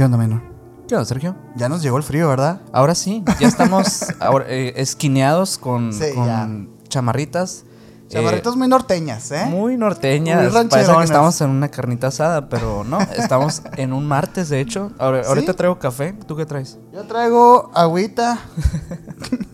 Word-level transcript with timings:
¿Qué 0.00 0.04
onda, 0.06 0.16
menor? 0.16 0.40
¿Qué 0.88 0.94
onda, 0.94 1.04
Sergio? 1.04 1.36
Ya 1.56 1.68
nos 1.68 1.82
llegó 1.82 1.98
el 1.98 2.02
frío, 2.02 2.26
¿verdad? 2.26 2.62
Ahora 2.72 2.94
sí, 2.94 3.22
ya 3.38 3.46
estamos 3.46 4.06
ahora, 4.18 4.46
eh, 4.48 4.72
esquineados 4.76 5.58
con, 5.58 5.92
Sí, 5.92 6.14
con 6.14 6.24
ya. 6.24 6.48
chamarritas. 6.88 7.66
eh, 8.04 8.14
Chamarritas 8.14 8.56
muy 8.56 8.66
norteñas, 8.66 9.30
¿eh? 9.30 9.44
muy 9.44 9.76
norteñas. 9.76 10.50
Muy 10.54 10.68
Parece 10.70 10.90
que 10.96 11.04
estamos 11.04 11.38
en 11.42 11.50
una 11.50 11.68
carnita 11.68 12.06
asada, 12.06 12.48
pero 12.48 12.82
no, 12.82 12.98
estamos 13.14 13.60
en 13.76 13.92
un 13.92 14.08
martes, 14.08 14.48
de 14.48 14.60
hecho. 14.60 14.90
Ahora- 14.98 15.22
¿Sí? 15.22 15.28
Ahorita 15.28 15.52
traigo 15.52 15.78
café. 15.78 16.14
¿Tú 16.26 16.34
qué 16.34 16.46
traes? 16.46 16.78
Yo 16.94 17.02
traigo 17.04 17.70
agüita. 17.74 18.38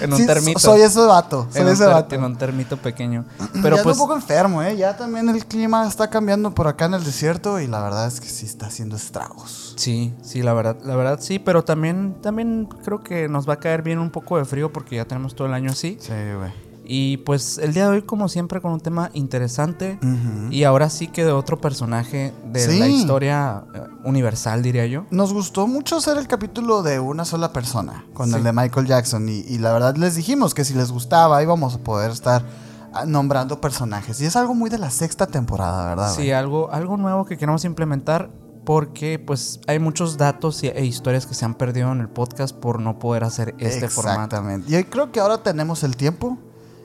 En 0.00 0.12
un 0.12 0.18
Sí, 0.18 0.26
termito. 0.26 0.58
Soy 0.58 0.80
ese 0.82 1.00
vato. 1.00 1.46
Soy 1.50 1.62
en, 1.62 1.68
ese 1.68 1.86
vato. 1.86 2.14
en 2.14 2.24
un 2.24 2.36
termito 2.36 2.76
pequeño. 2.76 3.24
Pero 3.62 3.76
ya 3.76 3.82
pues, 3.82 3.96
un 3.96 4.02
poco 4.02 4.14
enfermo, 4.14 4.62
¿eh? 4.62 4.76
Ya 4.76 4.96
también 4.96 5.28
el 5.28 5.44
clima 5.46 5.86
está 5.86 6.08
cambiando 6.08 6.54
por 6.54 6.68
acá 6.68 6.86
en 6.86 6.94
el 6.94 7.04
desierto 7.04 7.60
y 7.60 7.66
la 7.66 7.82
verdad 7.82 8.06
es 8.06 8.20
que 8.20 8.28
sí 8.28 8.46
está 8.46 8.66
haciendo 8.66 8.96
estragos. 8.96 9.74
sí, 9.76 10.14
sí, 10.22 10.42
la 10.42 10.52
verdad, 10.52 10.76
la 10.82 10.96
verdad 10.96 11.18
sí, 11.20 11.38
pero 11.38 11.64
también, 11.64 12.16
también 12.22 12.68
creo 12.84 13.02
que 13.02 13.28
nos 13.28 13.48
va 13.48 13.54
a 13.54 13.60
caer 13.60 13.82
bien 13.82 13.98
un 13.98 14.10
poco 14.10 14.38
de 14.38 14.44
frío 14.44 14.72
porque 14.72 14.96
ya 14.96 15.04
tenemos 15.04 15.34
todo 15.34 15.46
el 15.46 15.54
año 15.54 15.70
así. 15.70 15.98
Sí, 16.00 16.12
güey. 16.36 16.65
Y 16.88 17.16
pues 17.18 17.58
el 17.58 17.74
día 17.74 17.84
de 17.84 17.90
hoy, 17.96 18.02
como 18.02 18.28
siempre, 18.28 18.60
con 18.60 18.72
un 18.72 18.80
tema 18.80 19.10
interesante. 19.12 19.98
Y 20.50 20.64
ahora 20.64 20.88
sí 20.88 21.08
que 21.08 21.24
de 21.24 21.32
otro 21.32 21.60
personaje 21.60 22.32
de 22.52 22.78
la 22.78 22.86
historia 22.88 23.64
eh, 23.74 23.82
universal, 24.04 24.62
diría 24.62 24.86
yo. 24.86 25.04
Nos 25.10 25.32
gustó 25.32 25.66
mucho 25.66 25.96
hacer 25.96 26.16
el 26.16 26.28
capítulo 26.28 26.82
de 26.82 27.00
una 27.00 27.24
sola 27.24 27.52
persona, 27.52 28.04
con 28.14 28.28
Sí. 28.30 28.36
el 28.36 28.44
de 28.44 28.52
Michael 28.52 28.86
Jackson. 28.86 29.28
Y, 29.28 29.40
y 29.40 29.58
la 29.58 29.72
verdad 29.72 29.96
les 29.96 30.14
dijimos 30.14 30.54
que 30.54 30.64
si 30.64 30.74
les 30.74 30.92
gustaba 30.92 31.42
íbamos 31.42 31.74
a 31.74 31.78
poder 31.78 32.10
estar 32.12 32.44
ah, 32.92 33.04
nombrando 33.04 33.60
personajes. 33.60 34.20
Y 34.20 34.26
es 34.26 34.36
algo 34.36 34.54
muy 34.54 34.70
de 34.70 34.78
la 34.78 34.90
sexta 34.90 35.26
temporada, 35.26 35.88
¿verdad? 35.88 36.14
Sí, 36.14 36.30
algo, 36.30 36.70
algo 36.72 36.96
nuevo 36.96 37.24
que 37.24 37.36
queremos 37.36 37.64
implementar 37.64 38.30
porque 38.64 39.18
pues 39.18 39.60
hay 39.68 39.78
muchos 39.78 40.16
datos 40.16 40.62
y- 40.64 40.68
e 40.68 40.84
historias 40.84 41.24
que 41.26 41.34
se 41.34 41.44
han 41.44 41.54
perdido 41.54 41.90
en 41.92 42.00
el 42.00 42.08
podcast 42.08 42.54
por 42.56 42.80
no 42.80 42.98
poder 42.98 43.22
hacer 43.24 43.54
este 43.58 43.88
formato. 43.88 44.22
Exactamente. 44.24 44.78
Y 44.80 44.84
creo 44.84 45.12
que 45.12 45.20
ahora 45.20 45.38
tenemos 45.42 45.84
el 45.84 45.96
tiempo 45.96 46.36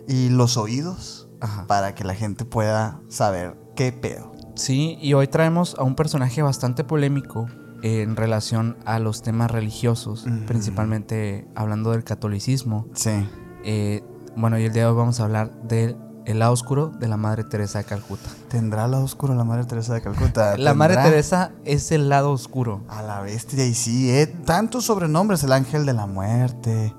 y 0.08 0.30
los 0.30 0.58
oídos 0.58 1.30
Ajá. 1.40 1.68
para 1.68 1.96
que 1.96 2.04
la 2.04 2.16
gente 2.16 2.46
pueda 2.46 3.00
saber 3.08 3.58
qué 3.76 3.92
pedo. 3.92 4.32
Sí, 4.56 4.98
y 5.02 5.14
hoy 5.14 5.28
traemos 5.28 5.76
a 5.78 5.84
un 5.84 5.96
personaje 5.96 6.42
bastante 6.42 6.84
polémico 6.84 7.48
en 7.84 8.16
relación 8.16 8.78
a 8.86 9.00
los 9.00 9.24
temas 9.24 9.50
religiosos, 9.50 10.26
principalmente 10.46 11.48
hablando 11.56 11.92
del 11.92 12.04
catolicismo. 12.04 12.88
Sí. 12.94 13.28
Eh, 13.64 14.04
bueno, 14.36 14.60
y 14.60 14.66
el 14.66 14.74
día 14.74 14.84
de 14.84 14.90
hoy 14.90 14.96
vamos 14.96 15.20
a 15.20 15.24
hablar 15.24 15.52
del 15.64 15.98
el 16.26 16.40
lado 16.40 16.54
oscuro 16.54 16.88
de 16.88 17.08
la 17.08 17.18
Madre 17.18 17.44
Teresa 17.44 17.80
de 17.80 17.86
Calcuta. 17.86 18.30
¿Tendrá 18.50 18.88
lado 18.88 19.04
oscuro 19.04 19.34
la 19.34 19.44
Madre 19.44 19.66
Teresa 19.66 19.94
de 19.94 20.02
Calcuta? 20.02 20.58
La 20.60 20.74
Madre. 20.74 20.98
Teresa 20.98 21.52
es 21.66 21.92
el 21.92 22.10
lado 22.10 22.32
oscuro. 22.32 22.84
A 22.88 23.02
la 23.02 23.22
bestia, 23.22 23.66
y 23.66 23.74
sí, 23.74 24.12
eh, 24.12 24.28
tantos 24.28 24.86
sobrenombres, 24.86 25.44
el 25.44 25.52
ángel 25.52 25.86
de 25.86 25.94
la 25.94 26.06
muerte, 26.06 26.94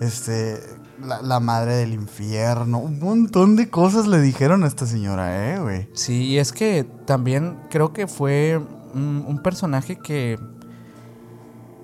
este, 0.00 0.60
la, 1.04 1.22
la 1.22 1.40
madre 1.40 1.74
del 1.76 1.92
infierno, 1.92 2.78
un 2.78 2.98
montón 2.98 3.56
de 3.56 3.68
cosas 3.70 4.06
le 4.06 4.20
dijeron 4.20 4.64
a 4.64 4.66
esta 4.66 4.86
señora, 4.86 5.54
eh, 5.54 5.60
güey. 5.60 5.88
Sí, 5.92 6.24
y 6.24 6.38
es 6.38 6.52
que 6.52 6.84
también 7.04 7.58
creo 7.70 7.92
que 7.92 8.06
fue 8.06 8.60
un, 8.94 9.24
un 9.26 9.42
personaje 9.42 9.96
que 9.96 10.38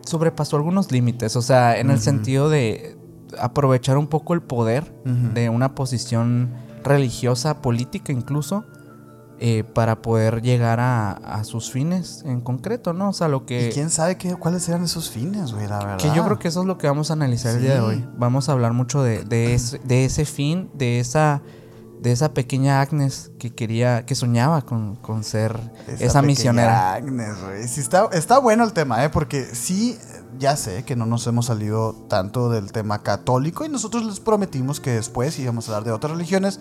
sobrepasó 0.05 0.57
algunos 0.57 0.91
límites, 0.91 1.37
o 1.37 1.43
sea, 1.43 1.79
en 1.79 1.91
el 1.91 2.01
sentido 2.01 2.49
de 2.51 2.97
aprovechar 3.39 3.97
un 3.97 4.07
poco 4.07 4.35
el 4.35 4.43
poder 4.43 4.93
de 5.05 5.49
una 5.49 5.75
posición 5.75 6.51
religiosa, 6.83 7.63
política 7.63 8.13
incluso, 8.13 8.65
eh, 9.43 9.65
para 9.65 10.03
poder 10.03 10.43
llegar 10.43 10.81
a, 10.81 11.13
a 11.13 11.45
sus 11.45 11.71
fines 11.71 12.23
en 12.27 12.43
concreto, 12.43 12.93
¿no? 12.93 13.09
O 13.09 13.13
sea, 13.15 13.27
lo 13.27 13.47
que... 13.47 13.69
Y 13.69 13.73
quién 13.73 13.89
sabe 13.89 14.19
qué, 14.19 14.37
cuáles 14.37 14.69
eran 14.69 14.85
esos 14.85 15.09
fines, 15.09 15.53
güey, 15.55 15.67
la 15.67 15.79
verdad. 15.79 15.97
Que 15.97 16.15
yo 16.15 16.27
creo 16.27 16.39
que 16.39 16.49
eso 16.49 16.61
es 16.61 16.67
lo 16.67 16.77
que 16.77 16.87
vamos 16.87 17.09
a 17.09 17.15
analizar 17.15 17.57
el 17.57 17.63
día 17.63 17.73
de 17.73 17.81
hoy. 17.81 18.07
Vamos 18.19 18.51
a 18.51 18.53
hablar 18.53 18.75
mucho 18.75 19.03
de, 19.03 19.25
de, 19.25 19.55
ese, 19.55 19.79
de 19.79 20.05
ese 20.05 20.27
fin, 20.27 20.69
de 20.75 21.01
esa, 21.01 21.41
de 22.03 22.13
esa 22.13 22.35
pequeña 22.35 22.83
Agnes 22.83 23.31
que 23.39 23.55
quería, 23.55 24.05
que 24.05 24.15
soñaba 24.15 24.61
con, 24.61 24.97
con 24.97 25.25
ser 25.25 25.59
esa, 25.87 26.21
pequeña 26.21 26.23
misionera. 26.23 26.93
Agnes, 26.93 27.43
güey. 27.43 27.67
Sí, 27.67 27.81
está, 27.81 28.11
está 28.13 28.39
bueno 28.41 28.63
el 28.63 28.75
tema, 28.75 29.03
¿eh? 29.05 29.09
Porque 29.09 29.47
sí, 29.55 29.97
ya 30.39 30.55
sé 30.57 30.85
que 30.85 30.97
no 30.97 31.07
nos 31.07 31.27
hemos 31.27 31.47
salido 31.47 31.95
tanto 32.11 32.51
del 32.51 32.73
tema 32.73 33.03
católico 33.03 33.65
y 33.65 33.71
nosotros 33.71 34.05
les 34.05 34.21
prometimos 34.21 34.81
que 34.81 34.91
después 34.91 35.39
íbamos 35.39 35.67
a 35.67 35.73
hablar 35.73 35.85
de 35.85 35.93
otras 35.93 36.13
religiones. 36.13 36.61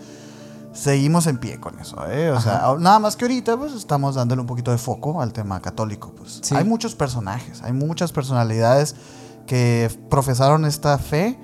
Seguimos 0.72 1.28
en 1.28 1.40
pie 1.40 1.60
con 1.60 1.80
eso, 1.80 1.98
¿eh? 2.10 2.32
O 2.32 2.40
sea, 2.40 2.76
nada 2.80 3.00
más 3.00 3.16
que 3.16 3.26
ahorita, 3.26 3.58
pues 3.58 3.74
estamos 3.74 4.16
dándole 4.16 4.42
un 4.42 4.48
poquito 4.48 4.72
de 4.72 4.78
foco 4.78 5.22
al 5.22 5.34
tema 5.34 5.60
católico, 5.62 6.14
pues. 6.16 6.40
Sí. 6.44 6.56
Hay 6.56 6.64
muchos 6.64 6.96
personajes, 6.96 7.62
hay 7.64 7.74
muchas 7.74 8.12
personalidades 8.12 8.96
que 9.48 9.90
profesaron 10.10 10.66
esta 10.66 10.98
fe 11.00 11.40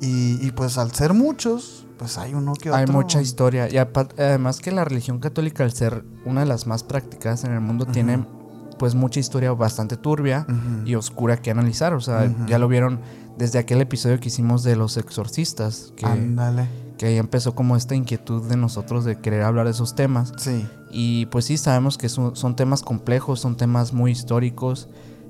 y, 0.00 0.44
y, 0.44 0.50
pues 0.50 0.76
al 0.76 0.92
ser 0.92 1.14
muchos, 1.14 1.86
pues 1.98 2.18
hay 2.18 2.34
uno 2.34 2.54
que 2.54 2.70
otro. 2.70 2.80
Hay 2.80 2.86
mucha 2.86 3.22
historia. 3.22 3.70
Y 3.70 3.78
además 3.78 4.58
que 4.58 4.72
la 4.72 4.84
religión 4.84 5.20
católica, 5.20 5.62
al 5.62 5.72
ser 5.72 6.04
una 6.24 6.40
de 6.40 6.46
las 6.46 6.66
más 6.66 6.82
practicadas 6.82 7.44
en 7.44 7.52
el 7.52 7.60
mundo, 7.60 7.86
tiene 7.86 8.26
pues 8.78 8.94
mucha 8.94 9.20
historia 9.20 9.52
bastante 9.52 9.96
turbia 9.96 10.46
y 10.84 10.96
oscura 10.96 11.40
que 11.40 11.50
analizar. 11.50 11.94
O 11.94 12.00
sea, 12.00 12.30
ya 12.46 12.58
lo 12.58 12.68
vieron 12.68 13.00
desde 13.38 13.58
aquel 13.58 13.80
episodio 13.80 14.18
que 14.20 14.28
hicimos 14.28 14.62
de 14.64 14.76
los 14.76 14.96
exorcistas, 14.96 15.92
que, 15.96 16.06
Ándale. 16.06 16.68
Que 16.98 17.06
ahí 17.06 17.16
empezó 17.16 17.54
como 17.54 17.76
esta 17.76 17.94
inquietud 17.94 18.48
de 18.48 18.56
nosotros 18.56 19.04
de 19.04 19.16
querer 19.20 19.42
hablar 19.42 19.64
de 19.66 19.72
esos 19.72 19.94
temas. 19.94 20.32
Sí. 20.36 20.66
Y 20.90 21.26
pues 21.26 21.44
sí, 21.46 21.56
sabemos 21.56 21.98
que 21.98 22.08
son, 22.08 22.36
son 22.36 22.54
temas 22.56 22.82
complejos, 22.82 23.40
son 23.40 23.56
temas 23.56 23.92
muy 23.92 24.12
históricos. 24.12 24.88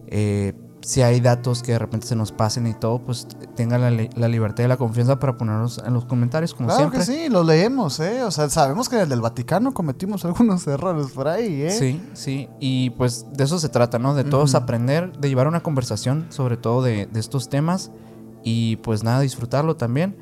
Eh, 0.09 0.53
si 0.83 1.01
hay 1.01 1.19
datos 1.21 1.63
que 1.63 1.73
de 1.73 1.79
repente 1.79 2.07
se 2.07 2.15
nos 2.15 2.31
pasen 2.31 2.67
y 2.67 2.75
todo, 2.75 2.99
pues 2.99 3.27
tengan 3.57 3.81
la, 3.81 3.91
li- 3.91 4.11
la 4.17 4.29
libertad 4.29 4.65
y 4.65 4.69
la 4.69 4.77
confianza 4.77 5.19
para 5.19 5.39
ponerlos 5.39 5.81
en 5.83 5.95
los 5.95 6.05
comentarios, 6.05 6.53
como 6.53 6.69
Claro 6.69 6.91
siempre. 6.91 6.99
que 7.01 7.07
sí, 7.07 7.31
lo 7.31 7.43
leemos, 7.43 7.99
¿eh? 8.01 8.23
O 8.25 8.31
sea, 8.31 8.51
sabemos 8.51 8.91
que 8.91 8.97
en 8.97 9.03
el 9.03 9.09
del 9.09 9.23
Vaticano 9.23 9.73
cometimos 9.73 10.23
algunos 10.27 10.67
errores 10.67 11.07
por 11.13 11.27
ahí, 11.29 11.63
¿eh? 11.63 11.71
Sí, 11.71 12.03
sí. 12.13 12.51
Y 12.61 12.91
pues 12.91 13.25
de 13.33 13.45
eso 13.45 13.59
se 13.59 13.71
trata, 13.71 13.99
¿no? 13.99 14.15
De 14.15 14.25
todos 14.25 14.55
aprender, 14.55 15.17
de 15.19 15.29
llevar 15.31 15.49
una 15.49 15.63
conversación 15.63 16.27
sobre 16.29 16.59
todo 16.59 16.83
de, 16.83 17.07
de 17.07 17.19
estos 17.21 17.49
temas 17.49 17.91
y 18.43 18.77
pues 18.77 19.03
nada, 19.03 19.21
disfrutarlo 19.21 19.77
también. 19.77 20.15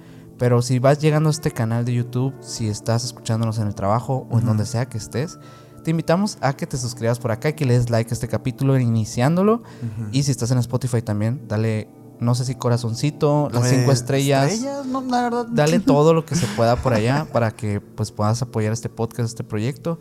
Pero 0.43 0.61
si 0.61 0.81
vas 0.81 0.99
llegando 0.99 1.29
a 1.29 1.31
este 1.31 1.53
canal 1.53 1.85
de 1.85 1.95
YouTube, 1.95 2.35
si 2.41 2.67
estás 2.67 3.05
escuchándonos 3.05 3.61
en 3.61 3.69
el 3.69 3.77
trabajo 3.77 4.27
o 4.29 4.41
en 4.41 4.45
donde 4.45 4.67
sea 4.67 4.87
que 4.87 4.99
estés, 4.99 5.39
te 5.85 5.93
invitamos 5.93 6.37
a 6.41 6.57
que 6.57 6.67
te 6.67 6.77
suscribas 6.77 7.21
por 7.21 7.31
acá 7.31 7.51
y 7.51 7.53
que 7.53 7.65
le 7.65 7.75
des 7.75 7.91
like 7.91 8.11
a 8.11 8.15
este 8.15 8.27
capítulo 8.27 8.77
iniciándolo. 8.77 9.63
Y 10.11 10.25
si 10.25 10.33
estás 10.33 10.51
en 10.51 10.59
Spotify 10.59 11.01
también, 11.01 11.43
dale, 11.47 11.87
no 12.19 12.35
sé 12.35 12.45
si 12.45 12.57
corazoncito, 12.57 13.51
las 13.53 13.61
Pues, 13.61 13.73
cinco 13.73 13.93
estrellas. 13.93 14.51
Estrellas, 14.51 14.85
no, 14.85 15.03
la 15.03 15.23
verdad. 15.23 15.47
Dale 15.49 15.79
todo 15.79 16.13
lo 16.13 16.27
que 16.27 16.35
se 16.35 16.49
pueda 16.57 16.75
por 16.75 16.93
allá 16.93 17.29
para 17.33 17.53
que 17.53 17.81
pues 17.81 18.11
puedas 18.11 18.43
apoyar 18.43 18.73
este 18.73 18.89
podcast, 18.89 19.29
este 19.29 19.45
proyecto. 19.45 20.01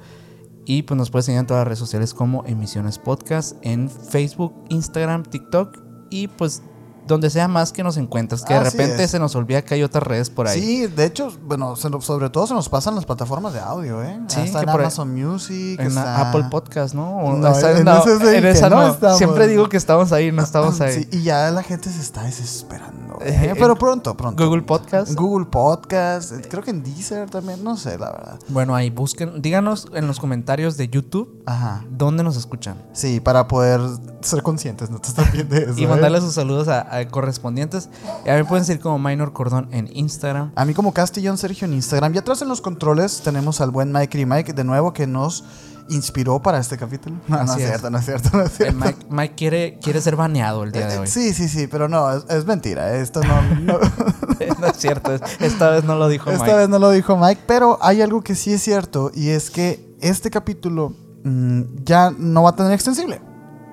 Y 0.66 0.82
pues 0.82 0.98
nos 0.98 1.12
puedes 1.12 1.28
seguir 1.28 1.40
en 1.40 1.46
todas 1.46 1.60
las 1.62 1.68
redes 1.68 1.78
sociales 1.78 2.16
como 2.16 2.44
Emisiones 2.48 2.98
Podcast, 2.98 3.58
en 3.62 3.92
Facebook, 3.92 4.56
Instagram, 4.70 5.22
TikTok 5.22 5.78
y 6.10 6.30
pues 6.30 6.64
donde 7.12 7.30
sea 7.30 7.48
más 7.48 7.72
que 7.72 7.84
nos 7.84 7.98
encuentres, 7.98 8.42
que 8.44 8.54
de 8.54 8.60
Así 8.62 8.78
repente 8.78 9.04
es. 9.04 9.12
se 9.12 9.20
nos 9.20 9.36
olvida 9.36 9.62
que 9.64 9.76
hay 9.76 9.84
otras 9.84 10.04
redes 10.04 10.30
por 10.30 10.48
ahí. 10.48 10.60
Sí, 10.62 10.88
de 10.88 11.06
hecho, 11.06 11.32
bueno, 11.46 11.76
se 11.76 11.90
sobre 12.02 12.30
todo 12.30 12.48
se 12.48 12.54
nos 12.54 12.70
pasan 12.70 12.96
las 12.96 13.06
plataformas 13.06 13.54
de 13.54 13.60
audio, 13.60 14.02
¿eh? 14.04 14.20
Sí, 14.28 14.40
está 14.42 14.62
en 14.64 14.70
ahí- 14.70 14.76
Amazon 14.76 15.14
Music, 15.14 15.80
En 15.80 15.88
está... 15.88 16.30
Apple 16.30 16.46
Podcast, 16.50 16.94
¿no? 16.96 17.18
O- 17.18 17.34
No, 17.38 17.48
está- 17.50 17.78
en 17.78 17.86
no, 17.86 18.00
ese 18.04 18.18
sí 18.20 18.36
en 18.38 18.46
esa 18.46 18.70
no 18.70 18.78
no. 18.78 18.88
estamos. 18.94 19.18
Siempre 19.18 19.48
digo 19.48 19.70
que 19.70 19.78
estamos 19.78 20.12
ahí, 20.12 20.32
no 20.32 20.42
estamos 20.42 20.80
ahí. 20.82 21.04
Sí, 21.04 21.10
y 21.12 21.24
ya 21.24 21.52
la 21.52 21.64
gente 21.64 21.90
se 21.90 22.02
está 22.02 22.24
desesperando. 22.24 23.01
Eh, 23.24 23.50
¿eh? 23.52 23.54
Pero 23.58 23.76
pronto, 23.76 24.16
pronto. 24.16 24.44
Google 24.46 24.64
Podcast. 24.64 25.14
Google 25.14 25.46
Podcast, 25.46 26.32
eh, 26.32 26.42
creo 26.50 26.64
que 26.64 26.72
en 26.72 26.84
Deezer 26.84 27.30
también, 27.30 27.64
no 27.64 27.78
sé, 27.78 27.98
la 27.98 28.12
verdad. 28.12 28.40
Bueno, 28.50 28.76
ahí 28.76 28.90
busquen, 28.90 29.42
díganos 29.42 29.88
en 29.94 30.08
los 30.08 30.20
comentarios 30.20 30.78
de 30.78 30.90
YouTube 30.90 31.44
Ajá. 31.46 31.86
dónde 31.90 32.24
nos 32.24 32.38
escuchan. 32.38 32.82
Sí, 32.94 33.20
para 33.20 33.48
poder 33.48 33.82
ser 34.22 34.44
conscientes, 34.44 34.90
¿no? 34.90 35.00
también 35.00 35.48
de 35.50 35.58
eso. 35.64 35.80
Y 35.80 35.84
¿eh? 35.84 35.88
mandarle 35.88 36.22
sus 36.22 36.34
saludos 36.34 36.68
a, 36.68 36.96
a 36.96 37.08
correspondientes. 37.08 37.90
Y 38.26 38.30
a 38.30 38.38
mí 38.38 38.44
pueden 38.44 38.66
seguir 38.66 38.82
como 38.82 39.00
Minor 39.00 39.34
Cordón 39.34 39.68
en 39.72 39.90
Instagram. 39.96 40.52
A 40.56 40.66
mí 40.66 40.74
como 40.74 40.94
Castellón 40.94 41.38
Sergio 41.38 41.66
en 41.66 41.74
Instagram. 41.74 42.14
Y 42.16 42.18
atrás 42.18 42.42
en 42.42 42.48
los 42.48 42.62
controles 42.62 43.22
tenemos 43.22 43.62
al 43.62 43.72
buen 43.72 43.92
Mike 43.92 44.20
y 44.20 44.26
Mike 44.26 44.54
de 44.54 44.64
nuevo 44.64 44.94
que 44.94 45.08
nos 45.08 45.44
inspiró 45.90 46.42
para 46.42 46.60
este 46.60 46.78
capítulo. 46.78 47.18
No, 47.28 47.44
no 47.44 47.54
es 47.54 47.58
cierto, 47.58 47.90
no 47.90 47.98
es 47.98 48.06
cierto, 48.06 48.30
no 48.34 48.44
es 48.44 48.52
cierto. 48.52 48.76
Mike, 48.78 49.06
Mike 49.10 49.36
quiere, 49.36 49.80
quiere 49.82 50.02
ser 50.02 50.16
baneado 50.16 50.64
el 50.64 50.72
día 50.72 50.88
de 50.88 50.96
Eh, 50.96 51.00
hoy. 51.00 51.08
Sí, 51.08 51.34
sí, 51.34 51.48
sí, 51.48 51.68
pero 51.68 51.88
no, 51.88 52.12
es, 52.12 52.24
es 52.30 52.46
mentira. 52.46 52.96
Esto 52.96 53.22
no, 53.24 53.42
no- 53.62 53.80
no 54.60 54.68
es 54.68 54.78
cierto. 54.78 55.14
es- 55.14 55.22
Esta 55.40 55.70
vez 55.70 55.84
no 55.84 55.96
lo 55.96 56.08
dijo 56.08 56.30
esta 56.32 56.44
Mike. 56.46 56.58
vez 56.58 56.70
no 56.70 56.80
lo 56.80 56.90
dijo 56.92 57.18
Mike, 57.18 57.42
pero 57.48 57.78
hay 57.82 58.02
algo 58.02 58.22
que 58.22 58.36
sí 58.36 58.54
es 58.54 58.62
cierto 58.64 59.12
y 59.14 59.30
es 59.30 59.50
que 59.50 59.96
este 60.02 60.30
capítulo 60.32 60.94
mm, 61.24 61.62
ya 61.84 62.12
no 62.18 62.44
va 62.44 62.52
a 62.52 62.56
tener 62.56 62.72
extensible. 62.72 63.22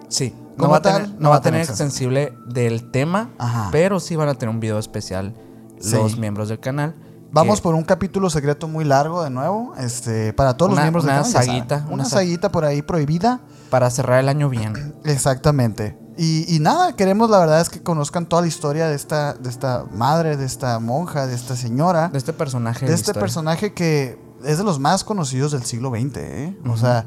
Sí. 0.09 0.35
No 0.57 0.69
va, 0.69 0.79
a 0.79 0.83
tal, 0.83 1.03
tener, 1.05 1.21
no 1.21 1.31
va 1.31 1.37
a 1.37 1.41
tener 1.41 1.61
extensible. 1.61 2.33
del 2.49 2.91
tema, 2.91 3.31
Ajá. 3.39 3.69
pero 3.71 4.01
sí 4.01 4.17
van 4.17 4.29
a 4.29 4.35
tener 4.35 4.53
un 4.53 4.59
video 4.61 4.79
especial 4.81 5.35
Sí. 5.81 5.95
los 5.95 6.19
miembros 6.19 6.49
del 6.49 6.59
canal. 6.59 6.97
Vamos 7.31 7.61
por 7.61 7.75
un 7.75 7.85
capítulo 7.85 8.31
secreto 8.31 8.69
muy 8.69 8.85
largo 8.85 9.23
de 9.23 9.31
nuevo, 9.31 9.75
este, 9.79 10.33
para 10.33 10.57
todos 10.57 10.71
los 10.73 10.81
miembros 10.81 11.05
una 11.05 11.17
canal, 11.23 11.31
ya 11.33 11.43
saguita, 11.43 11.77
una 11.87 11.95
una 11.95 12.05
sa- 12.05 12.17
saguita 12.17 12.51
por 12.51 12.65
ahí 12.65 12.81
prohibida. 12.83 13.41
para 13.71 13.91
cerrar 13.91 14.21
el 14.21 14.29
año 14.29 14.49
bien. 14.49 14.95
Exactamente. 15.05 15.99
Y, 16.17 16.53
y 16.53 16.59
nada, 16.59 16.97
queremos 16.97 17.31
la 17.31 17.39
verdad 17.39 17.61
es 17.61 17.69
que 17.69 17.83
conozcan 17.83 18.27
toda 18.27 18.43
la 18.43 18.49
historia 18.49 18.89
de 18.89 18.97
esta, 18.97 19.35
de 19.35 19.49
esta 19.51 19.85
madre, 19.93 20.37
de 20.37 20.47
esta 20.47 20.79
monja, 20.81 21.27
de 21.27 21.35
esta 21.35 21.55
señora, 21.55 22.09
De 22.09 22.19
este 22.19 22.33
personaje. 22.33 22.87
de 22.87 22.91
la 22.91 22.95
este 22.95 23.11
historia. 23.11 23.21
personaje 23.21 23.73
que 23.75 24.19
es 24.45 24.59
de 24.59 24.65
los 24.65 24.81
más 24.81 25.05
conocidos 25.05 25.53
del 25.53 25.63
siglo 25.65 25.91
XX. 25.91 26.17
¿eh? 26.17 26.59
O 26.69 26.77
sea, 26.77 27.07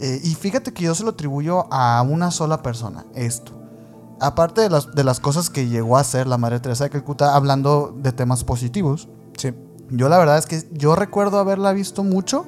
eh, 0.00 0.20
y 0.24 0.34
fíjate 0.34 0.72
que 0.72 0.84
yo 0.84 0.94
se 0.94 1.04
lo 1.04 1.10
atribuyo 1.10 1.72
a 1.72 2.00
una 2.02 2.30
sola 2.30 2.62
persona, 2.62 3.04
esto. 3.14 3.52
Aparte 4.20 4.62
de 4.62 4.70
las, 4.70 4.90
de 4.94 5.04
las 5.04 5.20
cosas 5.20 5.48
que 5.48 5.68
llegó 5.68 5.96
a 5.96 6.00
hacer 6.00 6.26
la 6.26 6.36
Madre 6.38 6.58
Teresa 6.60 6.84
de 6.84 6.90
Calcuta, 6.90 7.36
hablando 7.36 7.94
de 7.96 8.10
temas 8.12 8.42
positivos, 8.42 9.08
Sí. 9.36 9.52
yo 9.90 10.08
la 10.08 10.18
verdad 10.18 10.38
es 10.38 10.46
que 10.46 10.62
yo 10.72 10.94
recuerdo 10.96 11.38
haberla 11.38 11.72
visto 11.72 12.04
mucho 12.04 12.46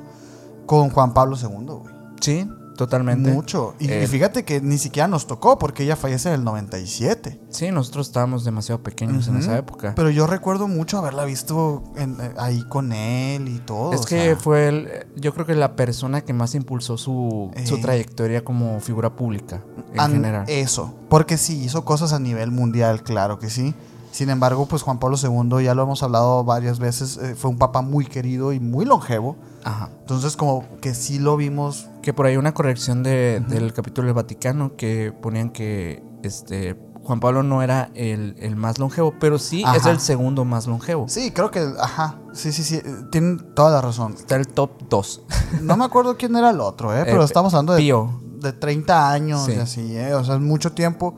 con 0.66 0.90
Juan 0.90 1.12
Pablo 1.14 1.36
II, 1.40 1.48
güey. 1.66 1.94
Sí, 2.20 2.48
totalmente. 2.76 3.30
Mucho. 3.32 3.74
Y, 3.80 3.86
y 3.88 3.92
Eh, 3.92 4.06
fíjate 4.06 4.44
que 4.44 4.60
ni 4.60 4.78
siquiera 4.78 5.08
nos 5.08 5.26
tocó 5.26 5.58
porque 5.58 5.82
ella 5.82 5.96
fallece 5.96 6.28
en 6.28 6.36
el 6.36 6.44
97. 6.44 7.40
Sí, 7.48 7.70
nosotros 7.72 8.06
estábamos 8.06 8.44
demasiado 8.44 8.80
pequeños 8.82 9.26
en 9.26 9.36
esa 9.38 9.58
época. 9.58 9.92
Pero 9.96 10.08
yo 10.10 10.26
recuerdo 10.28 10.68
mucho 10.68 10.98
haberla 10.98 11.24
visto 11.24 11.82
en- 11.96 12.16
eh, 12.20 12.32
ahí 12.38 12.62
con 12.68 12.92
él 12.92 13.48
y 13.48 13.58
todo. 13.58 13.92
es 13.92 14.06
que 14.06 14.22
sea, 14.22 14.36
fue 14.36 14.68
el, 14.68 14.88
yo 15.16 15.34
creo 15.34 15.44
que 15.46 15.54
la 15.56 15.74
persona 15.74 16.20
que 16.20 16.32
más 16.32 16.54
impulsó 16.54 16.96
su, 16.96 17.50
su 17.64 17.74
Eh. 17.76 17.80
trayectoria 17.82 18.44
como 18.44 18.78
figura 18.80 19.16
pública 19.16 19.62
en 19.92 20.00
an- 20.00 20.12
general. 20.12 20.44
Eso. 20.48 20.94
Porque 21.08 21.36
sí, 21.38 21.60
hizo 21.64 21.84
cosas 21.84 22.12
a 22.12 22.20
nivel 22.20 22.52
mundial, 22.52 23.02
claro 23.02 23.38
que 23.40 23.50
sí. 23.50 23.74
Sin 24.12 24.30
embargo, 24.30 24.66
pues 24.66 24.82
Juan 24.82 24.98
Pablo 25.00 25.16
II, 25.20 25.64
ya 25.64 25.74
lo 25.74 25.82
hemos 25.82 26.02
hablado 26.04 26.44
varias 26.44 26.78
veces, 26.78 27.16
eh, 27.16 27.34
fue 27.34 27.50
un 27.50 27.58
papa 27.58 27.82
muy 27.82 28.04
querido 28.04 28.52
y 28.52 28.60
muy 28.60 28.84
longevo. 28.84 29.36
Ajá. 29.64 29.90
Entonces, 30.00 30.36
como 30.36 30.64
que 30.80 30.94
sí 30.94 31.18
lo 31.18 31.36
vimos. 31.36 31.88
Que 32.02 32.12
por 32.12 32.26
ahí 32.26 32.36
una 32.36 32.52
corrección 32.54 33.02
de- 33.02 33.40
del 33.48 33.72
capítulo 33.72 34.06
del 34.06 34.14
Vaticano 34.14 34.76
que 34.76 35.12
ponían 35.20 35.50
que 35.50 36.02
este 36.22 36.76
Juan 37.04 37.18
Pablo 37.18 37.42
no 37.42 37.62
era 37.62 37.90
el, 37.94 38.36
el 38.38 38.54
más 38.54 38.78
longevo, 38.78 39.14
pero 39.18 39.36
sí 39.38 39.64
es 39.74 39.86
el 39.86 39.98
segundo 39.98 40.44
más 40.44 40.68
longevo. 40.68 41.08
Sí, 41.08 41.32
creo 41.32 41.50
que. 41.50 41.66
Ajá. 41.80 42.20
Sí, 42.32 42.52
sí, 42.52 42.62
sí. 42.62 42.76
eh, 42.76 42.84
Tienen 43.10 43.54
toda 43.56 43.70
la 43.72 43.80
razón. 43.80 44.12
Está 44.12 44.36
el 44.36 44.46
top 44.46 44.70
2. 44.88 45.22
No 45.62 45.76
me 45.76 45.84
acuerdo 45.84 46.16
quién 46.16 46.36
era 46.36 46.50
el 46.50 46.60
otro, 46.60 46.94
¿eh? 46.96 47.02
Pero 47.04 47.22
Eh, 47.22 47.24
estamos 47.24 47.52
hablando 47.54 47.72
de 47.72 47.80
Pío. 47.80 48.20
de 48.40 48.52
30 48.52 49.10
años 49.10 49.46
Sí. 49.46 49.52
y 49.52 49.58
así, 49.58 49.96
¿eh? 49.96 50.14
O 50.14 50.22
sea, 50.22 50.36
es 50.36 50.40
mucho 50.40 50.72
tiempo. 50.72 51.14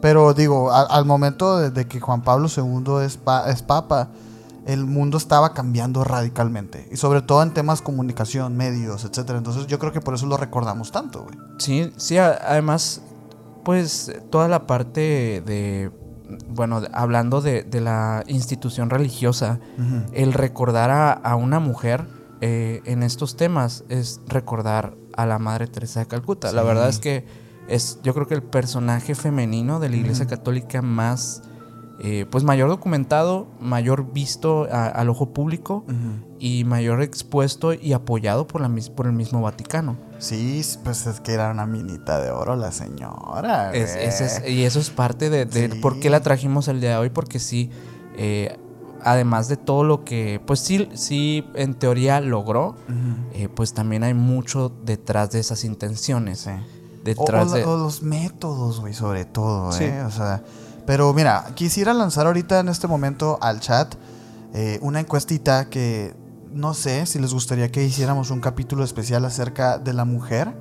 Pero 0.00 0.32
digo, 0.34 0.70
a- 0.70 0.82
al 0.82 1.04
momento 1.04 1.58
de, 1.58 1.70
de 1.70 1.86
que 1.86 2.00
Juan 2.00 2.22
Pablo 2.22 2.48
II 2.54 3.04
es, 3.04 3.16
pa- 3.16 3.50
es 3.50 3.62
papa, 3.62 4.08
el 4.66 4.84
mundo 4.84 5.16
estaba 5.18 5.54
cambiando 5.54 6.04
radicalmente. 6.04 6.88
Y 6.92 6.96
sobre 6.96 7.22
todo 7.22 7.42
en 7.42 7.52
temas 7.54 7.80
comunicación, 7.82 8.56
medios, 8.56 9.04
etcétera. 9.04 9.38
Entonces 9.38 9.66
yo 9.66 9.78
creo 9.78 9.92
que 9.92 10.00
por 10.00 10.14
eso 10.14 10.26
lo 10.26 10.36
recordamos 10.36 10.92
tanto, 10.92 11.24
güey. 11.24 11.36
Sí, 11.58 11.90
sí, 11.96 12.18
además, 12.18 13.00
pues 13.64 14.12
toda 14.30 14.46
la 14.48 14.66
parte 14.66 15.42
de, 15.44 15.90
bueno, 16.50 16.82
hablando 16.92 17.40
de, 17.40 17.62
de 17.62 17.80
la 17.80 18.22
institución 18.26 18.90
religiosa, 18.90 19.58
el 20.12 20.32
recordar 20.32 20.90
a, 20.90 21.12
a 21.12 21.34
una 21.36 21.60
mujer 21.60 22.06
eh, 22.40 22.82
en 22.84 23.02
estos 23.02 23.36
temas 23.36 23.84
es 23.88 24.20
recordar 24.28 24.94
a 25.16 25.26
la 25.26 25.38
Madre 25.38 25.66
Teresa 25.66 26.00
de 26.00 26.06
Calcuta. 26.06 26.52
La 26.52 26.62
verdad 26.62 26.88
es 26.88 26.98
que 26.98 27.47
es, 27.68 27.98
yo 28.02 28.14
creo 28.14 28.26
que 28.26 28.34
el 28.34 28.42
personaje 28.42 29.14
femenino 29.14 29.78
de 29.80 29.88
la 29.90 29.96
Iglesia 29.96 30.26
Católica 30.26 30.82
más, 30.82 31.42
eh, 32.00 32.26
pues 32.30 32.44
mayor 32.44 32.68
documentado, 32.68 33.48
mayor 33.60 34.12
visto 34.12 34.66
a- 34.70 34.86
al 34.86 35.08
ojo 35.10 35.32
público 35.32 35.84
y 36.38 36.64
mayor 36.64 37.02
expuesto 37.02 37.72
y 37.74 37.92
apoyado 37.92 38.46
por, 38.46 38.60
la, 38.60 38.68
mis- 38.68 38.88
por 38.90 39.06
el 39.06 39.12
mismo 39.12 39.40
Vaticano. 39.42 39.96
Sí, 40.18 40.62
pues 40.84 41.06
es 41.06 41.20
que 41.20 41.32
era 41.32 41.50
una 41.50 41.66
minita 41.66 42.20
de 42.20 42.30
oro 42.30 42.54
la 42.56 42.70
señora. 42.72 43.72
Es- 43.74 43.96
es- 43.96 44.48
y 44.48 44.64
eso 44.64 44.78
es 44.80 44.90
parte 44.90 45.28
de, 45.30 45.44
de 45.44 45.70
Sí. 45.70 45.78
por 45.80 45.98
qué 46.00 46.10
la 46.10 46.20
trajimos 46.20 46.68
el 46.68 46.80
día 46.80 46.90
de 46.90 46.96
hoy, 46.96 47.10
porque 47.10 47.38
sí, 47.38 47.70
eh, 48.16 48.56
además 49.02 49.48
de 49.48 49.56
todo 49.56 49.84
lo 49.84 50.04
que, 50.04 50.40
pues 50.44 50.60
sí, 50.60 50.88
sí, 50.94 51.44
en 51.54 51.74
teoría 51.74 52.20
logró, 52.20 52.74
eh, 53.32 53.48
pues 53.48 53.74
también 53.74 54.02
hay 54.04 54.14
mucho 54.14 54.72
detrás 54.84 55.30
de 55.32 55.38
esas 55.40 55.64
intenciones. 55.64 56.40
Sí. 56.40 56.50
Detrás 57.14 57.48
o 57.48 57.54
de... 57.54 57.60
la- 57.62 57.68
o 57.68 57.76
los 57.76 58.02
métodos, 58.02 58.80
güey, 58.80 58.94
sobre 58.94 59.24
todo, 59.24 59.72
Sí. 59.72 59.84
¿eh? 59.84 60.02
O 60.06 60.10
sea, 60.10 60.42
pero 60.86 61.12
mira, 61.12 61.44
quisiera 61.54 61.92
lanzar 61.94 62.26
ahorita 62.26 62.60
en 62.60 62.68
este 62.68 62.86
momento 62.86 63.38
al 63.42 63.60
chat 63.60 63.94
eh, 64.54 64.78
una 64.82 65.00
encuestita 65.00 65.68
que 65.68 66.14
no 66.50 66.72
sé 66.74 67.04
si 67.06 67.18
les 67.18 67.32
gustaría 67.34 67.70
que 67.70 67.84
hiciéramos 67.84 68.30
un 68.30 68.40
capítulo 68.40 68.82
especial 68.84 69.24
acerca 69.26 69.78
de 69.78 69.92
la 69.92 70.04
mujer, 70.06 70.54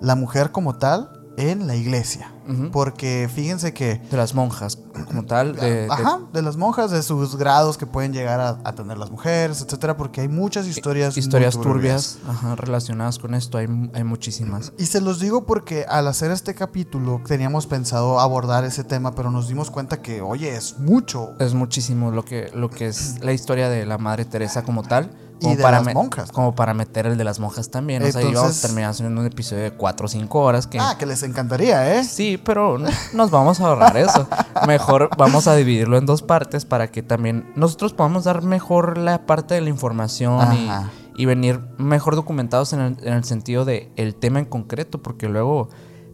la 0.00 0.14
mujer 0.14 0.52
como 0.52 0.76
tal 0.76 1.10
en 1.38 1.66
la 1.66 1.76
iglesia. 1.76 2.32
Porque 2.72 3.28
fíjense 3.32 3.74
que 3.74 4.00
de 4.10 4.16
las 4.16 4.34
monjas, 4.34 4.78
como 5.06 5.26
tal. 5.26 5.54
De, 5.54 5.86
Ajá, 5.90 6.20
de 6.32 6.40
las 6.40 6.56
monjas, 6.56 6.90
de 6.90 7.02
sus 7.02 7.36
grados 7.36 7.76
que 7.76 7.84
pueden 7.84 8.14
llegar 8.14 8.40
a, 8.40 8.58
a 8.64 8.74
tener 8.74 8.96
las 8.96 9.10
mujeres, 9.10 9.60
etcétera, 9.60 9.98
porque 9.98 10.22
hay 10.22 10.28
muchas 10.28 10.66
historias. 10.66 11.14
muy 11.14 11.20
historias 11.20 11.60
turbias 11.60 12.18
ajá, 12.26 12.56
relacionadas 12.56 13.18
con 13.18 13.34
esto, 13.34 13.58
hay, 13.58 13.66
hay 13.92 14.02
muchísimas. 14.02 14.72
Y 14.78 14.86
se 14.86 15.02
los 15.02 15.20
digo 15.20 15.44
porque 15.44 15.84
al 15.86 16.08
hacer 16.08 16.30
este 16.30 16.54
capítulo 16.54 17.20
teníamos 17.26 17.66
pensado 17.66 18.18
abordar 18.18 18.64
ese 18.64 18.82
tema, 18.82 19.14
pero 19.14 19.30
nos 19.30 19.46
dimos 19.48 19.70
cuenta 19.70 20.00
que, 20.00 20.22
oye, 20.22 20.56
es 20.56 20.78
mucho. 20.78 21.34
Es 21.38 21.52
muchísimo 21.52 22.10
lo 22.10 22.24
que, 22.24 22.50
lo 22.54 22.70
que 22.70 22.86
es 22.86 23.22
la 23.22 23.34
historia 23.34 23.68
de 23.68 23.84
la 23.84 23.98
Madre 23.98 24.24
Teresa 24.24 24.62
como 24.62 24.82
tal. 24.82 25.10
Y 25.40 25.54
de 25.54 25.62
las 25.62 25.84
me- 25.84 25.94
monjas. 25.94 26.32
Como 26.32 26.54
para 26.54 26.74
meter 26.74 27.06
el 27.06 27.16
de 27.18 27.24
las 27.24 27.38
monjas 27.40 27.70
también. 27.70 28.02
o 28.02 28.10
sea, 28.10 28.22
íbamos 28.22 28.60
terminar 28.60 28.90
haciendo 28.90 29.20
un 29.20 29.26
episodio 29.26 29.62
de 29.62 29.70
4 29.72 30.06
o 30.06 30.08
5 30.08 30.40
horas 30.40 30.66
que... 30.66 30.78
Ah, 30.80 30.96
que 30.98 31.06
les 31.06 31.22
encantaría, 31.22 31.96
¿eh? 31.96 32.04
Sí, 32.04 32.40
pero 32.42 32.78
no- 32.78 32.88
nos 33.12 33.30
vamos 33.30 33.60
a 33.60 33.66
ahorrar 33.66 33.96
eso. 33.96 34.26
Mejor 34.66 35.10
vamos 35.16 35.46
a 35.46 35.54
dividirlo 35.54 35.96
en 35.98 36.06
dos 36.06 36.22
partes 36.22 36.64
para 36.64 36.90
que 36.90 37.02
también 37.02 37.52
nosotros 37.56 37.92
podamos 37.92 38.24
dar 38.24 38.42
mejor 38.42 38.98
la 38.98 39.26
parte 39.26 39.54
de 39.54 39.60
la 39.60 39.68
información 39.68 40.52
y, 40.54 40.68
y 41.16 41.26
venir 41.26 41.60
mejor 41.78 42.16
documentados 42.16 42.72
en 42.72 42.80
el, 42.80 42.96
en 43.02 43.12
el 43.14 43.24
sentido 43.24 43.64
de 43.64 43.90
el 43.96 44.14
tema 44.14 44.38
en 44.38 44.44
concreto, 44.44 45.02
porque 45.02 45.28
luego 45.28 45.68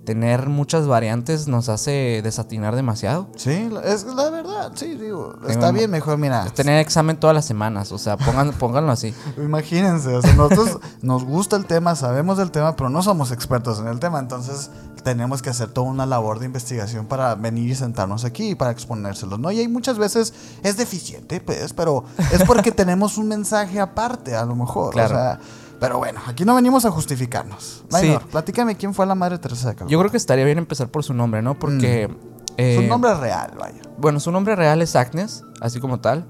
tener 0.05 0.49
muchas 0.49 0.87
variantes 0.87 1.49
nos 1.49 1.69
hace 1.69 2.21
desatinar 2.23 2.77
demasiado. 2.77 3.29
Sí, 3.37 3.69
es 3.85 4.05
la 4.05 4.31
verdad, 4.31 4.73
sí, 4.75 4.95
digo. 4.95 5.35
Tengo 5.35 5.49
Está 5.49 5.71
bien, 5.73 5.91
mejor, 5.91 6.19
mira. 6.19 6.45
Tener 6.55 6.79
examen 6.81 7.17
todas 7.17 7.35
las 7.35 7.45
semanas, 7.45 7.93
o 7.93 7.99
sea, 7.99 8.17
pongan, 8.17 8.53
pónganlo 8.59 8.93
así. 8.93 9.15
Imagínense, 9.37 10.15
o 10.15 10.23
sea, 10.23 10.35
nosotros 10.35 10.79
nos 11.03 11.25
gusta 11.25 11.57
el 11.57 11.67
tema, 11.67 11.95
sabemos 11.97 12.39
del 12.39 12.51
tema, 12.51 12.77
pero 12.77 12.91
no 12.91 13.03
somos 13.03 13.31
expertos 13.33 13.79
en 13.81 13.89
el 13.89 13.99
tema, 13.99 14.19
entonces 14.19 14.71
tenemos 15.03 15.43
que 15.43 15.51
hacer 15.51 15.69
toda 15.69 15.87
una 15.89 16.07
labor 16.07 16.39
de 16.39 16.47
investigación 16.47 17.07
para 17.07 17.35
venir 17.35 17.71
y 17.71 17.75
sentarnos 17.75 18.25
aquí 18.25 18.51
y 18.51 18.55
para 18.55 18.71
exponérselos, 18.71 19.39
¿no? 19.39 19.51
Y 19.51 19.59
hay 19.61 19.69
muchas 19.69 19.99
veces 19.99 20.33
es 20.63 20.77
deficiente, 20.77 21.41
pues, 21.41 21.73
pero 21.75 22.05
es 22.33 22.43
porque 22.45 22.73
tenemos 22.73 23.19
un 23.19 23.29
mensaje 23.29 23.81
aparte, 23.81 24.35
a 24.35 24.45
lo 24.45 24.55
mejor, 24.57 24.93
Claro. 24.95 25.15
o 25.15 25.19
sea, 25.19 25.41
pero 25.87 25.99
bueno, 25.99 26.19
aquí 26.27 26.45
no 26.47 26.55
venimos 26.55 26.87
a 26.87 26.91
justificarnos. 26.91 27.85
Minor, 27.93 28.23
Sí. 28.23 28.29
platícame 28.31 28.75
quién 28.77 28.95
fue 28.95 29.05
la 29.05 29.15
madre 29.15 29.39
Teresa 29.39 29.69
de 29.69 29.75
Calcuta. 29.75 29.93
Yo 29.93 29.99
creo 29.99 30.11
que 30.11 30.17
estaría 30.17 30.45
bien 30.47 30.57
empezar 30.57 30.89
por 30.89 31.05
su 31.05 31.13
nombre, 31.13 31.43
¿no? 31.43 31.59
Porque... 31.59 32.09
eh, 32.57 32.79
Su 32.81 32.89
nombre 32.89 33.13
real, 33.15 33.53
vaya. 33.59 33.83
Bueno, 33.99 34.19
su 34.19 34.33
nombre 34.33 34.57
real 34.57 34.81
es 34.81 34.97
Agnes, 34.97 35.43
así 35.61 35.81
como 35.81 36.01
tal. 36.01 36.25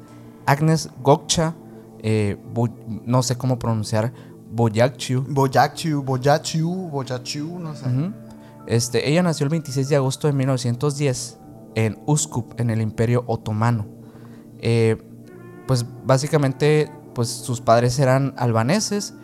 Agnes 0.46 0.90
Gokcha, 1.02 1.54
eh, 2.00 2.37
no 3.04 3.23
sé 3.23 3.37
cómo 3.38 3.58
pronunciar, 3.61 4.12
Boyakchu. 4.50 5.25
Boyachu, 5.28 6.02
Boyachu, 6.02 6.88
Boyachu, 6.90 7.58
no 7.61 7.76
sé. 7.76 7.84
Este, 8.66 9.08
ella 9.08 9.23
nació 9.23 9.44
el 9.44 9.50
26 9.50 9.88
de 9.88 9.96
agosto 9.96 10.26
de 10.26 10.32
1910 10.32 11.38
en 11.76 11.99
Uskup, 12.06 12.58
en 12.61 12.70
el 12.70 12.80
Imperio 12.80 13.23
Otomano. 13.28 13.87
Eh, 14.58 14.96
pues 15.66 15.84
básicamente, 16.04 16.90
pues 17.14 17.28
sus 17.28 17.61
padres 17.61 17.99
eran 17.99 18.35
albaneses. 18.37 19.14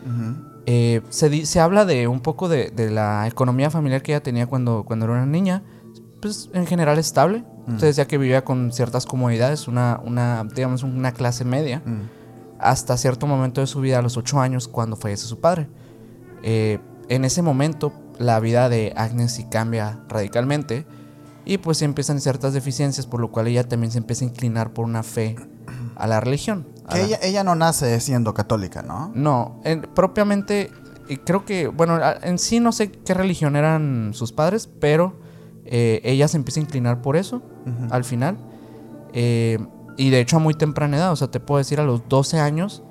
Eh, 0.66 1.02
se, 1.09 1.47
se 1.47 1.61
habla 1.61 1.85
de 1.85 2.06
un 2.06 2.20
poco 2.20 2.49
de, 2.49 2.70
de 2.70 2.90
la 2.90 3.26
economía 3.26 3.70
familiar 3.70 4.02
que 4.02 4.12
ella 4.12 4.23
tenía 4.23 4.47
cuando, 4.47 4.85
cuando 4.85 5.06
era 5.06 5.14
una 5.14 5.26
niña. 5.26 5.62
Pues 6.20 6.50
en 6.52 6.66
general 6.66 6.99
estable. 6.99 7.44
Se 7.78 7.87
decía 7.87 8.06
que 8.06 8.18
vivía 8.18 8.44
con 8.44 8.73
ciertas 8.73 9.06
comodidades, 9.06 9.68
una, 9.68 10.00
una, 10.04 10.44
digamos, 10.54 10.82
una 10.82 11.12
clase 11.12 11.44
media. 11.44 11.82
Hasta 12.59 12.97
cierto 12.97 13.28
momento 13.28 13.61
de 13.61 13.68
su 13.68 13.80
vida, 13.80 14.00
a 14.00 14.02
los 14.02 14.16
8 14.16 14.40
años, 14.40 14.66
cuando 14.66 14.97
fallece 14.97 15.26
su 15.26 15.38
padre. 15.38 15.68
Eh, 16.42 16.80
en 17.09 17.25
ese 17.25 17.42
momento, 17.42 17.92
la 18.18 18.40
vida 18.40 18.68
de 18.68 18.92
Agnes 18.97 19.32
sí 19.32 19.47
cambia 19.49 20.00
radicalmente. 20.09 20.85
Y 21.44 21.59
pues 21.59 21.80
empiezan 21.82 22.20
ciertas 22.20 22.52
deficiencias, 22.52 23.06
por 23.06 23.20
lo 23.20 23.30
cual 23.30 23.47
ella 23.47 23.66
también 23.66 23.92
se 23.92 23.99
empieza 23.99 24.25
a 24.25 24.28
inclinar 24.28 24.73
por 24.73 24.85
una 24.85 25.02
fe 25.02 25.37
a 25.97 26.06
la 26.06 26.20
religión. 26.20 26.66
Que 26.90 27.02
ella, 27.04 27.18
ella 27.23 27.44
no 27.44 27.54
nace 27.54 27.99
siendo 28.00 28.35
católica, 28.35 28.82
¿no? 28.82 29.11
no, 29.14 29.61
en- 29.64 29.82
propiamente, 29.82 30.70
creo 31.25 31.44
que, 31.44 31.68
bueno, 31.68 31.99
en 32.23 32.38
sí 32.38 32.61
no 32.61 32.73
sé 32.73 32.90
qué 32.92 33.14
religión 33.14 33.56
eran 33.56 34.11
sus 34.14 34.32
padres, 34.32 34.68
pero 34.80 35.14
eh, 35.64 36.00
ella 36.04 36.26
se 36.28 36.37
empieza 36.37 36.61
a 36.61 36.62
inclinar 36.64 37.00
por 37.02 37.16
eso 37.16 37.42
al 37.90 38.04
final. 38.04 38.37
Eh, 39.12 39.59
y 39.97 40.11
de 40.11 40.20
hecho 40.20 40.37
a 40.37 40.38
muy 40.40 40.54
temprana 40.54 40.97
edad, 40.97 41.12
o 41.12 41.16
sea, 41.16 41.28
te 41.30 41.40
puedo 41.40 41.59
decir 41.59 41.78
a 41.80 41.85
los 41.85 42.09
12 42.09 42.38
años, 42.40 42.82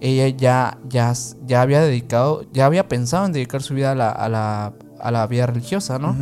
ella 0.00 0.28
ya, 0.28 0.78
ya, 0.88 1.12
ya 1.46 1.62
había 1.62 1.80
dedicado, 1.80 2.42
ya 2.52 2.66
había 2.66 2.88
pensado 2.88 3.26
en 3.26 3.32
dedicar 3.32 3.62
su 3.62 3.74
vida 3.74 3.92
a 3.92 3.94
la, 3.94 4.10
a 4.10 4.28
la, 4.28 4.72
a 5.00 5.10
la 5.10 5.26
vida 5.26 5.46
religiosa, 5.46 5.98
¿no? 5.98 6.14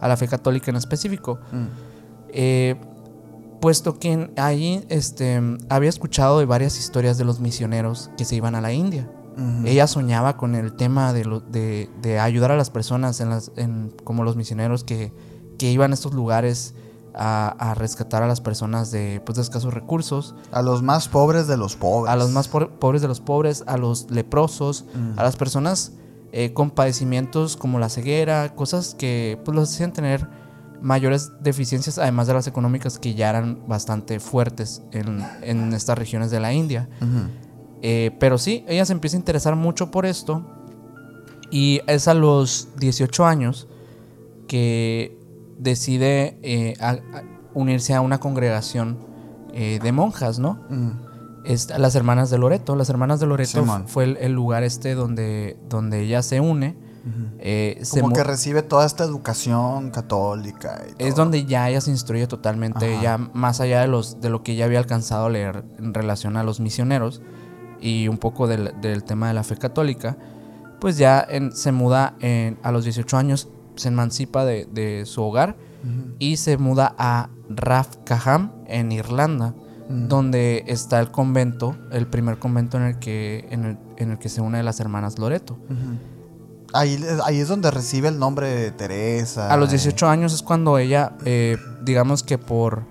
A 0.00 0.08
la 0.08 0.16
fe 0.16 0.28
católica 0.28 0.70
en 0.70 0.76
específico. 0.76 1.38
Mm. 1.52 1.64
Eh, 2.28 2.76
puesto 3.62 3.98
que 4.00 4.28
ahí 4.36 4.84
este, 4.88 5.40
había 5.68 5.88
escuchado 5.88 6.40
de 6.40 6.46
varias 6.46 6.78
historias 6.80 7.16
de 7.16 7.24
los 7.24 7.38
misioneros 7.38 8.10
que 8.18 8.24
se 8.24 8.34
iban 8.34 8.56
a 8.56 8.60
la 8.60 8.72
India. 8.72 9.08
Ella 9.64 9.86
soñaba 9.86 10.36
con 10.36 10.54
el 10.56 10.74
tema 10.74 11.12
de, 11.14 11.24
lo- 11.24 11.40
de- 11.40 11.88
de 12.02 12.18
ayudar 12.18 12.50
a 12.50 12.56
las 12.56 12.68
personas, 12.70 13.20
en 13.20 13.30
las, 13.30 13.52
en- 13.56 13.94
como 14.04 14.24
los 14.24 14.34
misioneros 14.36 14.82
que, 14.84 15.12
que 15.58 15.70
iban 15.70 15.92
a 15.92 15.94
estos 15.94 16.12
lugares 16.12 16.74
a, 17.14 17.48
a 17.58 17.74
rescatar 17.74 18.22
a 18.24 18.26
las 18.26 18.40
personas 18.40 18.90
de, 18.90 19.22
pues, 19.24 19.36
de 19.36 19.42
escasos 19.42 19.72
recursos, 19.72 20.34
A 20.50 20.60
los 20.60 20.82
más 20.82 21.08
pobres 21.08 21.46
de 21.46 21.56
los 21.56 21.76
pobres. 21.76 22.12
a 22.12 22.16
los 22.16 22.30
más 22.30 22.48
pobres 22.48 23.00
de 23.00 23.06
los 23.08 23.20
pobres, 23.20 23.62
a 23.68 23.76
los 23.78 24.10
leprosos, 24.10 24.86
a 25.16 25.22
las 25.22 25.36
personas 25.36 25.92
eh, 26.32 26.52
con 26.52 26.70
padecimientos 26.70 27.56
como 27.56 27.78
la 27.78 27.88
ceguera, 27.90 28.54
cosas 28.56 28.94
que 28.98 29.38
pues, 29.44 29.54
los 29.54 29.70
hacían 29.72 29.92
tener 29.92 30.26
mayores 30.82 31.30
deficiencias, 31.40 31.98
además 31.98 32.26
de 32.26 32.34
las 32.34 32.46
económicas 32.46 32.98
que 32.98 33.14
ya 33.14 33.30
eran 33.30 33.66
bastante 33.68 34.18
fuertes 34.20 34.82
en, 34.92 35.24
en 35.42 35.72
estas 35.72 35.96
regiones 35.96 36.30
de 36.30 36.40
la 36.40 36.52
India. 36.52 36.88
Eh, 37.82 38.10
pero 38.20 38.36
sí, 38.38 38.64
ella 38.68 38.84
se 38.84 38.92
empieza 38.92 39.16
a 39.16 39.20
interesar 39.20 39.56
mucho 39.56 39.90
por 39.90 40.06
esto. 40.06 40.44
Y 41.50 41.80
es 41.86 42.08
a 42.08 42.14
los 42.14 42.68
18 42.78 43.26
años 43.26 43.68
que 44.48 45.18
decide 45.58 46.38
eh, 46.42 46.74
a- 46.80 46.90
a 46.90 47.22
unirse 47.54 47.94
a 47.94 48.00
una 48.00 48.18
congregación 48.18 48.98
eh, 49.52 49.78
de 49.82 49.92
monjas, 49.92 50.38
¿no? 50.38 50.60
Mm. 50.70 50.90
Es- 51.44 51.68
las 51.78 51.94
hermanas 51.94 52.30
de 52.30 52.38
Loreto. 52.38 52.74
Las 52.76 52.88
hermanas 52.88 53.20
de 53.20 53.26
Loreto 53.26 53.50
fue 53.86 54.04
el, 54.04 54.16
el 54.18 54.32
lugar 54.32 54.62
este 54.62 54.94
donde, 54.94 55.58
donde 55.68 56.00
ella 56.02 56.22
se 56.22 56.40
une. 56.40 56.76
Eh, 57.38 57.82
Como 57.90 58.12
que 58.12 58.22
recibe 58.22 58.62
toda 58.62 58.86
esta 58.86 59.02
educación 59.04 59.90
católica. 59.90 60.82
y 60.98 61.04
es 61.04 61.14
donde 61.16 61.44
ya 61.44 61.68
ella 61.68 61.80
se 61.80 61.90
instruye 61.90 62.26
totalmente, 62.28 62.94
Ajá. 62.94 63.02
ya 63.02 63.18
más 63.18 63.60
allá 63.60 63.80
de, 63.80 63.88
los, 63.88 64.20
de 64.20 64.30
lo 64.30 64.42
que 64.42 64.52
ella 64.52 64.66
había 64.66 64.78
alcanzado 64.78 65.26
a 65.26 65.30
leer 65.30 65.64
en 65.78 65.92
relación 65.94 66.36
a 66.36 66.44
los 66.44 66.60
misioneros 66.60 67.20
y 67.80 68.06
un 68.08 68.18
poco 68.18 68.46
del, 68.46 68.72
del 68.80 69.02
tema 69.02 69.26
de 69.28 69.34
la 69.34 69.42
fe 69.42 69.56
católica, 69.56 70.16
pues 70.80 70.96
ya 70.98 71.24
en- 71.28 71.50
se 71.52 71.72
muda 71.72 72.14
en- 72.20 72.58
a 72.62 72.70
los 72.70 72.84
18 72.84 73.16
años, 73.16 73.48
se 73.74 73.88
emancipa 73.88 74.44
de, 74.44 74.66
de 74.72 75.04
su 75.06 75.22
hogar 75.22 75.56
y 76.20 76.36
se 76.36 76.58
muda 76.58 76.94
a 76.98 77.30
Rafcaham 77.48 78.52
en 78.66 78.92
Irlanda, 78.92 79.54
donde 79.88 80.62
está 80.68 81.00
el 81.00 81.10
convento, 81.10 81.76
el 81.90 82.06
primer 82.06 82.38
convento 82.38 82.76
en 82.76 82.84
el 82.84 82.98
que, 83.00 83.46
en 83.50 83.64
el, 83.64 83.78
en 83.96 84.12
el 84.12 84.18
que 84.18 84.28
se 84.28 84.40
une 84.40 84.62
las 84.62 84.78
hermanas 84.78 85.18
Loreto. 85.18 85.54
Ujú. 85.54 85.98
Ahí, 86.74 87.04
ahí 87.24 87.38
es 87.38 87.48
donde 87.48 87.70
recibe 87.70 88.08
el 88.08 88.18
nombre 88.18 88.48
de 88.48 88.70
Teresa. 88.70 89.52
A 89.52 89.56
los 89.56 89.70
18 89.70 90.08
años 90.08 90.32
es 90.32 90.42
cuando 90.42 90.78
ella, 90.78 91.12
eh, 91.24 91.56
digamos 91.82 92.22
que 92.22 92.38
por, 92.38 92.84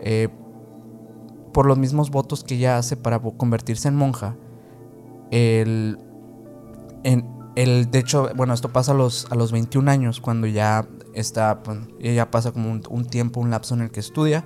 eh, 0.00 0.28
por 1.52 1.66
los 1.66 1.78
mismos 1.78 2.10
votos 2.10 2.44
que 2.44 2.56
ella 2.56 2.78
hace 2.78 2.96
para 2.96 3.18
convertirse 3.18 3.88
en 3.88 3.96
monja, 3.96 4.36
el, 5.30 5.98
en, 7.04 7.26
el, 7.56 7.90
de 7.90 7.98
hecho, 7.98 8.30
bueno, 8.36 8.52
esto 8.52 8.70
pasa 8.70 8.92
a 8.92 8.94
los, 8.94 9.26
a 9.30 9.34
los 9.34 9.50
21 9.50 9.90
años, 9.90 10.20
cuando 10.20 10.46
ya 10.46 10.86
está, 11.14 11.62
pues, 11.62 11.78
ella 12.00 12.30
pasa 12.30 12.52
como 12.52 12.70
un, 12.70 12.82
un 12.90 13.06
tiempo, 13.06 13.40
un 13.40 13.50
lapso 13.50 13.74
en 13.74 13.80
el 13.80 13.90
que 13.90 14.00
estudia, 14.00 14.44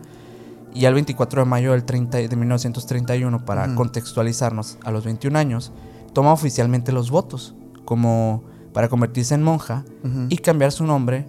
y 0.73 0.85
al 0.85 0.95
24 0.95 1.43
de 1.43 1.47
mayo 1.49 1.73
del 1.73 1.85
30, 1.85 2.19
de 2.19 2.37
1931, 2.37 3.45
para 3.45 3.75
contextualizarnos, 3.75 4.79
a 4.85 4.93
los 4.93 5.05
21 5.05 5.37
años, 5.37 5.73
toma 6.13 6.33
oficialmente 6.33 6.93
los 6.93 7.11
votos, 7.11 7.57
como 7.85 8.45
para 8.73 8.89
convertirse 8.89 9.35
en 9.35 9.43
monja, 9.43 9.85
y 10.31 10.39
cambiar 10.39 10.73
su 10.73 10.85
nombre 10.85 11.27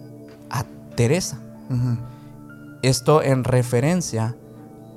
a 0.49 0.63
Teresa. 0.95 1.39
Esto 2.81 3.21
en 3.21 3.43
referencia 3.43 4.35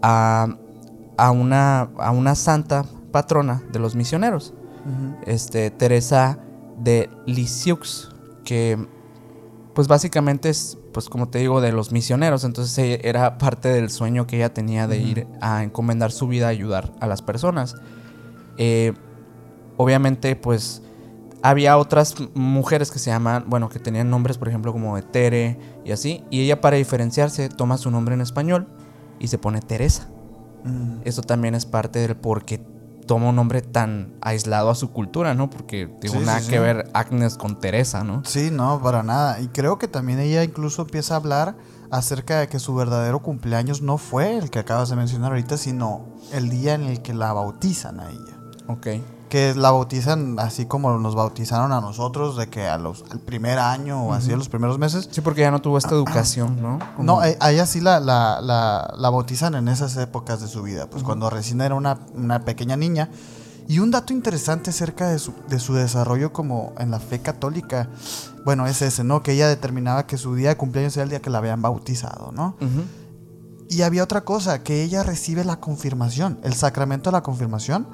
a, 0.03 0.49
a 1.17 1.31
una, 1.31 1.83
a 1.99 2.11
una 2.11 2.35
santa 2.35 2.85
patrona 3.13 3.63
de 3.73 3.79
los 3.79 3.95
misioneros, 3.95 4.55
este, 5.27 5.71
Teresa 5.71 6.39
de 6.79 7.09
Lisieux, 7.27 8.09
que 8.45 8.79
pues 9.75 9.89
básicamente 9.89 10.51
es, 10.51 10.79
pues 10.93 11.09
como 11.09 11.29
te 11.29 11.39
digo, 11.41 11.61
de 11.61 11.73
los 11.73 11.91
misioneros, 11.93 12.45
entonces 12.45 12.77
ella- 12.79 12.99
era 13.03 13.39
parte 13.39 13.69
del 13.69 13.91
sueño 13.91 14.27
que 14.27 14.37
ella 14.37 14.55
tenía 14.55 14.87
de 14.87 14.99
ir 14.99 15.27
a 15.41 15.63
encomendar 15.65 16.13
su 16.13 16.29
vida 16.29 16.47
a 16.47 16.51
ayudar 16.51 16.93
a 17.01 17.07
las 17.09 17.23
personas. 17.23 17.75
Eh, 18.57 18.93
obviamente, 19.77 20.37
pues 20.37 20.81
había 21.45 21.77
otras 21.77 22.15
mujeres 22.33 22.91
que 22.91 22.99
se 22.99 23.11
llaman, 23.11 23.45
bueno, 23.47 23.69
que 23.69 23.79
tenían 23.79 24.09
nombres, 24.09 24.39
por 24.39 24.49
ejemplo, 24.49 24.73
como 24.73 24.97
de 24.97 25.03
Tere 25.03 25.59
y 25.85 25.93
así, 25.93 26.25
y 26.31 26.41
ella 26.41 26.63
para 26.63 26.79
diferenciarse 26.79 27.51
toma 27.51 27.77
su 27.77 27.91
nombre 27.91 28.15
en 28.15 28.23
español 28.23 28.67
y 29.19 29.29
se 29.29 29.37
pone 29.37 29.61
Teresa. 29.61 30.09
Ujú. 30.65 31.03
Eso 31.05 31.21
también 31.21 31.55
es 31.55 31.67
parte 31.67 31.99
del 31.99 32.17
por 32.17 32.47
qué 32.47 32.65
toma 33.07 33.29
un 33.29 33.37
nombre 33.37 33.61
tan 33.61 34.15
aislado 34.23 34.71
a 34.71 34.75
su 34.75 34.91
cultura, 34.91 35.35
¿no? 35.35 35.51
Porque 35.51 35.87
tiene 36.01 36.21
Sí, 36.21 36.25
nada 36.25 36.41
sí, 36.41 36.49
que 36.49 36.57
sí. 36.57 36.63
ver 36.63 36.89
Agnes 36.95 37.37
con 37.37 37.61
Teresa, 37.61 38.03
¿no? 38.05 38.23
Sí, 38.25 38.49
no, 38.51 38.81
para 38.83 39.03
nada. 39.03 39.39
Y 39.43 39.49
creo 39.49 39.77
que 39.77 39.87
también 39.87 40.21
ella 40.21 40.43
incluso 40.45 40.81
empieza 40.81 41.13
a 41.13 41.19
hablar 41.19 41.57
acerca 41.91 42.41
de 42.41 42.49
que 42.49 42.59
su 42.59 42.75
verdadero 42.75 43.21
cumpleaños 43.21 43.83
no 43.83 43.99
fue 43.99 44.39
el 44.39 44.49
que 44.49 44.61
acabas 44.61 44.89
de 44.89 44.97
mencionar 44.97 45.33
ahorita, 45.33 45.59
sino 45.59 46.07
el 46.33 46.49
día 46.49 46.73
en 46.73 46.85
el 46.85 47.03
que 47.03 47.13
la 47.13 47.35
bautizan 47.35 48.01
a 48.01 48.09
ella. 48.09 48.39
Ok. 48.69 48.87
Que 49.29 49.53
la 49.55 49.73
bautizan 49.73 50.39
así 50.39 50.67
como 50.67 50.97
nos 50.99 51.15
bautizaron 51.17 51.73
a 51.73 51.81
nosotros, 51.81 52.37
de 52.37 52.49
que 52.49 52.69
a 52.69 52.79
los, 52.79 53.05
al 53.11 53.19
primer 53.19 53.59
año 53.59 54.05
o 54.05 54.13
así, 54.13 54.33
a 54.33 54.37
los 54.37 54.49
primeros 54.49 54.79
meses. 54.79 55.09
Sí, 55.11 55.21
porque 55.23 55.41
ya 55.41 55.51
no 55.51 55.61
tuvo 55.61 55.77
esta 55.77 55.91
educación, 55.95 56.63
¿no? 56.63 56.79
Como- 56.97 57.05
No, 57.05 57.25
eh, 57.25 57.37
a 57.41 57.51
ella 57.51 57.67
sí 57.67 57.81
la, 57.81 57.99
la, 58.01 58.41
la, 58.41 58.95
la 58.97 59.11
bautizan 59.11 59.55
en 59.57 59.67
esas 59.69 59.97
épocas 59.97 60.41
de 60.41 60.47
su 60.47 60.63
vida, 60.63 60.89
pues 60.89 61.03
cuando 61.03 61.31
recién 61.31 61.61
era 61.61 61.75
una, 61.75 61.99
una 62.15 62.45
pequeña 62.45 62.77
niña. 62.77 63.11
Y 63.67 63.79
un 63.79 63.91
dato 63.91 64.13
interesante 64.13 64.71
acerca 64.71 65.09
de 65.09 65.19
su, 65.19 65.33
de 65.49 65.59
su 65.59 65.73
desarrollo 65.75 66.33
como 66.35 66.75
en 66.79 66.91
la 66.91 67.01
fe 67.01 67.21
católica, 67.21 67.89
bueno, 68.45 68.67
es 68.67 68.83
ese, 68.83 69.05
¿no? 69.05 69.23
Que 69.23 69.33
ella 69.33 69.49
determinaba 69.49 70.07
que 70.07 70.19
su 70.19 70.35
día 70.35 70.51
de 70.51 70.57
cumpleaños 70.59 70.95
era 70.99 71.05
el 71.05 71.09
día 71.11 71.21
que 71.23 71.31
la 71.31 71.39
habían 71.39 71.63
bautizado, 71.63 72.31
¿no? 72.31 72.57
Ujú. 72.61 72.83
Y 73.71 73.81
había 73.83 74.05
otra 74.05 74.21
cosa, 74.21 74.63
que 74.63 74.83
ella 74.85 75.03
recibe 75.03 75.45
la 75.45 75.57
confirmación, 75.61 76.39
el 76.45 76.53
sacramento 76.53 77.11
de 77.11 77.13
la 77.13 77.23
confirmación, 77.23 77.89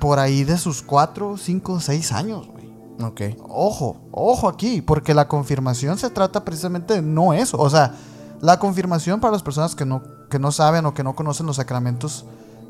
por 0.00 0.18
ahí 0.18 0.44
de 0.44 0.58
sus 0.58 0.82
4, 0.82 1.36
5, 1.36 1.80
6 1.80 2.12
años, 2.12 2.46
güey. 2.48 2.64
Ok. 3.02 3.20
Ojo, 3.48 3.96
ojo 4.12 4.48
aquí, 4.48 4.80
porque 4.82 5.14
la 5.14 5.26
confirmación 5.28 5.98
se 5.98 6.10
trata 6.10 6.44
precisamente 6.44 6.94
de 6.94 7.02
no 7.02 7.32
eso. 7.32 7.58
O 7.58 7.68
sea, 7.70 7.94
la 8.40 8.58
confirmación 8.58 9.20
para 9.20 9.32
las 9.32 9.42
personas 9.42 9.74
que 9.74 9.84
no, 9.84 10.02
que 10.30 10.38
no 10.38 10.52
saben 10.52 10.86
o 10.86 10.94
que 10.94 11.02
no 11.02 11.14
conocen 11.16 11.46
los 11.46 11.56
sacramentos 11.56 12.24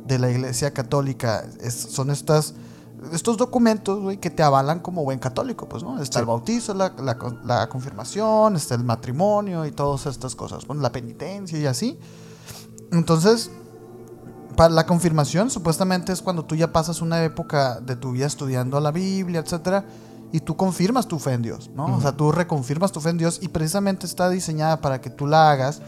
de 0.07 0.19
la 0.19 0.31
iglesia 0.31 0.73
católica 0.73 1.45
es- 1.61 1.75
son 1.75 2.11
estas, 2.11 2.55
estos 3.13 3.37
documentos 3.37 4.01
güey, 4.01 4.19
que 4.19 4.31
te 4.31 4.43
avalan 4.43 4.81
como 4.81 5.03
buen 5.05 5.19
católico, 5.19 5.69
pues, 5.69 5.83
¿no? 5.83 6.01
Está 6.01 6.19
Sí. 6.19 6.21
el 6.21 6.27
bautizo, 6.27 6.75
la, 6.75 6.93
la 7.45 7.69
confirmación, 7.69 8.57
está 8.57 8.75
el 8.77 8.85
matrimonio 8.85 9.67
y 9.67 9.73
todas 9.73 10.07
estas 10.07 10.35
cosas, 10.35 10.67
bueno, 10.67 10.81
la 10.83 10.93
penitencia 10.93 11.59
y 11.59 11.67
así. 11.67 11.99
Entonces, 12.93 13.51
para 14.57 14.73
la 14.73 14.87
confirmación 14.87 15.51
supuestamente 15.51 16.13
es 16.13 16.23
cuando 16.23 16.45
tú 16.45 16.55
ya 16.55 16.73
pasas 16.73 17.03
una 17.03 17.23
época 17.25 17.81
de 17.81 17.97
tu 17.97 18.13
vida 18.13 18.27
estudiando 18.27 18.79
la 18.81 18.91
Biblia, 18.91 19.41
etcétera, 19.41 19.85
y 20.33 20.41
tú 20.41 20.57
confirmas 20.57 21.07
tu 21.07 21.19
fe 21.19 21.33
en 21.33 21.43
Dios, 21.43 21.71
¿no? 21.75 21.97
O 21.97 22.01
sea, 22.01 22.13
tú 22.13 22.33
reconfirmas 22.33 22.91
tu 22.93 23.01
fe 23.01 23.11
en 23.11 23.19
Dios 23.19 23.39
y 23.41 23.49
precisamente 23.49 24.07
está 24.07 24.29
diseñada 24.31 24.81
para 24.81 25.01
que 25.01 25.11
tú 25.11 25.27
la 25.27 25.51
hagas 25.51 25.81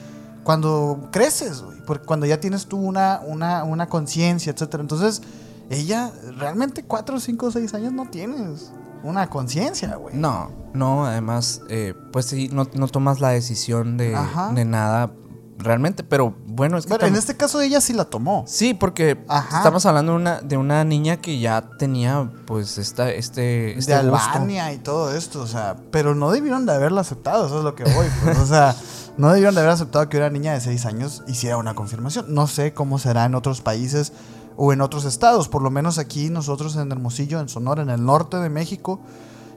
cuando 0.45 1.09
creces, 1.11 1.63
güey, 1.63 1.79
porque 1.85 2.07
cuando 2.07 2.27
ya 2.27 2.39
tienes 2.39 2.67
tú 2.67 2.77
una, 2.77 3.21
una, 3.27 3.65
una 3.65 3.89
conciencia, 3.89 4.53
etcétera. 4.53 4.81
Entonces, 4.81 5.23
ella 5.69 6.13
realmente 6.39 6.85
4, 6.85 7.19
5, 7.19 7.51
6 7.51 7.75
años 7.75 7.93
no 7.93 8.09
tienes 8.09 8.71
una 9.03 9.29
conciencia, 9.29 9.97
güey. 9.97 10.15
No, 10.15 10.51
no, 10.73 11.07
además, 11.07 11.63
eh, 11.69 11.95
pues 12.13 12.27
sí, 12.27 12.49
no, 12.53 12.69
no 12.75 12.87
tomas 12.87 13.21
la 13.21 13.31
decisión 13.31 13.97
de, 13.97 14.17
de 14.55 14.65
nada 14.65 15.11
realmente, 15.59 16.05
pero 16.05 16.35
bueno, 16.47 16.79
es 16.79 16.87
que... 16.87 16.95
Pero 16.95 17.07
en 17.07 17.17
este 17.17 17.37
caso 17.37 17.61
ella 17.61 17.81
sí 17.81 17.93
la 17.93 18.05
tomó. 18.05 18.45
Sí, 18.47 18.75
porque 18.75 19.25
Ajá. 19.29 19.59
estamos 19.59 19.87
hablando 19.87 20.13
de 20.13 20.17
una, 20.17 20.41
de 20.41 20.57
una 20.57 20.85
niña 20.85 21.19
que 21.19 21.39
ya 21.39 21.71
tenía, 21.79 22.31
pues, 22.47 22.79
esta, 22.79 23.11
este, 23.11 23.79
este 23.79 23.95
de 23.95 24.09
gusto. 24.09 24.31
Albania 24.33 24.73
y 24.73 24.79
todo 24.79 25.15
esto, 25.15 25.43
o 25.43 25.47
sea, 25.47 25.77
pero 25.91 26.15
no 26.15 26.31
debieron 26.31 26.67
de 26.67 26.73
haberla 26.73 27.01
aceptado, 27.01 27.47
eso 27.47 27.59
es 27.59 27.65
lo 27.65 27.75
que 27.75 27.85
voy, 27.85 28.07
pues, 28.23 28.39
o 28.39 28.47
sea, 28.47 28.75
no 29.17 29.29
debieron 29.29 29.55
de 29.55 29.61
haber 29.61 29.73
aceptado 29.73 30.09
que 30.09 30.19
una 30.19 30.31
niña 30.31 30.53
de 30.53 30.61
6 30.61 30.87
años 30.87 31.23
hiciera 31.27 31.57
una 31.57 31.75
confirmación. 31.75 32.27
No 32.29 32.47
sé 32.47 32.75
cómo 32.75 32.99
será 32.99 33.25
en 33.25 33.35
otros 33.35 33.61
países 33.61 34.13
o 34.57 34.73
en 34.73 34.81
otros 34.81 35.05
estados, 35.05 35.49
por 35.49 35.63
lo 35.63 35.71
menos 35.71 35.99
aquí 35.99 36.31
nosotros 36.31 36.77
en 36.77 36.91
Hermosillo, 36.91 37.41
en 37.41 37.49
Sonora, 37.49 37.83
en 37.83 37.91
el 37.91 38.05
norte 38.05 38.39
de 38.39 38.49
México, 38.49 39.01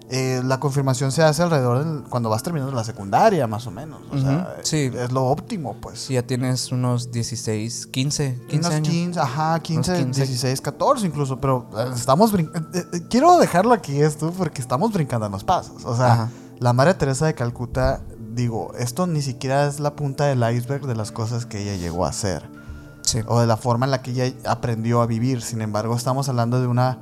eh, 0.10 0.42
la 0.44 0.60
confirmación 0.60 1.12
se 1.12 1.22
hace 1.24 1.44
alrededor 1.44 1.84
del- 1.86 2.04
cuando 2.10 2.30
vas 2.30 2.42
terminando 2.42 2.74
la 2.74 2.84
secundaria, 2.84 3.46
más 3.48 3.68
o 3.68 3.72
menos, 3.72 4.00
o 4.12 4.18
sea, 4.18 4.56
sí. 4.64 4.90
es 4.94 5.12
lo 5.12 5.26
óptimo, 5.26 5.76
pues. 5.80 6.00
Si 6.00 6.16
ya 6.16 6.24
tienes 6.24 6.72
unos 6.72 7.12
16, 7.12 7.86
15, 7.88 8.40
15 8.48 8.56
Unos 8.58 8.72
años. 8.72 8.90
15, 8.90 9.20
ajá, 9.20 9.60
15, 9.60 9.98
15. 9.98 10.22
16, 10.26 10.62
14 10.62 11.06
incluso, 11.08 11.40
pero 11.40 11.70
eh, 11.78 11.92
estamos 11.96 12.34
brin- 12.34 12.52
eh, 12.74 12.84
eh, 12.94 13.02
quiero 13.10 13.38
dejarlo 13.38 13.74
aquí 13.74 14.02
esto 14.02 14.32
porque 14.36 14.62
estamos 14.62 14.92
brincando 14.92 15.28
en 15.28 15.32
los 15.32 15.44
pasos. 15.44 15.86
O 15.86 15.96
sea, 15.96 16.14
Ajá. 16.14 16.30
La 16.60 16.74
Madre 16.74 16.94
Teresa 16.96 17.26
de 17.26 17.36
Calcuta, 17.36 18.02
digo, 18.34 18.74
esto 18.78 19.08
ni 19.08 19.22
siquiera 19.22 19.66
es 19.68 19.80
la 19.80 19.96
punta 19.96 20.26
del 20.26 20.40
iceberg 20.54 20.88
de 20.88 20.96
las 20.96 21.12
cosas 21.12 21.46
que 21.46 21.62
ella 21.62 21.76
llegó 21.78 22.06
a 22.06 22.10
hacer. 22.10 22.50
Sí. 23.02 23.20
O 23.28 23.40
de 23.40 23.48
la 23.48 23.58
forma 23.58 23.86
en 23.86 23.92
la 23.92 24.02
que 24.02 24.12
ella 24.12 24.36
aprendió 24.46 25.02
a 25.02 25.06
vivir. 25.08 25.42
Sin 25.42 25.62
embargo, 25.62 25.96
estamos 25.96 26.28
hablando 26.30 26.60
de 26.60 26.68
una 26.68 27.00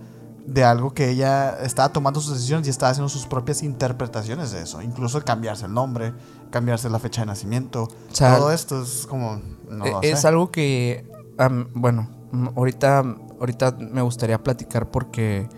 de 0.48 0.64
algo 0.64 0.94
que 0.94 1.10
ella 1.10 1.58
estaba 1.62 1.90
tomando 1.90 2.20
sus 2.22 2.34
decisiones 2.36 2.66
y 2.68 2.70
estaba 2.70 2.92
haciendo 2.92 3.10
sus 3.10 3.28
propias 3.28 3.62
interpretaciones 3.64 4.52
de 4.52 4.62
eso. 4.64 4.82
Incluso 4.82 5.22
cambiarse 5.24 5.66
el 5.66 5.74
nombre, 5.74 6.14
cambiarse 6.50 6.90
la 6.90 7.00
fecha 7.00 7.22
de 7.22 7.28
nacimiento. 7.28 7.84
O 7.84 8.16
sea, 8.16 8.38
Todo 8.38 8.52
esto 8.52 8.82
es 8.82 9.06
como... 9.08 9.42
No 9.70 9.86
lo 9.86 10.02
es 10.02 10.24
algo 10.24 10.50
que, 10.50 11.06
bueno, 11.74 12.10
ahorita, 12.56 13.04
ahorita 13.40 13.76
me 13.80 14.02
gustaría 14.02 14.42
platicar 14.42 14.90
porque, 14.90 15.50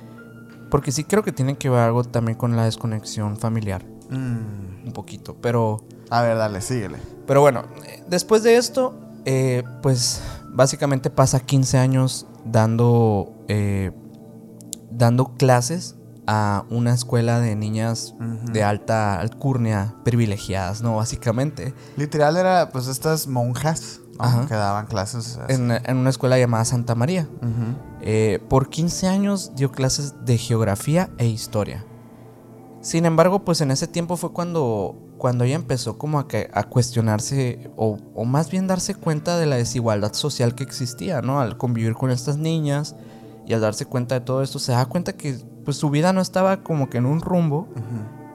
porque 0.71 0.91
sí 0.91 1.03
creo 1.03 1.21
que 1.23 1.31
tiene 1.31 1.55
que 1.57 1.69
ver 1.69 1.79
algo 1.81 2.03
también 2.03 2.35
con 2.37 2.55
la 2.55 2.65
desconexión 2.65 3.37
familiar, 3.37 3.85
Mm. 4.09 4.87
un 4.87 4.91
poquito, 4.93 5.35
pero, 5.39 5.83
A 6.09 6.23
ver, 6.23 6.35
dale, 6.35 6.61
síguele. 6.61 6.97
pero 7.27 7.41
bueno, 7.41 7.65
eh, 7.85 8.03
después 8.07 8.41
de 8.41 8.57
esto, 8.57 8.95
eh, 9.25 9.61
pues 9.83 10.19
básicamente 10.51 11.11
pasa 11.11 11.39
15 11.41 11.77
años 11.77 12.25
dando, 12.43 13.31
eh, 13.47 13.91
dando 14.91 15.35
clases 15.37 15.95
a 16.27 16.65
una 16.69 16.93
escuela 16.93 17.39
de 17.39 17.55
niñas 17.55 18.13
de 18.51 18.63
alta 18.63 19.19
alcurnia 19.19 19.95
privilegiadas, 20.03 20.81
¿no? 20.83 20.97
Básicamente. 20.97 21.73
Literal 21.97 22.37
era 22.37 22.69
pues 22.71 22.87
estas 22.87 23.27
monjas 23.27 23.99
que 24.47 24.53
daban 24.53 24.85
clases. 24.85 25.39
En, 25.47 25.71
en 25.71 25.97
una 25.97 26.09
escuela 26.09 26.37
llamada 26.37 26.65
Santa 26.65 26.93
María. 26.93 27.27
Eh, 28.01 28.39
por 28.49 28.69
15 28.69 29.07
años 29.07 29.51
dio 29.55 29.71
clases 29.71 30.13
de 30.25 30.37
geografía 30.37 31.09
e 31.17 31.25
historia. 31.27 31.85
Sin 32.81 33.05
embargo, 33.05 33.43
pues 33.43 33.61
en 33.61 33.71
ese 33.71 33.87
tiempo 33.87 34.15
fue 34.15 34.31
cuando, 34.31 34.95
cuando 35.17 35.43
ella 35.43 35.55
empezó 35.55 35.97
como 35.97 36.19
a, 36.19 36.27
que- 36.27 36.49
a 36.53 36.63
cuestionarse 36.63 37.71
o, 37.75 37.97
o 38.15 38.23
más 38.25 38.49
bien 38.51 38.67
darse 38.67 38.95
cuenta 38.95 39.37
de 39.37 39.45
la 39.45 39.57
desigualdad 39.57 40.13
social 40.13 40.55
que 40.55 40.63
existía, 40.63 41.21
¿no? 41.21 41.39
Al 41.41 41.57
convivir 41.57 41.93
con 41.95 42.09
estas 42.11 42.37
niñas 42.37 42.95
y 43.49 43.53
al 43.55 43.61
darse 43.61 43.85
cuenta 43.85 44.13
de 44.13 44.21
todo 44.21 44.43
esto, 44.43 44.59
se 44.59 44.71
da 44.73 44.85
cuenta 44.85 45.13
que 45.13 45.35
pues 45.65 45.75
su 45.75 45.89
vida 45.89 46.13
no 46.13 46.21
estaba 46.21 46.63
como 46.63 46.87
que 46.87 46.99
en 46.99 47.07
un 47.07 47.19
rumbo 47.19 47.67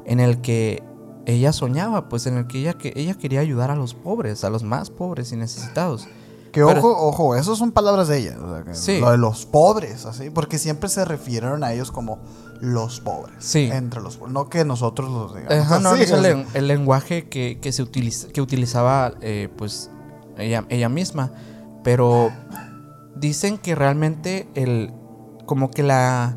en 0.05 0.19
el 0.19 0.41
que 0.41 0.83
ella 1.25 1.53
soñaba, 1.53 2.09
pues 2.09 2.27
en 2.27 2.37
el 2.37 2.49
que 2.49 2.59
ella, 2.59 2.75
que 2.75 2.93
ella 2.97 3.15
quería 3.15 3.39
ayudar 3.39 3.71
a 3.71 3.77
los 3.77 3.95
pobres, 3.95 4.43
a 4.43 4.51
los 4.51 4.65
más 4.65 4.91
pobres 4.91 5.31
y 5.31 5.37
necesitados. 5.37 6.09
Que 6.51 6.65
Pero- 6.65 6.81
ojo, 6.81 6.97
ojo, 7.09 7.37
esas 7.37 7.57
son 7.59 7.71
palabras 7.71 8.09
de 8.09 8.19
ella. 8.19 8.37
o 8.43 8.53
sea, 8.53 8.65
que 8.65 8.75
Sí. 8.75 8.99
Lo 8.99 9.13
de 9.13 9.19
los 9.19 9.47
pobres, 9.47 10.05
así, 10.05 10.31
porque 10.31 10.59
siempre 10.59 10.89
se 10.89 11.05
refirieron 11.05 11.63
a 11.63 11.73
ellos 11.73 11.93
como 11.93 12.19
los 12.61 13.01
pobres. 13.01 13.37
Sí. 13.39 13.71
Entre 13.73 14.01
los 14.01 14.17
pobres. 14.17 14.35
No 14.35 14.49
que 14.49 14.65
nosotros 14.65 15.11
los 15.11 15.33
digamos. 15.33 15.55
Ajá, 15.55 15.79
no, 15.79 15.91
así, 15.91 16.03
es 16.03 16.11
el, 16.11 16.67
lenguaje 16.67 17.29
que, 17.29 17.61
que 17.61 17.71
se 17.71 17.83
utiliza, 17.85 18.29
que 18.29 18.41
utilizaba 18.41 19.15
eh, 19.21 19.49
pues 19.57 19.91
ella, 20.39 20.67
ella 20.71 20.89
misma. 20.89 21.31
Pero 21.85 22.33
dicen 23.15 23.59
que 23.59 23.75
realmente 23.77 24.49
el 24.55 24.93
como 25.47 25.71
que 25.71 25.83
la, 25.83 26.37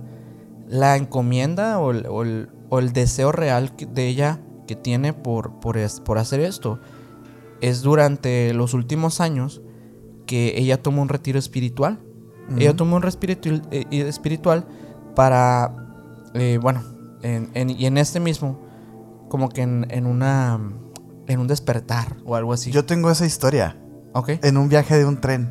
la 0.68 0.96
encomienda 0.98 1.80
o 1.80 1.92
el, 1.92 2.06
o 2.08 2.24
el- 2.24 2.50
o 2.70 2.80
el 2.80 2.92
deseo 2.92 3.32
real 3.32 3.72
de 3.94 4.08
ella 4.08 4.42
que 4.68 4.76
tiene 4.76 5.14
por, 5.14 5.60
por, 5.62 5.78
es- 5.78 6.02
por 6.02 6.18
hacer 6.18 6.42
esto 6.42 6.80
es 7.62 7.82
durante 7.82 8.54
los 8.54 8.74
últimos 8.74 9.22
años 9.22 9.62
que 10.26 10.54
ella 10.58 10.82
tomó 10.82 11.02
un 11.02 11.10
retiro 11.10 11.40
espiritual. 11.40 12.00
Ella 12.58 12.76
tomó 12.76 12.96
un 12.98 13.02
respiro 13.02 13.34
eh, 13.72 13.86
espiritual 13.92 14.66
para, 15.16 15.74
eh, 16.34 16.60
bueno, 16.62 16.82
en- 17.22 17.50
en- 17.54 17.70
y 17.70 17.86
en 17.86 17.98
este 17.98 18.20
mismo, 18.22 18.60
como 19.30 19.50
que 19.50 19.62
en, 19.64 19.86
en 19.90 20.06
una, 20.06 20.60
en 21.28 21.40
un 21.40 21.48
despertar 21.48 22.16
o 22.26 22.36
algo 22.36 22.54
así. 22.54 22.72
Yo 22.72 22.86
tengo 22.86 23.10
esa 23.12 23.26
historia 23.26 23.76
ok. 24.14 24.30
en 24.44 24.58
un 24.58 24.70
viaje 24.70 24.98
de 24.98 25.06
un 25.06 25.20
tren. 25.20 25.50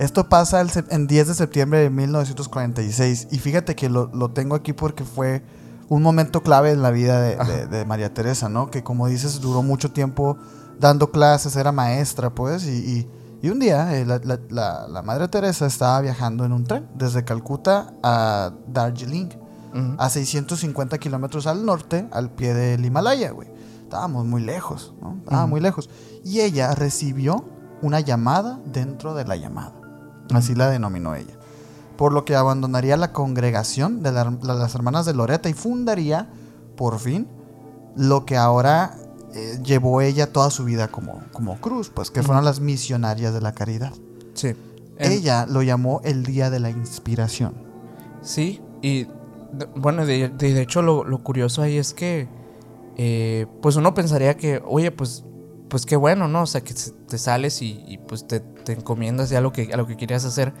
Esto 0.00 0.28
pasa 0.28 0.60
el 0.60 0.70
en 0.88 1.06
10 1.06 1.28
de 1.28 1.34
septiembre 1.34 1.78
de 1.80 1.90
1946 1.90 3.28
y 3.30 3.38
fíjate 3.38 3.76
que 3.76 3.88
lo, 3.88 4.06
lo 4.14 4.30
tengo 4.30 4.54
aquí 4.56 4.72
porque 4.72 5.04
fue 5.04 5.42
un 5.88 6.02
momento 6.02 6.42
clave 6.42 6.70
en 6.72 6.82
la 6.82 6.90
vida 6.90 7.20
de, 7.20 7.34
Ajá. 7.38 7.44
de- 7.52 7.66
de 7.66 7.84
María 7.84 8.12
Teresa, 8.14 8.48
¿no? 8.48 8.70
Que 8.70 8.82
como 8.82 9.06
dices, 9.08 9.40
duró 9.40 9.62
mucho 9.62 9.92
tiempo 9.92 10.36
dando 10.78 11.10
clases, 11.10 11.54
era 11.56 11.70
maestra, 11.72 12.30
pues, 12.34 12.64
y, 12.64 12.70
y- 12.70 13.10
y 13.42 13.50
un 13.50 13.58
día 13.58 13.94
eh, 13.98 14.06
la, 14.06 14.18
la- 14.24 14.40
la- 14.48 14.88
la 14.88 15.02
Madre 15.02 15.28
Teresa 15.28 15.66
estaba 15.66 16.00
viajando 16.00 16.44
en 16.44 16.52
un 16.52 16.64
tren 16.64 16.88
desde 16.94 17.24
Calcuta 17.24 17.92
a 18.02 18.52
Darjeeling, 18.68 19.28
Ujú. 19.74 19.94
a 19.98 20.08
650 20.08 20.96
kilómetros 20.98 21.46
al 21.46 21.64
norte, 21.66 22.08
al 22.12 22.30
pie 22.30 22.54
del 22.54 22.84
Himalaya, 22.84 23.32
güey. 23.32 23.48
Estábamos 23.82 24.24
muy 24.24 24.40
lejos, 24.42 24.94
¿no? 25.02 25.16
Estaba 25.18 25.42
Ujú. 25.42 25.50
muy 25.50 25.60
lejos. 25.60 25.90
Y 26.24 26.40
ella 26.40 26.74
recibió 26.74 27.44
una 27.82 28.00
llamada 28.00 28.60
dentro 28.66 29.14
de 29.14 29.24
la 29.24 29.36
llamada. 29.36 29.72
Así 30.36 30.54
la 30.54 30.68
denominó 30.70 31.14
ella. 31.14 31.34
Por 31.96 32.12
lo 32.12 32.24
que 32.24 32.34
abandonaría 32.34 32.96
la 32.96 33.12
congregación 33.12 34.02
de 34.02 34.12
la- 34.12 34.36
la- 34.42 34.54
las 34.54 34.74
hermanas 34.74 35.04
de 35.06 35.14
Loreta 35.14 35.48
y 35.48 35.52
fundaría, 35.52 36.28
por 36.76 36.98
fin, 36.98 37.26
lo 37.96 38.24
que 38.24 38.36
ahora 38.36 38.96
eh, 39.34 39.60
llevó 39.62 40.00
ella 40.00 40.32
toda 40.32 40.50
su 40.50 40.64
vida 40.64 40.88
como, 40.88 41.20
como 41.32 41.60
cruz, 41.60 41.88
pues 41.94 42.10
que 42.10 42.20
fueron 42.22 42.44
las 42.44 42.58
misionarias 42.60 43.32
de 43.32 43.40
la 43.40 43.52
caridad. 43.52 43.92
Sí. 44.34 44.54
Ella 44.98 45.46
lo 45.46 45.62
llamó 45.62 46.00
el 46.04 46.24
Día 46.24 46.50
de 46.50 46.58
la 46.58 46.68
Inspiración. 46.70 47.54
Sí, 48.22 48.60
y 48.82 49.06
bueno, 49.76 50.04
de, 50.04 50.28
de- 50.30 50.60
hecho 50.62 50.82
lo, 50.82 51.04
lo 51.04 51.22
curioso 51.22 51.62
ahí 51.62 51.78
es 51.78 51.94
que, 51.94 52.28
eh, 52.96 53.46
pues 53.62 53.76
uno 53.76 53.94
pensaría 53.94 54.36
que, 54.36 54.60
oye, 54.66 54.90
pues, 54.90 55.24
pues 55.68 55.86
qué 55.86 55.94
bueno, 55.96 56.26
¿no? 56.26 56.42
O 56.42 56.46
sea, 56.46 56.62
que 56.62 56.74
te 56.74 57.16
sales 57.16 57.62
y, 57.62 57.84
y, 57.86 57.98
pues 57.98 58.26
te, 58.26 58.40
te 58.74 58.80
encomiendas 58.80 59.30
ya 59.30 59.38
a 59.38 59.40
lo 59.40 59.52
que, 59.52 59.72
a 59.72 59.76
lo 59.76 59.86
que 59.86 59.96
querías 59.96 60.24
hacer, 60.24 60.52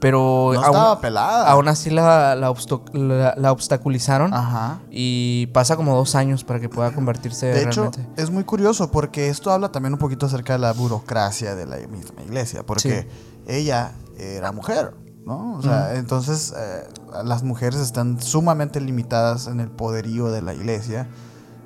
pero 0.00 0.50
No 0.54 0.60
aún, 0.60 0.64
estaba 0.74 1.00
pelada. 1.00 1.50
aún 1.50 1.68
así 1.68 1.90
la, 1.90 2.34
la, 2.36 2.50
obsto- 2.50 2.84
la- 2.92 3.34
la 3.36 3.50
obstaculizaron 3.52 4.32
Ajá. 4.34 4.80
y 4.90 5.46
pasa 5.48 5.76
como 5.76 5.96
dos 5.96 6.14
años 6.14 6.44
para 6.44 6.60
que 6.60 6.68
pueda 6.68 6.92
convertirse 6.92 7.46
De 7.46 7.62
hecho, 7.62 7.90
realmente. 7.90 8.22
es 8.22 8.30
muy 8.30 8.44
curioso 8.44 8.90
porque 8.90 9.28
esto 9.28 9.50
habla 9.50 9.70
también 9.72 9.94
un 9.94 9.98
poquito 9.98 10.26
acerca 10.26 10.52
de 10.52 10.58
la 10.60 10.72
burocracia 10.72 11.54
de 11.54 11.66
la 11.66 11.76
misma 11.88 12.22
iglesia, 12.22 12.64
porque 12.64 13.08
ella 13.46 13.92
era 14.18 14.52
mujer, 14.52 14.94
¿no? 15.24 15.54
O 15.56 15.62
sea, 15.62 15.94
entonces 15.96 16.52
eh, 16.56 16.88
las 17.24 17.42
mujeres 17.42 17.80
están 17.80 18.20
sumamente 18.20 18.80
limitadas 18.80 19.46
en 19.46 19.60
el 19.60 19.70
poderío 19.70 20.30
de 20.30 20.42
la 20.42 20.52
iglesia 20.54 21.08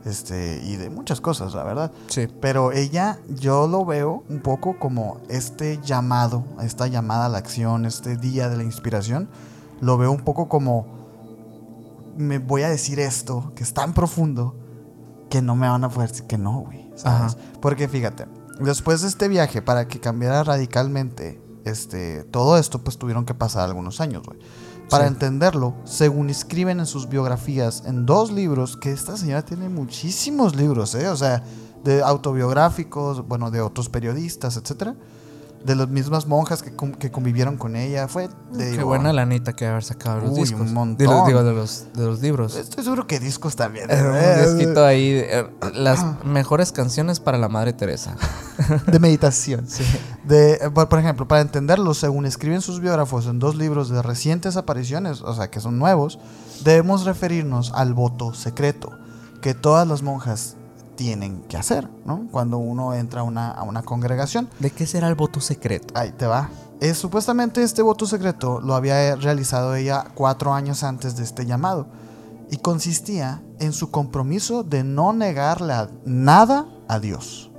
este, 0.04 0.62
y 0.64 0.76
de 0.76 0.90
muchas 0.90 1.20
cosas, 1.20 1.54
la 1.54 1.64
verdad. 1.64 1.92
Sí. 2.08 2.28
Pero 2.40 2.72
ella, 2.72 3.18
yo 3.28 3.66
lo 3.66 3.84
veo 3.84 4.24
un 4.28 4.40
poco 4.40 4.78
como 4.78 5.20
este 5.28 5.78
llamado, 5.82 6.44
esta 6.62 6.86
llamada 6.86 7.26
a 7.26 7.28
la 7.28 7.38
acción, 7.38 7.84
este 7.84 8.16
día 8.16 8.48
de 8.48 8.56
la 8.56 8.62
inspiración, 8.62 9.28
lo 9.80 9.98
veo 9.98 10.10
un 10.10 10.24
poco 10.24 10.48
como, 10.48 10.86
me 12.16 12.38
voy 12.38 12.62
a 12.62 12.68
decir 12.68 13.00
esto, 13.00 13.52
que 13.54 13.62
es 13.62 13.74
tan 13.74 13.94
profundo, 13.94 14.56
que 15.28 15.42
no 15.42 15.56
me 15.56 15.68
van 15.68 15.84
a 15.84 15.88
poder 15.88 16.10
decir 16.10 16.26
que 16.26 16.38
no, 16.38 16.60
güey. 16.60 16.90
¿sabes? 16.96 17.34
Ajá. 17.34 17.58
Porque 17.60 17.88
fíjate, 17.88 18.26
después 18.60 19.02
de 19.02 19.08
este 19.08 19.28
viaje, 19.28 19.62
para 19.62 19.88
que 19.88 20.00
cambiara 20.00 20.42
radicalmente 20.44 21.40
este, 21.64 22.24
todo 22.24 22.58
esto, 22.58 22.82
pues 22.82 22.98
tuvieron 22.98 23.24
que 23.24 23.34
pasar 23.34 23.64
algunos 23.64 24.00
años, 24.00 24.22
güey. 24.24 24.38
Para 24.90 25.04
Sí. 25.06 25.12
entenderlo, 25.14 25.74
según 25.84 26.30
escriben 26.30 26.80
en 26.80 26.86
sus 26.86 27.08
biografías, 27.08 27.84
en 27.86 28.06
dos 28.06 28.32
libros, 28.32 28.76
que 28.76 28.90
esta 28.92 29.16
señora 29.16 29.42
tiene 29.42 29.68
muchísimos 29.68 30.56
libros, 30.56 30.94
¿eh? 30.96 31.08
O 31.08 31.16
sea, 31.16 31.42
de 31.84 32.02
autobiográficos, 32.02 33.26
bueno, 33.26 33.50
de 33.50 33.60
otros 33.60 33.88
periodistas, 33.88 34.56
etcétera. 34.56 34.96
De 35.64 35.76
las 35.76 35.88
mismas 35.88 36.26
monjas 36.26 36.62
que, 36.62 36.72
que 36.98 37.10
convivieron 37.10 37.58
con 37.58 37.76
ella. 37.76 38.08
Fue, 38.08 38.28
te 38.28 38.58
Qué 38.58 38.70
digo, 38.70 38.86
buena 38.86 39.12
la 39.12 39.26
neta 39.26 39.52
que 39.52 39.66
haber 39.66 39.84
sacado 39.84 40.16
de 40.20 40.26
los 40.26 40.32
Uy, 40.32 40.40
discos. 40.40 40.60
un 40.60 40.96
De 40.96 41.04
los, 41.04 41.26
digo, 41.26 41.42
de 41.44 41.52
los, 41.52 41.86
de 41.94 42.06
los 42.06 42.20
libros. 42.22 42.56
Estoy 42.56 42.82
seguro 42.82 43.06
que 43.06 43.20
discos 43.20 43.56
también. 43.56 43.90
Eh, 43.90 43.94
¿eh? 43.94 44.46
un 44.48 44.58
disquito 44.58 44.84
ahí, 44.84 45.22
eh, 45.22 45.46
las 45.74 46.24
mejores 46.24 46.72
canciones 46.72 47.20
para 47.20 47.36
la 47.36 47.48
Madre 47.48 47.74
Teresa. 47.74 48.16
De 48.86 48.98
meditación. 48.98 49.66
Sí. 49.70 49.84
De, 50.24 50.54
eh, 50.54 50.70
por, 50.72 50.88
por 50.88 50.98
ejemplo, 50.98 51.28
para 51.28 51.42
entenderlo, 51.42 51.94
según 51.94 52.26
escriben 52.26 52.60
sus 52.60 52.80
biógrafos 52.80 53.26
en 53.26 53.38
dos 53.38 53.54
libros 53.54 53.88
de 53.88 54.02
recientes 54.02 54.56
apariciones, 54.56 55.22
o 55.22 55.34
sea, 55.34 55.50
que 55.50 55.60
son 55.60 55.78
nuevos, 55.78 56.18
debemos 56.64 57.04
referirnos 57.04 57.72
al 57.74 57.94
voto 57.94 58.34
secreto 58.34 58.90
que 59.40 59.54
todas 59.54 59.86
las 59.86 60.02
monjas 60.02 60.56
tienen 60.96 61.42
que 61.42 61.56
hacer, 61.56 61.88
¿no? 62.04 62.26
Cuando 62.30 62.58
uno 62.58 62.94
entra 62.94 63.20
a 63.22 63.24
una, 63.24 63.50
a 63.50 63.62
una 63.62 63.82
congregación. 63.82 64.48
¿De 64.58 64.70
qué 64.70 64.86
será 64.86 65.08
el 65.08 65.14
voto 65.14 65.40
secreto? 65.40 65.94
Ahí 65.96 66.12
te 66.12 66.26
va. 66.26 66.50
Eh, 66.80 66.94
supuestamente 66.94 67.62
este 67.62 67.82
voto 67.82 68.06
secreto 68.06 68.60
lo 68.60 68.74
había 68.74 69.14
realizado 69.16 69.74
ella 69.74 70.06
cuatro 70.14 70.54
años 70.54 70.82
antes 70.82 71.16
de 71.16 71.24
este 71.24 71.44
llamado 71.46 71.86
y 72.50 72.56
consistía 72.56 73.42
en 73.58 73.72
su 73.72 73.90
compromiso 73.90 74.62
de 74.62 74.82
no 74.84 75.12
negarle 75.12 75.72
a- 75.74 75.90
nada 76.04 76.66
a 76.88 76.98
Dios. 76.98 77.50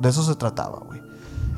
De 0.00 0.08
eso 0.08 0.22
se 0.22 0.34
trataba, 0.34 0.80
güey. 0.86 1.00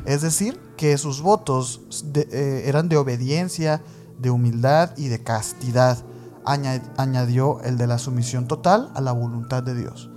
Es 0.07 0.23
decir, 0.23 0.61
que 0.77 0.97
sus 0.99 1.21
votos 1.23 1.83
de- 2.13 2.29
eh, 2.33 2.63
eran 2.67 2.89
de 2.89 2.97
obediencia, 2.97 3.83
de 4.19 4.31
humildad 4.31 4.91
y 4.97 5.09
de 5.09 5.23
castidad. 5.23 5.99
Aña- 6.45 6.83
añadió 6.97 7.61
el 7.63 7.77
de 7.77 7.87
la 7.87 7.99
sumisión 7.99 8.47
total 8.47 8.91
a 8.95 9.01
la 9.01 9.13
voluntad 9.13 9.63
de 9.63 9.75
Dios. 9.75 10.10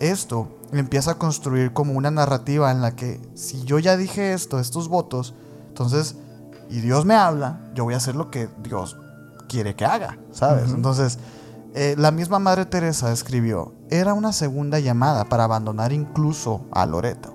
Esto 0.00 0.58
empieza 0.72 1.12
a 1.12 1.14
construir 1.14 1.72
como 1.72 1.92
una 1.94 2.10
narrativa 2.10 2.70
en 2.70 2.80
la 2.80 2.96
que 2.96 3.20
si 3.34 3.62
yo 3.64 3.78
ya 3.78 3.96
dije 3.96 4.32
esto, 4.32 4.58
estos 4.58 4.88
votos, 4.88 5.34
entonces, 5.68 6.16
y 6.68 6.80
Dios 6.80 7.04
me 7.04 7.14
habla, 7.14 7.60
yo 7.74 7.84
voy 7.84 7.94
a 7.94 7.98
hacer 7.98 8.14
lo 8.16 8.30
que 8.30 8.48
Dios 8.62 8.96
quiere 9.48 9.74
que 9.76 9.84
haga, 9.84 10.18
¿sabes? 10.32 10.70
Entonces, 10.72 11.18
eh, 11.74 11.94
la 11.98 12.10
misma 12.10 12.38
Madre 12.38 12.66
Teresa 12.66 13.12
escribió, 13.12 13.74
era 13.90 14.14
una 14.14 14.32
segunda 14.32 14.78
llamada 14.80 15.24
para 15.24 15.44
abandonar 15.44 15.92
incluso 15.92 16.64
a 16.72 16.86
Loreto, 16.86 17.34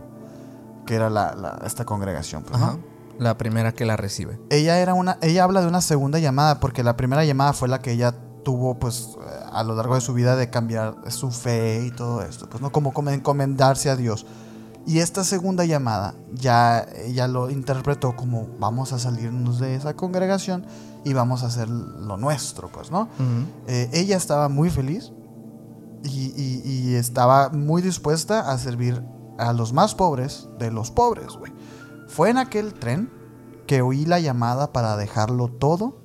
que 0.86 0.96
era 0.96 1.10
la, 1.10 1.36
la- 1.36 1.62
esta 1.66 1.86
congregación. 1.86 2.44
pues, 2.44 2.60
¿no? 2.60 2.80
La 3.20 3.38
primera 3.38 3.72
que 3.74 3.86
la 3.86 3.96
recibe. 3.96 4.40
ella 4.50 4.78
era 4.80 4.94
una 4.94 5.18
ella 5.22 5.46
habla 5.46 5.62
de 5.62 5.68
una 5.68 5.80
segunda 5.80 6.20
llamada 6.20 6.60
porque 6.60 6.84
la 6.84 6.98
primera 6.98 7.24
llamada 7.24 7.54
fue 7.54 7.70
la 7.70 7.80
que 7.80 7.94
ella 7.94 8.14
tuvo 8.46 8.76
pues 8.80 9.10
a 9.52 9.62
lo 9.64 9.76
largo 9.76 9.96
de 9.96 10.02
su 10.02 10.14
vida 10.14 10.38
de 10.38 10.50
cambiar 10.50 10.96
su 11.10 11.32
fe 11.32 11.84
y 11.86 11.92
todo 11.92 12.22
esto 12.22 12.48
pues 12.48 12.62
no 12.62 12.72
como, 12.72 12.94
encomendarse 13.10 13.90
a 13.90 13.98
Dios 13.98 14.26
y 14.86 15.00
esta 15.00 15.24
segunda 15.24 15.66
llamada 15.66 16.14
ya 16.32 16.86
ella 17.04 17.28
lo 17.28 17.50
interpretó 17.50 18.16
como 18.16 18.48
vamos 18.60 18.94
a 18.94 19.00
salirnos 19.00 19.60
de 19.60 19.76
esa 19.76 19.96
congregación 19.96 20.66
y 21.04 21.14
vamos 21.14 21.42
a 21.44 21.48
hacer 21.48 21.68
lo 21.70 22.18
nuestro 22.18 22.70
pues 22.70 22.92
no 22.92 23.02
Ujú. 23.20 23.46
Eh, 23.68 23.90
ella 23.94 24.16
estaba 24.16 24.48
muy 24.48 24.70
feliz 24.70 25.12
y, 26.04 26.32
y- 26.40 26.62
y 26.66 26.96
estaba 26.96 27.50
muy 27.50 27.82
dispuesta 27.82 28.52
a 28.52 28.58
servir 28.60 29.02
a 29.40 29.54
los 29.54 29.74
más 29.74 29.96
pobres 29.96 30.48
de 30.60 30.70
los 30.72 30.92
pobres, 30.92 31.34
güey. 31.38 31.52
Fue 32.08 32.30
en 32.30 32.38
aquel 32.38 32.74
tren 32.76 33.10
que 33.66 33.82
oí 33.82 34.06
la 34.06 34.20
llamada 34.20 34.72
para 34.72 34.96
dejarlo 34.98 35.48
todo 35.48 35.98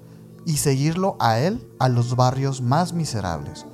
y 0.47 0.57
seguirlo 0.57 1.17
a 1.21 1.39
él 1.39 1.69
a 1.79 1.89
los 1.89 2.17
barrios 2.17 2.61
más 2.63 2.93
miserables. 2.93 3.67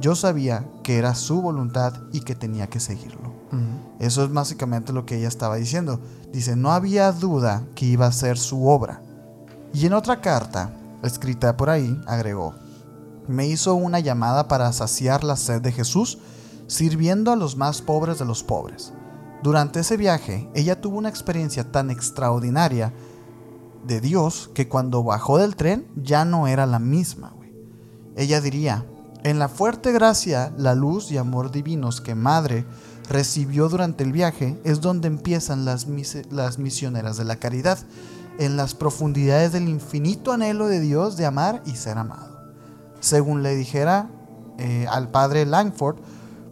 Yo 0.00 0.14
sabía 0.14 0.66
que 0.82 0.98
era 0.98 1.14
su 1.14 1.40
voluntad 1.40 1.94
y 2.12 2.20
que 2.20 2.34
tenía 2.34 2.66
que 2.68 2.80
seguirlo. 2.80 3.32
Eso 3.98 4.24
es 4.24 4.32
básicamente 4.32 4.92
lo 4.92 5.04
que 5.06 5.18
ella 5.18 5.28
estaba 5.28 5.56
diciendo. 5.56 6.00
Dice, 6.32 6.56
no 6.56 6.72
había 6.72 7.12
duda 7.12 7.64
que 7.74 7.86
iba 7.86 8.06
a 8.06 8.12
ser 8.12 8.38
su 8.38 8.66
obra. 8.66 9.02
Y 9.72 9.86
en 9.86 9.92
otra 9.92 10.20
carta, 10.20 10.74
escrita 11.02 11.56
por 11.56 11.70
ahí, 11.70 12.00
agregó, 12.06 12.54
me 13.28 13.46
hizo 13.46 13.74
una 13.74 14.00
llamada 14.00 14.48
para 14.48 14.72
saciar 14.72 15.22
la 15.22 15.36
sed 15.36 15.60
de 15.60 15.72
Jesús, 15.72 16.18
sirviendo 16.66 17.30
a 17.30 17.36
los 17.36 17.56
más 17.56 17.82
pobres 17.82 18.18
de 18.18 18.24
los 18.24 18.42
pobres. 18.42 18.92
Durante 19.42 19.80
ese 19.80 19.96
viaje, 19.96 20.48
ella 20.54 20.80
tuvo 20.80 20.98
una 20.98 21.08
experiencia 21.08 21.70
tan 21.70 21.90
extraordinaria 21.90 22.92
de 23.86 24.00
Dios 24.00 24.50
que 24.54 24.68
cuando 24.68 25.02
bajó 25.02 25.38
del 25.38 25.56
tren 25.56 25.86
ya 25.96 26.24
no 26.24 26.46
era 26.46 26.66
la 26.66 26.78
misma. 26.78 27.34
Ella 28.16 28.40
diría, 28.40 28.84
en 29.24 29.38
la 29.38 29.48
fuerte 29.48 29.92
gracia, 29.92 30.52
la 30.58 30.74
luz 30.74 31.10
y 31.12 31.16
amor 31.16 31.50
divinos 31.50 32.00
que 32.00 32.14
Madre 32.14 32.66
recibió 33.08 33.68
durante 33.68 34.04
el 34.04 34.12
viaje 34.12 34.60
es 34.64 34.80
donde 34.80 35.08
empiezan 35.08 35.64
las, 35.64 35.86
las 36.30 36.58
misioneras 36.58 37.16
de 37.16 37.24
la 37.24 37.36
caridad, 37.36 37.78
en 38.38 38.56
las 38.56 38.74
profundidades 38.74 39.52
del 39.52 39.68
infinito 39.68 40.32
anhelo 40.32 40.66
de 40.66 40.80
Dios 40.80 41.16
de 41.16 41.26
amar 41.26 41.62
y 41.66 41.76
ser 41.76 41.98
amado. 41.98 42.40
Según 43.00 43.42
le 43.42 43.54
dijera 43.54 44.10
eh, 44.58 44.86
al 44.90 45.10
padre 45.10 45.46
Langford, 45.46 45.96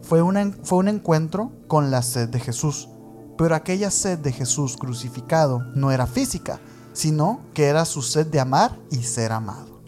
fue, 0.01 0.21
fue 0.63 0.77
un 0.77 0.87
encuentro 0.87 1.51
con 1.67 1.91
la 1.91 2.01
sed 2.01 2.29
de 2.29 2.39
Jesús. 2.39 2.89
Pero 3.37 3.55
aquella 3.55 3.91
sed 3.91 4.19
de 4.19 4.31
Jesús 4.31 4.77
crucificado 4.77 5.59
no 5.75 5.91
era 5.91 6.05
física, 6.07 6.59
sino 6.93 7.41
que 7.53 7.67
era 7.67 7.85
su 7.85 8.01
sed 8.01 8.27
de 8.27 8.39
amar 8.39 8.77
y 8.89 9.03
ser 9.03 9.31
amado. 9.31 9.81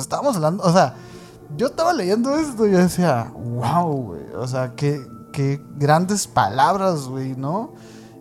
Estábamos 0.00 0.36
hablando, 0.36 0.64
o 0.64 0.72
sea, 0.72 0.94
yo 1.56 1.68
estaba 1.68 1.92
leyendo 1.92 2.34
esto 2.34 2.66
y 2.66 2.72
yo 2.72 2.78
decía, 2.78 3.32
wow, 3.34 3.92
güey, 3.92 4.22
o 4.34 4.46
sea, 4.46 4.74
qué, 4.74 5.00
qué 5.32 5.60
grandes 5.76 6.26
palabras, 6.26 7.06
güey, 7.08 7.36
¿no? 7.36 7.72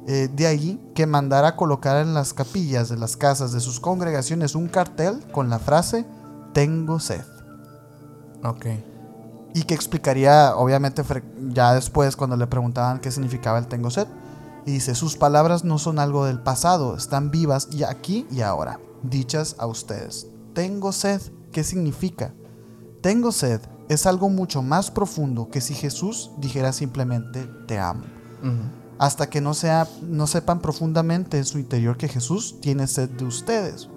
Eh, 0.07 0.29
de 0.33 0.47
ahí 0.47 0.81
que 0.95 1.05
mandara 1.05 1.49
a 1.49 1.55
colocar 1.57 1.97
en 1.97 2.13
las 2.13 2.33
capillas 2.33 2.87
de 2.87 2.95
las 2.95 3.17
casas 3.17 3.51
de 3.51 3.59
sus 3.59 3.79
congregaciones 3.81 4.55
un 4.55 4.69
cartel 4.69 5.19
con 5.33 5.49
la 5.49 5.59
frase, 5.59 6.05
tengo 6.53 6.99
sed 6.99 7.25
Ok. 8.43 8.67
y 9.53 9.63
que 9.63 9.73
explicaría, 9.73 10.55
obviamente, 10.55 11.03
ya 11.49 11.73
después 11.73 12.15
cuando 12.15 12.37
le 12.37 12.47
preguntaban 12.47 12.99
qué 12.99 13.11
significaba 13.11 13.57
el 13.57 13.67
tengo 13.67 13.89
sed. 13.89 14.07
Y 14.67 14.73
dice, 14.73 14.93
sus 14.93 15.15
palabras 15.15 15.63
no 15.63 15.79
son 15.79 15.97
algo 15.97 16.25
del 16.25 16.41
pasado, 16.41 16.95
están 16.95 17.31
vivas 17.31 17.69
y 17.71 17.83
aquí 17.83 18.27
y 18.29 18.41
ahora, 18.41 18.79
dichas 19.01 19.55
a 19.57 19.65
ustedes. 19.65 20.27
Tengo 20.53 20.91
sed, 20.91 21.21
¿qué 21.51 21.63
significa? 21.63 22.33
Tengo 23.01 23.31
sed 23.31 23.61
es 23.89 24.05
algo 24.05 24.29
mucho 24.29 24.61
más 24.61 24.91
profundo 24.91 25.49
que 25.49 25.61
si 25.61 25.73
Jesús 25.73 26.31
dijera 26.37 26.73
simplemente 26.73 27.49
te 27.65 27.79
amo. 27.79 28.03
Hasta 28.99 29.29
que 29.29 29.41
no, 29.41 29.53
sea, 29.53 29.87
no 30.01 30.27
sepan 30.27 30.59
profundamente 30.59 31.37
en 31.37 31.45
su 31.45 31.59
interior 31.59 31.97
que 31.97 32.07
Jesús 32.07 32.59
tiene 32.61 32.87
sed 32.87 33.09
de 33.09 33.25
ustedes. 33.25 33.89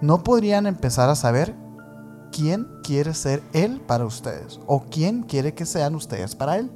No 0.00 0.22
podrían 0.22 0.66
empezar 0.66 1.08
a 1.10 1.16
saber 1.16 1.54
quién 2.30 2.68
quiere 2.84 3.12
ser 3.14 3.42
Él 3.52 3.80
para 3.80 4.04
ustedes 4.04 4.60
o 4.66 4.84
quién 4.84 5.22
quiere 5.22 5.54
que 5.54 5.66
sean 5.66 5.94
ustedes 5.96 6.36
para 6.36 6.58
Él. 6.58 6.70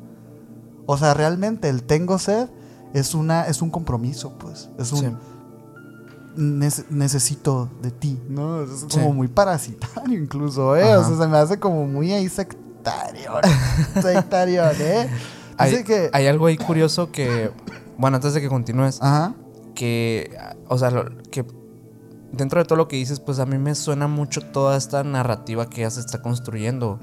O 0.87 0.99
sea, 0.99 1.15
realmente 1.15 1.69
el 1.69 1.85
tengo 1.85 2.19
sed 2.19 2.49
es, 2.95 3.15
una, 3.15 3.43
es 3.47 3.61
un 3.61 3.69
compromiso, 3.71 4.33
pues. 4.39 4.71
Es 4.79 4.91
un 4.93 5.01
Sí. 5.01 5.07
"Nece- 6.37 6.85
necesito 6.91 7.69
de 7.83 7.91
ti, 7.91 8.19
¿no? 8.29 8.63
Es 8.63 8.81
Sí. 8.89 8.99
como 8.99 9.13
muy 9.13 9.29
parasitario 9.29 10.19
incluso, 10.19 10.75
¿eh? 10.77 10.97
O 10.97 11.05
sea, 11.05 11.17
se 11.17 11.29
me 11.29 11.37
hace 11.37 11.59
como 11.61 11.87
muy 11.87 12.13
ahí 12.13 12.29
sectario. 12.29 13.31
sectario, 14.03 14.63
¿eh? 14.81 15.09
Hay, 15.59 15.85
que... 15.85 16.11
hay 16.13 16.27
algo 16.27 16.47
ahí 16.47 16.57
curioso 16.57 17.13
que, 17.13 17.51
bueno, 17.97 18.17
antes 18.17 18.35
de 18.35 18.41
que 18.41 18.49
continúes, 18.49 18.99
Ajá. 19.01 19.35
que, 19.77 20.37
o 20.69 20.77
sea, 20.77 20.91
que 21.31 21.45
dentro 22.33 22.59
de 22.61 22.65
todo 22.65 22.77
lo 22.77 22.89
que 22.89 22.97
dices, 22.97 23.21
pues 23.21 23.39
a 23.39 23.47
mí 23.47 23.57
me 23.59 23.77
suena 23.77 24.09
mucho 24.09 24.41
toda 24.41 24.77
esta 24.77 25.05
narrativa 25.05 25.71
que 25.71 25.83
ella 25.83 25.91
se 25.91 26.01
está 26.01 26.21
construyendo, 26.21 26.99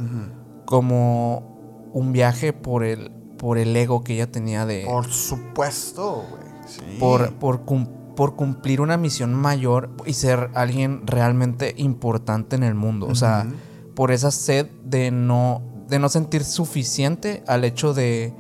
como 0.65 1.89
un 1.93 2.12
viaje 2.12 2.51
por 2.51 2.84
el, 2.84 3.12
por 3.41 3.58
el 3.58 3.75
ego 3.75 4.04
que 4.04 4.13
ella 4.13 4.32
tenía 4.32 4.67
de... 4.67 4.84
Por 4.86 5.08
supuesto, 5.12 6.23
güey. 6.30 6.43
Sí. 6.67 6.97
por, 6.99 7.34
por, 7.34 7.62
cum- 7.65 7.88
por 8.15 8.36
cumplir 8.36 8.82
una 8.82 8.97
misión 8.97 9.34
mayor 9.34 9.89
y 10.06 10.13
ser 10.13 10.51
alguien 10.54 11.08
realmente 11.08 11.73
importante 11.77 12.56
en 12.56 12.62
el 12.63 12.75
mundo. 12.75 13.08
O 13.08 13.15
sea, 13.15 13.47
por 13.95 14.12
esa 14.12 14.30
sed 14.30 14.67
de 14.86 15.10
no, 15.10 15.63
de 15.89 15.97
no 15.97 16.08
sentir 16.08 16.43
suficiente 16.43 17.43
al 17.47 17.63
hecho 17.65 17.95
de, 17.95 18.32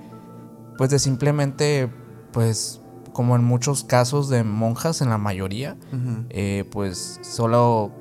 pues 0.77 0.91
de 0.91 0.99
simplemente, 0.99 1.89
pues, 2.31 2.79
como 3.11 3.35
en 3.35 3.43
muchos 3.43 3.83
casos 3.83 4.29
de 4.29 4.43
monjas, 4.43 5.01
en 5.01 5.09
la 5.09 5.17
mayoría, 5.17 5.77
eh, 6.29 6.63
pues 6.71 7.19
solo 7.23 7.91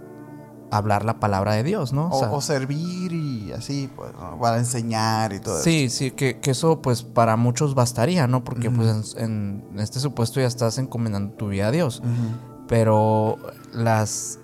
hablar 0.71 1.05
la 1.05 1.19
palabra 1.21 1.55
de 1.55 1.63
Dios, 1.65 1.93
¿no? 1.93 2.09
O, 2.11 2.19
sea, 2.19 2.31
o 2.31 2.41
servir 2.41 3.13
y 3.13 3.53
así, 3.53 3.91
pues, 3.97 4.13
¿no? 4.15 4.39
para 4.39 4.59
enseñar 4.59 5.33
y 5.33 5.41
todo 5.41 5.57
eso. 5.57 5.65
Sí, 5.65 5.89
sí, 5.91 6.11
que, 6.13 6.39
que 6.39 6.53
eso 6.53 6.81
pues 6.81 7.03
para 7.03 7.37
muchos 7.37 7.75
bastaría, 7.75 8.27
¿no? 8.27 8.45
Porque 8.45 8.71
pues 8.71 9.15
en, 9.17 9.65
en 9.73 9.81
este 9.81 9.99
supuesto 10.01 10.41
ya 10.41 10.47
estás 10.47 10.79
encomendando 10.79 11.35
tu 11.35 11.49
vida 11.49 11.69
a 11.69 11.71
Dios. 11.71 12.03
Pero 12.69 13.37
las, 13.73 14.39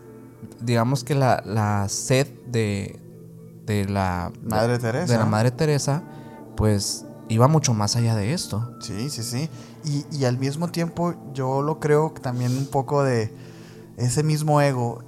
digamos 0.60 1.04
que 1.04 1.14
la, 1.14 1.42
la 1.46 1.88
sed 1.88 2.26
de, 2.48 2.98
de 3.66 3.84
la 3.84 4.32
Madre 4.42 4.72
de- 4.74 4.78
Teresa. 4.80 5.12
de 5.12 5.18
la 5.18 5.26
Madre 5.26 5.50
Teresa, 5.52 6.02
pues 6.56 7.04
iba 7.28 7.46
mucho 7.48 7.72
más 7.74 7.94
allá 7.96 8.16
de 8.16 8.32
esto. 8.32 8.74
Sí, 8.80 9.10
sí, 9.10 9.22
sí. 9.22 9.48
Y, 9.84 10.04
y 10.16 10.24
al 10.24 10.38
mismo 10.38 10.68
tiempo 10.68 11.14
yo 11.34 11.62
lo 11.62 11.78
creo 11.78 12.12
también 12.20 12.56
un 12.56 12.66
poco 12.66 13.04
de 13.04 13.32
ese 13.96 14.22
mismo 14.24 14.60
ego 14.60 15.04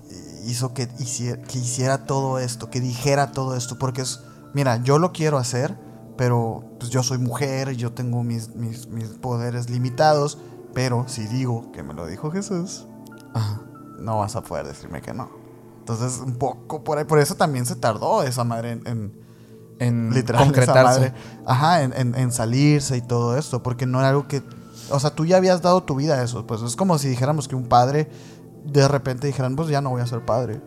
hizo 0.47 0.75
que 0.75 0.89
hiciera, 0.99 1.41
que 1.43 1.59
hiciera 1.59 2.05
todo 2.05 2.39
esto, 2.39 2.71
que 2.71 2.81
dijera 2.81 3.33
todo 3.33 3.57
esto, 3.57 3.79
porque 3.79 4.03
es, 4.03 4.21
mira, 4.55 4.83
yo 4.83 4.99
lo 4.99 5.13
quiero 5.13 5.39
hacer, 5.39 5.77
pero 6.17 6.65
pues 6.79 6.91
yo 6.91 7.03
soy 7.03 7.19
mujer, 7.19 7.73
yo 7.77 7.93
tengo 7.93 8.23
mis, 8.23 8.55
mis, 8.55 8.89
mis 8.89 9.09
poderes 9.09 9.71
limitados, 9.71 10.39
pero 10.75 11.05
si 11.09 11.27
digo 11.27 11.71
que 11.73 11.83
me 11.83 11.95
lo 11.95 12.07
dijo 12.07 12.31
Jesús, 12.31 12.87
no 13.99 14.19
vas 14.19 14.37
a 14.37 14.43
poder 14.43 14.67
decirme 14.67 15.01
que 15.01 15.13
no. 15.13 15.29
Entonces, 15.81 16.21
un 16.25 16.35
poco 16.37 16.85
por 16.85 16.99
ahí, 16.99 17.05
por 17.05 17.19
eso 17.19 17.35
también 17.35 17.67
se 17.67 17.75
tardó 17.77 18.23
esa 18.23 18.45
madre 18.45 18.73
en- 18.73 18.87
en, 18.87 19.13
En 19.81 20.11
literal 20.13 20.43
esa 20.43 20.53
concretarse. 20.53 20.83
madre, 21.01 21.15
ajá, 21.47 21.83
en, 21.83 21.93
en- 21.95 22.15
en 22.15 22.33
salirse 22.33 22.97
y 22.97 23.01
todo 23.01 23.37
esto, 23.39 23.63
porque 23.63 23.87
no 23.87 23.99
era 24.01 24.11
algo 24.11 24.27
que, 24.29 24.43
o 24.91 25.01
sea, 25.01 25.11
tú 25.11 25.25
ya 25.25 25.37
habías 25.39 25.63
dado 25.63 25.83
tu 25.85 25.95
vida 25.95 26.15
a 26.17 26.23
eso, 26.23 26.47
pues 26.47 26.63
es 26.63 26.77
como 26.77 26.99
si 26.99 27.09
dijéramos 27.09 27.49
que 27.49 27.57
un 27.57 27.65
padre 27.69 28.11
de 28.65 28.89
repente 28.89 29.27
dijeran, 29.27 29.57
pues 29.57 29.69
ya 29.69 29.81
no 29.81 29.91
voy 29.91 30.03
a 30.03 30.07
ser 30.07 30.25
padre. 30.25 30.61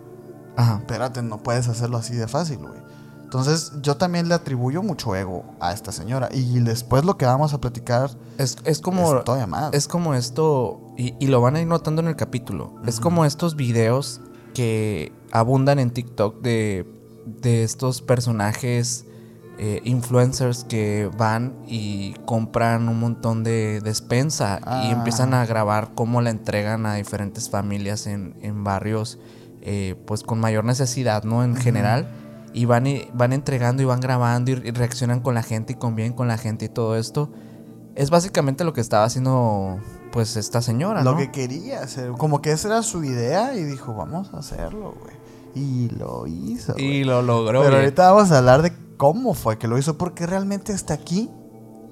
Ajá. 0.56 0.78
Espérate, 0.80 1.22
no 1.22 1.42
puedes 1.42 1.68
hacerlo 1.68 1.98
así 1.98 2.16
de 2.16 2.28
fácil, 2.28 2.58
güey. 2.58 2.80
Entonces, 3.24 3.72
yo 3.82 3.96
también 3.96 4.28
le 4.28 4.34
atribuyo 4.36 4.84
mucho 4.84 5.16
ego 5.16 5.46
a 5.62 5.72
esta 5.72 5.94
señora 5.94 6.28
y 6.34 6.60
después 6.60 7.06
lo 7.06 7.18
que 7.18 7.26
vamos 7.26 7.54
a 7.54 7.62
platicar 7.62 8.12
Es, 8.38 8.58
es 8.66 8.82
como... 8.82 9.16
es 9.16 9.24
todavía 9.24 9.48
más. 9.48 9.74
Es 9.74 9.88
como 9.88 10.14
esto, 10.16 10.82
y, 10.98 11.16
y 11.18 11.28
lo 11.28 11.40
van 11.40 11.56
a 11.56 11.62
ir 11.62 11.68
notando 11.68 12.02
en 12.02 12.10
el 12.10 12.18
capítulo. 12.18 12.76
Es 12.86 13.00
como 13.00 13.24
estos 13.24 13.56
videos 13.56 14.20
que 14.54 15.14
abundan 15.32 15.80
en 15.80 15.92
TikTok 15.92 16.42
de, 16.42 16.86
de 17.26 17.64
estos 17.64 18.02
personajes 18.02 19.06
eh, 19.64 19.80
influencers 19.84 20.64
que 20.64 21.08
van 21.20 21.54
y 21.68 22.14
compran 22.26 22.90
un 22.90 23.00
montón 23.00 23.44
de 23.44 23.80
despensa 23.82 24.58
y 24.60 24.64
Ah. 24.66 24.90
empiezan 24.92 25.36
a 25.36 25.46
grabar 25.46 25.92
cómo 25.94 26.20
la 26.22 26.32
entregan 26.32 26.88
a 26.88 26.96
diferentes 26.96 27.48
familias 27.52 28.08
en, 28.08 28.34
en 28.42 28.64
barrios 28.64 29.20
eh, 29.62 29.94
pues 30.08 30.24
con 30.24 30.40
mayor 30.40 30.66
necesidad, 30.66 31.24
¿no? 31.24 31.44
En 31.44 31.56
general. 31.56 32.08
Y 32.54 32.66
van, 32.66 32.88
y 32.88 33.08
van 33.14 33.32
entregando 33.34 33.84
y 33.84 33.86
van 33.86 34.00
grabando 34.02 34.50
y, 34.50 34.56
y 34.56 34.72
reaccionan 34.72 35.20
con 35.20 35.36
la 35.36 35.44
gente 35.44 35.74
y 35.74 35.76
conviven 35.76 36.14
con 36.14 36.28
la 36.28 36.40
gente 36.40 36.66
y 36.66 36.70
todo 36.70 36.98
esto. 36.98 37.30
Es 37.94 38.10
básicamente 38.10 38.64
lo 38.64 38.74
que 38.74 38.82
estaba 38.82 39.04
haciendo 39.06 39.78
pues 40.12 40.36
esta 40.38 40.62
señora, 40.64 41.04
Lo 41.04 41.12
¿no? 41.12 41.18
que 41.18 41.30
quería 41.32 41.84
hacer. 41.84 42.10
Como 42.14 42.42
que 42.42 42.52
esa 42.52 42.68
era 42.70 42.82
su 42.84 43.04
idea 43.04 43.54
y 43.56 43.64
dijo, 43.64 43.94
vamos 43.94 44.34
a 44.34 44.40
hacerlo, 44.40 44.96
güey. 45.00 45.16
Y 45.54 45.90
lo 45.90 46.26
hizo. 46.28 46.74
Y 46.80 47.04
lo 47.04 47.22
logró. 47.22 47.62
Pero 47.62 47.76
ahorita 47.78 48.12
vamos 48.12 48.32
a 48.32 48.40
hablar 48.40 48.64
de 48.64 48.74
cómo 49.02 49.34
fue 49.34 49.58
que 49.58 49.68
lo 49.68 49.80
hizo, 49.80 49.98
porque 49.98 50.28
realmente 50.28 50.74
hasta 50.74 50.94
aquí 50.94 51.28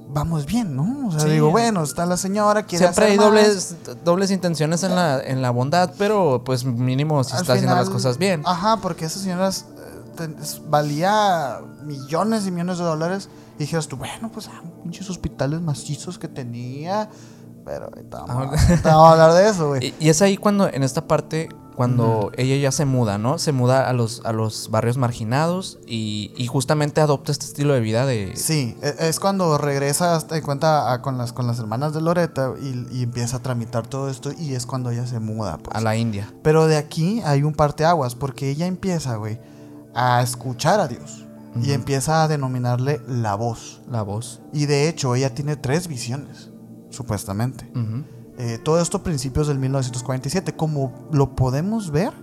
vamos 0.09 0.45
bien, 0.45 0.75
¿no? 0.75 1.07
O 1.07 1.11
sea, 1.11 1.21
Sí. 1.21 1.29
digo, 1.29 1.49
bueno, 1.49 1.81
está 1.81 2.05
la 2.05 2.17
señora, 2.17 2.67
quiere 2.67 2.85
Siempre 2.85 3.05
hay 3.05 3.17
hacer 3.17 3.31
más. 3.31 3.75
dobles, 3.75 3.75
dobles 4.05 4.29
intenciones 4.29 4.83
en 4.83 4.93
la, 4.93 5.19
en 5.19 5.41
la 5.41 5.49
bondad, 5.49 5.91
pero 5.97 6.43
pues 6.45 6.63
mínimo 6.65 7.23
si 7.23 7.33
Al 7.33 7.41
está 7.41 7.53
haciendo 7.53 7.75
las 7.75 7.89
cosas 7.89 8.19
bien. 8.19 8.43
Ajá, 8.45 8.77
porque 8.77 9.05
esa 9.05 9.17
señora 9.19 9.49
eh, 9.49 10.35
valía 10.67 11.59
millones 11.83 12.45
y 12.45 12.51
millones 12.51 12.77
de 12.77 12.83
dólares. 12.83 13.27
Y 13.57 13.63
dijeras 13.63 13.87
tú, 13.87 13.97
bueno, 13.97 14.29
pues 14.31 14.47
ah, 14.47 14.61
pinches 14.83 15.09
hospitales 15.09 15.61
macizos 15.61 16.19
que 16.19 16.27
tenía. 16.27 17.09
Pero 17.69 17.85
ahorita 17.85 18.17
vamos, 18.25 18.31
Ahora- 18.47 18.61
ahorita 18.61 18.95
vamos 18.95 19.07
a 19.07 19.11
hablar 19.11 19.33
de 19.33 19.49
eso, 19.49 19.67
güey. 19.67 19.85
Y, 19.99 20.05
y 20.05 20.09
es 20.09 20.21
ahí 20.23 20.37
cuando, 20.37 20.67
en 20.67 20.81
esta 20.81 21.07
parte, 21.07 21.49
cuando 21.75 22.31
ella 22.35 22.55
ya 22.57 22.71
se 22.71 22.83
muda, 22.85 23.17
¿no? 23.19 23.37
Se 23.37 23.51
muda 23.51 23.87
a 23.87 23.93
los, 23.93 24.21
a 24.25 24.33
los 24.33 24.69
barrios 24.71 24.97
marginados 24.97 25.77
y, 25.87 26.33
y 26.35 26.47
justamente 26.47 26.99
adopta 26.99 27.31
este 27.31 27.45
estilo 27.45 27.73
de 27.73 27.79
vida 27.79 28.05
de... 28.07 28.33
Sí, 28.35 28.75
e- 28.81 28.95
es 29.07 29.19
cuando 29.19 29.57
regresa 29.57 30.15
hasta 30.15 30.35
en 30.35 30.43
cuenta 30.43 30.91
a- 30.91 31.01
con, 31.01 31.17
las, 31.17 31.31
con 31.31 31.45
las 31.47 31.59
hermanas 31.59 31.93
de 31.93 32.01
Loreta 32.01 32.53
y, 32.61 32.87
y 32.91 33.03
empieza 33.03 33.37
a 33.37 33.39
tramitar 33.41 33.85
todo 33.87 34.09
esto 34.09 34.31
y 34.37 34.55
es 34.55 34.65
cuando 34.65 34.89
ella 34.89 35.05
se 35.07 35.19
muda. 35.19 35.57
Pues. 35.59 35.73
A 35.77 35.79
la 35.79 35.95
India. 35.95 36.33
Pero 36.43 36.65
de 36.67 36.75
aquí 36.75 37.21
hay 37.23 37.43
un 37.43 37.53
parteaguas 37.53 38.15
porque 38.15 38.49
ella 38.49 38.65
empieza, 38.65 39.15
güey, 39.15 39.39
a 39.95 40.21
escuchar 40.21 40.79
a 40.81 40.87
Dios 40.87 41.25
y 41.63 41.71
empieza 41.71 42.23
a 42.23 42.27
denominarle 42.27 43.01
la 43.07 43.35
voz. 43.35 43.81
La 43.89 44.01
voz. 44.03 44.39
Y 44.53 44.65
de 44.65 44.87
hecho 44.87 45.15
ella 45.15 45.33
tiene 45.33 45.55
tres 45.55 45.87
visiones, 45.87 46.48
supuestamente. 46.89 47.69
Ujú. 47.75 48.03
Eh, 48.37 48.57
todo 48.63 48.79
esto 48.79 48.97
a 48.97 49.03
principios 49.03 49.47
del 49.47 49.59
1947. 49.59 50.55
Como 50.55 50.93
lo 51.11 51.35
podemos 51.35 51.91
ver, 51.91 52.13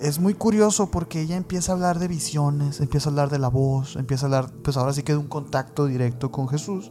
es 0.00 0.18
muy 0.18 0.34
curioso 0.34 0.90
porque 0.90 1.20
ella 1.20 1.36
empieza 1.36 1.72
a 1.72 1.74
hablar 1.76 1.98
de 1.98 2.08
visiones, 2.08 2.80
empieza 2.80 3.08
a 3.08 3.12
hablar 3.12 3.30
de 3.30 3.38
la 3.38 3.48
voz, 3.48 3.96
empieza 3.96 4.24
a 4.24 4.26
hablar, 4.26 4.50
pues 4.62 4.76
ahora 4.76 4.92
sí 4.92 5.02
que 5.02 5.12
de 5.12 5.18
un 5.18 5.28
contacto 5.28 5.86
directo 5.86 6.32
con 6.32 6.48
Jesús. 6.48 6.90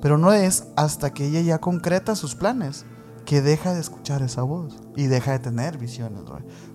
Pero 0.00 0.18
no 0.18 0.32
es 0.32 0.64
hasta 0.74 1.14
que 1.14 1.26
ella 1.26 1.40
ya 1.40 1.60
concreta 1.60 2.16
sus 2.16 2.34
planes 2.34 2.84
que 3.24 3.40
deja 3.40 3.72
de 3.72 3.80
escuchar 3.80 4.22
esa 4.22 4.42
voz 4.42 4.80
y 4.96 5.06
deja 5.06 5.30
de 5.30 5.38
tener 5.38 5.78
visiones. 5.78 6.22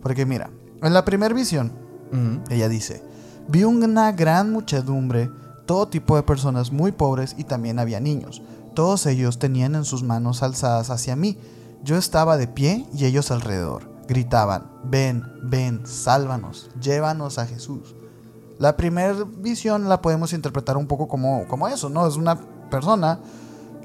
Porque 0.02 0.26
mira, 0.26 0.50
en 0.82 0.94
la 0.94 1.04
primera 1.04 1.36
visión, 1.36 1.74
ella 2.50 2.70
dice, 2.70 3.04
vi 3.50 3.66
una 3.66 4.12
gran 4.14 4.52
muchedumbre, 4.52 5.30
todo 5.66 5.90
tipo 5.90 6.16
de 6.16 6.24
personas 6.24 6.72
muy 6.72 6.94
pobres 6.94 7.36
y 7.38 7.44
también 7.44 7.80
había 7.80 8.00
niños. 8.00 8.42
Todos 8.78 9.08
ellos 9.08 9.40
tenían 9.40 9.74
en 9.74 9.86
sus 9.86 10.04
manos 10.04 10.44
alzadas 10.44 10.92
hacia 10.92 11.16
mí. 11.16 11.40
Yo 11.84 11.98
estaba 11.98 12.38
de 12.38 12.48
pie 12.48 12.86
y 12.94 13.06
ellos 13.06 13.32
alrededor. 13.32 13.90
Gritaban, 14.08 14.70
ven, 14.84 15.24
ven, 15.42 15.82
sálvanos, 15.88 16.70
llévanos 16.80 17.40
a 17.40 17.48
Jesús. 17.48 17.96
La 18.60 18.78
primera 18.78 19.16
visión 19.40 19.90
la 19.90 20.00
podemos 20.00 20.32
interpretar 20.32 20.78
un 20.78 20.86
poco 20.86 21.08
como, 21.08 21.48
como 21.48 21.68
eso, 21.68 21.90
¿no? 21.90 22.06
Es 22.06 22.18
una 22.18 22.40
persona 22.70 23.20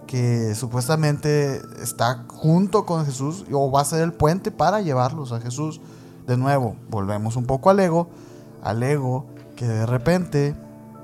que 0.06 0.54
supuestamente 0.54 1.62
está 1.82 2.26
junto 2.28 2.84
con 2.84 3.06
Jesús 3.06 3.46
o 3.50 3.70
va 3.70 3.80
a 3.80 3.86
ser 3.86 4.02
el 4.02 4.12
puente 4.12 4.50
para 4.50 4.82
llevarlos 4.82 5.32
a 5.32 5.40
Jesús. 5.40 5.80
De 6.26 6.36
nuevo, 6.36 6.76
volvemos 6.90 7.36
un 7.36 7.46
poco 7.46 7.70
al 7.70 7.80
ego, 7.80 8.10
al 8.62 8.82
ego 8.82 9.24
que 9.56 9.66
de 9.66 9.86
repente 9.86 10.54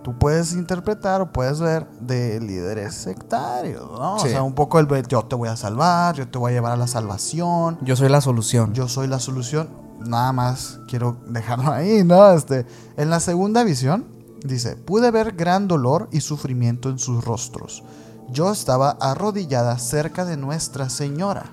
tú 0.09 0.19
puedes 0.19 0.55
interpretar 0.55 1.21
o 1.21 1.31
puedes 1.31 1.61
ver 1.61 1.87
de 2.01 2.41
líderes 2.41 2.95
sectarios, 2.95 3.83
¿no? 3.91 4.19
Sí. 4.19 4.29
O 4.29 4.31
sea, 4.31 4.43
un 4.43 4.55
poco 4.55 4.79
el 4.79 4.89
yo 5.07 5.23
te 5.27 5.37
voy 5.37 5.51
a 5.51 5.57
salvar, 5.57 6.15
yo 6.15 6.27
te 6.27 6.39
voy 6.39 6.53
a 6.53 6.55
llevar 6.55 6.73
a 6.73 6.77
la 6.77 6.87
salvación, 6.87 7.77
Yo 7.83 7.95
soy 7.95 8.09
la 8.09 8.23
solución. 8.23 8.73
yo 8.73 8.89
soy 8.89 9.07
la 9.07 9.19
solución. 9.19 9.69
Nada 10.01 10.33
más 10.33 10.81
quiero 10.89 11.19
dejarlo 11.27 11.71
ahí, 11.75 12.05
¿no? 12.05 12.31
Este, 12.31 12.65
en 12.97 13.11
la 13.11 13.21
segunda 13.21 13.65
visión 13.65 14.07
dice, 14.43 14.77
pude 14.77 15.11
ver 15.11 15.33
gran 15.33 15.69
dolor 15.69 16.09
y 16.11 16.23
sufrimiento 16.23 16.89
en 16.89 16.99
sus 16.99 17.23
rostros. 17.23 17.85
Yo 18.31 18.51
estaba 18.51 18.97
arrodillada 19.03 19.77
cerca 19.77 20.25
de 20.25 20.39
Nuestra 20.39 20.89
Señora, 20.89 21.53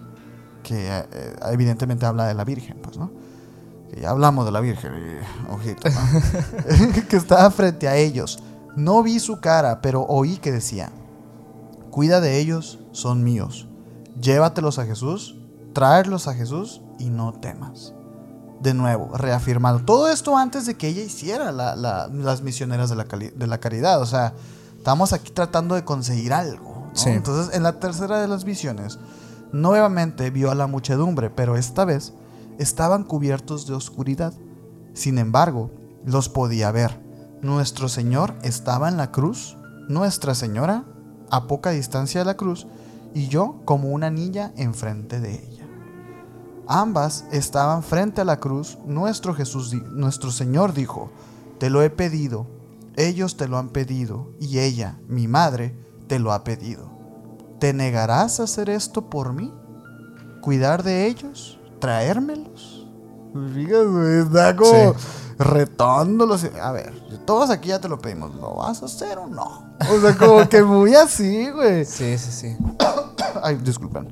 que 0.63 0.87
eh, 0.87 1.35
evidentemente 1.51 2.05
habla 2.05 2.25
de 2.25 2.33
la 2.35 2.45
Virgen, 2.45 2.79
pues, 2.81 2.97
¿no? 2.97 3.11
Ya 3.95 4.09
hablamos 4.09 4.45
de 4.45 4.51
la 4.51 4.59
Virgen, 4.59 4.91
ojito, 5.49 5.87
¿no? 5.89 7.07
que 7.09 7.15
estaba 7.15 7.49
frente 7.51 7.87
a 7.87 7.95
ellos. 7.95 8.39
No 8.75 9.01
vi 9.03 9.19
su 9.19 9.39
cara, 9.39 9.81
pero 9.81 10.05
oí 10.07 10.37
que 10.37 10.51
decía, 10.51 10.91
cuida 11.91 12.19
de 12.19 12.39
ellos, 12.39 12.79
son 12.91 13.23
míos. 13.23 13.67
Llévatelos 14.19 14.79
a 14.79 14.85
Jesús, 14.85 15.37
tráelos 15.73 16.27
a 16.27 16.33
Jesús 16.33 16.81
y 16.99 17.09
no 17.09 17.33
temas. 17.33 17.93
De 18.61 18.73
nuevo, 18.73 19.11
reafirmando. 19.15 19.83
Todo 19.85 20.09
esto 20.09 20.37
antes 20.37 20.65
de 20.65 20.75
que 20.75 20.87
ella 20.89 21.01
hiciera 21.03 21.51
la- 21.53 21.75
la- 21.75 22.07
las 22.07 22.41
misioneras 22.41 22.89
de 22.89 22.95
la, 22.95 23.03
de 23.05 23.47
la 23.47 23.57
caridad. 23.59 24.01
O 24.01 24.05
sea, 24.05 24.33
estamos 24.77 25.13
aquí 25.13 25.31
tratando 25.31 25.75
de 25.75 25.85
conseguir 25.85 26.33
algo. 26.33 26.87
¿no? 26.89 26.91
Sí. 26.95 27.09
Entonces, 27.09 27.55
en 27.55 27.63
la 27.63 27.79
tercera 27.79 28.19
de 28.19 28.27
las 28.27 28.43
visiones, 28.43 28.97
nuevamente 29.51 30.29
vio 30.31 30.51
a 30.51 30.55
la 30.55 30.67
muchedumbre, 30.67 31.29
pero 31.29 31.55
esta 31.57 31.85
vez 31.85 32.13
estaban 32.59 33.03
cubiertos 33.03 33.67
de 33.67 33.73
oscuridad. 33.73 34.33
Sin 34.93 35.17
embargo, 35.17 35.71
los 36.05 36.29
podía 36.29 36.71
ver. 36.71 37.01
Nuestro 37.41 37.89
Señor 37.89 38.35
estaba 38.41 38.89
en 38.89 38.97
la 38.97 39.11
cruz, 39.11 39.57
Nuestra 39.87 40.33
Señora 40.33 40.85
a 41.29 41.47
poca 41.47 41.71
distancia 41.71 42.21
de 42.21 42.25
la 42.25 42.37
cruz 42.37 42.67
y 43.13 43.27
yo 43.27 43.61
como 43.65 43.89
una 43.89 44.09
niña 44.09 44.51
enfrente 44.57 45.19
de 45.19 45.33
ella. 45.33 45.67
Ambas 46.67 47.25
estaban 47.31 47.83
frente 47.83 48.21
a 48.21 48.25
la 48.25 48.39
cruz. 48.39 48.77
Nuestro 48.85 49.33
Jesús, 49.33 49.73
nuestro 49.73 50.31
Señor 50.31 50.73
dijo, 50.73 51.11
te 51.59 51.69
lo 51.69 51.83
he 51.83 51.89
pedido, 51.89 52.47
ellos 52.95 53.37
te 53.37 53.47
lo 53.47 53.57
han 53.57 53.69
pedido 53.69 54.31
y 54.39 54.59
ella, 54.59 54.99
mi 55.07 55.27
madre, 55.27 55.77
te 56.07 56.19
lo 56.19 56.33
ha 56.33 56.43
pedido. 56.43 56.89
¿Te 57.59 57.73
negarás 57.73 58.39
a 58.39 58.43
hacer 58.43 58.69
esto 58.69 59.09
por 59.09 59.33
mí? 59.33 59.53
¿Cuidar 60.41 60.83
de 60.83 61.07
ellos? 61.07 61.59
¿Traérmelos? 61.89 62.87
Fíjate, 63.53 64.19
está 64.21 64.55
como 64.55 64.93
Sí. 64.95 65.07
retándolos. 65.37 66.43
A 66.59 66.71
ver, 66.71 66.91
todos 67.25 67.51
aquí 67.51 67.69
ya 67.69 67.79
te 67.79 67.87
lo 67.87 67.99
pedimos. 67.99 68.33
¿Lo 68.35 68.55
vas 68.55 68.81
a 68.81 68.85
hacer 68.87 69.19
o 69.19 69.27
no? 69.27 69.63
O 69.91 69.99
sea, 70.01 70.15
como 70.17 70.49
que 70.49 70.63
muy 70.63 70.95
así, 70.95 71.51
güey. 71.51 71.85
Sí, 71.85 72.17
sí, 72.17 72.31
sí. 72.31 72.57
Ay, 73.43 73.57
disculpen. 73.57 74.07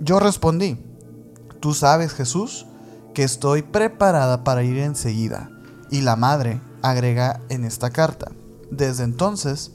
Yo 0.00 0.20
respondí, 0.20 0.82
tú 1.60 1.74
sabes, 1.74 2.14
Jesús, 2.14 2.66
que 3.12 3.24
estoy 3.24 3.60
preparada 3.60 4.42
para 4.42 4.62
ir 4.62 4.78
enseguida. 4.78 5.50
Y 5.90 6.00
la 6.00 6.16
madre 6.16 6.62
agrega 6.80 7.40
en 7.50 7.66
esta 7.66 7.90
carta, 7.90 8.32
desde 8.70 9.04
entonces, 9.04 9.72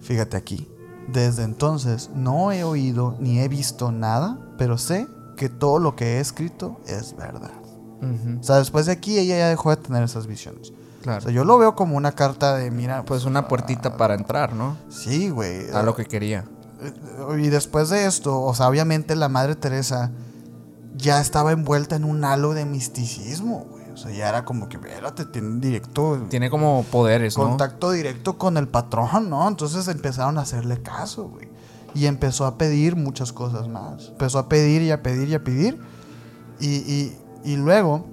fíjate 0.00 0.36
aquí, 0.36 0.70
desde 1.08 1.42
entonces 1.42 2.10
no 2.14 2.52
he 2.52 2.62
oído 2.62 3.16
ni 3.18 3.40
he 3.40 3.48
visto 3.48 3.90
nada, 3.90 4.38
pero 4.56 4.78
sé 4.78 5.08
que 5.34 5.48
todo 5.48 5.78
lo 5.78 5.96
que 5.96 6.16
he 6.16 6.20
escrito 6.20 6.80
es 6.86 7.16
verdad. 7.16 7.52
O 8.40 8.42
sea, 8.42 8.56
después 8.56 8.84
de 8.86 8.92
aquí 8.92 9.18
ella 9.18 9.38
ya 9.38 9.48
dejó 9.48 9.70
de 9.70 9.76
tener 9.76 10.02
esas 10.02 10.26
visiones. 10.26 10.70
O 10.70 11.02
Claro. 11.04 11.20
sea, 11.22 11.30
yo 11.32 11.44
lo 11.44 11.56
veo 11.58 11.74
como 11.74 11.96
una 11.96 12.12
carta 12.12 12.54
de, 12.56 12.70
mira, 12.70 13.04
Pues 13.04 13.24
una 13.24 13.48
puertita 13.48 13.96
para 13.96 14.14
entrar, 14.14 14.54
¿no? 14.54 14.76
sí, 14.90 15.28
güey. 15.30 15.70
A 15.72 15.82
lo 15.82 15.94
que 15.94 16.04
quería. 16.06 16.44
Y 17.38 17.48
después 17.48 17.88
de 17.90 18.04
esto, 18.06 18.40
o 18.42 18.54
sea, 18.54 18.68
obviamente 18.68 19.14
la 19.16 19.28
Madre 19.30 19.54
Teresa 19.54 20.10
ya 20.96 21.20
estaba 21.20 21.52
envuelta 21.52 21.96
en 21.96 22.04
un 22.04 22.24
halo 22.24 22.52
de 22.54 22.64
misticismo, 22.66 23.66
güey. 23.70 23.84
O 23.90 23.96
sea, 23.96 24.10
ya 24.10 24.28
era 24.28 24.44
como 24.44 24.68
que, 24.68 24.76
espérate, 24.76 25.24
tiene 25.26 25.60
directo, 25.60 26.26
Tiene 26.28 26.50
como 26.50 26.84
poderes, 26.90 27.38
¿no? 27.38 27.44
contacto 27.44 27.90
directo 27.92 28.36
con 28.38 28.56
el 28.56 28.68
patrón, 28.68 29.30
¿no? 29.30 29.46
Entonces 29.48 29.86
empezaron 29.88 30.36
a 30.36 30.42
hacerle 30.42 30.82
caso, 30.82 31.28
güey. 31.28 31.48
Y 31.94 32.06
empezó 32.06 32.44
a 32.46 32.58
pedir 32.58 32.96
muchas 32.96 33.32
cosas 33.32 33.68
más. 33.68 34.08
Empezó 34.10 34.38
a 34.38 34.48
pedir 34.48 34.82
y 34.82 34.90
a 34.90 35.02
pedir 35.02 35.28
y 35.28 35.34
a 35.34 35.44
pedir. 35.44 35.80
Y, 36.60 36.68
y- 36.92 37.18
y 37.44 37.56
luego, 37.56 38.06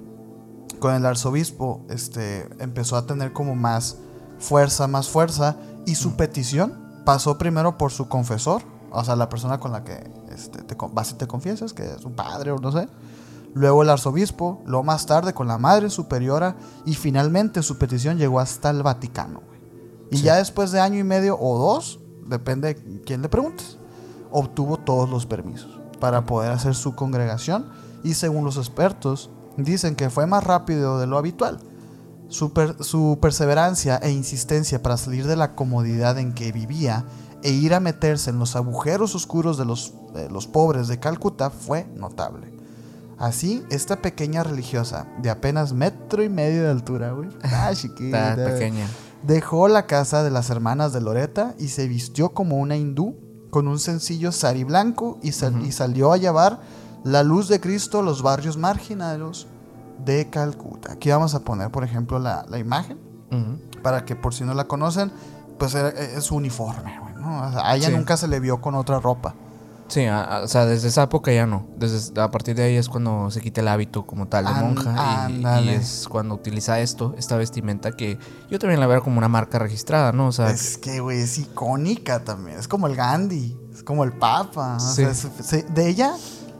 con 0.78 0.94
el 0.94 1.04
arzobispo, 1.06 1.84
este, 1.88 2.48
empezó 2.62 2.96
a 2.96 3.06
tener 3.06 3.32
como 3.32 3.54
más 3.54 3.96
fuerza, 4.38 4.86
más 4.86 5.08
fuerza. 5.08 5.56
Y 5.86 5.94
su 5.96 6.16
petición 6.16 7.02
pasó 7.04 7.38
primero 7.38 7.76
por 7.78 7.90
su 7.90 8.08
confesor, 8.08 8.62
o 8.92 9.02
sea, 9.04 9.16
la 9.16 9.28
persona 9.28 9.58
con 9.58 9.72
la 9.72 9.82
que 9.84 10.08
este, 10.32 10.62
te, 10.62 10.76
vas 10.92 11.10
y 11.10 11.14
te 11.14 11.26
confiesas, 11.26 11.72
que 11.72 11.82
es 11.84 12.04
un 12.04 12.12
padre 12.14 12.52
o 12.52 12.58
no 12.58 12.70
sé. 12.70 12.88
Luego 13.54 13.82
el 13.82 13.90
arzobispo, 13.90 14.62
luego 14.64 14.84
más 14.84 15.06
tarde 15.06 15.34
con 15.34 15.48
la 15.48 15.58
madre 15.58 15.90
superiora 15.90 16.56
y 16.86 16.94
finalmente 16.94 17.62
su 17.62 17.78
petición 17.78 18.16
llegó 18.16 18.38
hasta 18.38 18.70
el 18.70 18.82
Vaticano. 18.82 19.40
güey. 19.46 19.60
Y 20.10 20.22
ya 20.22 20.36
después 20.36 20.70
de 20.72 20.80
año 20.80 20.98
y 20.98 21.04
medio 21.04 21.36
o 21.40 21.58
dos, 21.58 21.98
depende 22.32 22.74
de 22.74 23.00
quién 23.02 23.22
le 23.22 23.28
preguntes, 23.28 23.78
obtuvo 24.32 24.76
todos 24.78 25.08
los 25.08 25.26
permisos 25.26 25.78
para 26.00 26.26
poder 26.26 26.50
hacer 26.50 26.74
su 26.74 26.94
congregación 26.96 27.66
y 28.02 28.14
según 28.14 28.44
los 28.44 28.56
expertos 28.56 29.30
dicen 29.56 29.94
que 29.94 30.10
fue 30.10 30.26
más 30.26 30.42
rápido 30.42 30.98
de 30.98 31.06
lo 31.06 31.18
habitual. 31.18 31.60
Su, 32.28 32.52
per- 32.52 32.82
su 32.82 33.18
perseverancia 33.20 33.98
e 33.98 34.10
insistencia 34.10 34.82
para 34.82 34.96
salir 34.96 35.26
de 35.26 35.36
la 35.36 35.54
comodidad 35.54 36.18
en 36.18 36.32
que 36.32 36.50
vivía 36.50 37.04
e 37.42 37.50
ir 37.50 37.74
a 37.74 37.80
meterse 37.80 38.30
en 38.30 38.38
los 38.38 38.56
agujeros 38.56 39.14
oscuros 39.14 39.58
de 39.58 39.64
los, 39.66 39.92
de 40.14 40.30
los 40.30 40.46
pobres 40.46 40.88
de 40.88 40.98
Calcuta 40.98 41.50
fue 41.50 41.86
notable. 41.94 42.50
Así, 43.18 43.62
esta 43.70 44.00
pequeña 44.02 44.42
religiosa 44.42 45.06
de 45.20 45.28
apenas 45.30 45.72
metro 45.74 46.22
y 46.24 46.28
medio 46.28 46.62
de 46.64 46.70
altura, 46.70 47.12
güey, 47.12 47.28
ah, 47.42 47.70
chiquita, 47.74 48.30
Está 48.30 48.44
pequeña. 48.46 48.86
Dejó 49.22 49.68
la 49.68 49.86
casa 49.86 50.22
de 50.22 50.30
las 50.30 50.50
hermanas 50.50 50.92
de 50.92 51.00
Loreta 51.00 51.54
y 51.58 51.68
se 51.68 51.86
vistió 51.88 52.30
como 52.30 52.56
una 52.56 52.76
hindú 52.76 53.16
con 53.50 53.68
un 53.68 53.78
sencillo 53.78 54.32
sari 54.32 54.64
blanco 54.64 55.18
y, 55.22 55.32
sal- 55.32 55.64
y 55.64 55.72
salió 55.72 56.12
a 56.12 56.16
llevar 56.16 56.60
la 57.04 57.22
luz 57.22 57.48
de 57.48 57.60
Cristo 57.60 57.98
a 58.00 58.02
los 58.02 58.22
barrios 58.22 58.56
marginados 58.56 59.46
de 60.04 60.30
Calcuta. 60.30 60.92
Aquí 60.92 61.10
vamos 61.10 61.34
a 61.34 61.40
poner, 61.40 61.70
por 61.70 61.84
ejemplo, 61.84 62.18
la, 62.18 62.44
la 62.48 62.58
imagen 62.58 62.98
para 63.82 64.04
que 64.04 64.14
por 64.16 64.34
si 64.34 64.44
no 64.44 64.54
la 64.54 64.64
conocen, 64.64 65.10
pues 65.58 65.74
era- 65.74 65.88
es 65.90 66.24
su 66.24 66.36
uniforme, 66.36 66.98
¿no? 67.18 67.42
A 67.42 67.74
ella 67.76 67.88
Sí. 67.88 67.94
nunca 67.96 68.16
se 68.16 68.28
le 68.28 68.40
vio 68.40 68.60
con 68.60 68.74
otra 68.74 69.00
ropa. 69.00 69.34
Sí, 69.92 70.06
a- 70.06 70.22
a- 70.22 70.40
o 70.42 70.48
sea, 70.48 70.64
desde 70.64 70.88
esa 70.88 71.02
época 71.02 71.32
ya 71.32 71.44
no. 71.46 71.66
Desde, 71.76 72.18
a 72.18 72.30
partir 72.30 72.54
de 72.56 72.62
ahí 72.62 72.76
es 72.76 72.88
cuando 72.88 73.30
se 73.30 73.42
quita 73.42 73.60
el 73.60 73.68
hábito 73.68 74.06
como 74.06 74.26
tal 74.26 74.46
de 74.46 74.52
monja. 74.52 75.28
Y, 75.30 75.42
y 75.66 75.68
es 75.68 76.06
cuando 76.08 76.34
utiliza 76.34 76.80
esto, 76.80 77.14
esta 77.18 77.36
vestimenta 77.36 77.92
que 77.92 78.18
yo 78.50 78.58
también 78.58 78.80
la 78.80 78.86
veo 78.86 79.02
como 79.02 79.18
una 79.18 79.28
marca 79.28 79.58
registrada, 79.58 80.12
¿no? 80.12 80.28
O 80.28 80.32
sea, 80.32 80.48
Es 80.50 80.78
que, 80.78 81.00
güey, 81.00 81.20
es 81.20 81.38
icónica 81.38 82.24
también. 82.24 82.58
Es 82.58 82.68
como 82.68 82.86
el 82.86 82.96
Gandhi, 82.96 83.54
es 83.70 83.82
como 83.82 84.04
el 84.04 84.12
Papa. 84.12 84.76
o 84.76 84.80
Sí. 84.80 85.04
sea, 85.04 85.12
se- 85.14 85.64
de 85.64 85.88
ella 85.88 86.14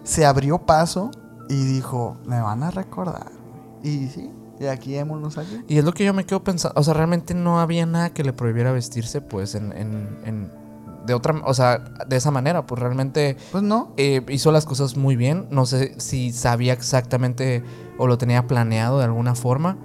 se 0.04 0.26
abrió 0.26 0.58
paso 0.58 1.10
y 1.48 1.64
dijo, 1.64 2.18
me 2.26 2.38
van 2.42 2.62
a 2.62 2.70
recordar. 2.70 3.32
güey". 3.80 3.94
Y 4.04 4.08
sí, 4.10 4.30
y 4.60 4.66
aquí 4.66 4.94
émonos 4.96 5.38
aquí. 5.38 5.64
Y 5.68 5.78
es 5.78 5.84
lo 5.84 5.92
que 5.94 6.04
yo 6.04 6.12
me 6.12 6.26
quedo 6.26 6.44
pensando. 6.44 6.78
O 6.78 6.84
sea, 6.84 6.92
realmente 6.92 7.32
no 7.32 7.60
había 7.60 7.86
nada 7.86 8.10
que 8.10 8.24
le 8.24 8.32
prohibiera 8.34 8.72
vestirse, 8.72 9.22
pues, 9.22 9.54
en. 9.54 9.72
en- 9.72 10.18
en- 10.26 10.61
de 11.06 11.14
otra. 11.14 11.40
O 11.44 11.54
sea, 11.54 11.78
de 12.06 12.16
esa 12.16 12.30
manera. 12.30 12.66
Pues 12.66 12.80
realmente 12.80 13.36
Pues 13.50 13.62
no. 13.62 13.92
eh, 13.96 14.22
hizo 14.28 14.52
las 14.52 14.64
cosas 14.66 14.96
muy 14.96 15.16
bien. 15.16 15.46
No 15.50 15.66
sé 15.66 15.94
si 15.98 16.32
sabía 16.32 16.72
exactamente 16.72 17.62
o 17.98 18.06
lo 18.06 18.18
tenía 18.18 18.46
planeado 18.46 18.98
de 18.98 19.04
alguna 19.04 19.34
forma. 19.34 19.78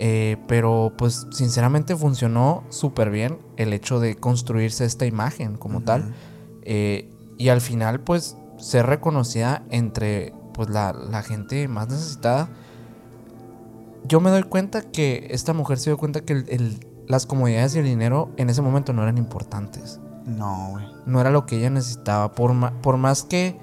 eh, 0.00 0.36
pero, 0.46 0.92
pues, 0.96 1.26
sinceramente 1.32 1.96
funcionó 1.96 2.62
súper 2.68 3.10
bien 3.10 3.38
el 3.56 3.72
hecho 3.72 3.98
de 3.98 4.14
construirse 4.14 4.84
esta 4.84 5.06
imagen 5.06 5.56
como 5.56 5.80
tal. 5.82 6.14
Eh, 6.62 7.10
y 7.36 7.48
al 7.48 7.60
final, 7.60 7.98
pues, 7.98 8.36
ser 8.58 8.86
reconocida 8.86 9.64
entre 9.70 10.34
pues, 10.54 10.68
la, 10.70 10.92
la 10.92 11.22
gente 11.24 11.66
más 11.66 11.88
necesitada. 11.88 12.48
Yo 14.04 14.20
me 14.20 14.30
doy 14.30 14.44
cuenta 14.44 14.82
que 14.82 15.26
esta 15.30 15.52
mujer 15.52 15.78
se 15.78 15.90
dio 15.90 15.98
cuenta 15.98 16.20
que 16.20 16.32
el- 16.32 16.48
el- 16.48 16.86
las 17.06 17.26
comodidades 17.26 17.74
y 17.74 17.78
el 17.80 17.84
dinero 17.84 18.30
en 18.36 18.50
ese 18.50 18.62
momento 18.62 18.92
no 18.92 19.02
eran 19.02 19.18
importantes. 19.18 20.00
No, 20.28 20.68
güey. 20.72 20.84
No 21.06 21.20
era 21.20 21.30
lo 21.30 21.46
que 21.46 21.56
ella 21.56 21.70
necesitaba. 21.70 22.32
Por, 22.32 22.52
más 22.98 23.22
que 23.24 23.58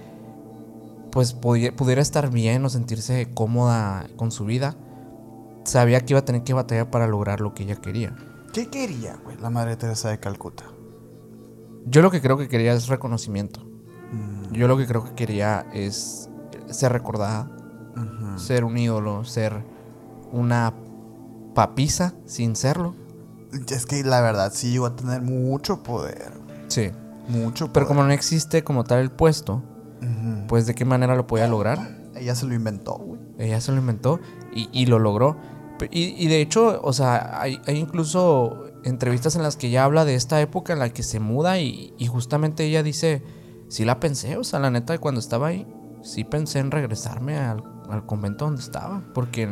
pues 1.11 1.39
pudi- 1.39 1.73
pudiera 1.73 2.01
estar 2.01 2.29
bien 2.29 2.65
o 2.65 2.69
sentirse 2.69 3.29
cómoda 3.33 4.07
con 4.17 4.31
su 4.31 4.43
vida, 4.45 4.75
sabía 5.63 6.01
que 6.01 6.13
iba 6.13 6.19
a 6.19 6.25
tener 6.25 6.43
que 6.43 6.53
batallar 6.53 6.89
para 6.89 7.07
lograr 7.07 7.39
lo 7.39 7.53
que 7.53 7.63
ella 7.63 7.75
quería. 7.77 8.15
¿Qué 8.53 8.69
quería, 8.69 9.17
güey, 9.23 9.37
la 9.37 9.49
Madre 9.49 9.75
Teresa 9.77 10.09
de 10.09 10.19
Calcuta? 10.19 10.63
Yo 11.85 12.01
lo 12.01 12.09
que 12.11 12.21
creo 12.21 12.37
que 12.37 12.47
quería 12.47 12.73
es 12.73 12.87
reconocimiento. 12.87 13.61
Mm, 14.11 14.53
Yo 14.53 14.67
lo 14.67 14.75
que 14.77 14.87
creo 14.87 15.03
que 15.03 15.13
quería 15.13 15.65
es 15.73 16.29
ser 16.69 16.91
recordada, 16.91 17.49
ser 18.37 18.65
un 18.65 18.77
ídolo, 18.77 19.23
ser 19.23 19.63
una 20.31 20.73
papisa 21.53 22.13
sin 22.25 22.55
serlo. 22.57 22.93
Es 23.69 23.85
que 23.85 24.03
la 24.03 24.19
verdad 24.19 24.51
sí 24.53 24.71
llegó 24.71 24.87
a 24.87 24.95
tener 24.97 25.21
mucho 25.21 25.81
poder. 25.83 26.33
Sí. 26.75 26.91
Mucho 27.29 27.67
poder. 27.67 27.73
Pero 27.73 27.87
como 27.87 28.03
no 28.03 28.11
existe 28.11 28.63
como 28.63 28.83
tal 28.83 28.99
el 28.99 29.11
puesto, 29.11 29.63
pues 30.47 30.67
de 30.67 30.75
qué 30.75 30.83
manera 30.83 31.15
lo 31.15 31.25
podía 31.25 31.47
lograr. 31.47 31.97
Ella 32.15 32.35
se 32.35 32.45
lo 32.45 32.53
inventó, 32.53 32.95
güey. 32.97 33.19
Ella 33.39 33.61
se 33.61 33.71
lo 33.71 33.79
inventó 33.79 34.19
y, 34.53 34.69
y 34.71 34.85
lo 34.85 34.99
logró. 34.99 35.37
Y, 35.89 36.15
y 36.21 36.27
de 36.27 36.41
hecho, 36.41 36.81
o 36.83 36.93
sea, 36.93 37.41
hay, 37.41 37.59
hay 37.65 37.77
incluso 37.77 38.65
entrevistas 38.83 39.35
en 39.35 39.43
las 39.43 39.55
que 39.55 39.67
ella 39.67 39.85
habla 39.85 40.05
de 40.05 40.15
esta 40.15 40.39
época 40.41 40.73
en 40.73 40.79
la 40.79 40.89
que 40.89 41.03
se 41.03 41.19
muda 41.19 41.59
y, 41.59 41.93
y 41.97 42.07
justamente 42.07 42.65
ella 42.65 42.83
dice, 42.83 43.23
sí 43.67 43.83
la 43.83 43.99
pensé, 43.99 44.37
o 44.37 44.43
sea, 44.43 44.59
la 44.59 44.69
neta, 44.69 44.97
cuando 44.99 45.19
estaba 45.19 45.47
ahí, 45.47 45.67
sí 46.01 46.23
pensé 46.23 46.59
en 46.59 46.71
regresarme 46.71 47.37
al, 47.37 47.63
al 47.89 48.05
convento 48.05 48.45
donde 48.45 48.61
estaba, 48.61 49.03
porque 49.13 49.49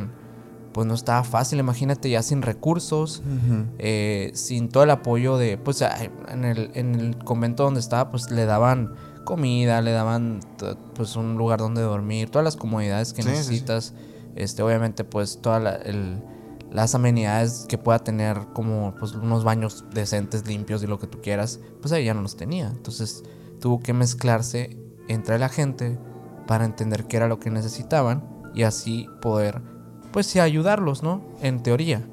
pues 0.73 0.87
no 0.87 0.93
estaba 0.93 1.23
fácil, 1.23 1.59
imagínate 1.59 2.09
ya 2.09 2.21
sin 2.23 2.41
recursos, 2.41 3.21
eh, 3.79 4.31
sin 4.33 4.69
todo 4.69 4.83
el 4.83 4.89
apoyo 4.91 5.37
de, 5.37 5.57
pues 5.57 5.83
en 6.29 6.45
el, 6.45 6.71
en 6.73 6.95
el 6.95 7.17
convento 7.17 7.63
donde 7.63 7.79
estaba, 7.79 8.09
pues 8.11 8.31
le 8.31 8.45
daban 8.45 8.93
comida, 9.23 9.81
le 9.81 9.91
daban 9.91 10.39
pues 10.95 11.15
un 11.15 11.37
lugar 11.37 11.59
donde 11.59 11.81
dormir, 11.81 12.29
todas 12.29 12.43
las 12.43 12.55
comodidades 12.55 13.13
que 13.13 13.21
Sí, 13.23 13.29
sí, 13.29 13.35
sí. 13.35 13.39
necesitas, 13.49 13.93
este, 14.35 14.63
obviamente 14.63 15.03
pues 15.03 15.39
todas 15.41 15.61
la- 15.61 15.79
las 16.71 16.95
amenidades 16.95 17.65
que 17.69 17.77
pueda 17.77 17.99
tener 17.99 18.47
como 18.53 18.95
pues 18.99 19.13
unos 19.13 19.43
baños 19.43 19.85
decentes, 19.93 20.47
limpios 20.47 20.81
y 20.83 20.87
lo 20.87 20.97
que 20.97 21.05
tú 21.07 21.19
quieras, 21.21 21.59
pues 21.81 21.91
ahí 21.93 22.05
ya 22.05 22.13
no 22.15 22.21
los 22.23 22.35
tenía, 22.35 22.67
entonces 22.67 23.23
tuvo 23.59 23.79
que 23.79 23.93
mezclarse 23.93 24.75
entre 25.07 25.37
la 25.37 25.49
gente 25.49 25.99
para 26.47 26.65
entender 26.65 27.05
qué 27.05 27.17
era 27.17 27.27
lo 27.27 27.39
que 27.39 27.51
necesitaban 27.51 28.27
y 28.55 28.63
así 28.63 29.07
poder 29.21 29.61
pues 30.13 30.27
sí 30.27 30.39
ayudarlos, 30.39 31.03
¿no? 31.03 31.21
En 31.41 31.61
teoría. 31.61 32.07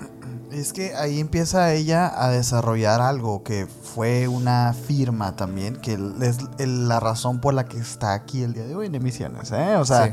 Es 0.50 0.72
que 0.72 0.96
ahí 0.96 1.20
empieza 1.20 1.72
ella 1.74 2.12
a 2.12 2.28
desarrollar 2.30 3.00
algo 3.00 3.44
que 3.44 3.66
fue 3.68 4.26
una 4.26 4.72
firma 4.74 5.36
también, 5.36 5.76
que 5.76 5.96
es 6.20 6.38
la 6.66 6.98
razón 6.98 7.40
por 7.40 7.54
la 7.54 7.66
que 7.66 7.78
está 7.78 8.14
aquí 8.14 8.42
el 8.42 8.54
día 8.54 8.64
de 8.66 8.74
hoy 8.74 8.86
en 8.86 8.96
emisiones, 8.96 9.52
¿eh? 9.52 9.76
O 9.76 9.84
sea, 9.84 10.06
Sí. 10.06 10.12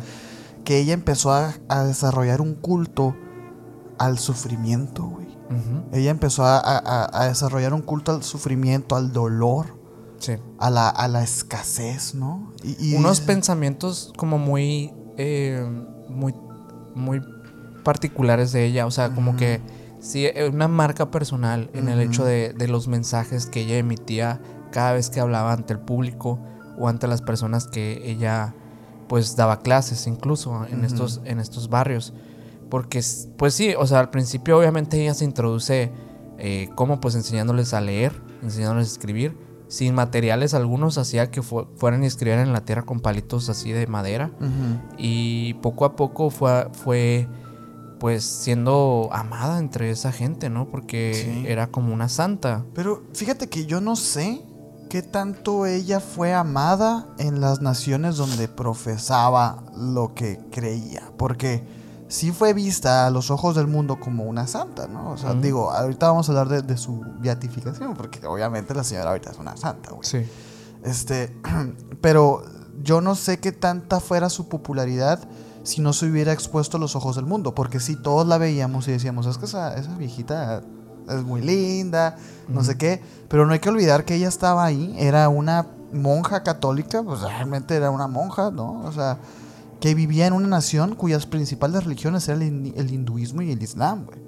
que 0.63 0.77
ella 0.77 0.93
empezó 0.93 1.31
a, 1.31 1.55
a 1.69 1.83
desarrollar 1.85 2.41
un 2.41 2.53
culto 2.53 3.15
al 3.97 4.19
sufrimiento, 4.19 5.05
güey. 5.07 5.25
Ella 5.93 6.11
empezó 6.11 6.43
a, 6.43 6.59
a- 6.59 7.09
a 7.23 7.27
desarrollar 7.29 7.73
un 7.73 7.81
culto 7.81 8.11
al 8.11 8.21
sufrimiento, 8.21 8.95
al 8.97 9.11
dolor, 9.13 9.77
Sí. 10.19 10.33
a 10.59 10.69
la, 10.69 10.89
a 10.89 11.07
la 11.07 11.23
escasez, 11.23 12.13
¿no? 12.13 12.51
Y, 12.63 12.91
y 12.91 12.95
Unos 12.95 13.21
pensamientos 13.21 14.13
como 14.17 14.37
muy, 14.37 14.93
eh, 15.17 15.65
muy, 16.09 16.35
muy 16.95 17.21
particulares 17.91 18.51
de 18.51 18.65
ella. 18.65 18.85
O 18.85 18.91
sea, 18.91 19.09
como 19.15 19.37
que 19.37 19.61
sí, 19.99 20.25
eh, 20.25 20.49
una 20.53 20.67
marca 20.67 21.09
personal 21.09 21.69
en 21.73 21.87
el 21.87 22.01
hecho 22.01 22.25
de, 22.25 22.53
de 22.53 22.67
los 22.67 22.87
mensajes 22.89 23.45
que 23.45 23.61
ella 23.61 23.77
emitía 23.77 24.41
cada 24.71 24.91
vez 24.91 25.09
que 25.09 25.21
hablaba 25.21 25.53
ante 25.53 25.71
el 25.73 25.79
público 25.79 26.37
o 26.77 26.89
ante 26.89 27.07
las 27.07 27.21
personas 27.21 27.67
que 27.67 28.01
ella 28.03 28.53
pues 29.07 29.37
daba 29.37 29.61
clases 29.61 30.05
incluso 30.05 30.65
en, 30.69 30.83
estos, 30.83 31.21
en 31.23 31.39
estos 31.39 31.69
barrios. 31.69 32.13
Porque, 32.69 33.01
pues 33.37 33.53
sí, 33.53 33.73
o 33.79 33.87
sea, 33.87 33.99
al 34.01 34.09
principio 34.09 34.57
obviamente 34.59 35.01
ella 35.01 35.13
se 35.13 35.23
introduce 35.23 35.91
eh, 36.37 36.69
como 36.75 36.99
pues 36.99 37.15
enseñándoles 37.15 37.73
a 37.73 37.79
leer, 37.79 38.11
enseñándoles 38.43 38.89
a 38.89 38.91
escribir. 38.91 39.37
Sin 39.69 39.95
materiales 39.95 40.53
algunos 40.53 40.97
hacía 40.97 41.29
que 41.31 41.41
fu- 41.41 41.67
fueran 41.77 42.03
y 42.03 42.07
escribieran 42.07 42.47
en 42.47 42.53
la 42.53 42.61
tierra 42.65 42.83
con 42.83 42.99
palitos 42.99 43.49
así 43.49 43.71
de 43.71 43.85
madera. 43.87 44.31
Y 44.97 45.53
poco 45.55 45.83
a 45.85 45.95
poco 45.95 46.29
fue, 46.29 46.67
fue 46.73 47.27
pues 47.99 48.23
siendo 48.23 49.09
amada 49.11 49.59
entre 49.59 49.89
esa 49.91 50.11
gente, 50.11 50.49
¿no? 50.49 50.67
Porque 50.69 51.13
Sí. 51.15 51.45
era 51.47 51.67
como 51.67 51.93
una 51.93 52.09
santa. 52.09 52.63
Pero 52.73 53.03
fíjate 53.13 53.49
que 53.49 53.65
yo 53.65 53.81
no 53.81 53.95
sé 53.95 54.41
qué 54.89 55.01
tanto 55.01 55.65
ella 55.65 55.99
fue 55.99 56.33
amada 56.33 57.07
en 57.17 57.41
las 57.41 57.61
naciones 57.61 58.15
donde 58.17 58.47
profesaba 58.47 59.63
lo 59.75 60.13
que 60.13 60.39
creía. 60.51 61.11
Porque 61.17 61.63
sí 62.07 62.31
fue 62.31 62.53
vista 62.53 63.05
a 63.05 63.09
los 63.09 63.31
ojos 63.31 63.55
del 63.55 63.67
mundo 63.67 63.99
como 63.99 64.23
una 64.23 64.47
santa, 64.47 64.87
¿no? 64.87 65.11
O 65.11 65.17
sea, 65.17 65.33
digo, 65.33 65.71
ahorita 65.71 66.07
vamos 66.07 66.29
a 66.29 66.31
hablar 66.31 66.47
de, 66.47 66.61
de 66.61 66.77
su 66.77 67.01
beatificación, 67.19 67.95
porque 67.95 68.25
obviamente 68.25 68.73
la 68.73 68.83
señora 68.83 69.09
ahorita 69.09 69.31
es 69.31 69.37
una 69.39 69.57
santa, 69.57 69.89
güey. 69.91 70.03
Sí. 70.03 70.19
Este, 70.83 71.35
pero 72.01 72.43
yo 72.81 73.01
no 73.01 73.15
sé 73.15 73.39
qué 73.39 73.51
tanta 73.51 73.99
fuera 73.99 74.29
su 74.29 74.47
popularidad 74.47 75.19
si 75.67 75.81
no 75.81 75.91
se 75.93 76.05
hubiera 76.05 76.31
expuesto 76.31 76.77
a 76.77 76.79
los 76.79 76.95
ojos 76.95 77.15
del 77.17 77.25
mundo, 77.25 77.53
porque 77.53 77.79
si 77.79 77.95
todos 77.95 78.25
la 78.27 78.37
veíamos 78.37 78.87
y 78.87 78.91
decíamos, 78.91 79.25
es 79.25 79.37
que 79.37 79.45
esa, 79.45 79.75
esa 79.75 79.95
viejita 79.97 80.61
es 81.09 81.23
muy 81.23 81.41
linda, 81.41 82.15
no 82.47 82.63
sé 82.63 82.77
qué, 82.77 83.01
pero 83.27 83.45
no 83.45 83.53
hay 83.53 83.59
que 83.59 83.69
olvidar 83.69 84.05
que 84.05 84.15
ella 84.15 84.27
estaba 84.29 84.63
ahí, 84.65 84.95
era 84.97 85.27
una 85.29 85.67
monja 85.93 86.43
católica, 86.43 87.03
pues 87.03 87.21
realmente 87.21 87.75
era 87.75 87.91
una 87.91 88.07
monja, 88.07 88.49
¿no? 88.51 88.81
O 88.85 88.91
sea, 88.91 89.17
que 89.81 89.93
vivía 89.93 90.25
en 90.27 90.33
una 90.33 90.47
nación 90.47 90.95
cuyas 90.95 91.25
principales 91.25 91.83
religiones 91.83 92.27
eran 92.29 92.41
el, 92.41 92.49
hin- 92.49 92.73
el 92.77 92.91
hinduismo 92.93 93.41
y 93.41 93.51
el 93.51 93.61
islam, 93.61 94.05
güey. 94.05 94.19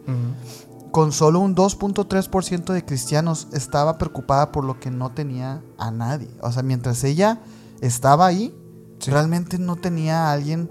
con 0.92 1.12
solo 1.12 1.40
un 1.40 1.56
2.3% 1.56 2.74
de 2.74 2.84
cristianos 2.86 3.48
estaba 3.54 3.98
preocupada 3.98 4.52
por 4.52 4.64
lo 4.66 4.80
que 4.80 4.90
no 4.92 5.12
tenía 5.12 5.62
a 5.78 5.92
nadie. 5.92 6.30
O 6.42 6.52
sea, 6.52 6.64
mientras 6.64 7.04
ella 7.04 7.40
estaba 7.82 8.26
ahí, 8.26 8.56
Sí. 9.00 9.12
realmente 9.12 9.58
no 9.60 9.78
tenía 9.78 10.28
a 10.28 10.34
alguien 10.34 10.70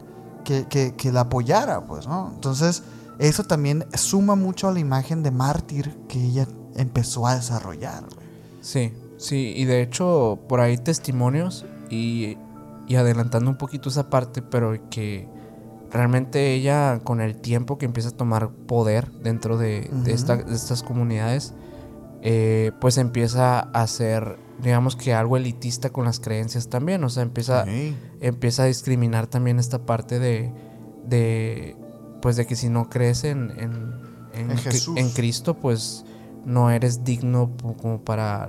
que, 0.48 0.66
que- 0.66 0.94
que 0.96 1.12
la 1.12 1.20
apoyara, 1.20 1.84
pues, 1.84 2.06
¿no? 2.06 2.30
Entonces, 2.34 2.82
eso 3.18 3.44
también 3.44 3.84
suma 3.94 4.34
mucho 4.34 4.66
a 4.68 4.72
la 4.72 4.78
imagen 4.78 5.22
de 5.22 5.30
mártir 5.30 5.94
que 6.08 6.18
ella 6.24 6.46
empezó 6.74 7.26
a 7.26 7.34
desarrollar. 7.34 8.04
güey. 8.04 8.26
Sí, 8.62 8.92
sí, 9.18 9.52
y 9.56 9.66
de 9.66 9.82
hecho 9.82 10.38
por 10.48 10.60
ahí 10.60 10.78
testimonios 10.78 11.66
y, 11.90 12.38
y 12.86 12.94
adelantando 12.96 13.50
un 13.50 13.58
poquito 13.58 13.90
esa 13.90 14.08
parte, 14.08 14.40
pero 14.40 14.72
que 14.88 15.28
realmente 15.92 16.54
ella 16.54 17.00
con 17.04 17.20
el 17.20 17.36
tiempo 17.36 17.76
que 17.76 17.84
empieza 17.86 18.08
a 18.10 18.12
tomar 18.16 18.48
poder 18.50 19.10
dentro 19.22 19.58
de, 19.58 19.82
de 19.82 19.88
Ujú. 19.96 20.10
esta- 20.10 20.36
de 20.36 20.54
estas 20.54 20.82
comunidades, 20.82 21.52
eh, 22.22 22.72
pues 22.80 22.96
empieza 22.98 23.60
a 23.60 23.86
ser, 23.86 24.38
digamos 24.62 24.96
que 24.96 25.12
algo 25.14 25.36
elitista 25.36 25.90
con 25.90 26.04
las 26.06 26.20
creencias 26.20 26.68
también, 26.68 27.04
o 27.04 27.08
sea, 27.10 27.22
empieza. 27.22 27.64
Empieza 28.20 28.64
a 28.64 28.66
discriminar 28.66 29.26
también 29.26 29.58
esta 29.58 29.86
parte 29.86 30.18
de, 30.18 30.52
de 31.06 31.76
pues 32.20 32.36
de 32.36 32.46
que 32.46 32.56
si 32.56 32.68
no 32.68 32.88
crees 32.88 33.24
en, 33.24 33.52
en, 33.58 33.92
en 34.32 34.56
Jesús. 34.58 34.96
en 34.96 35.10
Cristo, 35.10 35.54
pues 35.54 36.04
no 36.44 36.70
eres 36.70 37.04
digno 37.04 37.50
como 37.80 38.00
para 38.02 38.48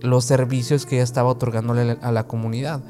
los 0.00 0.24
servicios 0.24 0.86
que 0.86 0.96
ella 0.96 1.04
estaba 1.04 1.28
otorgándole 1.28 1.98
a 2.00 2.12
la 2.12 2.26
comunidad. 2.26 2.82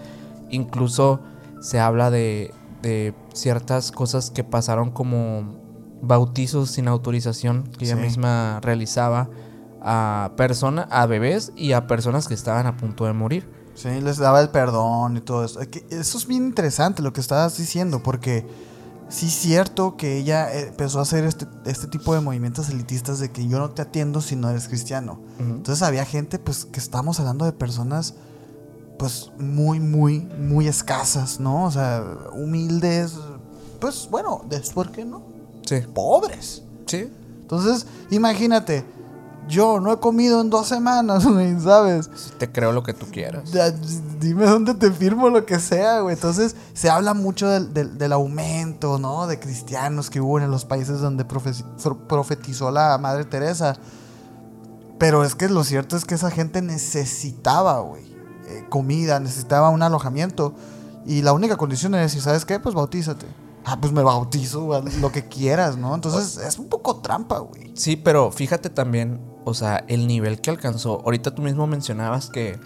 Incluso 0.50 1.20
se 1.60 1.80
habla 1.80 2.10
de, 2.10 2.52
de 2.82 3.14
ciertas 3.32 3.90
cosas 3.90 4.30
que 4.30 4.44
pasaron 4.44 4.90
como 4.90 5.58
bautizos 6.02 6.70
sin 6.70 6.88
autorización 6.88 7.64
que 7.78 7.86
ella 7.86 7.96
misma 7.96 8.60
realizaba 8.60 9.28
a 9.80 10.32
personas, 10.36 10.86
a 10.90 11.06
bebés 11.06 11.52
y 11.56 11.72
a 11.72 11.86
personas 11.86 12.28
que 12.28 12.34
estaban 12.34 12.66
a 12.66 12.76
punto 12.76 13.06
de 13.06 13.12
morir. 13.12 13.48
Sí, 13.74 14.00
les 14.00 14.18
daba 14.18 14.40
el 14.40 14.50
perdón 14.50 15.16
y 15.16 15.20
todo 15.20 15.44
eso. 15.44 15.60
Eso 15.60 16.18
es 16.18 16.26
bien 16.26 16.46
interesante 16.46 17.02
lo 17.02 17.12
que 17.12 17.20
estabas 17.20 17.56
diciendo, 17.56 18.02
porque 18.02 18.46
sí 19.08 19.26
es 19.26 19.34
cierto 19.34 19.96
que 19.96 20.18
ella 20.18 20.52
eh, 20.52 20.68
empezó 20.68 20.98
a 20.98 21.02
hacer 21.02 21.24
este, 21.24 21.46
este 21.66 21.86
tipo 21.86 22.14
de 22.14 22.20
movimientos 22.20 22.68
elitistas 22.68 23.18
de 23.18 23.30
que 23.30 23.46
yo 23.46 23.58
no 23.58 23.70
te 23.70 23.82
atiendo 23.82 24.20
si 24.20 24.36
no 24.36 24.50
eres 24.50 24.68
cristiano. 24.68 25.20
Entonces 25.38 25.82
había 25.82 26.04
gente, 26.04 26.38
pues, 26.38 26.64
que 26.64 26.80
estamos 26.80 27.20
hablando 27.20 27.44
de 27.44 27.52
personas, 27.52 28.14
pues, 28.98 29.32
muy, 29.38 29.80
muy, 29.80 30.20
muy 30.20 30.68
escasas, 30.68 31.40
¿no? 31.40 31.64
O 31.64 31.70
sea, 31.70 32.04
humildes, 32.32 33.14
pues, 33.80 34.08
bueno, 34.10 34.44
¿por 34.72 34.92
qué 34.92 35.04
no? 35.04 35.22
Sí. 35.66 35.80
Pobres. 35.92 36.62
Sí. 36.86 37.10
Entonces, 37.42 37.86
imagínate, 38.10 38.84
yo 39.48 39.78
no 39.80 39.92
he 39.92 39.98
comido 40.00 40.40
en 40.40 40.50
dos 40.50 40.66
semanas, 40.68 41.24
güey, 41.30 41.58
¿sabes? 41.60 42.08
Te 42.38 42.50
creo 42.50 42.72
lo 42.72 42.82
que 42.82 42.94
tú 42.94 43.06
quieras. 43.10 43.50
Ya, 43.52 43.70
dime 43.70 44.46
dónde 44.46 44.74
te 44.74 44.90
firmo 44.90 45.28
lo 45.28 45.44
que 45.44 45.58
sea, 45.60 46.00
güey. 46.00 46.14
Entonces, 46.14 46.56
se 46.72 46.88
habla 46.90 47.14
mucho 47.14 47.48
del, 47.48 47.72
del- 47.74 47.98
del 47.98 48.12
aumento, 48.12 48.98
¿no? 48.98 49.26
De 49.26 49.38
cristianos 49.38 50.10
que 50.10 50.20
hubo 50.20 50.38
en 50.40 50.50
los 50.50 50.64
países 50.64 51.00
donde 51.00 51.24
profetizó 51.24 52.70
la 52.70 52.96
Madre 52.98 53.24
Teresa. 53.24 53.76
Pero 54.98 55.24
es 55.24 55.34
que 55.34 55.48
lo 55.48 55.64
cierto 55.64 55.96
es 55.96 56.04
que 56.04 56.14
esa 56.14 56.30
gente 56.30 56.62
necesitaba, 56.62 57.80
güey, 57.80 58.04
eh, 58.48 58.64
comida, 58.70 59.20
necesitaba 59.20 59.68
un 59.70 59.82
alojamiento. 59.82 60.54
Y 61.04 61.22
la 61.22 61.32
única 61.32 61.56
condición 61.56 61.94
era 61.94 62.02
decir, 62.04 62.22
¿sabes 62.22 62.44
qué? 62.44 62.58
Pues 62.60 62.74
bautízate. 62.74 63.26
Ah, 63.66 63.78
pues 63.80 63.92
me 63.92 64.02
bautizo, 64.02 64.82
lo 65.00 65.10
que 65.10 65.26
quieras, 65.26 65.76
¿no? 65.76 65.94
Entonces, 65.94 66.36
es 66.36 66.58
un 66.58 66.68
poco 66.68 66.96
trampa, 66.96 67.38
güey. 67.38 67.72
Sí, 67.74 67.96
pero 67.96 68.30
fíjate 68.30 68.68
también, 68.70 69.20
o 69.44 69.54
sea, 69.54 69.84
el 69.88 70.06
nivel 70.06 70.40
que 70.40 70.50
alcanzó. 70.50 71.00
Ahorita 71.04 71.34
tú 71.34 71.42
mismo 71.42 71.66
mencionabas 71.66 72.30
que, 72.30 72.58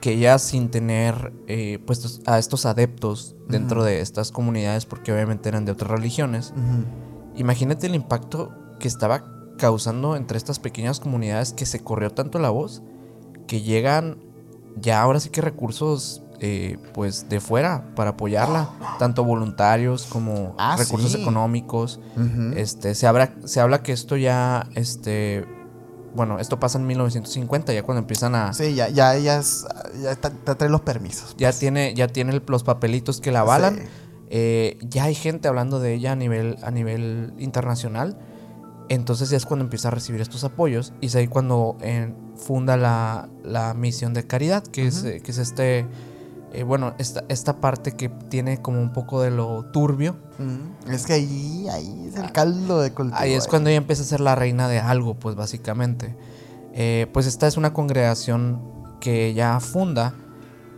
que 0.00 0.12
ella 0.12 0.38
sin 0.38 0.70
tener 0.70 1.32
eh, 1.48 1.78
puestos 1.86 2.20
a 2.26 2.38
estos 2.38 2.66
adeptos 2.66 3.34
dentro 3.48 3.82
de 3.84 4.00
estas 4.00 4.30
comunidades, 4.30 4.86
porque 4.86 5.12
obviamente 5.12 5.48
eran 5.48 5.64
de 5.64 5.72
otras 5.72 5.90
religiones, 5.90 6.52
imagínate 7.36 7.86
el 7.86 7.94
impacto 7.94 8.52
que 8.78 8.88
estaba 8.88 9.24
causando 9.58 10.14
entre 10.16 10.38
estas 10.38 10.58
pequeñas 10.58 11.00
comunidades 11.00 11.52
que 11.52 11.66
se 11.66 11.80
corrió 11.80 12.10
tanto 12.10 12.38
la 12.38 12.50
voz 12.50 12.82
que 13.48 13.60
llegan 13.62 14.18
ya 14.76 15.02
ahora 15.02 15.18
sí 15.18 15.30
que 15.30 15.40
recursos 15.40 16.22
eh, 16.40 16.78
pues 16.94 17.28
de 17.28 17.40
fuera 17.40 17.92
para 17.96 18.10
apoyarla, 18.10 18.70
tanto 19.00 19.24
voluntarios 19.24 20.04
como 20.04 20.54
Ah, 20.58 20.76
recursos 20.78 21.10
sí. 21.12 21.20
económicos. 21.20 21.98
Este, 22.54 22.94
se 22.94 23.08
habla, 23.08 23.34
se 23.44 23.58
habla 23.60 23.82
que 23.82 23.90
esto 23.90 24.16
ya, 24.16 24.68
este, 24.76 25.44
bueno, 26.14 26.38
esto 26.38 26.58
pasa 26.58 26.78
en 26.78 26.86
1950, 26.86 27.72
ya 27.72 27.82
cuando 27.82 28.00
empiezan 28.00 28.34
a, 28.34 28.52
Sí, 28.52 28.74
ya, 28.74 28.88
ya, 28.88 29.16
ya, 29.18 29.38
es- 29.38 29.66
ya 30.02 30.14
te, 30.16 30.30
te 30.30 30.54
trae 30.54 30.70
los 30.70 30.80
permisos. 30.82 31.34
ya 31.38 31.52
tiene, 31.52 31.94
ya 31.94 32.08
tiene 32.08 32.40
los 32.46 32.62
papelitos 32.64 33.20
que 33.20 33.30
la 33.32 33.40
avalan. 33.40 33.76
Sí. 33.76 33.82
Eh, 34.30 34.78
ya 34.82 35.04
hay 35.04 35.14
gente 35.14 35.48
hablando 35.48 35.80
de 35.80 35.94
ella 35.94 36.12
a 36.12 36.16
nivel, 36.16 36.58
a 36.62 36.70
nivel 36.70 37.32
internacional. 37.38 38.18
Entonces 38.90 39.28
ya 39.30 39.36
es 39.36 39.44
cuando 39.46 39.64
empieza 39.64 39.88
a 39.88 39.90
recibir 39.90 40.20
estos 40.20 40.44
apoyos 40.44 40.92
y 41.00 41.06
es 41.06 41.14
ahí 41.16 41.28
cuando 41.28 41.76
eh, 41.82 42.12
funda 42.36 42.76
la, 42.78 43.28
la 43.44 43.74
misión 43.74 44.14
de 44.14 44.26
caridad, 44.26 44.62
que, 44.62 44.86
es, 44.86 45.04
eh, 45.04 45.20
que 45.22 45.30
es 45.30 45.38
este, 45.38 45.86
eh, 46.52 46.62
bueno, 46.62 46.94
esta, 46.98 47.24
esta 47.28 47.56
parte 47.60 47.92
que 47.92 48.08
tiene 48.08 48.60
como 48.62 48.80
un 48.80 48.92
poco 48.92 49.20
de 49.22 49.30
lo 49.30 49.64
turbio. 49.66 50.16
Mm, 50.38 50.90
Es 50.90 51.06
que 51.06 51.12
ahí, 51.14 51.66
ahí 51.70 52.06
es 52.08 52.16
el 52.16 52.32
caldo 52.32 52.80
de 52.80 52.92
cultivo. 52.92 53.18
Ahí 53.18 53.32
es 53.34 53.44
eh. 53.44 53.48
cuando 53.50 53.70
ella 53.70 53.78
empieza 53.78 54.02
a 54.02 54.06
ser 54.06 54.20
la 54.20 54.34
reina 54.34 54.68
de 54.68 54.78
algo, 54.80 55.14
pues 55.14 55.34
básicamente. 55.36 56.16
Eh, 56.72 57.06
pues 57.12 57.26
esta 57.26 57.46
es 57.46 57.56
una 57.56 57.72
congregación 57.72 58.60
que 59.00 59.26
ella 59.26 59.58
funda 59.60 60.14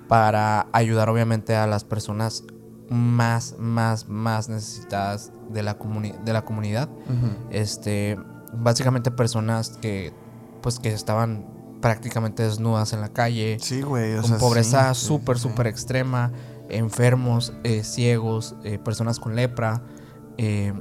para 0.09 0.67
ayudar 0.73 1.09
obviamente 1.09 1.55
a 1.55 1.67
las 1.67 1.85
personas 1.85 2.45
más, 2.89 3.55
más, 3.59 4.09
más 4.09 4.49
necesitadas 4.49 5.31
de 5.51 5.63
la, 5.63 5.79
comuni- 5.79 6.19
de 6.25 6.33
la 6.33 6.45
comunidad. 6.45 6.89
Este, 7.51 8.19
básicamente 8.53 9.11
personas 9.11 9.71
que, 9.81 10.13
pues 10.63 10.79
que 10.81 10.93
estaban 10.93 11.45
prácticamente 11.81 12.43
desnudas 12.43 12.93
en 12.93 13.01
la 13.01 13.09
calle, 13.09 13.59
Sí, 13.61 13.83
güey. 13.83 14.15
o 14.15 14.21
con 14.21 14.31
sea, 14.31 14.39
pobreza 14.39 14.95
sí, 14.95 15.07
súper, 15.07 15.37
sí. 15.39 15.43
súper 15.49 15.67
extrema, 15.67 16.33
enfermos, 16.69 17.53
eh, 17.65 17.83
ciegos, 17.85 18.55
eh, 18.65 18.79
personas 18.79 19.19
con 19.19 19.35
lepra. 19.37 19.83
eh, 20.39 20.73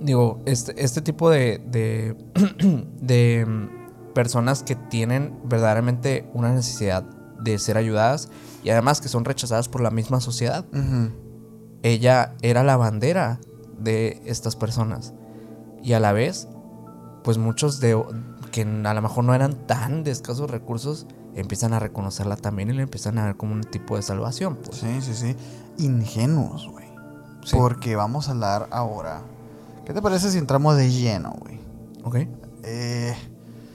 digo, 0.00 0.40
este, 0.46 0.82
este 0.82 1.00
tipo 1.02 1.28
de, 1.30 1.58
de, 1.66 2.16
de, 3.00 3.44
mm, 3.46 4.12
personas 4.14 4.62
que 4.62 4.74
tienen 4.76 5.38
verdaderamente 5.44 6.28
una 6.34 6.52
necesidad 6.52 7.02
de 7.40 7.58
ser 7.58 7.76
ayudadas 7.76 8.28
y 8.64 8.70
además 8.70 9.00
que 9.00 9.08
son 9.08 9.24
rechazadas 9.24 9.68
por 9.68 9.80
la 9.80 9.90
misma 9.90 10.20
sociedad. 10.20 10.64
Ella 11.82 12.34
era 12.42 12.62
la 12.64 12.76
bandera 12.76 13.38
de 13.78 14.20
estas 14.24 14.56
personas 14.56 15.14
y 15.82 15.92
a 15.92 16.00
la 16.00 16.12
vez, 16.12 16.48
pues 17.22 17.38
muchos 17.38 17.78
de 17.80 17.94
que 18.64 18.88
a 18.88 18.94
lo 18.94 19.02
mejor 19.02 19.24
no 19.24 19.34
eran 19.34 19.54
tan 19.66 20.02
de 20.04 20.10
escasos 20.10 20.50
recursos 20.50 21.06
empiezan 21.34 21.72
a 21.74 21.78
reconocerla 21.78 22.36
también 22.36 22.70
y 22.70 22.72
le 22.72 22.82
empiezan 22.82 23.16
a 23.18 23.26
ver 23.26 23.36
como 23.36 23.52
un 23.52 23.62
tipo 23.62 23.94
de 23.96 24.02
salvación. 24.02 24.56
Pues. 24.56 24.78
Sí, 24.78 25.00
sí, 25.00 25.14
sí. 25.14 25.36
Ingenuos, 25.78 26.68
güey. 26.68 26.86
Sí. 27.44 27.56
Porque 27.56 27.94
vamos 27.96 28.28
a 28.28 28.32
hablar 28.32 28.66
ahora. 28.70 29.20
¿Qué 29.86 29.94
te 29.94 30.02
parece 30.02 30.30
si 30.30 30.38
entramos 30.38 30.76
de 30.76 30.90
lleno, 30.90 31.34
güey? 31.40 31.60
Ok. 32.04 32.16
Eh, 32.64 33.14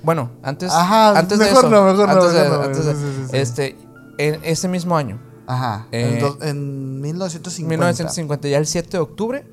Bueno, 0.03 0.31
antes, 0.43 0.69
Ajá, 0.73 1.17
antes 1.17 1.39
mejor 1.39 1.53
de 1.53 1.59
eso, 1.59 1.69
no, 1.69 1.85
mejor 1.85 2.07
no, 2.13 2.25
de- 2.27 2.43
mejor 2.43 2.57
no, 2.59 2.63
antes 2.65 2.85
de- 2.85 2.93
sí, 2.93 2.99
sí, 2.99 3.13
sí, 3.23 3.27
sí. 3.31 3.37
este, 3.37 3.77
en 4.17 4.39
ese 4.43 4.67
mismo 4.67 4.97
año, 4.97 5.17
ajá. 5.47 5.87
Eh, 5.93 6.15
en, 6.15 6.19
do- 6.19 6.37
en 6.41 6.99
1950. 7.01 7.69
1950, 7.69 8.47
ya 8.49 8.57
el 8.57 8.67
7 8.67 8.89
de 8.91 8.97
octubre 8.99 9.47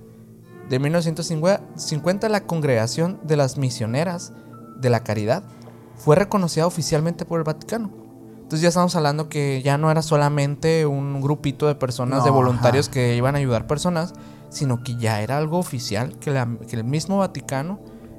de 0.69 0.79
1950, 0.81 2.29
la 2.29 2.41
congregación 2.47 3.21
de 3.23 3.37
las 3.37 3.57
misioneras 3.59 4.33
de 4.81 4.91
la 4.91 5.05
caridad 5.05 5.43
fue 5.97 6.17
reconocida 6.17 6.67
oficialmente 6.67 7.25
por 7.25 7.39
el 7.41 7.45
Vaticano. 7.45 7.91
Entonces 8.37 8.63
ya 8.63 8.69
estamos 8.69 8.97
hablando 8.97 9.29
que 9.29 9.63
ya 9.63 9.79
no 9.79 9.91
era 9.91 10.03
solamente 10.03 10.85
un 10.87 11.21
grupito 11.21 11.67
de 11.69 11.75
personas, 11.77 12.19
No, 12.21 12.25
de 12.25 12.31
voluntarios 12.31 12.87
ajá. 12.87 12.95
que 12.95 13.17
iban 13.17 13.35
a 13.37 13.39
ayudar 13.39 13.67
personas, 13.67 14.13
sino 14.49 14.83
que 14.83 14.97
ya 14.97 15.23
era 15.23 15.39
algo 15.39 15.59
oficial 15.59 16.19
que, 16.19 16.31
la- 16.33 16.49
que 16.69 16.75
el 16.77 16.83
mismo 16.85 17.19
Vaticano 17.19 17.79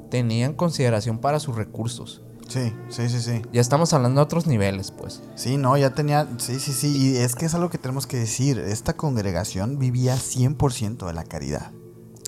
tenía 0.10 0.46
en 0.46 0.54
consideración 0.54 1.18
para 1.20 1.40
sus 1.42 1.56
recursos. 1.56 2.22
Sí, 2.48 2.74
sí, 2.90 3.08
sí, 3.10 3.22
sí. 3.22 3.42
Ya 3.54 3.62
estamos 3.62 3.94
hablando 3.94 4.20
de 4.20 4.24
otros 4.24 4.46
niveles, 4.46 4.92
pues. 4.92 5.22
Sí, 5.36 5.58
no, 5.58 5.78
ya 5.78 5.92
tenía. 5.92 6.28
Sí, 6.38 6.60
sí, 6.60 6.74
sí. 6.74 6.96
Y 6.98 7.18
es 7.18 7.34
que 7.36 7.46
es 7.46 7.54
algo 7.56 7.70
que 7.70 7.78
tenemos 7.78 8.08
que 8.08 8.18
decir. 8.18 8.60
Esta 8.60 8.94
congregación 8.94 9.80
vivía 9.80 10.16
100% 10.18 11.08
de 11.08 11.14
la 11.14 11.24
caridad. 11.24 11.72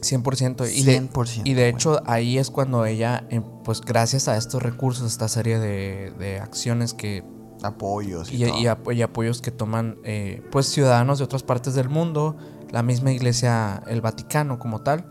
100%. 0.04 0.70
Y 0.74 0.84
de, 0.84 1.01
100%. 1.01 1.41
y 1.43 1.54
de 1.54 1.70
hecho 1.70 2.01
ahí 2.06 2.38
es 2.38 2.49
cuando 2.49 2.86
ella, 2.86 3.26
eh, 3.30 3.41
pues 3.64 3.82
gracias 3.82 4.28
a 4.28 4.38
estos 4.38 4.62
recursos, 4.62 5.12
esta 5.12 5.28
serie 5.28 5.60
de, 5.60 6.12
de 6.20 6.39
acciones 6.39 6.93
que 6.93 7.24
Apoyos 7.62 8.30
y, 8.32 8.43
y, 8.43 8.47
todo. 8.47 8.60
y 8.60 8.66
apo- 8.68 8.91
y 8.91 9.01
apoyos 9.01 9.41
que 9.41 9.49
toman 9.49 9.97
eh, 10.04 10.41
pues 10.51 10.66
ciudadanos 10.68 11.20
de 11.20 11.24
otras 11.24 11.43
partes 11.43 11.76
del 11.76 11.88
mundo, 11.88 12.36
la 12.72 12.84
misma 12.84 13.14
iglesia, 13.14 13.82
el 13.88 14.01
Vaticano 14.01 14.60
como 14.60 14.82
tal, 14.82 15.06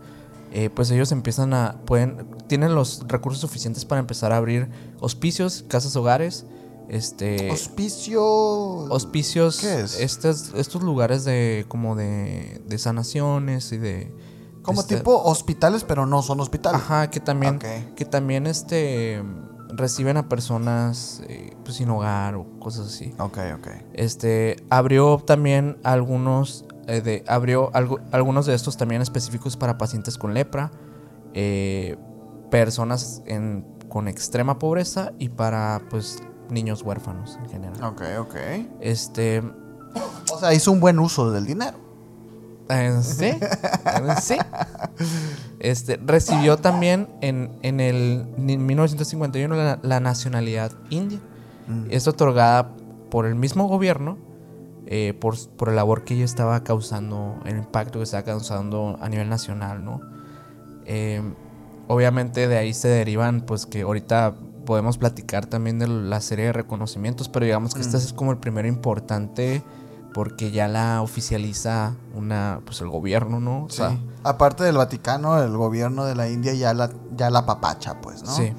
eh, 0.51 0.69
pues 0.69 0.91
ellos 0.91 1.11
empiezan 1.11 1.55
a, 1.55 1.79
pueden, 1.85 2.27
tienen 2.47 2.75
los 2.75 3.05
recursos 3.07 3.41
suficientes 3.41 3.85
para 3.85 3.99
empezar 3.99 4.31
a 4.31 4.37
abrir 4.37 4.69
hospicios, 4.99 5.65
casas 5.67 5.95
hogares, 5.95 6.45
este... 6.89 7.49
Hospicio... 7.49 8.21
Hospicios, 8.23 9.57
¿Qué 9.59 9.79
es? 9.81 9.99
Estos, 9.99 10.53
estos 10.55 10.83
lugares 10.83 11.23
de, 11.23 11.65
como 11.67 11.95
de, 11.95 12.61
de 12.67 12.77
sanaciones 12.77 13.71
y 13.71 13.77
de... 13.77 14.13
Como 14.63 14.81
este, 14.81 14.97
tipo 14.97 15.21
hospitales, 15.23 15.83
pero 15.83 16.05
no 16.05 16.21
son 16.23 16.39
hospitales. 16.39 16.81
Ajá, 16.81 17.09
que 17.09 17.19
también, 17.19 17.59
que 17.95 18.05
también 18.05 18.47
este, 18.47 19.21
reciben 19.69 20.17
a 20.17 20.29
personas 20.29 21.21
eh, 21.27 21.55
pues, 21.63 21.77
sin 21.77 21.89
hogar 21.89 22.35
o 22.35 22.45
cosas 22.59 22.87
así. 22.87 23.13
Ok, 23.19 23.37
ok. 23.57 23.67
Este 23.93 24.55
abrió 24.69 25.17
también 25.17 25.77
algunos 25.83 26.65
eh, 26.87 27.01
de 27.01 27.23
abrió 27.27 27.71
algo- 27.73 27.99
algunos 28.11 28.45
de 28.45 28.53
estos 28.55 28.75
también 28.77 29.01
específicos 29.01 29.55
para 29.57 29.77
pacientes 29.77 30.17
con 30.17 30.33
lepra, 30.33 30.71
eh, 31.33 31.97
personas 32.51 33.21
en- 33.25 33.65
con 33.89 34.07
extrema 34.07 34.59
pobreza 34.59 35.11
y 35.19 35.29
para 35.29 35.81
pues 35.89 36.17
niños 36.49 36.81
huérfanos 36.83 37.37
en 37.41 37.49
general. 37.49 37.83
Ok, 37.83 38.01
ok. 38.19 38.35
Este 38.79 39.41
O 40.33 40.39
sea, 40.39 40.53
hizo 40.53 40.71
un 40.71 40.79
buen 40.79 40.99
uso 40.99 41.31
del 41.31 41.45
dinero. 41.45 41.77
Sí, 43.03 43.25
eh, 43.25 43.41
sí. 44.21 44.37
Este 45.59 45.97
recibió 45.97 46.57
también 46.57 47.07
en, 47.21 47.51
en 47.61 47.79
el 47.79 48.25
en 48.37 48.65
1951 48.65 49.55
la, 49.55 49.79
la 49.81 49.99
nacionalidad 49.99 50.71
india. 50.89 51.19
Mm. 51.67 51.85
Es 51.89 52.07
otorgada 52.07 52.71
por 53.09 53.25
el 53.25 53.35
mismo 53.35 53.67
gobierno 53.67 54.17
eh, 54.85 55.13
por, 55.13 55.35
por 55.55 55.69
el 55.69 55.77
labor 55.77 56.03
que 56.03 56.13
ella 56.13 56.25
estaba 56.25 56.63
causando, 56.63 57.39
el 57.45 57.57
impacto 57.57 57.99
que 57.99 58.03
estaba 58.03 58.23
causando 58.23 58.97
a 59.01 59.07
nivel 59.07 59.29
nacional, 59.29 59.83
¿no? 59.83 60.01
Eh, 60.85 61.21
obviamente 61.87 62.47
de 62.49 62.57
ahí 62.57 62.73
se 62.73 62.89
derivan, 62.89 63.41
pues 63.41 63.65
que 63.65 63.83
ahorita 63.83 64.35
podemos 64.65 64.97
platicar 64.97 65.45
también 65.45 65.79
de 65.79 65.87
la 65.87 66.19
serie 66.19 66.45
de 66.45 66.53
reconocimientos, 66.53 67.29
pero 67.29 67.45
digamos 67.45 67.73
que 67.73 67.81
este 67.81 67.97
es 67.97 68.11
como 68.11 68.31
el 68.31 68.37
primero 68.37 68.67
importante 68.67 69.63
porque 70.13 70.51
ya 70.51 70.67
la 70.67 71.01
oficializa 71.01 71.95
una, 72.15 72.61
pues 72.65 72.81
el 72.81 72.89
gobierno, 72.89 73.39
¿no? 73.39 73.65
O 73.65 73.69
Sí. 73.69 73.77
sea, 73.77 73.97
Aparte 74.23 74.63
del 74.63 74.77
Vaticano, 74.77 75.41
el 75.43 75.57
gobierno 75.57 76.05
de 76.05 76.15
la 76.15 76.29
India 76.29 76.53
ya 76.53 76.73
la, 76.73 76.89
ya 77.17 77.29
la 77.29 77.45
papacha, 77.45 77.99
pues, 78.01 78.23
¿no? 78.23 78.33
sí. 78.35 78.53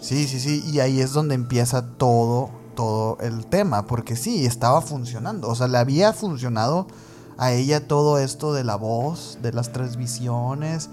Sí, 0.00 0.26
sí, 0.26 0.40
sí. 0.40 0.64
Y 0.66 0.80
ahí 0.80 1.00
es 1.00 1.12
donde 1.12 1.36
empieza 1.36 1.82
todo, 1.96 2.50
todo 2.74 3.18
el 3.20 3.46
tema. 3.46 3.86
Porque 3.86 4.16
sí, 4.16 4.44
estaba 4.46 4.80
funcionando. 4.80 5.48
O 5.48 5.54
sea, 5.54 5.68
le 5.68 5.78
había 5.78 6.12
funcionado 6.12 6.88
a 7.38 7.52
ella 7.52 7.86
todo 7.86 8.18
esto 8.18 8.52
de 8.52 8.64
la 8.64 8.74
voz, 8.74 9.38
de 9.42 9.52
las 9.52 9.70
tres 9.70 9.96
visiones. 9.96 10.90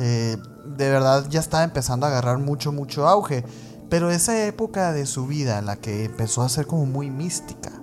Eh, 0.00 0.38
de 0.76 0.90
verdad 0.90 1.24
ya 1.30 1.38
estaba 1.38 1.62
empezando 1.62 2.06
a 2.06 2.08
agarrar 2.08 2.38
mucho, 2.38 2.72
mucho 2.72 3.06
auge. 3.06 3.44
Pero 3.90 4.10
esa 4.10 4.44
época 4.46 4.92
de 4.92 5.06
su 5.06 5.28
vida 5.28 5.58
en 5.60 5.66
la 5.66 5.76
que 5.76 6.04
empezó 6.06 6.42
a 6.42 6.48
ser 6.48 6.66
como 6.66 6.84
muy 6.84 7.10
mística, 7.10 7.77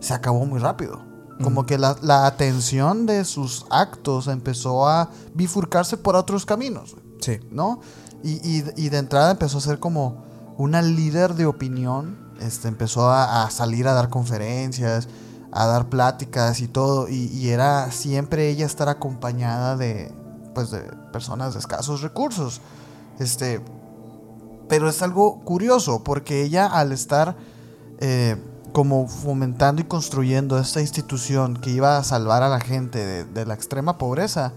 se 0.00 0.14
acabó 0.14 0.44
muy 0.46 0.58
rápido. 0.58 1.08
Como 1.42 1.64
que 1.64 1.78
la, 1.78 1.96
la 2.02 2.26
atención 2.26 3.06
de 3.06 3.24
sus 3.24 3.64
actos 3.70 4.26
empezó 4.26 4.86
a 4.86 5.08
bifurcarse 5.32 5.96
por 5.96 6.14
otros 6.14 6.44
caminos. 6.44 6.96
Sí. 7.22 7.38
¿no? 7.50 7.80
Y, 8.22 8.32
y- 8.46 8.64
y 8.76 8.88
de 8.90 8.98
entrada 8.98 9.30
empezó 9.30 9.56
a 9.56 9.62
ser 9.62 9.78
como 9.78 10.22
una 10.58 10.82
líder 10.82 11.34
de 11.36 11.46
opinión, 11.46 12.18
este, 12.40 12.68
empezó 12.68 13.08
a, 13.08 13.44
a 13.44 13.50
salir 13.50 13.88
a 13.88 13.94
dar 13.94 14.10
conferencias, 14.10 15.08
a 15.50 15.66
dar 15.66 15.88
pláticas 15.88 16.60
y 16.60 16.68
todo, 16.68 17.08
y, 17.08 17.28
y 17.32 17.48
era 17.48 17.90
siempre 17.90 18.50
ella 18.50 18.66
estar 18.66 18.90
acompañada 18.90 19.78
de, 19.78 20.12
pues, 20.54 20.70
de 20.70 20.80
personas 21.12 21.54
de 21.54 21.60
escasos 21.60 22.02
recursos. 22.02 22.60
Este, 23.18 23.62
pero 24.68 24.90
es 24.90 25.00
algo 25.00 25.40
curioso, 25.40 26.04
porque 26.04 26.42
ella 26.42 26.66
al 26.66 26.92
estar 26.92 27.36
eh, 27.98 28.36
como 28.72 29.06
fomentando 29.08 29.82
y 29.82 29.84
construyendo 29.84 30.58
esta 30.58 30.80
institución 30.80 31.56
que 31.56 31.70
iba 31.70 31.96
a 31.98 32.04
salvar 32.04 32.42
a 32.42 32.48
la 32.48 32.60
gente 32.60 32.98
de, 33.04 33.24
de 33.24 33.46
la 33.46 33.54
extrema 33.54 33.98
pobreza, 33.98 34.52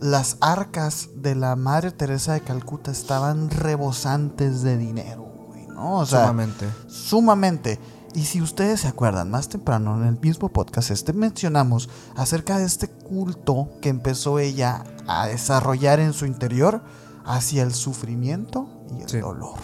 las 0.00 0.36
arcas 0.40 1.10
de 1.16 1.34
la 1.34 1.56
Madre 1.56 1.90
Teresa 1.90 2.32
de 2.32 2.40
Calcuta 2.40 2.90
estaban 2.90 3.50
rebosantes 3.50 4.62
de 4.62 4.76
dinero, 4.78 5.22
güey, 5.48 5.66
¿no? 5.66 5.98
O 5.98 6.06
sea, 6.06 6.20
Sumamente. 6.22 6.66
sumamente. 6.88 7.78
Y 8.14 8.24
si 8.24 8.42
ustedes 8.42 8.80
se 8.80 8.88
acuerdan, 8.88 9.30
más 9.30 9.48
temprano 9.48 9.94
en 10.00 10.08
el 10.08 10.18
mismo 10.20 10.48
podcast 10.48 10.90
este 10.90 11.12
mencionamos 11.12 11.88
acerca 12.16 12.58
de 12.58 12.64
este 12.64 12.88
culto 12.88 13.68
que 13.80 13.88
empezó 13.88 14.38
ella 14.40 14.82
a 15.06 15.26
desarrollar 15.28 16.00
en 16.00 16.12
su 16.12 16.26
interior 16.26 16.82
hacia 17.24 17.62
el 17.62 17.72
sufrimiento 17.72 18.68
y 18.98 19.02
el 19.02 19.08
Sí. 19.08 19.18
dolor. 19.20 19.54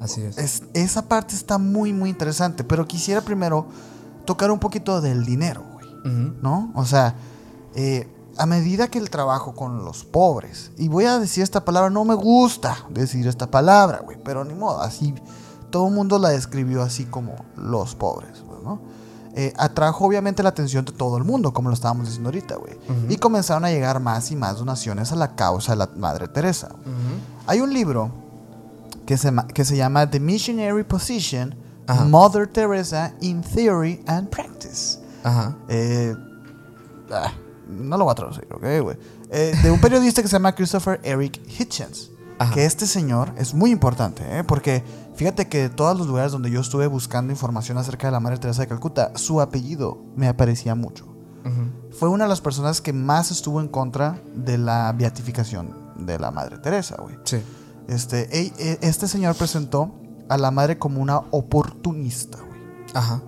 Así 0.00 0.22
es. 0.22 0.38
Es- 0.38 0.62
esa 0.74 1.02
parte 1.08 1.34
está 1.34 1.58
muy, 1.58 1.92
muy 1.92 2.10
interesante, 2.10 2.64
pero 2.64 2.86
quisiera 2.86 3.20
primero 3.20 3.66
tocar 4.24 4.50
un 4.50 4.58
poquito 4.58 5.00
del 5.00 5.24
dinero, 5.24 5.62
güey. 5.72 5.86
¿no? 6.42 6.70
O 6.74 6.84
sea, 6.84 7.14
eh, 7.74 8.08
a 8.36 8.46
medida 8.46 8.88
que 8.88 8.98
el 8.98 9.10
trabajo 9.10 9.54
con 9.54 9.84
los 9.84 10.04
pobres, 10.04 10.70
y 10.78 10.88
voy 10.88 11.04
a 11.06 11.18
decir 11.18 11.42
esta 11.42 11.64
palabra, 11.64 11.90
no 11.90 12.04
me 12.04 12.14
gusta 12.14 12.76
decir 12.90 13.26
esta 13.26 13.50
palabra, 13.50 14.00
güey, 14.04 14.16
pero 14.22 14.44
ni 14.44 14.54
modo, 14.54 14.80
así, 14.80 15.14
todo 15.70 15.88
el 15.88 15.94
mundo 15.94 16.18
la 16.18 16.28
describió 16.30 16.82
así 16.82 17.04
como 17.04 17.34
los 17.56 17.94
pobres, 17.96 18.42
¿no? 18.64 18.80
Eh, 19.34 19.52
atrajo 19.56 20.04
obviamente 20.06 20.42
la 20.42 20.48
atención 20.48 20.84
de 20.84 20.92
todo 20.92 21.16
el 21.16 21.24
mundo, 21.24 21.52
como 21.52 21.68
lo 21.68 21.74
estábamos 21.74 22.06
diciendo 22.06 22.28
ahorita, 22.28 22.56
güey. 22.56 22.76
Y 23.08 23.16
comenzaron 23.18 23.64
a 23.64 23.70
llegar 23.70 24.00
más 24.00 24.30
y 24.30 24.36
más 24.36 24.58
donaciones 24.58 25.12
a 25.12 25.16
la 25.16 25.34
causa 25.36 25.72
de 25.72 25.76
la 25.78 25.88
Madre 25.96 26.26
Teresa. 26.28 26.68
Hay 27.46 27.60
un 27.60 27.72
libro 27.72 28.10
que 29.08 29.16
se, 29.16 29.32
que 29.54 29.64
se 29.64 29.74
llama 29.74 30.10
The 30.10 30.20
Missionary 30.20 30.84
Position, 30.84 31.54
Ajá. 31.86 32.04
Mother 32.04 32.46
Teresa 32.46 33.14
in 33.22 33.40
Theory 33.40 34.04
and 34.06 34.28
Practice. 34.28 34.98
Ajá. 35.24 35.56
Eh, 35.66 36.14
ah, 37.10 37.32
no 37.66 37.96
lo 37.96 38.04
voy 38.04 38.12
a 38.12 38.14
traducir, 38.14 38.46
¿ok, 38.52 38.82
güey? 38.82 38.98
Eh, 39.30 39.58
de 39.62 39.70
un 39.70 39.80
periodista 39.80 40.20
que 40.20 40.28
se 40.28 40.32
llama 40.32 40.54
Christopher 40.54 41.00
Eric 41.02 41.40
Hitchens. 41.58 42.10
Ajá. 42.38 42.52
Que 42.52 42.66
este 42.66 42.86
señor 42.86 43.32
es 43.38 43.54
muy 43.54 43.70
importante, 43.70 44.22
¿eh? 44.28 44.44
Porque 44.44 44.84
fíjate 45.14 45.48
que 45.48 45.62
de 45.62 45.70
todos 45.70 45.96
los 45.96 46.06
lugares 46.06 46.30
donde 46.30 46.50
yo 46.50 46.60
estuve 46.60 46.86
buscando 46.86 47.32
información 47.32 47.78
acerca 47.78 48.08
de 48.08 48.12
la 48.12 48.20
Madre 48.20 48.36
Teresa 48.36 48.60
de 48.60 48.68
Calcuta, 48.68 49.12
su 49.14 49.40
apellido 49.40 50.02
me 50.16 50.28
aparecía 50.28 50.74
mucho. 50.74 51.06
Fue 51.92 52.10
una 52.10 52.24
de 52.24 52.28
las 52.28 52.42
personas 52.42 52.82
que 52.82 52.92
más 52.92 53.30
estuvo 53.30 53.62
en 53.62 53.68
contra 53.68 54.20
de 54.34 54.58
la 54.58 54.92
beatificación 54.92 55.74
de 55.96 56.18
la 56.18 56.30
Madre 56.30 56.58
Teresa, 56.58 56.96
güey. 57.00 57.16
Sí. 57.24 57.42
Este, 57.88 58.28
e- 58.38 58.78
este 58.82 59.08
señor 59.08 59.34
presentó 59.34 59.94
a 60.28 60.36
la 60.36 60.50
madre 60.50 60.78
como 60.78 61.00
una 61.00 61.18
oportunista, 61.30 62.38
güey 62.38 62.60
Ajá. 62.94 63.22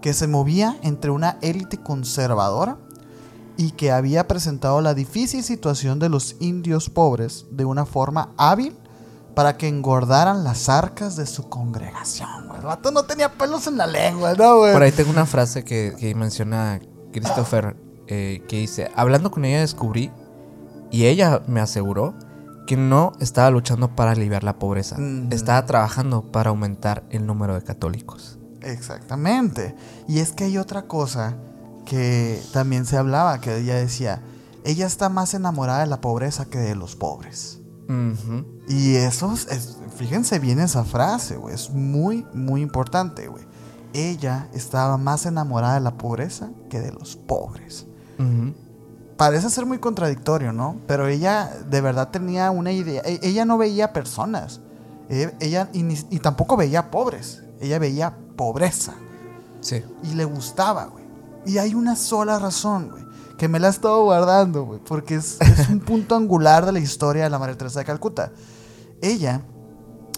que 0.00 0.12
se 0.12 0.26
movía 0.26 0.76
entre 0.82 1.10
una 1.10 1.38
élite 1.40 1.78
conservadora 1.78 2.78
y 3.56 3.72
que 3.72 3.92
había 3.92 4.26
presentado 4.26 4.80
la 4.80 4.94
difícil 4.94 5.42
situación 5.44 5.98
de 5.98 6.08
los 6.08 6.36
indios 6.40 6.88
pobres 6.90 7.46
de 7.50 7.64
una 7.64 7.84
forma 7.86 8.32
hábil 8.36 8.76
para 9.34 9.56
que 9.56 9.68
engordaran 9.68 10.42
las 10.44 10.68
arcas 10.68 11.14
de 11.16 11.26
su 11.26 11.48
congregación. 11.48 12.48
güey. 12.48 12.58
El 12.60 12.66
vato 12.66 12.90
no 12.90 13.04
tenía 13.04 13.32
pelos 13.32 13.66
en 13.66 13.76
la 13.76 13.86
lengua, 13.86 14.34
¿no, 14.34 14.58
güey? 14.58 14.72
Por 14.72 14.82
ahí 14.82 14.92
tengo 14.92 15.10
una 15.10 15.26
frase 15.26 15.64
que, 15.64 15.94
que 15.98 16.14
menciona 16.14 16.80
Christopher 17.12 17.76
eh, 18.08 18.42
que 18.48 18.56
dice, 18.56 18.90
hablando 18.96 19.30
con 19.30 19.44
ella 19.44 19.60
descubrí 19.60 20.10
y 20.90 21.04
ella 21.06 21.42
me 21.46 21.60
aseguró 21.60 22.14
que 22.70 22.76
no 22.76 23.10
estaba 23.18 23.50
luchando 23.50 23.96
para 23.96 24.12
aliviar 24.12 24.44
la 24.44 24.60
pobreza, 24.60 24.94
estaba 25.32 25.66
trabajando 25.66 26.30
para 26.30 26.50
aumentar 26.50 27.02
el 27.10 27.26
número 27.26 27.54
de 27.54 27.62
católicos. 27.64 28.38
Exactamente. 28.60 29.74
Y 30.06 30.20
es 30.20 30.30
que 30.30 30.44
hay 30.44 30.56
otra 30.56 30.82
cosa 30.86 31.36
que 31.84 32.40
también 32.52 32.86
se 32.86 32.96
hablaba, 32.96 33.40
que 33.40 33.56
ella 33.56 33.74
decía, 33.74 34.22
ella 34.64 34.86
está 34.86 35.08
más 35.08 35.34
enamorada 35.34 35.80
de 35.80 35.88
la 35.88 36.00
pobreza 36.00 36.44
que 36.44 36.58
de 36.58 36.76
los 36.76 36.94
pobres. 36.94 37.58
Y 38.68 38.94
eso, 38.94 39.32
es- 39.32 39.48
es- 39.50 39.78
fíjense 39.96 40.38
bien 40.38 40.60
esa 40.60 40.84
frase, 40.84 41.36
güey. 41.38 41.52
Es 41.56 41.70
muy, 41.70 42.24
muy 42.34 42.60
importante, 42.62 43.26
güey. 43.26 43.42
Ella 43.94 44.48
estaba 44.54 44.96
más 44.96 45.26
enamorada 45.26 45.74
de 45.74 45.80
la 45.80 45.96
pobreza 45.98 46.50
que 46.68 46.78
de 46.78 46.92
los 46.92 47.16
pobres. 47.16 47.86
Ujú. 48.16 48.54
Parece 49.20 49.50
ser 49.50 49.66
muy 49.66 49.76
contradictorio, 49.76 50.50
¿no? 50.50 50.76
Pero 50.86 51.06
ella 51.06 51.52
de 51.68 51.82
verdad 51.82 52.08
tenía 52.08 52.50
una 52.50 52.72
idea. 52.72 53.02
e- 53.04 53.20
Ella 53.22 53.44
no 53.44 53.58
veía 53.58 53.92
personas. 53.92 54.60
E- 55.10 55.36
Ella, 55.40 55.68
y, 55.74 55.82
ni- 55.82 56.06
y 56.08 56.20
tampoco 56.20 56.56
veía 56.56 56.90
pobres. 56.90 57.42
Ella 57.60 57.78
veía 57.78 58.16
pobreza. 58.34 58.94
Sí. 59.60 59.84
Y 60.04 60.14
le 60.14 60.24
gustaba, 60.24 60.86
güey. 60.86 61.04
Y 61.44 61.58
hay 61.58 61.74
una 61.74 61.96
sola 61.96 62.38
razón, 62.38 62.88
güey. 62.88 63.04
Que 63.36 63.46
me 63.46 63.60
la 63.60 63.66
he 63.66 63.70
estado 63.70 64.02
guardando, 64.04 64.62
güey. 64.64 64.80
Porque 64.82 65.16
es, 65.16 65.36
es 65.42 65.68
un 65.68 65.80
punto 65.80 66.16
angular 66.16 66.64
de 66.64 66.72
la 66.72 66.78
historia 66.78 67.24
de 67.24 67.28
la 67.28 67.38
Madre 67.38 67.56
Teresa 67.56 67.80
de 67.80 67.84
Calcuta. 67.84 68.32
Ella 69.02 69.42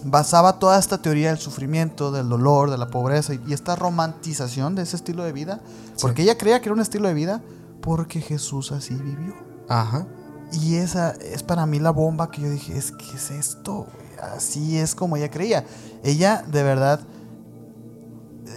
basaba 0.05 0.61
toda 0.61 0.78
esta 0.78 1.03
teoría 1.03 1.30
del 1.30 1.38
sufrimiento, 1.38 2.12
del 2.12 2.28
dolor, 2.28 2.70
de 2.70 2.78
la 2.78 2.86
pobreza 2.86 3.34
y, 3.34 3.40
y 3.48 3.53
esta 3.53 3.74
romantización 3.74 4.76
de 4.76 4.82
ese 4.82 4.94
estilo 4.94 5.24
de 5.24 5.32
vida. 5.32 5.59
Porque 6.00 6.22
ella 6.22 6.38
creía 6.38 6.61
que 6.61 6.66
era 6.68 6.74
un 6.74 6.80
estilo 6.80 7.09
de 7.09 7.14
vida 7.14 7.40
porque 7.83 8.22
Jesús 8.22 8.72
así 8.72 8.95
vivió. 8.95 9.35
Ajá. 9.68 10.07
Y 10.53 10.76
esa 10.76 11.11
es 11.11 11.43
para 11.43 11.66
mí 11.66 11.78
la 11.78 11.91
bomba 11.91 12.30
que 12.30 12.43
yo 12.43 12.51
dije, 12.51 12.76
es 12.76 12.93
que 12.93 13.16
es 13.16 13.30
esto, 13.30 13.87
así 14.35 14.78
es 14.78 14.95
como 14.95 15.16
ella 15.16 15.30
creía. 15.30 15.64
Ella 16.03 16.45
de 16.47 16.62
verdad 16.62 17.01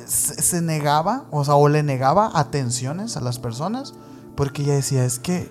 se, 0.05 0.61
negaba, 0.61 1.25
o 1.31 1.43
sea, 1.43 1.55
o 1.55 1.67
le 1.67 1.83
negaba 1.83 2.31
atenciones 2.33 3.17
a 3.17 3.21
las 3.21 3.39
personas, 3.39 3.93
porque 4.35 4.63
ella 4.63 4.75
decía, 4.75 5.05
es 5.05 5.19
que 5.19 5.49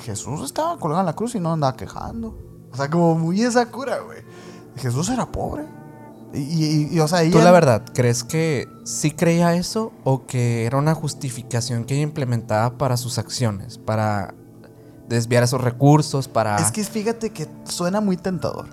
Jesús 0.00 0.42
estaba 0.42 0.78
colgado 0.78 1.00
en 1.00 1.06
la 1.06 1.14
cruz 1.14 1.34
y 1.34 1.40
no 1.40 1.52
andaba 1.52 1.76
quejando. 1.76 2.38
O 2.72 2.76
sea, 2.76 2.90
como 2.90 3.14
muy 3.14 3.42
esa 3.42 3.70
cura, 3.70 4.00
güey. 4.00 4.22
Jesús 4.76 5.08
era 5.08 5.26
pobre. 5.26 5.66
Y, 6.34 6.98
o 7.00 7.08
sea, 7.08 7.28
¿Tú 7.30 7.38
la 7.38 7.50
verdad 7.50 7.82
crees 7.94 8.22
que 8.22 8.68
sí 8.84 9.12
creía 9.12 9.54
eso 9.54 9.92
o 10.04 10.26
que 10.26 10.66
era 10.66 10.76
una 10.76 10.94
justificación 10.94 11.84
que 11.84 11.94
ella 11.94 12.02
implementaba 12.02 12.76
para 12.76 12.98
sus 12.98 13.18
acciones, 13.18 13.78
para 13.78 14.34
desviar 15.08 15.42
esos 15.42 15.60
recursos, 15.60 16.28
para... 16.28 16.56
Es 16.56 16.70
que 16.70 16.84
fíjate 16.84 17.30
que 17.30 17.48
suena 17.64 18.02
muy 18.02 18.18
tentador, 18.18 18.66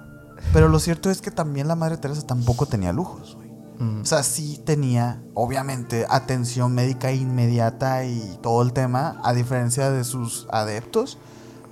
pero 0.52 0.68
lo 0.68 0.80
cierto 0.80 1.10
es 1.10 1.22
que 1.22 1.32
también 1.32 1.70
la 1.70 1.76
Madre 1.76 1.98
Teresa 1.98 2.28
tampoco 2.28 2.66
tenía 2.66 2.92
lujos, 2.92 3.36
güey. 3.36 3.50
Mm. 3.80 4.02
O 4.02 4.06
sea, 4.06 4.24
sí 4.24 4.62
tenía, 4.66 5.24
obviamente, 5.34 6.06
atención 6.10 6.74
médica 6.74 7.14
inmediata 7.14 8.04
y 8.04 8.38
todo 8.42 8.64
el 8.64 8.74
tema, 8.74 9.22
a 9.24 9.34
diferencia 9.34 9.92
de 9.92 10.04
sus 10.04 10.46
adeptos, 10.52 11.18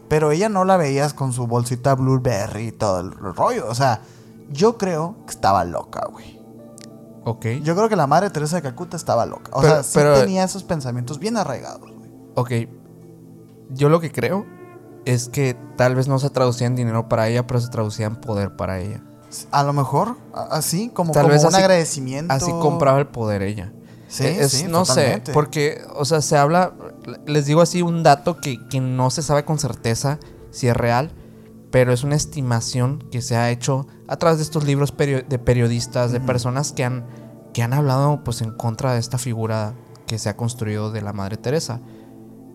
pero 0.08 0.32
ella 0.32 0.48
no 0.48 0.64
la 0.64 0.78
veías 0.78 1.14
con 1.14 1.34
su 1.34 1.46
bolsita 1.46 1.94
Blueberry 1.96 2.68
y 2.68 2.72
todo 2.72 3.02
el 3.02 3.12
rollo, 3.12 3.68
o 3.68 3.76
sea 3.76 4.02
yo 4.52 4.78
creo 4.78 5.16
que 5.26 5.32
estaba 5.32 5.64
loca, 5.64 6.08
güey. 6.12 6.42
Ok. 7.26 7.46
Yo 7.64 7.76
creo 7.76 7.90
que 7.90 7.96
la 7.96 8.08
madre 8.08 8.30
Teresa 8.30 8.58
de 8.58 8.62
Calcuta 8.62 8.98
estaba 8.98 9.26
loca. 9.26 9.52
O 9.54 9.62
sea, 9.62 9.84
sí 9.84 10.00
tenía 10.16 10.44
esos 10.44 10.64
pensamientos 10.64 11.20
bien 11.20 11.38
arraigados, 11.38 11.92
güey. 11.92 12.10
Ok. 12.36 12.70
Yo 13.70 13.90
lo 13.90 14.00
que 14.00 14.12
creo 14.12 14.46
es 15.06 15.30
que 15.30 15.56
tal 15.78 15.96
vez 15.96 16.08
no 16.08 16.20
se 16.20 16.30
traducía 16.30 16.68
en 16.68 16.76
dinero 16.76 17.08
para 17.10 17.28
ella, 17.28 17.48
pero 17.48 17.60
se 17.60 17.70
traducía 17.70 18.08
en 18.08 18.18
poder 18.18 18.56
para 18.56 18.80
ella. 18.80 19.02
A 19.52 19.64
lo 19.64 19.74
mejor, 19.74 20.18
así, 20.34 20.90
como, 20.90 21.12
tal 21.12 21.28
vez 21.28 21.44
un 21.44 21.56
agradecimiento. 21.56 22.34
Así 22.34 22.52
compraba 22.52 23.00
el 23.00 23.08
poder 23.08 23.42
ella. 23.42 23.74
Sí, 24.08 24.26
eh, 24.26 24.48
sí, 24.48 24.66
No 24.68 24.86
sé, 24.86 25.24
porque, 25.34 25.82
o 25.96 26.06
sea, 26.06 26.22
se 26.22 26.38
habla, 26.38 26.74
les 27.26 27.48
digo 27.48 27.62
así 27.62 27.82
un 27.82 28.04
dato 28.04 28.38
que, 28.38 28.60
que 28.68 28.80
no 28.80 29.10
se 29.10 29.24
sabe 29.24 29.44
con 29.44 29.58
certeza 29.58 30.20
si 30.52 30.68
es 30.68 30.78
real, 30.78 31.12
pero 31.74 31.92
es 31.92 32.04
una 32.04 32.16
estimación 32.16 33.00
que 33.12 33.24
se 33.24 33.36
ha 33.36 33.50
hecho 33.50 33.88
a 34.08 34.18
través 34.18 34.38
de 34.38 34.44
estos 34.44 34.64
libros 34.64 34.94
de 34.96 35.40
periodistas, 35.40 36.12
de 36.12 36.20
personas 36.20 36.72
que 36.72 36.84
han, 36.84 37.04
que 37.52 37.64
han 37.64 37.74
hablado 37.74 38.24
pues 38.24 38.44
en 38.44 38.52
contra 38.52 38.94
de 38.94 39.00
esta 39.00 39.18
figura 39.18 39.74
que 40.06 40.20
se 40.20 40.30
ha 40.30 40.38
construido 40.38 40.92
de 40.92 41.02
la 41.02 41.14
Madre 41.14 41.36
Teresa. 41.36 41.82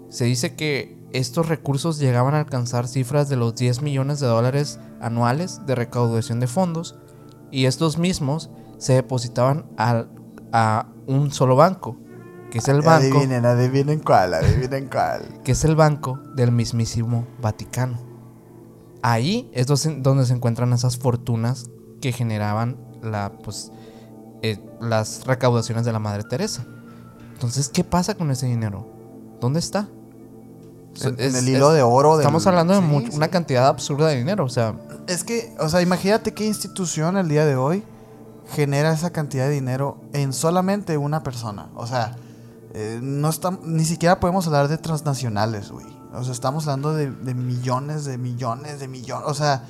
Se 0.09 0.25
dice 0.25 0.55
que 0.55 0.97
estos 1.13 1.49
recursos 1.49 1.99
llegaban 1.99 2.37
a 2.37 2.39
alcanzar 2.39 2.87
cifras 2.87 3.29
de 3.29 3.35
los 3.35 3.57
10 3.57 3.83
millones 3.83 4.21
de 4.21 4.29
dólares 4.29 4.79
anuales 5.01 5.67
de 5.67 5.75
recaudación 5.75 6.39
de 6.39 6.47
fondos 6.47 6.97
y 7.51 7.65
estos 7.65 7.99
mismos 7.99 8.51
se 8.79 8.93
depositaban 8.93 9.67
a 9.77 10.87
un 11.09 11.33
solo 11.33 11.57
banco, 11.57 11.97
que 12.53 12.59
es 12.59 12.69
el 12.69 12.83
banco. 12.83 13.19
Adivinen, 13.19 13.45
adivinen 13.45 13.99
cuál, 13.99 14.35
adivinen 14.35 14.89
cuál. 14.89 15.43
Que 15.43 15.51
es 15.51 15.65
el 15.65 15.75
banco 15.75 16.21
del 16.37 16.53
mismísimo 16.53 17.27
Vaticano. 17.43 18.08
Ahí 19.03 19.51
es 19.53 19.67
donde 19.67 20.27
se 20.27 20.33
encuentran 20.33 20.73
esas 20.73 20.97
fortunas 20.97 21.71
que 22.01 22.13
generaban 22.13 22.77
la, 23.03 23.33
pues, 23.45 23.71
eh, 24.43 24.59
las 24.81 25.25
recaudaciones 25.25 25.85
de 25.85 25.93
la 25.93 25.99
Madre 25.99 26.25
Teresa. 26.25 26.67
Entonces, 27.33 27.69
¿qué 27.69 27.85
pasa 27.85 28.15
con 28.15 28.31
ese 28.31 28.47
dinero? 28.47 28.87
¿Dónde 29.41 29.61
está? 29.61 29.89
En, 31.03 31.37
el 31.37 31.49
hilo 31.49 31.71
de 31.71 31.83
oro. 31.83 32.19
Estamos 32.19 32.47
hablando 32.47 32.75
de 32.75 32.81
una 32.81 33.29
cantidad 33.29 33.69
absurda 33.69 34.09
de 34.09 34.17
dinero, 34.17 34.45
o 34.45 34.49
sea. 34.49 34.75
Es 35.07 35.23
que, 35.23 35.55
o 35.61 35.69
sea, 35.69 35.81
imagínate 35.81 36.35
qué 36.35 36.47
institución 36.47 37.17
el 37.17 37.29
día 37.29 37.47
de 37.47 37.57
hoy 37.57 37.85
genera 38.51 38.93
esa 38.93 39.11
cantidad 39.11 39.47
de 39.47 39.53
dinero 39.53 40.01
en 40.13 40.33
solamente 40.33 40.97
una 40.97 41.23
persona. 41.23 41.71
O 41.77 41.87
sea, 41.87 42.17
eh, 42.75 42.99
no 43.03 43.29
está, 43.29 43.57
ni 43.63 43.85
siquiera 43.85 44.21
podemos 44.21 44.47
hablar 44.47 44.69
de 44.69 44.79
transnacionales, 44.79 45.71
güey. 45.71 45.87
O 46.19 46.25
sea, 46.25 46.33
estamos 46.33 46.67
hablando 46.67 46.95
de, 46.95 47.35
millones, 47.35 48.05
de 48.05 48.19
millones, 48.19 48.81
de 48.81 48.89
millones. 48.89 49.27
O 49.29 49.35
sea, 49.35 49.65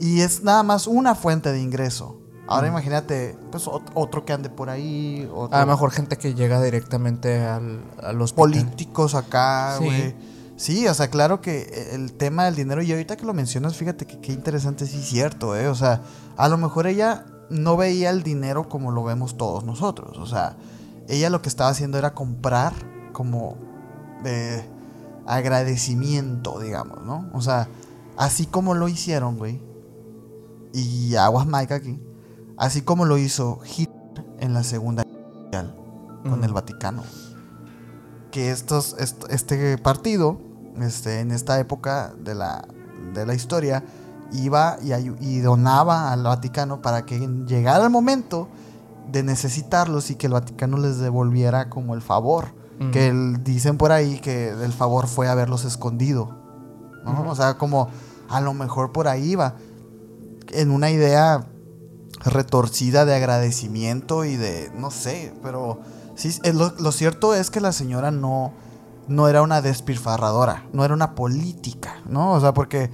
y 0.00 0.20
es 0.20 0.42
nada 0.42 0.62
más 0.62 0.86
una 0.86 1.14
fuente 1.14 1.52
de 1.52 1.60
ingreso. 1.60 2.18
Ahora 2.48 2.68
imagínate, 2.68 3.38
pues 3.50 3.68
otro 3.68 4.24
que 4.24 4.32
ande 4.32 4.50
por 4.50 4.68
ahí. 4.68 5.30
A 5.50 5.60
lo 5.60 5.66
mejor 5.66 5.90
gente 5.90 6.18
que 6.18 6.34
llega 6.34 6.60
directamente 6.60 7.44
al, 7.46 7.80
a 8.02 8.12
los 8.12 8.32
políticos 8.32 9.14
acá, 9.14 9.78
güey. 9.78 10.14
Sí. 10.56 10.86
o 10.86 10.94
sea, 10.94 11.08
claro 11.08 11.40
que 11.40 11.90
el 11.92 12.12
tema 12.12 12.44
del 12.44 12.54
dinero, 12.54 12.82
y 12.82 12.92
ahorita 12.92 13.16
que 13.16 13.24
lo 13.24 13.32
mencionas, 13.32 13.76
fíjate 13.76 14.06
que 14.06 14.20
qué 14.20 14.32
interesante, 14.32 14.86
sí, 14.86 15.00
cierto, 15.02 15.56
¿eh? 15.56 15.68
O 15.68 15.74
sea, 15.74 16.02
a 16.36 16.48
lo 16.48 16.58
mejor 16.58 16.86
ella 16.86 17.24
no 17.48 17.76
veía 17.76 18.10
el 18.10 18.22
dinero 18.22 18.68
como 18.68 18.90
lo 18.90 19.04
vemos 19.04 19.36
todos 19.36 19.64
nosotros. 19.64 20.18
O 20.18 20.26
sea, 20.26 20.56
ella 21.08 21.30
lo 21.30 21.42
que 21.42 21.48
estaba 21.48 21.70
haciendo 21.70 21.98
era 21.98 22.14
comprar 22.14 22.74
como. 23.12 23.56
Eh, 24.24 24.64
agradecimiento, 25.26 26.58
digamos, 26.60 27.04
¿no? 27.04 27.30
O 27.32 27.40
sea, 27.40 27.68
así 28.16 28.46
como 28.46 28.74
lo 28.74 28.88
hicieron, 28.88 29.38
güey, 29.38 29.60
y 30.72 31.14
aguas 31.16 31.46
Mike 31.46 31.74
aquí, 31.74 32.00
así 32.56 32.82
como 32.82 33.04
lo 33.04 33.18
hizo 33.18 33.60
Hitler 33.64 34.24
en 34.38 34.54
la 34.54 34.62
Segunda 34.62 35.04
Guerra 35.04 35.28
Mundial 35.34 35.76
con 36.28 36.44
el 36.44 36.52
Vaticano. 36.52 37.02
Que 38.30 38.50
estos, 38.50 38.96
este 39.28 39.76
partido, 39.78 40.40
este, 40.80 41.20
en 41.20 41.32
esta 41.32 41.58
época 41.60 42.14
de 42.18 42.34
la, 42.34 42.66
de 43.12 43.26
la 43.26 43.34
historia, 43.34 43.84
iba 44.32 44.78
y, 44.82 44.92
y 45.20 45.40
donaba 45.40 46.12
al 46.12 46.22
Vaticano 46.22 46.80
para 46.80 47.04
que 47.04 47.18
llegara 47.46 47.84
el 47.84 47.90
momento 47.90 48.48
de 49.10 49.22
necesitarlos 49.22 50.10
y 50.10 50.14
que 50.14 50.28
el 50.28 50.32
Vaticano 50.32 50.78
les 50.78 50.98
devolviera 50.98 51.68
como 51.68 51.94
el 51.94 52.00
favor 52.00 52.61
que 52.90 53.12
dicen 53.42 53.76
por 53.76 53.92
ahí 53.92 54.18
que 54.18 54.48
el 54.48 54.72
favor 54.72 55.06
fue 55.06 55.28
haberlos 55.28 55.64
escondido. 55.64 56.38
O 57.04 57.34
sea, 57.34 57.58
como 57.58 57.88
a 58.28 58.40
lo 58.40 58.54
mejor 58.54 58.92
por 58.92 59.08
ahí 59.08 59.34
va. 59.34 59.54
En 60.50 60.70
una 60.70 60.90
idea 60.90 61.46
retorcida 62.24 63.04
de 63.04 63.14
agradecimiento 63.14 64.24
y 64.24 64.36
de, 64.36 64.70
no 64.76 64.90
sé, 64.90 65.34
pero 65.42 65.80
sí, 66.14 66.32
lo, 66.52 66.92
cierto 66.92 67.34
es 67.34 67.50
que 67.50 67.60
la 67.60 67.72
señora 67.72 68.10
no, 68.10 68.52
no 69.12 69.28
era 69.28 69.42
una 69.42 69.60
despilfarradora, 69.60 70.64
no 70.72 70.84
era 70.84 70.94
una 70.94 71.14
política, 71.14 72.02
¿no? 72.08 72.32
O 72.32 72.40
sea, 72.40 72.54
porque 72.54 72.90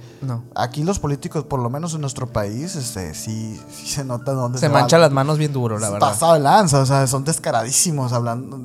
aquí 0.55 0.83
los 0.83 0.99
políticos, 0.99 1.45
por 1.45 1.61
lo 1.61 1.69
menos 1.69 1.93
en 1.93 2.01
nuestro 2.01 2.27
país, 2.27 2.75
este, 2.75 3.13
sí, 3.13 3.59
se 3.71 4.03
nota 4.03 4.33
dónde 4.33 4.59
se, 4.59 4.67
se 4.67 4.71
manchan 4.71 5.01
las 5.01 5.11
manos 5.11 5.37
bien 5.37 5.53
duro, 5.53 5.79
la 5.79 5.89
verdad. 5.89 6.09
Pasado 6.09 6.33
de 6.33 6.41
lanza, 6.41 6.79
o 6.79 6.85
sea, 6.85 7.07
son 7.07 7.23
descaradísimos 7.23 8.11
hablando, 8.11 8.59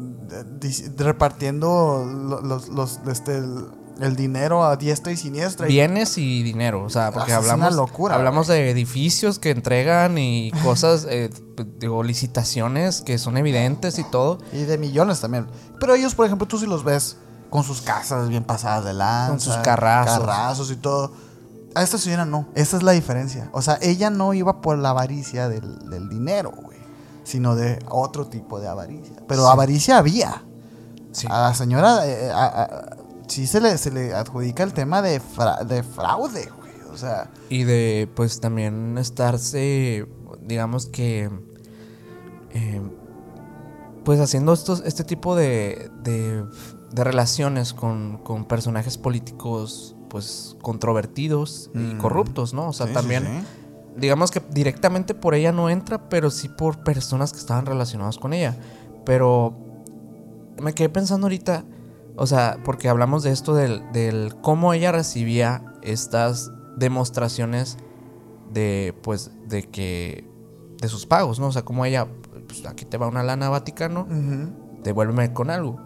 repartiendo 0.98 2.04
los, 2.42 2.68
los, 2.68 3.00
este, 3.06 3.40
el, 4.00 4.16
dinero 4.16 4.64
a 4.64 4.76
diestra 4.76 5.12
y 5.12 5.16
siniestra. 5.16 5.68
Bienes 5.68 6.18
y 6.18 6.42
dinero, 6.42 6.82
o 6.82 6.90
sea, 6.90 7.12
porque 7.12 7.32
hablamos, 7.32 7.78
hablamos 8.10 8.48
de 8.48 8.68
edificios 8.70 9.38
que 9.38 9.50
entregan 9.50 10.18
y 10.18 10.50
cosas, 10.64 11.06
eh, 11.08 11.30
digo, 11.78 12.02
licitaciones 12.02 13.02
que 13.02 13.18
son 13.18 13.36
evidentes 13.36 14.00
y 14.00 14.04
todo. 14.04 14.38
Y 14.52 14.64
de 14.64 14.76
millones 14.76 15.20
también. 15.20 15.46
Pero 15.78 15.94
ellos, 15.94 16.16
por 16.16 16.26
ejemplo, 16.26 16.48
tú 16.48 16.58
si 16.58 16.66
los 16.66 16.82
ves 16.82 17.18
con 17.54 17.62
sus 17.62 17.82
casas 17.82 18.28
bien 18.28 18.42
pasadas 18.42 18.84
de 18.84 18.92
lanza. 18.92 19.28
Con 19.28 19.38
sus 19.38 19.54
carrazos. 19.58 20.18
Carrazos 20.18 20.72
y 20.72 20.76
todo. 20.76 21.12
A 21.76 21.84
esta 21.84 21.98
señora 21.98 22.24
no. 22.24 22.48
Esa 22.56 22.76
es 22.78 22.82
la 22.82 22.90
diferencia. 22.90 23.48
O 23.52 23.62
sea, 23.62 23.78
ella 23.80 24.10
no 24.10 24.34
iba 24.34 24.60
por 24.60 24.76
la 24.76 24.90
avaricia 24.90 25.48
del, 25.48 26.08
dinero, 26.08 26.50
güey. 26.50 26.78
Sino 27.22 27.54
de 27.54 27.78
otro 27.88 28.26
tipo 28.26 28.58
de 28.58 28.66
avaricia. 28.66 29.14
Pero 29.28 29.46
avaricia 29.46 29.98
había. 29.98 30.42
A 31.28 31.42
la 31.42 31.54
señora 31.54 32.00
eh, 32.02 32.32
sí 33.28 33.46
se 33.46 33.60
le, 33.60 33.78
se 33.78 33.92
le 33.92 34.12
adjudica 34.12 34.64
el 34.64 34.72
tema 34.72 35.00
de, 35.00 35.22
de 35.68 35.84
fraude, 35.84 36.50
güey. 36.58 36.72
O 36.92 36.96
sea. 36.96 37.30
Y 37.50 37.62
de, 37.62 38.10
pues 38.16 38.40
también 38.40 38.98
estarse, 38.98 40.08
digamos 40.42 40.86
que. 40.86 41.30
Eh, 42.50 42.82
pues 44.04 44.18
haciendo 44.18 44.52
estos, 44.52 44.82
este 44.84 45.04
tipo 45.04 45.34
de, 45.34 45.88
de 46.02 46.44
de 46.94 47.04
relaciones 47.04 47.74
con, 47.74 48.20
personajes 48.48 48.98
políticos 48.98 49.96
pues 50.08 50.56
controvertidos 50.62 51.70
y 51.74 51.78
mm. 51.78 51.98
corruptos, 51.98 52.54
¿no? 52.54 52.68
O 52.68 52.72
sea, 52.72 52.86
también 52.92 53.44
digamos 53.96 54.30
que 54.30 54.40
directamente 54.50 55.14
por 55.14 55.34
ella 55.34 55.50
no 55.50 55.70
entra, 55.70 56.08
pero 56.08 56.30
sí 56.30 56.48
por 56.48 56.84
personas 56.84 57.32
que 57.32 57.38
estaban 57.38 57.66
relacionadas 57.66 58.18
con 58.18 58.32
ella. 58.32 58.56
Pero 59.04 59.56
me 60.62 60.72
quedé 60.72 60.88
pensando 60.88 61.26
ahorita, 61.26 61.64
o 62.16 62.26
sea, 62.26 62.58
porque 62.64 62.88
hablamos 62.88 63.24
de 63.24 63.32
esto 63.32 63.54
del, 63.54 63.82
del 63.92 64.36
cómo 64.40 64.72
ella 64.72 64.92
recibía 64.92 65.64
estas 65.82 66.52
demostraciones 66.76 67.76
de 68.52 68.94
pues 69.02 69.32
de 69.48 69.64
que 69.64 70.28
de 70.80 70.88
sus 70.88 71.06
pagos, 71.06 71.40
¿no? 71.40 71.48
O 71.48 71.52
sea, 71.52 71.62
cómo 71.62 71.84
ella 71.84 72.06
pues 72.46 72.64
aquí 72.66 72.84
te 72.84 72.98
va 72.98 73.08
una 73.08 73.24
lana 73.24 73.48
Vaticano, 73.48 74.06
devuélveme 74.84 75.32
con 75.32 75.50
algo. 75.50 75.80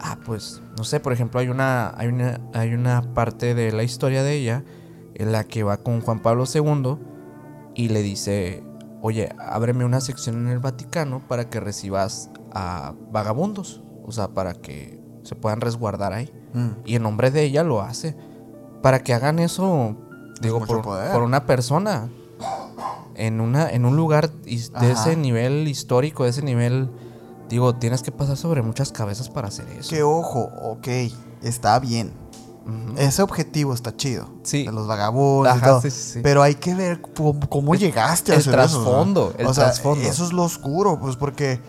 Ah, 0.00 0.18
pues, 0.24 0.62
no 0.76 0.84
sé, 0.84 1.00
por 1.00 1.12
ejemplo, 1.12 1.40
hay 1.40 1.48
una, 1.48 1.92
hay 1.96 2.08
una, 2.08 2.40
hay 2.52 2.74
una 2.74 3.14
parte 3.14 3.54
de 3.54 3.72
la 3.72 3.82
historia 3.82 4.22
de 4.22 4.34
ella 4.34 4.64
en 5.14 5.32
la 5.32 5.44
que 5.44 5.62
va 5.62 5.78
con 5.78 6.00
Juan 6.00 6.20
Pablo 6.20 6.44
II 6.52 6.98
y 7.74 7.88
le 7.88 8.02
dice, 8.02 8.62
oye, 9.02 9.30
ábreme 9.38 9.84
una 9.84 10.00
sección 10.00 10.36
en 10.36 10.48
el 10.48 10.58
Vaticano 10.58 11.20
para 11.28 11.50
que 11.50 11.60
recibas 11.60 12.30
a 12.52 12.94
vagabundos, 13.10 13.82
o 14.04 14.12
sea, 14.12 14.28
para 14.28 14.54
que 14.54 15.00
se 15.22 15.34
puedan 15.34 15.60
resguardar 15.60 16.12
ahí. 16.12 16.32
Mm. 16.52 16.68
Y 16.84 16.96
en 16.96 17.02
nombre 17.02 17.30
de 17.30 17.42
ella 17.42 17.64
lo 17.64 17.80
hace. 17.82 18.16
Para 18.82 19.02
que 19.02 19.14
hagan 19.14 19.38
eso, 19.38 19.96
digo, 20.40 20.60
mucho 20.60 20.82
por, 20.82 21.22
una 21.22 21.46
persona. 21.46 22.08
En, 23.16 23.40
una, 23.40 23.70
en 23.70 23.84
un 23.84 23.96
lugar 23.96 24.30
de 24.32 24.60
Ajá. 24.74 24.90
ese 24.90 25.16
nivel 25.16 25.68
histórico, 25.68 26.24
de 26.24 26.30
ese 26.30 26.42
nivel, 26.42 26.90
digo, 27.48 27.74
tienes 27.74 28.02
que 28.02 28.12
pasar 28.12 28.36
sobre 28.36 28.62
muchas 28.62 28.90
cabezas 28.92 29.28
para 29.28 29.48
hacer 29.48 29.68
eso. 29.70 29.90
Que 29.90 30.02
ojo, 30.02 30.50
ok, 30.62 30.88
está 31.42 31.78
bien. 31.78 32.12
Ese 32.96 33.20
objetivo 33.22 33.74
está 33.74 33.94
chido. 33.94 34.26
Sí. 34.42 34.64
De 34.64 34.72
los 34.72 34.86
vagabundos 34.86 35.54
y 35.54 35.58
Ajá, 35.58 35.66
todo. 35.66 35.80
sí, 35.82 35.90
sí. 35.90 36.20
Pero 36.22 36.42
hay 36.42 36.54
que 36.54 36.74
ver 36.74 37.02
cómo, 37.02 37.38
cómo 37.50 37.74
El- 37.74 37.80
llegaste 37.80 38.32
a 38.32 38.36
el 38.36 38.40
hacer 38.40 38.54
eso, 38.58 38.68
sea. 38.68 38.82
trasfondo, 38.84 39.34
el 39.36 39.46
o 39.46 39.52
sea, 39.54 39.64
trasfondo. 39.64 40.08
eso 40.08 40.24
es 40.24 40.32
lo 40.32 40.44
oscuro, 40.44 40.98
pues 40.98 41.16
porque, 41.16 41.60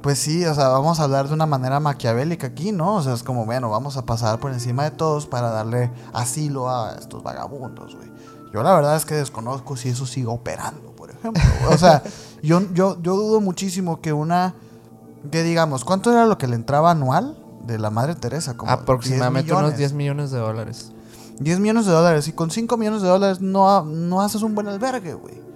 pues 0.00 0.18
sí, 0.18 0.46
o 0.46 0.54
sea, 0.54 0.68
vamos 0.68 1.00
a 1.00 1.04
hablar 1.04 1.28
de 1.28 1.34
una 1.34 1.44
manera 1.44 1.80
maquiavélica 1.80 2.46
aquí, 2.46 2.72
¿no? 2.72 2.94
O 2.94 3.02
sea, 3.02 3.12
es 3.12 3.22
como, 3.22 3.44
bueno, 3.44 3.68
vamos 3.68 3.98
a 3.98 4.06
pasar 4.06 4.38
por 4.40 4.50
encima 4.52 4.84
de 4.84 4.90
todos 4.92 5.26
para 5.26 5.50
darle 5.50 5.90
asilo 6.14 6.70
a 6.70 6.94
estos 6.98 7.22
vagabundos, 7.22 7.94
güey. 7.96 8.08
Yo 8.50 8.62
la 8.62 8.74
verdad 8.74 8.96
es 8.96 9.04
que 9.04 9.16
desconozco 9.16 9.76
si 9.76 9.90
eso 9.90 10.06
sigue 10.06 10.28
operando, 10.28 10.92
por 10.96 11.10
ejemplo. 11.10 11.42
O 11.70 11.76
sea, 11.76 12.02
yo, 12.42 12.62
yo, 12.72 12.96
yo 13.02 13.16
dudo 13.16 13.42
muchísimo 13.42 14.00
que 14.00 14.14
una, 14.14 14.54
que 15.30 15.42
digamos, 15.42 15.84
¿cuánto 15.84 16.10
era 16.10 16.26
lo 16.26 16.38
que 16.38 16.46
le 16.46 16.54
entraba 16.56 16.90
anual 16.90 17.36
de 17.66 17.78
la 17.78 17.90
Madre 17.90 18.14
Teresa? 18.14 18.56
Como 18.56 18.70
Aproximadamente 18.70 19.50
10 19.50 19.52
unos 19.52 19.62
millones. 19.72 19.78
10 19.78 19.92
millones 19.92 20.30
de 20.30 20.38
dólares. 20.38 20.92
10 21.40 21.60
millones 21.60 21.86
de 21.86 21.92
dólares. 21.92 22.28
Y 22.28 22.32
con 22.32 22.50
5 22.50 22.76
millones 22.76 23.02
de 23.02 23.08
dólares 23.08 23.40
no, 23.40 23.84
no 23.84 24.20
haces 24.20 24.42
un 24.42 24.54
buen 24.54 24.68
albergue, 24.68 25.14
güey. 25.14 25.48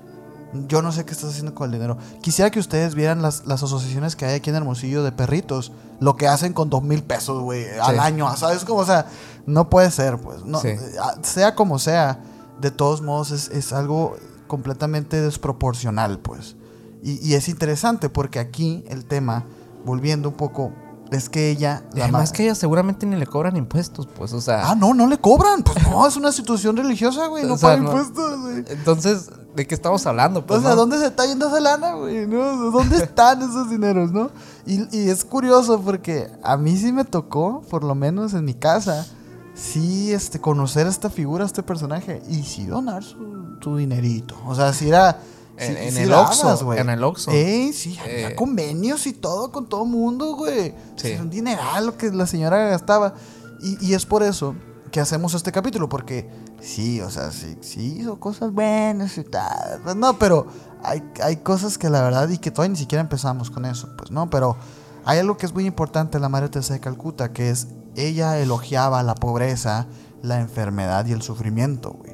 Yo 0.68 0.82
no 0.82 0.92
sé 0.92 1.06
qué 1.06 1.12
estás 1.12 1.30
haciendo 1.30 1.54
con 1.54 1.66
el 1.66 1.72
dinero. 1.72 1.96
Quisiera 2.20 2.50
que 2.50 2.58
ustedes 2.58 2.94
vieran 2.94 3.22
las, 3.22 3.46
las 3.46 3.62
asociaciones 3.62 4.16
que 4.16 4.26
hay 4.26 4.34
aquí 4.34 4.50
en 4.50 4.56
Hermosillo 4.56 5.02
de 5.02 5.10
perritos. 5.10 5.72
Lo 5.98 6.16
que 6.16 6.28
hacen 6.28 6.52
con 6.52 6.68
2 6.68 6.82
mil 6.82 7.02
pesos, 7.02 7.40
güey, 7.40 7.66
al 7.80 7.98
año. 8.00 8.34
¿Sabes 8.36 8.64
cómo? 8.64 8.80
O 8.80 8.86
sea, 8.86 9.06
no 9.46 9.70
puede 9.70 9.90
ser, 9.90 10.18
pues. 10.18 10.44
No, 10.44 10.60
Sí. 10.60 10.74
Sea 11.22 11.54
como 11.54 11.78
sea, 11.78 12.20
de 12.60 12.70
todos 12.70 13.00
modos 13.00 13.30
es, 13.30 13.48
es 13.48 13.72
algo 13.72 14.16
completamente 14.46 15.22
desproporcional, 15.22 16.18
pues. 16.18 16.56
Y, 17.02 17.18
y 17.26 17.34
es 17.34 17.48
interesante 17.48 18.08
porque 18.08 18.38
aquí 18.38 18.84
el 18.88 19.04
tema, 19.04 19.44
volviendo 19.84 20.28
un 20.28 20.36
poco, 20.36 20.72
es 21.10 21.28
que 21.28 21.50
ella... 21.50 21.82
La 21.94 22.04
además 22.04 22.30
ma- 22.30 22.32
que 22.36 22.44
ella 22.44 22.54
seguramente 22.54 23.04
ni 23.06 23.16
le 23.16 23.26
cobran 23.26 23.56
impuestos, 23.56 24.06
pues, 24.06 24.32
o 24.32 24.40
sea. 24.40 24.70
Ah, 24.70 24.74
no, 24.74 24.94
no 24.94 25.06
le 25.06 25.18
cobran. 25.18 25.62
Pues 25.62 25.82
no, 25.90 26.06
es 26.06 26.16
una 26.16 26.28
institución 26.28 26.76
religiosa, 26.76 27.26
güey. 27.26 27.44
No 27.44 27.54
O 27.54 27.58
sea, 27.58 27.70
paga 27.70 27.82
no- 27.82 27.88
impuestos, 27.90 28.40
güey. 28.40 28.64
Entonces, 28.68 29.30
¿de 29.54 29.66
qué 29.66 29.74
estamos 29.74 30.06
hablando? 30.06 30.46
Pues, 30.46 30.60
o 30.60 30.62
sea, 30.62 30.70
no? 30.70 30.76
¿dónde 30.76 30.98
se 30.98 31.06
está 31.06 31.26
yendo 31.26 31.48
esa 31.48 31.60
lana, 31.60 31.94
güey? 31.94 32.26
¿No? 32.26 32.70
¿Dónde 32.70 32.96
están 32.98 33.42
esos 33.42 33.68
dineros, 33.68 34.10
no? 34.12 34.30
Y, 34.64 34.96
y 34.96 35.10
es 35.10 35.24
curioso 35.24 35.80
porque 35.82 36.28
a 36.42 36.56
mí 36.56 36.76
sí 36.78 36.92
me 36.92 37.04
tocó, 37.04 37.62
por 37.68 37.84
lo 37.84 37.94
menos 37.94 38.32
en 38.32 38.44
mi 38.46 38.54
casa, 38.54 39.06
sí 39.54 40.12
este, 40.12 40.40
conocer 40.40 40.86
a 40.86 40.90
esta 40.90 41.10
figura, 41.10 41.42
a 41.44 41.46
este 41.46 41.62
personaje, 41.62 42.22
y 42.30 42.42
sí 42.44 42.64
donar 42.64 43.02
su, 43.04 43.58
su 43.60 43.76
dinerito. 43.76 44.36
O 44.46 44.54
sea, 44.54 44.72
si 44.72 44.88
era... 44.88 45.18
En- 45.66 45.96
el 45.96 46.08
dabas, 46.08 46.42
Oxxo, 46.44 46.64
güey. 46.66 46.78
en 46.80 46.90
el 46.90 47.02
Oxxo. 47.04 47.30
Ey, 47.30 47.72
sí, 47.72 47.98
había 48.02 48.30
Eh. 48.30 48.34
convenios 48.34 49.06
y 49.06 49.12
todo 49.12 49.50
con 49.52 49.68
todo 49.68 49.84
mundo, 49.84 50.34
güey. 50.36 50.74
Sí. 50.96 51.08
Es 51.12 51.20
un 51.20 51.30
dineral 51.30 51.86
lo 51.86 51.96
que 51.96 52.10
la 52.10 52.26
señora 52.26 52.56
gastaba. 52.68 53.14
Y, 53.62 53.84
y 53.86 53.94
es 53.94 54.06
por 54.06 54.22
eso 54.22 54.54
que 54.90 55.00
hacemos 55.00 55.34
este 55.34 55.52
capítulo, 55.52 55.88
porque 55.88 56.28
sí, 56.60 57.00
o 57.00 57.10
sea, 57.10 57.30
sí, 57.30 57.56
sí 57.62 57.98
hizo 58.00 58.18
cosas 58.20 58.52
buenas 58.52 59.16
y 59.18 59.24
tal. 59.24 59.80
Pues 59.84 59.96
no, 59.96 60.18
pero 60.18 60.46
hay, 60.82 61.02
hay 61.22 61.36
cosas 61.36 61.78
que 61.78 61.88
la 61.88 62.02
verdad 62.02 62.28
y 62.28 62.38
que 62.38 62.50
todavía 62.50 62.72
ni 62.72 62.78
siquiera 62.78 63.00
empezamos 63.00 63.50
con 63.50 63.64
eso, 63.64 63.88
pues 63.96 64.10
no, 64.10 64.28
pero 64.28 64.56
hay 65.04 65.18
algo 65.18 65.36
que 65.36 65.46
es 65.46 65.54
muy 65.54 65.64
importante 65.66 66.18
en 66.18 66.22
la 66.22 66.28
Madre 66.28 66.48
Teresa 66.48 66.74
de 66.74 66.80
Calcuta, 66.80 67.32
que 67.32 67.50
es 67.50 67.68
ella 67.96 68.38
elogiaba 68.38 69.02
la 69.02 69.14
pobreza, 69.14 69.86
la 70.22 70.40
enfermedad 70.40 71.06
y 71.06 71.12
el 71.12 71.22
sufrimiento, 71.22 71.92
güey. 71.92 72.12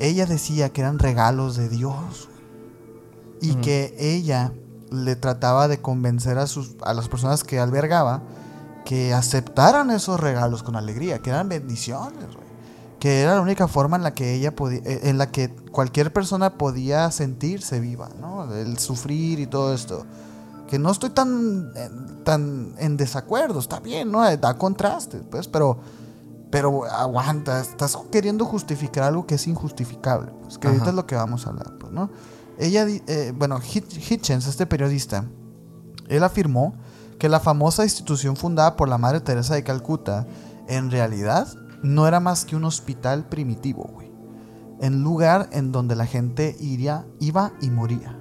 Ella 0.00 0.26
decía 0.26 0.70
que 0.70 0.80
eran 0.80 0.98
regalos 0.98 1.54
de 1.56 1.68
Dios 1.68 2.28
güey. 2.28 2.31
Y 3.42 3.56
que 3.56 3.94
ella 3.98 4.52
le 4.90 5.16
trataba 5.16 5.68
de 5.68 5.80
convencer 5.80 6.38
a, 6.38 6.46
sus, 6.46 6.76
a 6.82 6.94
las 6.94 7.08
personas 7.08 7.44
que 7.44 7.58
albergaba 7.58 8.22
que 8.84 9.14
aceptaran 9.14 9.90
esos 9.90 10.20
regalos 10.20 10.62
con 10.62 10.76
alegría, 10.76 11.20
que 11.20 11.30
eran 11.30 11.48
bendiciones. 11.48 12.26
Que 12.98 13.22
era 13.22 13.34
la 13.34 13.40
única 13.40 13.66
forma 13.66 13.96
en 13.96 14.04
la 14.04 14.14
que 14.14 14.34
ella 14.34 14.54
podía, 14.54 14.80
eh, 14.84 15.00
en 15.04 15.18
la 15.18 15.30
que 15.32 15.50
cualquier 15.72 16.12
persona 16.12 16.56
podía 16.56 17.10
sentirse 17.10 17.80
viva, 17.80 18.08
¿no? 18.20 18.52
El 18.54 18.78
sufrir 18.78 19.40
y 19.40 19.46
todo 19.46 19.74
esto. 19.74 20.06
Que 20.68 20.78
no 20.78 20.90
estoy 20.90 21.10
tan, 21.10 21.72
tan 22.24 22.74
en 22.78 22.96
desacuerdo, 22.96 23.58
está 23.58 23.80
bien, 23.80 24.12
¿no? 24.12 24.24
Da 24.36 24.56
contrastes, 24.56 25.22
pues, 25.28 25.48
pero, 25.48 25.78
pero 26.50 26.84
aguanta, 26.84 27.60
estás 27.60 27.98
queriendo 28.10 28.44
justificar 28.44 29.04
algo 29.04 29.26
que 29.26 29.34
es 29.34 29.46
injustificable, 29.48 30.32
pues, 30.42 30.58
que 30.58 30.68
ahorita 30.68 30.90
es 30.90 30.94
lo 30.94 31.04
que 31.04 31.16
vamos 31.16 31.46
a 31.46 31.50
hablar, 31.50 31.76
pues, 31.78 31.92
¿no? 31.92 32.08
Ella, 32.62 32.86
eh, 32.88 33.32
bueno, 33.36 33.58
Hitch- 33.58 33.98
Hitchens, 34.10 34.46
este 34.46 34.66
periodista, 34.66 35.24
él 36.08 36.22
afirmó 36.22 36.74
que 37.18 37.28
la 37.28 37.40
famosa 37.40 37.82
institución 37.84 38.36
fundada 38.36 38.76
por 38.76 38.88
la 38.88 38.98
Madre 38.98 39.20
Teresa 39.20 39.54
de 39.54 39.64
Calcuta, 39.64 40.26
en 40.68 40.90
realidad, 40.90 41.48
no 41.82 42.06
era 42.06 42.20
más 42.20 42.44
que 42.44 42.54
un 42.54 42.64
hospital 42.64 43.24
primitivo, 43.28 43.90
güey. 43.92 44.10
En 44.80 45.02
lugar 45.02 45.48
en 45.52 45.72
donde 45.72 45.96
la 45.96 46.06
gente 46.06 46.56
iría, 46.60 47.04
iba 47.20 47.52
y 47.60 47.70
moría. 47.70 48.16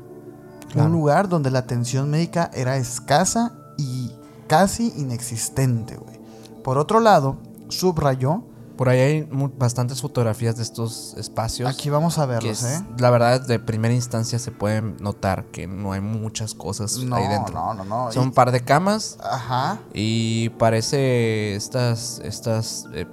Claro. 0.71 0.87
Un 0.87 0.93
lugar 0.93 1.29
donde 1.29 1.51
la 1.51 1.59
atención 1.59 2.09
médica 2.09 2.49
era 2.53 2.77
escasa 2.77 3.53
y 3.77 4.11
casi 4.47 4.93
inexistente, 4.97 5.97
güey. 5.97 6.19
Por 6.63 6.77
otro 6.77 6.99
lado, 6.99 7.37
subrayó, 7.69 8.43
Por 8.77 8.89
ahí 8.89 8.99
hay 8.99 9.29
bastantes 9.57 10.01
fotografías 10.01 10.55
de 10.55 10.63
estos 10.63 11.13
espacios. 11.17 11.69
aquí 11.69 11.89
vamos 11.89 12.17
a 12.17 12.25
verlos, 12.25 12.63
es- 12.63 12.79
¿eh? 12.81 12.85
La 12.97 13.09
verdad, 13.09 13.45
de 13.45 13.59
primera 13.59 13.93
instancia 13.93 14.39
se 14.39 14.51
puede 14.51 14.81
notar 14.81 15.45
que 15.51 15.67
no 15.67 15.91
hay 15.93 16.01
muchas 16.01 16.55
cosas 16.55 16.97
No, 16.97 17.15
ahí 17.15 17.27
dentro. 17.27 17.53
no, 17.53 17.73
no, 17.73 17.83
no. 17.85 18.11
Son 18.11 18.23
Y- 18.23 18.25
un 18.27 18.31
par 18.33 18.51
de 18.51 18.63
camas 18.63 19.17
Ajá. 19.23 19.79
y 19.93 20.49
parece 20.51 21.55
estas, 21.55 22.19
estas 22.23 22.85
eh, 22.93 23.05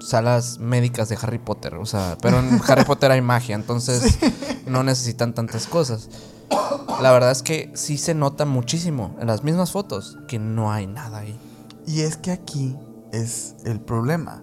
salas 0.00 0.58
médicas 0.58 1.08
de 1.08 1.18
Harry 1.20 1.38
Potter. 1.38 1.74
O 1.74 1.86
sea, 1.86 2.16
pero 2.22 2.38
en 2.38 2.60
Harry 2.68 2.84
Potter 2.84 3.10
hay 3.10 3.20
magia, 3.22 3.56
entonces 3.56 4.18
no 4.66 4.82
necesitan 4.84 5.34
tantas 5.34 5.66
cosas. 5.66 6.08
La 7.02 7.10
verdad 7.12 7.30
es 7.30 7.42
que 7.42 7.70
sí 7.74 7.98
se 7.98 8.14
nota 8.14 8.44
muchísimo 8.44 9.16
en 9.20 9.26
las 9.26 9.42
mismas 9.44 9.72
fotos 9.72 10.16
que 10.28 10.38
no 10.38 10.72
hay 10.72 10.86
nada 10.86 11.18
ahí. 11.18 11.38
Y 11.86 12.02
es 12.02 12.16
que 12.16 12.30
aquí 12.30 12.76
es 13.12 13.54
el 13.64 13.80
problema. 13.80 14.42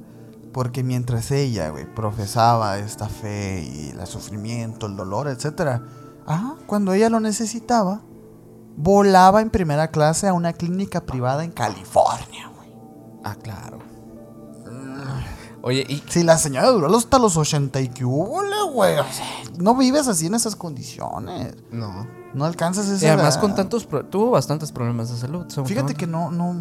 Porque 0.56 0.84
mientras 0.84 1.32
ella, 1.32 1.68
güey, 1.70 1.84
profesaba 1.94 2.78
esta 2.80 3.10
fe 3.10 3.62
y 3.62 3.90
el 3.90 4.08
sufrimiento, 4.08 4.86
el 4.86 4.96
dolor, 4.96 5.28
etc. 5.28 5.82
Ajá, 6.26 6.56
cuando 6.66 6.94
ella 6.94 7.10
lo 7.10 7.20
necesitaba, 7.20 8.00
volaba 8.78 9.42
en 9.42 9.50
primera 9.50 9.90
clase 9.90 10.30
a 10.30 10.34
una 10.34 10.54
clínica 10.54 11.06
privada 11.06 11.44
en 11.44 11.52
California, 11.52 12.50
güey. 12.56 12.70
Ah, 13.26 13.36
claro. 13.36 13.80
Oye, 15.62 15.84
y 15.90 16.02
Si 16.10 16.24
la 16.24 16.38
señora 16.38 16.70
duró 16.70 16.96
hasta 16.96 17.18
los 17.20 17.36
80 17.38 17.82
y 17.82 17.90
que 17.90 18.04
güey. 18.06 18.30
o 19.00 19.04
sea, 19.12 19.26
no 19.58 19.76
vives 19.76 20.08
así 20.08 20.28
en 20.28 20.36
esas 20.36 20.56
condiciones. 20.56 21.56
no. 21.72 22.08
No 22.36 22.44
alcanzas 22.44 22.88
esa 22.90 23.06
Y 23.06 23.08
además 23.08 23.36
edad. 23.36 23.42
con 23.42 23.56
tantos 23.56 23.86
pro- 23.86 24.06
tuvo 24.06 24.32
bastantes 24.32 24.72
problemas 24.74 25.10
de 25.10 25.18
salud. 25.18 25.46
Fíjate 25.66 25.96
que 25.96 26.06
no, 26.06 26.32
no, 26.32 26.54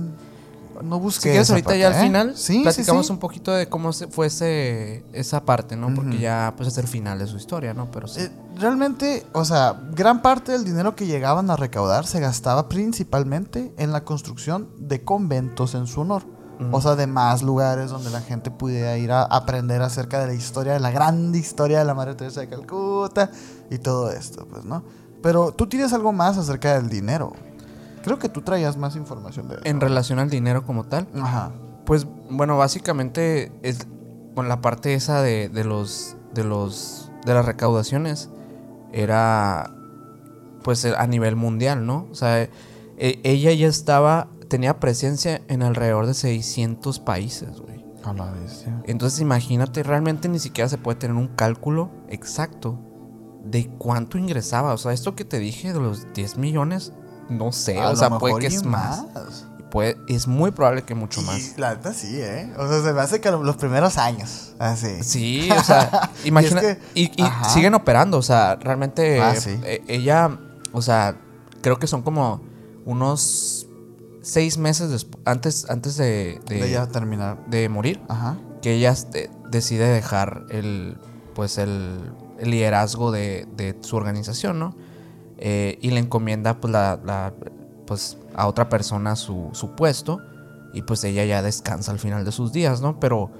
no 0.85 1.01
busqué. 1.01 1.23
Si 1.23 1.29
quieres 1.31 1.51
ahorita 1.51 1.67
parte, 1.67 1.79
ya 1.81 1.89
al 1.89 1.95
¿eh? 1.95 2.03
final 2.03 2.37
sí, 2.37 2.63
platicamos 2.63 3.07
sí, 3.07 3.09
sí. 3.09 3.13
un 3.13 3.19
poquito 3.19 3.53
de 3.53 3.69
cómo 3.69 3.93
se 3.93 4.07
fue 4.07 4.27
ese, 4.27 5.05
esa 5.13 5.45
parte, 5.45 5.77
¿no? 5.77 5.93
Porque 5.95 6.19
ya 6.19 6.55
pues 6.57 6.69
es 6.69 6.79
el 6.79 6.87
final 6.87 7.19
de 7.19 7.27
su 7.27 7.37
historia, 7.37 7.75
¿no? 7.75 7.91
Pero 7.91 8.07
sí. 8.07 8.21
Eh, 8.21 8.31
realmente, 8.57 9.27
o 9.33 9.45
sea, 9.45 9.81
gran 9.93 10.23
parte 10.23 10.53
del 10.53 10.65
dinero 10.65 10.95
que 10.95 11.07
llegaban 11.07 11.51
a 11.51 11.57
recaudar 11.57 12.07
se 12.07 12.21
gastaba 12.21 12.69
principalmente 12.69 13.75
en 13.79 13.93
la 13.93 14.05
construcción 14.05 14.69
de 14.79 15.03
conventos 15.03 15.75
en 15.75 15.87
su 15.87 16.03
honor. 16.03 16.23
O 16.71 16.81
sea, 16.81 16.95
de 16.95 17.09
más 17.09 17.43
lugares 17.43 17.91
donde 17.91 18.11
la 18.11 18.21
gente 18.21 18.51
pudiera 18.51 18.97
ir 18.97 19.11
a 19.11 19.25
aprender 19.25 19.83
acerca 19.83 20.21
de 20.21 20.29
la 20.29 20.35
historia, 20.35 20.75
de 20.75 20.81
la 20.81 20.93
grande 20.93 21.37
historia 21.37 21.81
de 21.81 21.85
la 21.85 21.95
Madre 21.95 22.15
Teresa 22.15 22.41
de 22.41 22.49
Calcuta 22.49 23.29
y 23.71 23.79
todo 23.79 24.11
esto, 24.13 24.47
pues, 24.49 24.65
¿no? 24.65 24.85
Pero 25.21 25.53
tú 25.53 25.67
tienes 25.67 25.93
algo 25.93 26.13
más 26.13 26.39
acerca 26.39 26.75
del 26.75 26.89
dinero. 26.89 27.33
Creo 28.05 28.19
que 28.19 28.29
tú 28.29 28.43
traías 28.43 28.77
más 28.77 28.95
información 28.97 29.49
de 29.49 29.55
eso. 29.57 29.65
en 29.65 29.81
relación 29.81 30.19
al 30.19 30.31
dinero 30.31 30.65
como 30.65 30.85
tal, 30.85 31.09
Ajá. 31.21 31.53
pues 31.87 32.07
bueno, 32.31 32.57
básicamente 32.59 33.51
es 33.63 33.87
con 34.35 34.49
la 34.49 34.61
parte 34.61 34.95
esa 34.95 35.23
de, 35.23 35.49
de 35.49 35.65
los 35.65 36.17
de 36.35 36.45
los 36.45 37.11
de 37.25 37.35
las 37.35 37.45
recaudaciones 37.47 38.31
era 38.93 39.71
pues 40.63 40.85
a 40.85 41.07
nivel 41.07 41.37
mundial, 41.37 41.85
¿no? 41.87 42.07
O 42.11 42.15
sea, 42.15 42.43
e- 42.43 42.51
ella 43.25 43.53
ya 43.53 43.67
estaba 43.67 44.29
tenía 44.49 44.79
presencia 44.81 45.43
en 45.49 45.63
alrededor 45.63 46.07
de 46.07 46.15
600 46.15 47.01
países, 47.01 47.61
güey. 47.61 47.85
A 48.05 48.13
la 48.13 48.31
bestia. 48.31 48.83
Entonces 48.85 49.21
imagínate, 49.21 49.83
realmente 49.83 50.29
ni 50.29 50.39
siquiera 50.39 50.69
se 50.69 50.79
puede 50.79 50.99
tener 50.99 51.17
un 51.17 51.29
cálculo 51.29 51.91
exacto 52.09 52.79
de 53.45 53.69
cuánto 53.79 54.19
ingresaba. 54.19 54.73
O 54.75 54.79
sea, 54.79 54.93
esto 54.93 55.15
que 55.17 55.25
te 55.25 55.39
dije 55.39 55.73
de 55.73 55.81
los 55.81 56.13
10 56.13 56.37
millones, 56.39 56.93
no 57.29 57.53
sé. 57.53 57.79
A 57.81 57.91
o 57.91 57.97
sea, 57.97 58.11
puede 58.19 58.39
que 58.39 58.53
y 58.53 58.57
es 58.57 58.65
más. 58.65 59.05
Puede, 59.71 59.97
es 60.07 60.29
muy 60.29 60.53
probable 60.53 60.83
que 60.83 60.95
mucho 60.95 61.21
Y 61.21 61.25
más. 61.25 61.59
la 61.59 61.75
neta 61.75 61.93
sí, 61.93 62.21
¿eh? 62.21 62.53
O 62.57 62.69
sea, 62.69 62.81
se 62.81 62.93
me 62.93 63.01
hace 63.01 63.21
que 63.21 63.29
lo- 63.33 63.43
los 63.43 63.57
primeros 63.57 63.99
años. 63.99 64.55
Así. 64.61 65.03
Sí, 65.03 65.49
o 65.51 65.65
sea, 65.65 66.11
imagina. 66.25 66.61
que- 66.61 66.79
y 66.95 67.11
y 67.21 67.23
ajá. 67.25 67.49
siguen 67.49 67.75
operando, 67.75 68.19
o 68.19 68.23
sea, 68.23 68.55
realmente. 68.57 69.21
Ah, 69.21 69.35
sí. 69.35 69.59
eh, 69.65 69.83
ella, 69.89 70.39
o 70.73 70.81
sea, 70.81 71.17
creo 71.61 71.79
que 71.81 71.89
son 71.89 72.03
como 72.03 72.41
unos 72.85 73.67
seis 74.23 74.59
meses 74.59 75.07
antes, 75.25 75.69
antes 75.69 75.97
de, 75.97 76.41
de, 76.47 76.61
De 76.61 76.71
ya 76.71 76.87
terminar. 76.87 77.45
de 77.47 77.69
morir, 77.69 78.01
Ajá. 78.09 78.37
que 78.63 78.75
ella 78.75 78.91
este, 78.93 79.29
decide 79.51 79.89
dejar 79.89 80.45
el, 80.51 80.99
pues 81.35 81.59
el, 81.59 82.13
el 82.39 82.51
liderazgo 82.51 83.11
de, 83.11 83.47
de 83.57 83.77
su 83.81 83.97
organización, 83.97 84.59
¿no? 84.59 84.77
Eh, 85.47 85.79
y 85.83 85.91
le 85.91 86.01
encomienda, 86.01 86.55
pues, 86.61 86.73
la, 86.73 86.99
la- 87.05 87.35
pues, 87.87 88.17
a 88.35 88.47
otra 88.47 88.71
persona 88.71 89.15
su, 89.15 89.51
su 89.53 89.73
puesto 89.77 90.19
y 90.73 90.81
pues 90.83 91.05
ella 91.05 91.25
ya 91.27 91.43
descansa 91.43 91.93
al 91.93 91.99
final 91.99 92.25
de 92.25 92.33
sus 92.33 92.51
días, 92.51 92.81
¿no? 92.81 92.99
Pero 92.99 93.31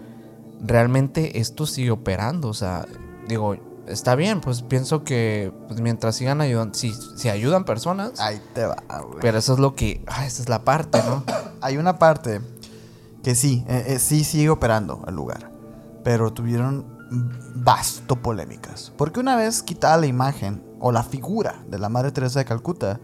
realmente 0.61 1.41
esto 1.41 1.67
sigue 1.67 1.91
operando, 1.91 2.49
o 2.49 2.55
sea, 2.55 2.87
digo, 3.27 3.57
está 3.89 4.15
bien, 4.15 4.41
pues 4.41 4.63
pienso 4.63 5.03
que 5.03 5.53
pues, 5.69 5.81
mientras 5.81 6.17
sigan 6.17 6.41
ayudando, 6.41 6.75
si, 6.75 6.93
si 7.17 7.29
ayudan 7.31 7.65
personas, 7.65 8.21
Ahí 8.21 8.41
te 8.55 8.67
va, 8.67 8.77
güey. 9.07 9.19
pero 9.21 9.39
eso 9.39 9.55
es 9.55 9.59
lo 9.59 9.75
que, 9.75 10.03
ah, 10.07 10.27
esa 10.27 10.43
es 10.43 10.49
la 10.49 10.63
parte, 10.65 10.99
¿no? 11.07 11.25
Hay 11.61 11.77
una 11.79 11.99
parte 11.99 12.41
que 13.23 13.35
sí, 13.35 13.65
eh, 13.67 13.85
eh, 13.89 13.99
sí 13.99 14.25
sigue 14.25 14.51
operando 14.51 15.03
el 15.09 15.15
lugar. 15.15 15.51
Pero 16.05 16.33
tuvieron 16.35 16.85
vasto 17.55 18.17
polémicas. 18.17 18.93
Porque 18.99 19.21
una 19.21 19.37
vez 19.37 19.63
quitada 19.63 19.97
la 19.97 20.07
imagen 20.07 20.63
o 20.87 20.93
la 20.93 21.03
figura 21.03 21.65
de 21.67 21.79
la 21.79 21.89
Madre 21.89 22.13
Teresa 22.13 22.41
de 22.41 22.45
Calcuta, 22.45 23.01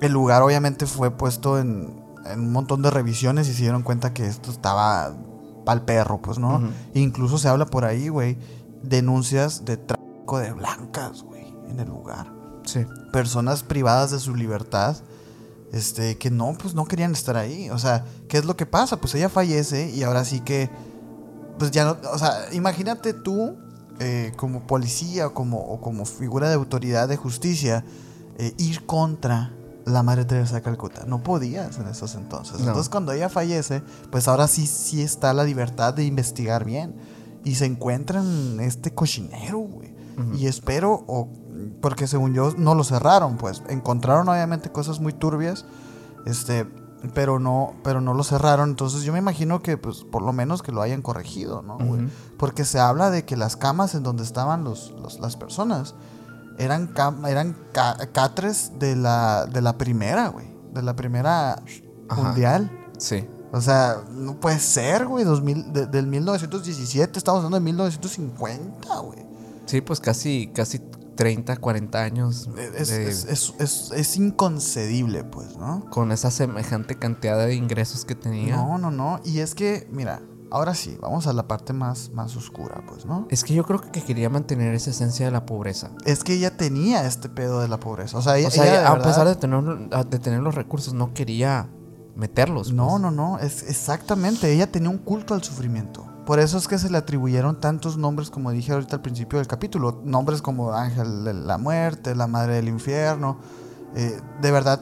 el 0.00 0.12
lugar 0.12 0.40
obviamente 0.42 0.86
fue 0.86 1.10
puesto 1.10 1.58
en, 1.58 2.00
en 2.26 2.38
un 2.40 2.52
montón 2.52 2.80
de 2.80 2.90
revisiones 2.90 3.48
y 3.48 3.54
se 3.54 3.62
dieron 3.62 3.82
cuenta 3.82 4.14
que 4.14 4.24
esto 4.26 4.52
estaba 4.52 5.12
pa'l 5.64 5.82
perro, 5.82 6.22
pues, 6.22 6.38
¿no? 6.38 6.62
Incluso 6.94 7.38
se 7.38 7.48
habla 7.48 7.66
por 7.66 7.84
ahí, 7.84 8.08
güey, 8.08 8.38
denuncias 8.84 9.64
de 9.64 9.78
tráfico 9.78 10.38
de 10.38 10.52
blancas, 10.52 11.22
güey, 11.24 11.52
en 11.68 11.80
el 11.80 11.88
lugar 11.88 12.32
Sí. 12.64 12.86
personas 13.12 13.62
privadas 13.64 14.12
de 14.12 14.20
su 14.20 14.34
libertad 14.36 14.96
este 15.72 16.16
que 16.18 16.30
no 16.30 16.54
pues 16.58 16.74
no 16.74 16.86
querían 16.86 17.12
estar 17.12 17.36
ahí 17.36 17.68
o 17.68 17.78
sea 17.78 18.04
qué 18.28 18.38
es 18.38 18.44
lo 18.46 18.56
que 18.56 18.64
pasa 18.64 18.96
pues 19.00 19.14
ella 19.16 19.28
fallece 19.28 19.90
y 19.90 20.02
ahora 20.02 20.24
sí 20.24 20.40
que 20.40 20.70
pues 21.58 21.72
ya 21.72 21.84
no 21.84 21.96
o 22.10 22.18
sea 22.18 22.32
imagínate 22.52 23.12
tú 23.12 23.58
eh, 24.00 24.32
como 24.36 24.66
policía 24.66 25.28
o 25.28 25.34
como 25.34 25.58
o 25.58 25.80
como 25.80 26.04
figura 26.04 26.48
de 26.48 26.54
autoridad 26.54 27.08
de 27.08 27.16
justicia 27.16 27.84
eh, 28.38 28.54
ir 28.58 28.84
contra 28.86 29.52
la 29.84 30.02
madre 30.02 30.24
Teresa 30.24 30.56
de 30.56 30.62
Calcuta. 30.62 31.04
No 31.06 31.22
podías 31.22 31.78
en 31.78 31.86
esos 31.88 32.14
entonces. 32.14 32.60
No. 32.60 32.68
entonces 32.68 32.88
cuando 32.88 33.12
ella 33.12 33.28
fallece 33.28 33.82
pues 34.10 34.28
ahora 34.28 34.48
sí 34.48 34.66
sí 34.66 35.02
está 35.02 35.32
la 35.32 35.44
libertad 35.44 35.94
de 35.94 36.04
investigar 36.04 36.64
bien. 36.64 36.94
Y 37.44 37.56
se 37.56 37.66
encuentran 37.66 38.58
este 38.60 38.94
cochinero 38.94 39.58
güey. 39.58 39.94
Y 40.34 40.46
espero, 40.46 41.04
o, 41.08 41.28
porque 41.80 42.06
según 42.06 42.34
yo 42.34 42.52
no 42.56 42.74
lo 42.74 42.84
cerraron, 42.84 43.36
pues. 43.36 43.62
Encontraron 43.68 44.28
obviamente 44.28 44.70
cosas 44.70 45.00
muy 45.00 45.12
turbias, 45.12 45.64
este, 46.24 46.66
pero 47.12 47.38
no, 47.38 47.74
pero 47.82 48.00
no 48.00 48.14
lo 48.14 48.24
cerraron. 48.24 48.70
Entonces 48.70 49.02
yo 49.02 49.12
me 49.12 49.18
imagino 49.18 49.62
que, 49.62 49.76
pues, 49.76 50.04
por 50.04 50.22
lo 50.22 50.32
menos 50.32 50.62
que 50.62 50.72
lo 50.72 50.80
hayan 50.82 51.02
corregido, 51.02 51.62
¿no? 51.62 51.76
güey? 51.78 52.08
Porque 52.38 52.64
se 52.64 52.78
habla 52.80 53.10
de 53.10 53.24
que 53.24 53.36
las 53.36 53.56
camas 53.56 53.94
en 53.94 54.02
donde 54.02 54.22
estaban 54.22 54.64
los, 54.64 54.92
los- 55.02 55.18
las 55.20 55.36
personas 55.36 55.94
eran, 56.58 56.94
cam- 56.94 57.26
eran 57.28 57.56
ca- 57.72 57.96
catres 58.12 58.72
de 58.78 58.94
la, 58.96 59.46
de 59.46 59.60
la 59.60 59.76
primera, 59.76 60.28
güey, 60.28 60.46
de 60.72 60.82
la 60.82 60.94
primera 60.96 61.62
Ajá. 62.08 62.22
mundial. 62.22 62.70
Sí. 62.98 63.26
O 63.52 63.60
sea, 63.60 63.98
no 64.10 64.34
puede 64.40 64.58
ser, 64.58 65.06
güey, 65.06 65.24
2000, 65.24 65.72
de- 65.72 65.86
del 65.86 66.06
1917, 66.06 67.18
estamos 67.18 67.38
hablando 67.38 67.56
de 67.56 67.60
1950, 67.64 68.96
güey. 68.98 69.18
Sí, 69.66 69.80
pues 69.80 70.00
casi, 70.00 70.50
casi 70.54 70.80
30, 71.16 71.56
40 71.56 72.02
años 72.02 72.48
Es, 72.76 72.88
de- 72.88 73.08
es, 73.08 73.54
es, 73.92 74.16
inconcebible, 74.16 75.24
pues, 75.24 75.56
¿no? 75.56 75.84
con 75.90 76.12
esa 76.12 76.30
semejante 76.30 76.96
cantidad 76.98 77.38
de 77.38 77.54
ingresos 77.54 78.04
que 78.04 78.14
tenía. 78.14 78.56
No, 78.56 78.78
no, 78.78 78.90
no. 78.90 79.20
Y 79.24 79.38
es 79.40 79.54
que, 79.54 79.88
mira, 79.92 80.20
ahora 80.50 80.74
sí, 80.74 80.96
vamos 81.00 81.26
a 81.26 81.32
la 81.32 81.46
parte 81.48 81.72
más, 81.72 82.10
más 82.10 82.36
oscura, 82.36 82.82
pues, 82.86 83.06
¿no? 83.06 83.26
Es 83.30 83.44
que 83.44 83.54
yo 83.54 83.64
creo 83.64 83.80
que 83.80 84.02
quería 84.02 84.28
mantener 84.30 84.74
esa 84.74 84.90
esencia 84.90 85.26
de 85.26 85.32
la 85.32 85.46
pobreza. 85.46 85.90
Es 86.04 86.24
que 86.24 86.34
ella 86.34 86.56
tenía 86.56 87.06
este 87.06 87.28
pedo 87.28 87.60
de 87.60 87.68
la 87.68 87.78
pobreza. 87.80 88.18
O 88.18 88.22
sea, 88.22 88.36
ella, 88.38 88.48
O 88.48 88.50
sea, 88.50 88.64
ella 88.64 88.86
a 88.88 88.92
verdad- 88.94 89.06
pesar 89.08 89.26
de 89.28 89.36
tener, 89.36 89.62
de 90.08 90.18
tener 90.18 90.40
los 90.40 90.54
recursos, 90.54 90.94
no 90.94 91.12
quería 91.14 91.68
meterlos. 92.16 92.72
No, 92.72 92.88
pues. 92.90 93.00
no, 93.02 93.10
no. 93.10 93.38
Es 93.38 93.62
exactamente. 93.64 94.52
Ella 94.52 94.70
tenía 94.70 94.90
un 94.90 94.98
culto 94.98 95.34
al 95.34 95.42
sufrimiento. 95.42 96.06
Por 96.26 96.38
eso 96.38 96.56
es 96.56 96.66
que 96.68 96.78
se 96.78 96.88
le 96.90 96.96
atribuyeron 96.98 97.60
tantos 97.60 97.96
nombres, 97.98 98.30
como 98.30 98.50
dije 98.50 98.72
ahorita 98.72 98.96
al 98.96 99.02
principio 99.02 99.38
del 99.38 99.46
capítulo. 99.46 100.00
Nombres 100.04 100.40
como 100.40 100.72
Ángel 100.72 101.24
de 101.24 101.34
la 101.34 101.58
Muerte, 101.58 102.14
la 102.14 102.26
Madre 102.26 102.54
del 102.54 102.68
Infierno. 102.68 103.36
Eh, 103.94 104.18
de 104.40 104.50
verdad, 104.50 104.80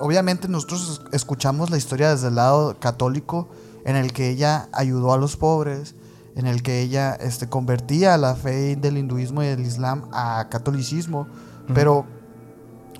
obviamente 0.00 0.48
nosotros 0.48 1.00
es- 1.10 1.14
escuchamos 1.14 1.70
la 1.70 1.76
historia 1.76 2.10
desde 2.10 2.28
el 2.28 2.36
lado 2.36 2.78
católico, 2.78 3.48
en 3.84 3.96
el 3.96 4.12
que 4.12 4.30
ella 4.30 4.68
ayudó 4.72 5.12
a 5.12 5.16
los 5.18 5.36
pobres, 5.36 5.94
en 6.36 6.46
el 6.46 6.62
que 6.62 6.82
ella 6.82 7.14
este, 7.14 7.48
convertía 7.48 8.16
la 8.16 8.34
fe 8.34 8.76
del 8.76 8.98
hinduismo 8.98 9.42
y 9.42 9.46
del 9.46 9.60
islam 9.60 10.08
a 10.12 10.46
catolicismo. 10.50 11.26
Pero 11.74 12.04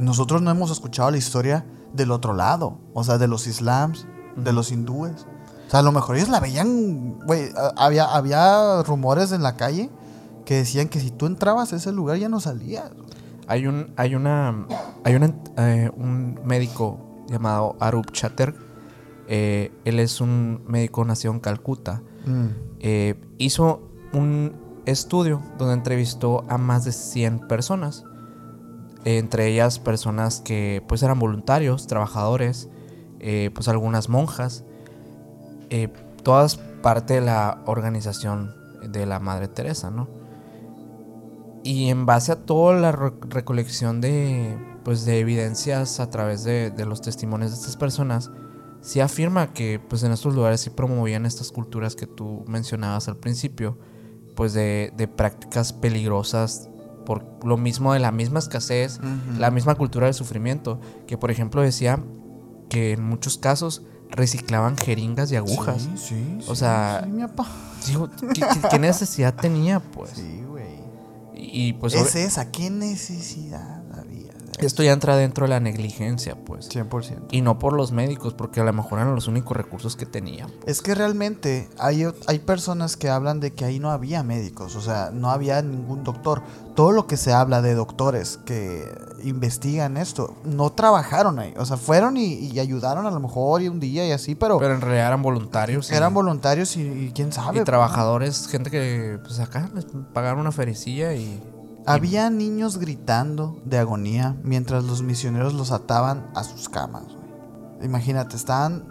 nosotros 0.01 0.43
no 0.43 0.51
hemos 0.51 0.71
escuchado 0.73 1.11
la 1.11 1.19
historia 1.19 1.65
del 1.93 2.11
otro 2.11 2.33
lado, 2.35 2.79
o 2.95 3.05
sea, 3.05 3.17
de 3.19 3.29
los 3.29 3.47
islams, 3.47 4.07
de 4.37 4.53
los 4.53 4.73
hindúes. 4.73 5.27
O 5.67 5.71
sea, 5.71 5.81
a 5.81 5.83
lo 5.83 5.93
mejor 5.93 6.17
ellos 6.17 6.29
la 6.29 6.39
veían, 6.39 7.19
güey, 7.27 7.51
había, 7.77 8.05
había 8.05 8.83
rumores 8.85 9.33
en 9.33 9.43
la 9.43 9.57
calle 9.57 9.91
que 10.45 10.55
decían 10.55 10.89
que 10.89 11.01
si 11.01 11.11
tú 11.11 11.27
entrabas 11.27 11.73
a 11.73 11.77
ese 11.77 11.93
lugar 11.93 12.17
ya 12.19 12.29
no 12.29 12.41
salías. 12.41 12.91
Hay 13.49 13.67
un, 13.67 13.93
hay 13.97 14.15
una, 14.15 14.67
hay 15.05 15.15
una, 15.15 15.35
eh, 15.59 15.91
un 15.97 16.41
médico 16.45 17.25
llamado 17.29 17.77
Arup 17.81 18.13
Chatter. 18.13 18.55
Eh, 19.29 19.73
él 19.85 19.99
es 19.99 20.21
un 20.21 20.63
médico 20.67 21.05
nacido 21.05 21.35
en 21.35 21.41
Calcuta. 21.41 22.03
Eh, 22.81 23.15
hizo 23.39 23.89
un 24.13 24.57
estudio 24.85 25.43
donde 25.59 25.75
entrevistó 25.75 26.45
a 26.49 26.59
más 26.59 26.85
de 26.85 26.93
100 26.93 27.47
personas. 27.47 28.05
Entre 29.05 29.49
ellas 29.49 29.79
personas 29.79 30.41
que 30.41 30.83
pues 30.89 31.03
eran 31.05 31.19
voluntarios, 31.21 31.87
trabajadores, 31.87 32.69
pues 33.55 33.69
algunas 33.69 34.09
monjas. 34.09 34.65
Eh, 35.71 35.89
todas 36.23 36.57
parte 36.57 37.15
de 37.15 37.21
la 37.21 37.63
organización 37.67 38.55
de 38.83 39.07
la 39.07 39.19
Madre 39.19 39.49
Teresa, 39.49 39.91
¿no? 39.91 40.09
Y 41.63 41.89
en 41.89 42.07
base 42.07 42.33
a 42.33 42.37
toda 42.37 42.79
la 42.79 42.93
re- 42.93 43.13
recolección 43.29 44.01
de, 44.01 44.57
pues, 44.85 45.05
de 45.05 45.19
evidencias 45.19 45.99
a 45.99 46.11
través 46.11 46.45
de, 46.45 46.71
de 46.71 46.85
los 46.87 47.01
testimonios 47.01 47.51
de 47.51 47.57
estas 47.57 47.77
personas, 47.77 48.31
se 48.81 49.03
afirma 49.03 49.53
que 49.53 49.81
pues, 49.81 50.05
en 50.05 50.13
estos 50.13 50.35
lugares 50.35 50.61
sí 50.61 50.71
promovían 50.71 51.27
estas 51.27 51.51
culturas 51.51 51.97
que 51.97 52.07
tú 52.07 52.45
mencionabas 52.47 53.09
al 53.09 53.17
principio, 53.17 53.79
pues 54.37 54.53
de, 54.53 54.93
de 54.97 55.09
prácticas 55.09 55.73
peligrosas 55.73 56.69
por 57.05 57.25
lo 57.45 57.57
mismo 57.57 57.93
de 57.93 58.01
la 58.01 58.13
misma 58.13 58.39
escasez, 58.41 59.01
la 59.39 59.51
misma 59.51 59.77
cultura 59.77 60.07
del 60.07 60.15
sufrimiento, 60.15 60.81
que 61.07 61.17
por 61.17 61.31
ejemplo 61.31 61.63
decía 61.63 62.01
que 62.69 62.93
en 62.93 63.03
muchos 63.03 63.39
casos 63.39 63.83
reciclaban 64.11 64.77
jeringas 64.77 65.31
y 65.33 65.37
agujas. 65.37 65.83
Sí, 65.83 65.91
sí, 65.97 66.39
O 66.49 66.55
sea, 66.55 67.03
sí, 67.05 67.11
mi 67.11 67.23
papá. 67.23 67.49
Digo, 67.87 68.11
¿qué, 68.71 68.79
necesidad 68.79 69.35
tenía 69.35 69.81
pues? 69.81 70.13
Sí, 70.15 70.43
güey. 70.49 70.77
Y 71.35 71.75
pues 71.75 71.95
es 71.95 72.15
esa, 72.15 72.51
¿qué 72.51 72.71
necesidad 72.71 73.76
esto 74.61 74.83
ya 74.83 74.93
entra 74.93 75.17
dentro 75.17 75.45
de 75.47 75.51
la 75.51 75.61
negligencia, 75.61 76.37
pues. 76.45 76.69
100%. 76.71 77.27
Y 77.31 77.41
no 77.43 77.59
por 77.59 77.73
los 77.75 77.93
médicos, 77.93 78.35
porque 78.35 78.61
a 78.61 78.65
lo 78.65 78.73
mejor 78.73 78.99
eran 79.01 79.15
los 79.15 79.29
únicos 79.29 79.57
recursos 79.57 79.97
que 79.97 80.07
tenían. 80.07 80.51
Es 80.67 80.83
que 80.83 80.95
realmente 80.95 81.69
hay, 81.79 82.07
hay 82.27 82.39
personas 82.39 82.97
que 82.97 83.09
hablan 83.11 83.41
de 83.41 83.53
que 83.53 83.65
ahí 83.65 83.79
no 83.79 83.91
había 83.91 84.23
médicos, 84.23 84.77
o 84.77 84.81
sea, 84.81 85.11
no 85.13 85.31
había 85.31 85.61
ningún 85.63 86.05
doctor. 86.05 86.43
Todo 86.75 86.93
lo 86.93 87.07
que 87.07 87.17
se 87.17 87.33
habla 87.33 87.63
de 87.63 87.75
doctores 87.75 88.39
que 88.45 88.85
investigan 89.25 89.97
esto, 89.97 90.37
no 90.45 90.71
trabajaron 90.73 91.39
ahí. 91.39 91.55
O 91.57 91.65
sea, 91.65 91.77
fueron 91.79 92.17
y, 92.19 92.35
y 92.35 92.61
ayudaron 92.61 93.07
a 93.07 93.11
lo 93.11 93.19
mejor 93.21 93.63
y 93.63 93.69
un 93.69 93.81
día 93.81 94.07
y 94.07 94.13
así, 94.13 94.35
pero, 94.35 94.59
Pero 94.59 94.75
en 94.75 94.81
realidad 94.83 95.07
eran 95.09 95.23
voluntarios. 95.23 95.91
y- 95.91 95.95
eran 95.95 96.13
voluntarios 96.13 96.77
y, 96.77 96.83
y 96.83 97.13
quién 97.15 97.33
sabe. 97.33 97.61
Y 97.61 97.65
trabajadores, 97.65 98.47
gente 98.49 98.71
que 98.71 99.19
pues 99.23 99.41
acá 99.41 99.71
les 99.75 99.87
pagaron 100.13 100.41
una 100.41 100.53
fericilla 100.53 101.15
y... 101.15 101.43
Había 101.87 102.31
niños 102.31 102.79
gritando 102.79 103.61
de 103.65 103.79
agonía 103.79 104.37
mientras 104.43 104.85
los 104.85 105.03
misioneros 105.03 105.55
los 105.55 105.71
ataban 105.71 106.31
a 106.35 106.43
sus 106.45 106.69
camas. 106.69 107.05
Imagínate, 107.83 108.37
estaban 108.37 108.85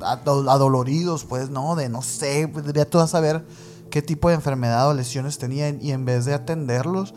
ado- 0.00 0.48
adoloridos, 0.50 1.24
pues, 1.24 1.50
¿no? 1.50 1.74
De 1.74 1.88
no 1.88 2.02
sé, 2.02 2.46
debería 2.46 2.88
tú 2.88 3.00
a 3.00 3.06
saber 3.08 3.44
qué 3.90 4.00
tipo 4.02 4.28
de 4.28 4.34
enfermedad 4.36 4.88
o 4.88 4.94
lesiones 4.94 5.38
tenían 5.38 5.78
y 5.80 5.90
en 5.92 6.04
vez 6.04 6.24
de 6.24 6.34
atenderlos, 6.34 7.14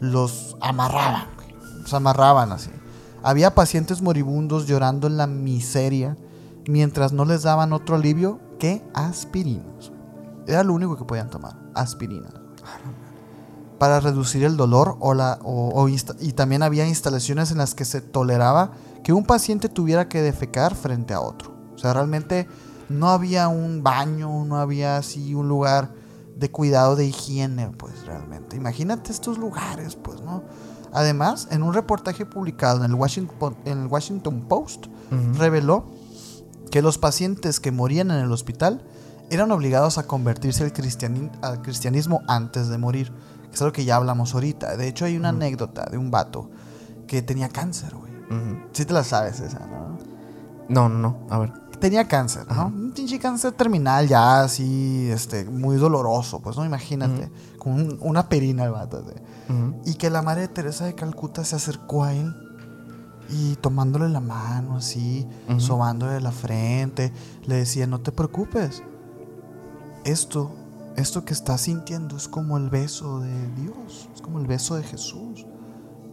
los 0.00 0.56
amarraban. 0.60 1.26
Los 1.82 1.94
amarraban 1.94 2.52
así. 2.52 2.70
Había 3.22 3.54
pacientes 3.54 4.00
moribundos 4.02 4.66
llorando 4.66 5.06
en 5.06 5.16
la 5.16 5.26
miseria 5.26 6.16
mientras 6.66 7.12
no 7.12 7.24
les 7.24 7.42
daban 7.42 7.72
otro 7.72 7.96
alivio 7.96 8.40
que 8.58 8.82
aspirinas. 8.94 9.92
Era 10.46 10.64
lo 10.64 10.72
único 10.74 10.96
que 10.96 11.04
podían 11.04 11.30
tomar, 11.30 11.56
aspirinas. 11.74 12.32
Para 13.80 13.98
reducir 13.98 14.44
el 14.44 14.56
dolor 14.58 14.96
o 15.00 15.14
la, 15.14 15.38
o- 15.42 15.88
y 15.88 16.32
también 16.34 16.62
había 16.62 16.86
instalaciones 16.86 17.50
en 17.50 17.56
las 17.58 17.74
que 17.74 17.84
se 17.86 18.00
toleraba 18.02 18.72
que 19.02 19.14
un 19.14 19.24
paciente 19.24 19.70
tuviera 19.70 20.06
que 20.06 20.20
defecar 20.20 20.74
frente 20.74 21.14
a 21.14 21.20
otro. 21.20 21.54
O 21.74 21.78
sea, 21.78 21.94
realmente 21.94 22.46
no 22.90 23.08
había 23.08 23.48
un 23.48 23.82
baño, 23.82 24.44
no 24.44 24.56
había 24.56 24.98
así 24.98 25.34
un 25.34 25.48
lugar 25.48 25.94
de 26.36 26.50
cuidado 26.50 26.94
de 26.94 27.06
higiene, 27.06 27.70
pues 27.70 28.04
realmente. 28.04 28.54
Imagínate 28.56 29.12
estos 29.12 29.38
lugares, 29.38 29.96
pues, 29.96 30.20
¿no? 30.20 30.42
Además, 30.92 31.48
en 31.50 31.62
un 31.62 31.72
reportaje 31.72 32.26
publicado 32.26 32.78
en 32.84 32.90
el 32.90 32.94
Washington, 32.94 33.56
en 33.64 33.78
el 33.82 33.86
Washington 33.86 34.44
Post, 34.46 34.86
reveló 35.38 35.86
que 36.70 36.82
los 36.82 36.98
pacientes 36.98 37.60
que 37.60 37.72
morían 37.72 38.10
en 38.10 38.18
el 38.18 38.30
hospital 38.32 38.82
eran 39.30 39.50
obligados 39.52 39.96
a 39.98 40.02
convertirse 40.06 40.64
al 41.42 41.62
cristianismo 41.62 42.20
antes 42.28 42.68
de 42.68 42.76
morir. 42.78 43.12
Es 43.52 43.60
algo 43.62 43.72
que 43.72 43.84
ya 43.84 43.96
hablamos 43.96 44.34
ahorita. 44.34 44.76
De 44.76 44.88
hecho, 44.88 45.04
hay 45.04 45.16
una 45.16 45.30
anécdota 45.30 45.86
de 45.90 45.98
un 45.98 46.10
vato 46.10 46.50
que 47.06 47.22
tenía 47.22 47.48
cáncer, 47.48 47.94
güey. 47.94 48.12
Ujú. 48.30 48.60
Sí 48.72 48.84
te 48.84 48.92
la 48.92 49.02
sabes 49.04 49.40
esa, 49.40 49.60
¿no? 49.66 49.98
No, 50.68 50.88
no, 50.88 50.98
no. 50.98 51.26
A 51.30 51.38
ver. 51.38 51.52
Tenía 51.80 52.06
cáncer, 52.06 52.46
¿no? 52.46 52.66
Un 52.66 52.92
pinche 52.92 53.18
cáncer 53.18 53.52
terminal 53.52 54.06
ya 54.06 54.42
así, 54.42 55.08
este, 55.10 55.44
muy 55.46 55.76
doloroso, 55.76 56.40
pues, 56.40 56.56
¿no? 56.56 56.64
Imagínate. 56.64 57.30
Con 57.58 57.72
un- 57.72 57.98
una 58.02 58.28
perina 58.28 58.64
el 58.64 58.70
vato. 58.72 58.98
Ujú. 59.48 59.80
Y 59.86 59.94
que 59.94 60.10
la 60.10 60.20
madre 60.22 60.42
de 60.42 60.48
Teresa 60.48 60.84
de 60.84 60.94
Calcuta 60.94 61.42
se 61.44 61.56
acercó 61.56 62.04
a 62.04 62.12
él 62.14 62.32
y 63.30 63.56
tomándole 63.56 64.08
la 64.10 64.20
mano 64.20 64.76
así, 64.76 65.26
Ujú. 65.48 65.58
sobándole 65.60 66.20
la 66.20 66.32
frente, 66.32 67.12
le 67.46 67.56
decía, 67.56 67.86
no 67.86 68.00
te 68.00 68.12
preocupes. 68.12 68.82
Esto, 70.04 70.50
esto 70.96 71.24
que 71.24 71.32
estás 71.32 71.62
sintiendo 71.62 72.16
es 72.16 72.28
como 72.28 72.56
el 72.56 72.68
beso 72.70 73.20
de 73.20 73.46
Dios, 73.54 74.08
es 74.14 74.20
como 74.20 74.38
el 74.40 74.46
beso 74.46 74.76
de 74.76 74.82
Jesús. 74.82 75.46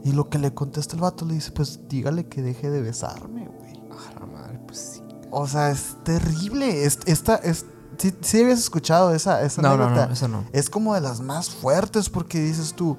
Y 0.04 0.12
lo 0.14 0.30
que 0.30 0.38
le 0.38 0.54
contesta 0.54 0.96
el 0.96 1.02
vato 1.02 1.26
le 1.26 1.34
dice, 1.34 1.52
pues 1.52 1.82
dígale 1.90 2.28
que 2.28 2.42
deje 2.42 2.70
de 2.70 2.82
besarme, 2.82 3.48
güey. 3.48 3.82
Ah, 3.92 4.20
la 4.20 4.26
madre, 4.26 4.60
pues 4.66 4.94
sí. 4.96 5.02
O 5.32 5.48
sea, 5.48 5.72
es 5.72 5.98
terrible. 6.04 6.86
Es, 6.86 7.00
esta, 7.06 7.36
es, 7.36 7.66
sí, 7.98 8.14
sí 8.22 8.42
habías 8.42 8.60
escuchado 8.60 9.14
esa, 9.14 9.42
esa 9.42 9.62
No, 9.62 9.76
no, 9.76 9.86
anécdota? 9.86 10.08
no, 10.08 10.14
eso 10.14 10.28
no. 10.28 10.46
es 10.54 10.70
como 10.70 10.94
de 10.94 11.02
las 11.02 11.20
más 11.20 11.50
fuertes 11.50 12.10
porque 12.10 12.40
dices 12.40 12.74
tú, 12.74 12.96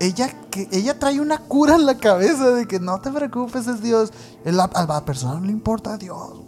ella, 0.00 0.28
que, 0.50 0.68
ella 0.72 0.98
trae 0.98 1.20
una 1.20 1.38
cura 1.38 1.74
en 1.74 1.84
la 1.84 1.98
cabeza 1.98 2.50
de 2.52 2.66
que 2.66 2.80
no 2.80 3.00
te 3.00 3.10
preocupes, 3.10 3.66
es 3.66 3.82
Dios. 3.82 4.12
El- 4.44 4.58
a 4.60 4.70
la 4.88 5.04
persona 5.04 5.34
no 5.40 5.46
le 5.46 5.52
importa 5.52 5.94
a 5.94 5.98
Dios. 5.98 6.40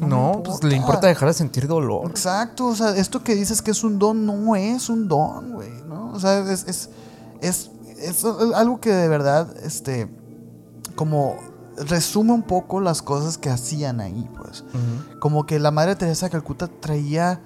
No, 0.00 0.42
pues 0.44 0.62
le 0.64 0.76
importa 0.76 1.06
dejar 1.06 1.28
de 1.28 1.34
sentir 1.34 1.66
dolor. 1.68 2.08
Exacto, 2.10 2.66
o 2.66 2.74
sea, 2.74 2.96
esto 2.96 3.22
que 3.22 3.34
dices 3.34 3.60
que 3.62 3.70
es 3.72 3.84
un 3.84 3.98
don 3.98 4.24
no 4.26 4.56
es 4.56 4.88
un 4.88 5.08
don, 5.08 5.52
güey, 5.52 5.70
¿no? 5.88 6.10
O 6.12 6.18
sea, 6.20 6.38
es, 6.50 6.64
es, 6.66 6.90
es, 7.40 7.70
es 7.98 8.24
algo 8.54 8.80
que 8.80 8.90
de 8.92 9.08
verdad, 9.08 9.54
este, 9.62 10.08
como 10.96 11.36
resume 11.76 12.32
un 12.32 12.42
poco 12.42 12.80
las 12.80 13.02
cosas 13.02 13.38
que 13.38 13.50
hacían 13.50 14.00
ahí, 14.00 14.28
pues. 14.36 14.64
Como 15.20 15.46
que 15.46 15.58
la 15.58 15.70
Madre 15.70 15.96
Teresa 15.96 16.26
de 16.26 16.30
Calcuta 16.30 16.66
traía 16.68 17.42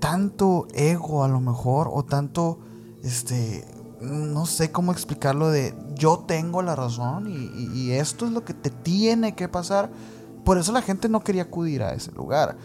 tanto 0.00 0.66
ego 0.74 1.24
a 1.24 1.28
lo 1.28 1.40
mejor, 1.40 1.88
o 1.92 2.04
tanto, 2.04 2.58
este, 3.02 3.64
no 4.00 4.44
sé 4.46 4.70
cómo 4.70 4.92
explicarlo 4.92 5.48
de 5.50 5.74
yo 5.94 6.24
tengo 6.26 6.60
la 6.62 6.76
razón 6.76 7.26
y, 7.28 7.36
y- 7.56 7.70
y 7.74 7.92
esto 7.92 8.26
es 8.26 8.32
lo 8.32 8.44
que 8.44 8.52
te 8.52 8.68
tiene 8.70 9.34
que 9.34 9.48
pasar. 9.48 9.90
Por 10.44 10.58
eso 10.58 10.72
la 10.72 10.82
gente 10.82 11.08
no 11.08 11.24
quería 11.24 11.42
acudir 11.42 11.82
a 11.82 11.92
ese 11.92 12.12
lugar. 12.12 12.56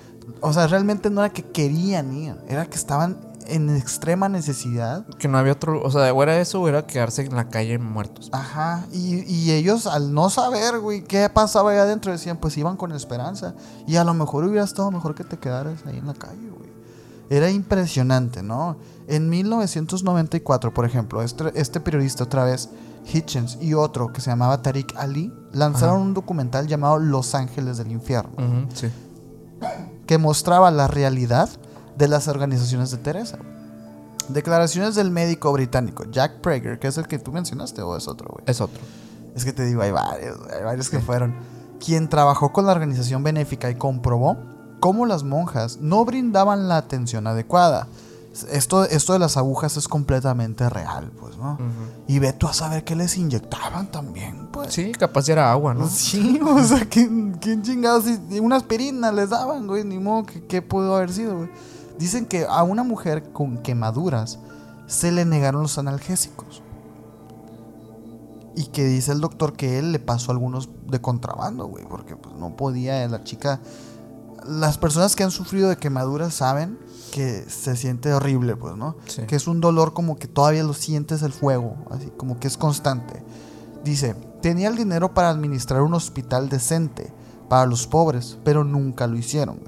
O 0.41 0.53
sea, 0.53 0.67
realmente 0.67 1.09
no 1.09 1.21
era 1.21 1.33
que 1.33 1.43
querían 1.43 2.13
ir, 2.13 2.35
era 2.47 2.65
que 2.65 2.75
estaban 2.75 3.17
en 3.49 3.75
extrema 3.75 4.29
necesidad. 4.29 5.05
Que 5.17 5.27
no 5.27 5.37
había 5.37 5.53
otro. 5.53 5.81
O 5.83 5.91
sea, 5.91 6.13
o 6.13 6.23
era 6.23 6.39
eso 6.39 6.61
o 6.61 6.67
era 6.67 6.85
quedarse 6.85 7.23
en 7.23 7.35
la 7.35 7.49
calle 7.49 7.77
muertos. 7.77 8.29
Ajá, 8.31 8.85
y, 8.91 9.23
y 9.31 9.51
ellos 9.51 9.87
al 9.87 10.13
no 10.13 10.29
saber, 10.29 10.79
güey, 10.79 11.03
qué 11.03 11.29
pasaba 11.29 11.71
ahí 11.71 11.77
adentro, 11.77 12.11
decían, 12.11 12.37
pues 12.37 12.57
iban 12.57 12.77
con 12.77 12.91
esperanza. 12.91 13.55
Y 13.87 13.97
a 13.97 14.03
lo 14.03 14.13
mejor 14.13 14.43
hubiera 14.43 14.63
estado 14.63 14.91
mejor 14.91 15.15
que 15.15 15.23
te 15.23 15.37
quedaras 15.37 15.85
ahí 15.85 15.97
en 15.97 16.07
la 16.07 16.13
calle, 16.13 16.49
güey. 16.49 16.69
Era 17.29 17.49
impresionante, 17.51 18.41
¿no? 18.41 18.77
En 19.07 19.29
1994, 19.29 20.73
por 20.73 20.85
ejemplo, 20.85 21.21
este, 21.21 21.51
este 21.55 21.79
periodista 21.79 22.23
otra 22.23 22.43
vez, 22.43 22.69
Hitchens, 23.05 23.57
y 23.61 23.73
otro 23.73 24.11
que 24.13 24.21
se 24.21 24.29
llamaba 24.29 24.61
Tariq 24.61 24.95
Ali, 24.97 25.33
lanzaron 25.51 25.95
Ajá. 25.95 26.03
un 26.03 26.13
documental 26.13 26.67
llamado 26.67 26.99
Los 26.99 27.35
Ángeles 27.35 27.77
del 27.77 27.91
Infierno, 27.91 28.67
sí. 28.73 28.89
que 30.05 30.17
mostraba 30.17 30.69
la 30.71 30.87
realidad 30.87 31.49
de 31.97 32.07
las 32.07 32.27
organizaciones 32.27 32.91
de 32.91 32.97
Teresa. 32.97 33.39
Declaraciones 34.29 34.93
del 34.93 35.09
médico 35.09 35.51
británico 35.51 36.05
Jack 36.11 36.41
Prager, 36.41 36.77
que 36.77 36.87
es 36.87 36.97
el 36.97 37.07
que 37.07 37.17
tú 37.17 37.31
mencionaste, 37.31 37.81
o 37.81 37.97
es 37.97 38.07
otro, 38.07 38.27
güey. 38.31 38.43
Es 38.45 38.61
otro. 38.61 38.79
Es 39.35 39.43
que 39.43 39.53
te 39.53 39.65
digo, 39.65 39.81
hay 39.81 39.91
varios, 39.91 40.37
hay 40.55 40.63
varios 40.63 40.89
que 40.89 40.99
fueron. 40.99 41.35
Quien 41.83 42.09
trabajó 42.09 42.51
con 42.51 42.65
la 42.65 42.73
organización 42.73 43.23
benéfica 43.23 43.69
y 43.69 43.75
comprobó 43.75 44.37
cómo 44.79 45.05
las 45.05 45.23
monjas 45.23 45.77
no 45.77 46.05
brindaban 46.05 46.67
la 46.67 46.77
atención 46.77 47.25
adecuada. 47.25 47.87
Esto, 48.51 48.83
esto 48.85 49.13
de 49.13 49.19
las 49.19 49.37
agujas 49.37 49.77
es 49.77 49.87
completamente 49.87 50.69
real, 50.69 51.11
pues, 51.19 51.37
¿no? 51.37 51.57
Y 52.07 52.19
ve 52.19 52.33
tú 52.33 52.47
a 52.47 52.53
saber 52.53 52.83
qué 52.83 52.95
les 52.95 53.17
inyectaban 53.17 53.91
también, 53.91 54.47
pues. 54.51 54.73
Sí, 54.73 54.91
capaz 54.91 55.27
era 55.29 55.51
agua, 55.51 55.73
¿no? 55.73 55.87
Sí, 55.87 56.39
o 56.45 56.63
sea, 56.63 56.85
¿quién, 56.89 57.37
quién 57.41 57.61
chingados? 57.63 58.05
Una 58.41 58.55
aspirina 58.57 59.11
les 59.11 59.29
daban, 59.29 59.67
güey, 59.67 59.83
ni 59.83 59.99
modo, 59.99 60.25
que- 60.25 60.45
¿qué 60.45 60.61
pudo 60.61 60.95
haber 60.95 61.11
sido, 61.11 61.37
güey? 61.37 61.49
Dicen 61.97 62.25
que 62.25 62.45
a 62.49 62.63
una 62.63 62.83
mujer 62.83 63.31
con 63.33 63.57
quemaduras 63.57 64.39
se 64.87 65.11
le 65.11 65.25
negaron 65.25 65.61
los 65.61 65.77
analgésicos. 65.77 66.63
Y 68.55 68.65
que 68.67 68.83
dice 68.85 69.11
el 69.11 69.21
doctor 69.21 69.53
que 69.53 69.79
él 69.79 69.91
le 69.91 69.99
pasó 69.99 70.31
algunos 70.31 70.69
de 70.87 70.99
contrabando, 70.99 71.65
güey, 71.67 71.85
porque 71.87 72.15
pues 72.15 72.35
no 72.35 72.55
podía, 72.55 73.07
la 73.07 73.23
chica... 73.23 73.59
Las 74.45 74.77
personas 74.77 75.15
que 75.17 75.23
han 75.23 75.31
sufrido 75.31 75.67
de 75.69 75.77
quemaduras 75.77 76.33
saben 76.33 76.79
que 77.09 77.45
se 77.49 77.75
siente 77.75 78.13
horrible, 78.13 78.55
pues, 78.55 78.75
¿no? 78.75 78.95
Sí. 79.05 79.23
Que 79.23 79.35
es 79.35 79.47
un 79.47 79.61
dolor 79.61 79.93
como 79.93 80.17
que 80.17 80.27
todavía 80.27 80.63
lo 80.63 80.73
sientes 80.73 81.21
el 81.21 81.33
fuego, 81.33 81.75
así 81.89 82.11
como 82.17 82.39
que 82.39 82.47
es 82.47 82.57
constante. 82.57 83.23
Dice, 83.83 84.15
tenía 84.41 84.69
el 84.69 84.75
dinero 84.75 85.13
para 85.13 85.29
administrar 85.29 85.81
un 85.81 85.93
hospital 85.93 86.49
decente 86.49 87.11
para 87.49 87.65
los 87.65 87.87
pobres, 87.87 88.37
pero 88.43 88.63
nunca 88.63 89.07
lo 89.07 89.17
hicieron. 89.17 89.59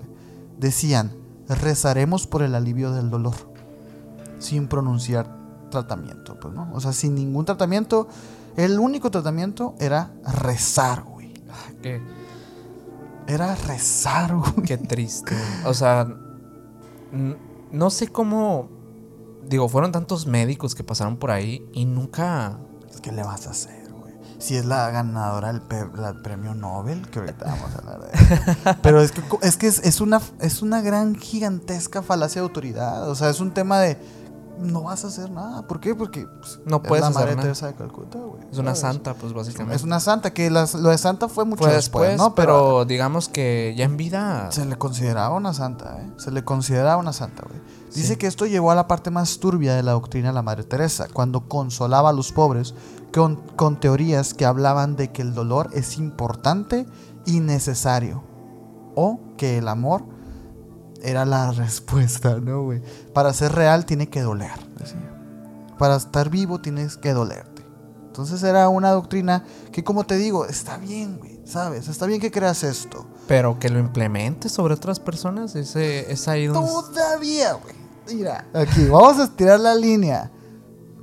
Decían, 0.60 1.14
rezaremos 1.48 2.28
por 2.28 2.44
el 2.44 2.56
alivio 2.56 2.92
del 2.92 3.10
dolor, 3.10 3.36
sin 4.40 4.68
pronunciar 4.68 5.36
tratamiento, 5.70 6.40
pues, 6.40 6.54
¿no? 6.54 6.70
O 6.74 6.80
sea, 6.80 6.94
sin 6.94 7.16
ningún 7.16 7.46
tratamiento. 7.46 8.08
El 8.58 8.80
único 8.80 9.10
tratamiento 9.10 9.76
era 9.80 10.12
rezar, 10.26 11.04
güey. 11.04 11.34
Ah, 11.50 11.72
qué, 11.82 12.02
Era 13.28 13.56
rezar, 13.56 14.36
güey. 14.36 14.54
qué 14.66 14.78
triste. 14.78 15.36
O 15.66 15.74
sea, 15.74 16.08
no 17.72 17.90
sé 17.90 18.08
cómo. 18.08 18.70
Digo, 19.48 19.68
fueron 19.68 19.92
tantos 19.92 20.28
médicos 20.28 20.76
que 20.76 20.84
pasaron 20.84 21.18
por 21.18 21.32
ahí 21.32 21.68
y 21.74 21.86
nunca. 21.86 22.58
¿Qué 23.02 23.12
le 23.12 23.24
vas 23.24 23.48
a 23.48 23.52
hacer, 23.52 23.92
güey? 23.92 24.14
Si 24.38 24.56
es 24.56 24.66
la 24.66 24.90
ganadora 24.92 25.52
del 25.52 25.62
pe- 25.62 25.90
la 25.96 26.14
premio 26.22 26.54
Nobel, 26.54 27.08
que 27.10 27.20
ahorita 27.20 27.46
vamos 27.46 27.72
a 27.76 27.78
hablar 27.80 28.00
de. 28.02 28.74
Pero 28.84 29.02
es 29.02 29.12
que, 29.12 29.22
es, 29.42 29.58
que 29.58 29.68
es, 29.68 29.80
es 29.80 30.00
una, 30.02 30.22
es 30.40 30.62
una 30.62 30.82
gran, 30.82 31.16
gigantesca 31.16 32.02
falacia 32.02 32.42
de 32.42 32.48
autoridad. 32.48 33.10
O 33.10 33.16
sea, 33.16 33.30
es 33.30 33.40
un 33.40 33.52
tema 33.54 33.80
de 33.80 33.98
no 34.62 34.84
vas 34.84 35.04
a 35.04 35.08
hacer 35.08 35.30
nada. 35.32 35.68
¿Por 35.68 35.80
qué? 35.80 35.94
Porque 35.96 36.26
pues, 36.40 36.60
No 36.66 36.78
es 36.78 36.88
puedes 36.88 37.02
la 37.04 37.10
hacer 37.10 37.22
Madre. 37.28 37.42
Teresa 37.42 37.68
de 37.68 37.74
Calcuta, 37.76 38.20
güey. 38.20 38.44
Es 38.52 38.58
una 38.58 38.76
santa, 38.76 39.14
pues 39.16 39.34
básicamente. 39.34 39.76
Es 39.76 39.84
una 39.84 40.00
santa, 40.00 40.34
que 40.34 40.50
las- 40.50 40.76
lo 40.76 40.90
de 40.90 40.98
santa 40.98 41.28
fue 41.28 41.46
mucho 41.46 41.64
Fue 41.64 41.74
después, 41.74 42.10
después, 42.10 42.18
¿no? 42.30 42.36
pero, 42.36 42.86
digamos 42.86 43.30
que 43.30 43.74
ya 43.78 43.86
en 43.86 43.98
vida. 43.98 44.52
Se 44.52 44.66
le 44.66 44.78
consideraba 44.78 45.36
una 45.36 45.54
santa, 45.54 46.02
¿eh? 46.02 46.12
Se 46.18 46.32
le 46.32 46.44
consideraba 46.46 46.98
una 46.98 47.14
santa, 47.14 47.44
güey. 47.48 47.60
Dice 47.94 48.14
Sí. 48.14 48.16
que 48.16 48.28
esto 48.28 48.46
llevó 48.46 48.72
a 48.72 48.76
la 48.76 48.88
parte 48.88 49.12
más 49.12 49.40
turbia 49.40 49.76
de 49.76 49.84
la 49.84 49.92
doctrina 49.92 50.30
de 50.30 50.34
la 50.34 50.42
Madre 50.42 50.64
Teresa, 50.64 51.08
cuando 51.12 51.48
consolaba 51.50 52.10
a 52.10 52.14
los 52.14 52.32
pobres 52.32 52.74
con, 53.14 53.36
con 53.58 53.80
teorías 53.82 54.34
que 54.34 54.46
hablaban 54.46 54.96
de 54.96 55.12
que 55.12 55.22
el 55.22 55.34
dolor 55.34 55.70
es 55.74 55.98
importante 55.98 56.86
y 57.26 57.42
necesario. 57.42 58.24
O 58.96 59.20
que 59.38 59.58
el 59.58 59.68
amor 59.68 60.06
era 61.04 61.26
la 61.26 61.52
respuesta, 61.52 62.40
¿no, 62.40 62.64
güey? 62.64 62.82
Para 63.14 63.34
ser 63.34 63.54
real 63.54 63.86
tiene 63.86 64.10
que 64.10 64.22
doler, 64.22 64.60
decía. 64.78 65.18
Para 65.78 65.96
estar 65.96 66.30
vivo 66.30 66.62
tienes 66.62 66.98
que 66.98 67.14
dolerte. 67.14 67.66
Entonces 68.08 68.44
era 68.44 68.70
una 68.70 68.92
doctrina 68.92 69.46
que, 69.72 69.84
como 69.84 70.06
te 70.06 70.18
digo, 70.18 70.46
está 70.46 70.78
bien, 70.78 71.18
güey. 71.18 71.32
¿sabes? 71.52 71.88
Está 71.88 72.06
bien 72.06 72.22
que 72.22 72.32
creas 72.32 72.64
esto. 72.64 73.06
Pero 73.28 73.60
que 73.60 73.70
lo 73.70 73.80
implementes 73.80 74.52
sobre 74.52 74.74
otras 74.74 75.00
personas, 75.00 75.56
ese, 75.56 76.12
es 76.12 76.28
ahí 76.28 76.48
donde... 76.48 76.70
Todavía, 76.70 77.54
güey. 77.54 77.76
Mira, 78.08 78.46
aquí, 78.54 78.86
vamos 78.86 79.20
a 79.20 79.26
estirar 79.26 79.60
la 79.60 79.76
línea. 79.76 80.32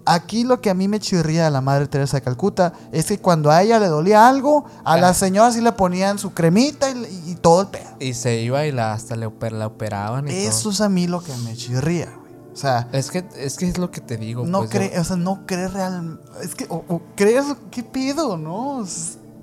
Aquí 0.08 0.42
lo 0.42 0.62
que 0.62 0.70
a 0.70 0.74
mí 0.74 0.88
me 0.88 1.00
chirría 1.00 1.44
de 1.44 1.50
la 1.50 1.60
madre 1.60 1.86
Teresa 1.86 2.16
de 2.16 2.22
Calcuta 2.22 2.72
es 2.92 3.04
que 3.04 3.18
cuando 3.18 3.50
a 3.50 3.62
ella 3.62 3.78
le 3.78 3.88
dolía 3.88 4.26
algo, 4.26 4.64
a 4.82 4.96
la 4.96 5.12
señora 5.12 5.52
sí 5.52 5.60
le 5.60 5.72
ponían 5.72 6.18
su 6.18 6.32
cremita 6.32 6.90
y, 6.90 7.34
todo 7.42 7.60
el 7.60 7.66
pedo. 7.66 7.90
Y 8.00 8.14
se 8.14 8.40
iba 8.40 8.64
y 8.64 8.72
la, 8.72 8.94
hasta 8.94 9.16
le 9.16 9.30
la 9.50 9.66
operaban. 9.66 10.26
Y 10.28 10.32
Eso 10.32 10.70
es 10.70 10.80
a 10.80 10.88
mí 10.88 11.06
lo 11.06 11.20
que 11.20 11.36
me 11.44 11.54
chirría, 11.54 12.06
güey. 12.06 12.32
O 12.54 12.56
sea, 12.56 12.88
es 12.92 13.10
que, 13.10 13.22
es 13.36 13.58
que 13.58 13.68
es 13.68 13.76
lo 13.76 13.90
que 13.90 14.00
te 14.00 14.16
digo. 14.16 14.46
No 14.46 14.60
pues, 14.60 14.70
cree, 14.70 14.98
o 14.98 15.04
sea, 15.04 15.16
no 15.16 15.44
cree 15.44 15.68
real. 15.68 16.22
Es 16.42 16.54
que, 16.54 16.64
o, 16.70 17.02
crees, 17.14 17.44
¿qué 17.70 17.82
pido, 17.82 18.38
no? 18.38 18.86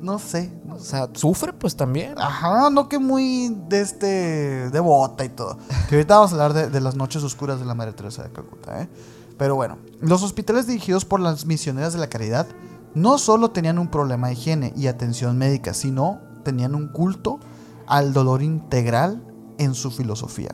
No 0.01 0.17
sé. 0.17 0.51
O 0.71 0.79
sea, 0.79 1.09
sufre 1.13 1.53
pues 1.53 1.75
también. 1.75 2.15
Ajá, 2.17 2.71
no 2.71 2.89
que 2.89 2.97
muy 2.97 3.55
de 3.69 3.81
este, 3.81 4.69
devota 4.71 5.23
y 5.23 5.29
todo. 5.29 5.59
Que 5.89 5.95
ahorita 5.95 6.15
vamos 6.15 6.31
a 6.31 6.33
hablar 6.33 6.53
de, 6.53 6.69
de 6.71 6.81
las 6.81 6.95
noches 6.95 7.21
oscuras 7.21 7.59
de 7.59 7.65
la 7.65 7.75
Madre 7.75 7.93
Teresa 7.93 8.23
de 8.23 8.31
Calcuta, 8.31 8.81
¿eh? 8.81 8.89
Pero 9.37 9.55
bueno, 9.55 9.77
los 10.01 10.23
hospitales 10.23 10.67
dirigidos 10.67 11.05
por 11.05 11.19
las 11.19 11.45
misioneras 11.45 11.93
de 11.93 11.99
la 11.99 12.07
caridad 12.07 12.47
no 12.93 13.17
solo 13.17 13.51
tenían 13.51 13.77
un 13.77 13.89
problema 13.89 14.27
de 14.27 14.33
higiene 14.33 14.73
y 14.75 14.87
atención 14.87 15.37
médica, 15.37 15.73
sino 15.73 16.21
tenían 16.43 16.75
un 16.75 16.87
culto 16.87 17.39
al 17.87 18.13
dolor 18.13 18.41
integral 18.41 19.21
en 19.57 19.73
su 19.73 19.91
filosofía, 19.91 20.49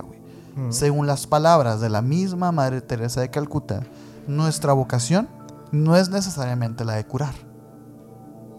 mm. 0.55 0.71
Según 0.71 1.07
las 1.07 1.27
palabras 1.27 1.81
de 1.81 1.89
la 1.89 2.01
misma 2.01 2.51
Madre 2.51 2.81
Teresa 2.81 3.21
de 3.21 3.29
Calcuta, 3.29 3.83
nuestra 4.27 4.73
vocación 4.73 5.27
no 5.71 5.95
es 5.95 6.09
necesariamente 6.09 6.85
la 6.85 6.95
de 6.95 7.05
curar. 7.05 7.33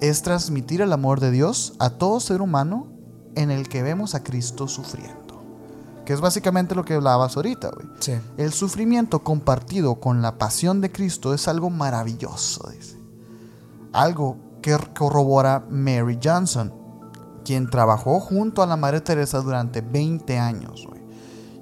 Es 0.00 0.22
transmitir 0.22 0.80
el 0.80 0.92
amor 0.92 1.20
de 1.20 1.30
Dios 1.30 1.74
a 1.78 1.90
todo 1.90 2.18
ser 2.18 2.40
humano 2.40 2.88
en 3.36 3.50
el 3.50 3.68
que 3.68 3.82
vemos 3.82 4.14
a 4.14 4.22
Cristo 4.22 4.66
sufriendo. 4.68 5.21
Que 6.04 6.12
es 6.12 6.20
básicamente 6.20 6.74
lo 6.74 6.84
que 6.84 6.94
hablabas 6.94 7.36
ahorita, 7.36 7.70
güey. 7.70 7.86
Sí. 8.00 8.14
El 8.36 8.52
sufrimiento 8.52 9.22
compartido 9.22 9.96
con 9.96 10.20
la 10.22 10.38
pasión 10.38 10.80
de 10.80 10.90
Cristo 10.90 11.32
es 11.34 11.46
algo 11.48 11.70
maravilloso, 11.70 12.68
dice. 12.70 12.98
Algo 13.92 14.36
que 14.62 14.76
corrobora 14.96 15.64
Mary 15.68 16.18
Johnson, 16.22 16.72
quien 17.44 17.68
trabajó 17.68 18.20
junto 18.20 18.62
a 18.62 18.66
la 18.66 18.76
Madre 18.76 19.00
Teresa 19.00 19.40
durante 19.40 19.80
20 19.80 20.38
años, 20.38 20.86
güey. 20.88 21.02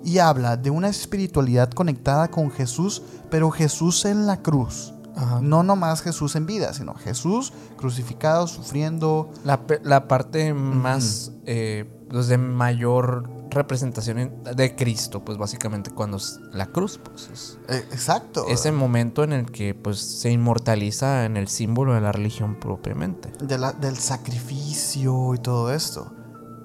Y 0.04 0.18
habla 0.18 0.56
de 0.56 0.70
una 0.70 0.88
espiritualidad 0.88 1.70
conectada 1.70 2.28
con 2.28 2.50
Jesús, 2.50 3.02
pero 3.30 3.50
Jesús 3.50 4.04
en 4.04 4.26
la 4.26 4.40
cruz. 4.42 4.94
No 5.42 5.62
nomás 5.62 6.02
Jesús 6.02 6.36
en 6.36 6.46
vida, 6.46 6.72
sino 6.74 6.94
Jesús 6.94 7.52
crucificado, 7.76 8.46
sufriendo. 8.46 9.30
La, 9.44 10.08
parte 10.08 10.54
más, 10.54 11.32
eh, 11.46 11.84
pues 12.08 12.28
de 12.28 12.38
mayor 12.38 13.28
representación 13.50 14.42
de 14.44 14.76
Cristo, 14.76 15.24
pues 15.24 15.36
básicamente 15.36 15.90
cuando 15.90 16.16
es 16.16 16.40
la 16.52 16.66
cruz, 16.66 16.98
pues 17.02 17.28
es 17.32 17.58
eh, 17.68 17.84
exacto. 17.90 18.46
Ese 18.48 18.72
momento 18.72 19.24
en 19.24 19.32
el 19.32 19.50
que 19.50 19.74
pues 19.74 19.98
se 19.98 20.30
inmortaliza 20.30 21.24
en 21.24 21.36
el 21.36 21.48
símbolo 21.48 21.94
de 21.94 22.00
la 22.00 22.12
religión 22.12 22.58
propiamente. 22.58 23.32
De 23.44 23.58
la, 23.58 23.72
del 23.72 23.96
sacrificio 23.96 25.34
y 25.34 25.38
todo 25.38 25.72
esto. 25.72 26.12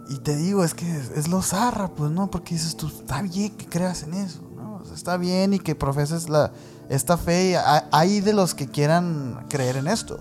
Y 0.08 0.20
te 0.20 0.36
digo, 0.36 0.64
es 0.64 0.76
que 0.76 0.86
es, 0.96 1.28
lo 1.28 1.42
zarra, 1.42 1.88
pues, 1.88 2.12
¿no? 2.12 2.30
Porque 2.30 2.54
dices 2.54 2.78
tú, 2.78 2.88
está 2.88 3.24
bien 3.24 3.56
que 3.58 3.66
creas 3.66 4.04
en 4.04 4.14
eso, 4.14 4.42
¿no? 4.56 4.84
está 4.94 5.18
bien 5.18 5.54
y 5.56 5.60
que 5.60 5.74
profeses 5.74 6.30
la, 6.30 6.52
esta 6.90 7.18
fe. 7.18 7.58
hay 7.92 8.22
de 8.22 8.34
los 8.34 8.54
que 8.54 8.68
quieran 8.68 9.46
creer 9.50 9.78
en 9.78 9.88
esto. 9.88 10.20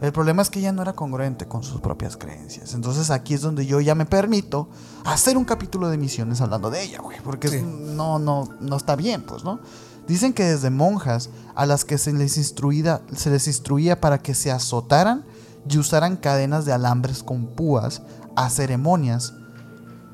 El 0.00 0.12
problema 0.12 0.42
es 0.42 0.50
que 0.50 0.58
ella 0.58 0.72
no 0.72 0.82
era 0.82 0.92
congruente 0.92 1.46
con 1.46 1.62
sus 1.62 1.80
propias 1.80 2.16
creencias. 2.16 2.74
Entonces 2.74 3.10
aquí 3.10 3.34
es 3.34 3.42
donde 3.42 3.66
yo 3.66 3.80
ya 3.80 3.94
me 3.94 4.06
permito 4.06 4.68
hacer 5.04 5.36
un 5.36 5.44
capítulo 5.44 5.88
de 5.88 5.98
misiones 5.98 6.40
hablando 6.40 6.70
de 6.70 6.82
ella, 6.82 6.98
güey. 7.00 7.18
Porque 7.22 7.62
no, 7.62 8.18
no, 8.18 8.48
no 8.60 8.76
está 8.76 8.96
bien, 8.96 9.22
pues, 9.22 9.44
¿no? 9.44 9.60
Dicen 10.06 10.32
que 10.32 10.44
desde 10.44 10.70
monjas 10.70 11.30
a 11.54 11.66
las 11.66 11.84
que 11.84 11.98
se 11.98 12.12
les, 12.12 12.38
instruía, 12.38 13.02
se 13.14 13.30
les 13.30 13.46
instruía 13.46 14.00
para 14.00 14.18
que 14.18 14.34
se 14.34 14.50
azotaran 14.50 15.24
y 15.68 15.78
usaran 15.78 16.16
cadenas 16.16 16.64
de 16.64 16.72
alambres 16.72 17.22
con 17.22 17.46
púas 17.46 18.02
a 18.34 18.48
ceremonias 18.48 19.34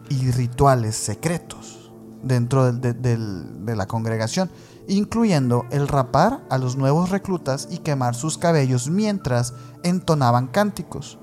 y 0.08 0.30
rituales 0.32 0.96
secretos 0.96 1.92
dentro 2.22 2.72
de 2.72 3.76
la 3.76 3.86
congregación 3.86 4.50
incluyendo 4.88 5.66
el 5.70 5.88
rapar 5.88 6.44
a 6.50 6.58
los 6.58 6.76
nuevos 6.76 7.10
reclutas 7.10 7.68
y 7.70 7.78
quemar 7.78 8.14
sus 8.14 8.38
cabellos 8.38 8.90
mientras 8.90 9.54
entonaban 9.82 10.48
cánticos, 10.48 11.18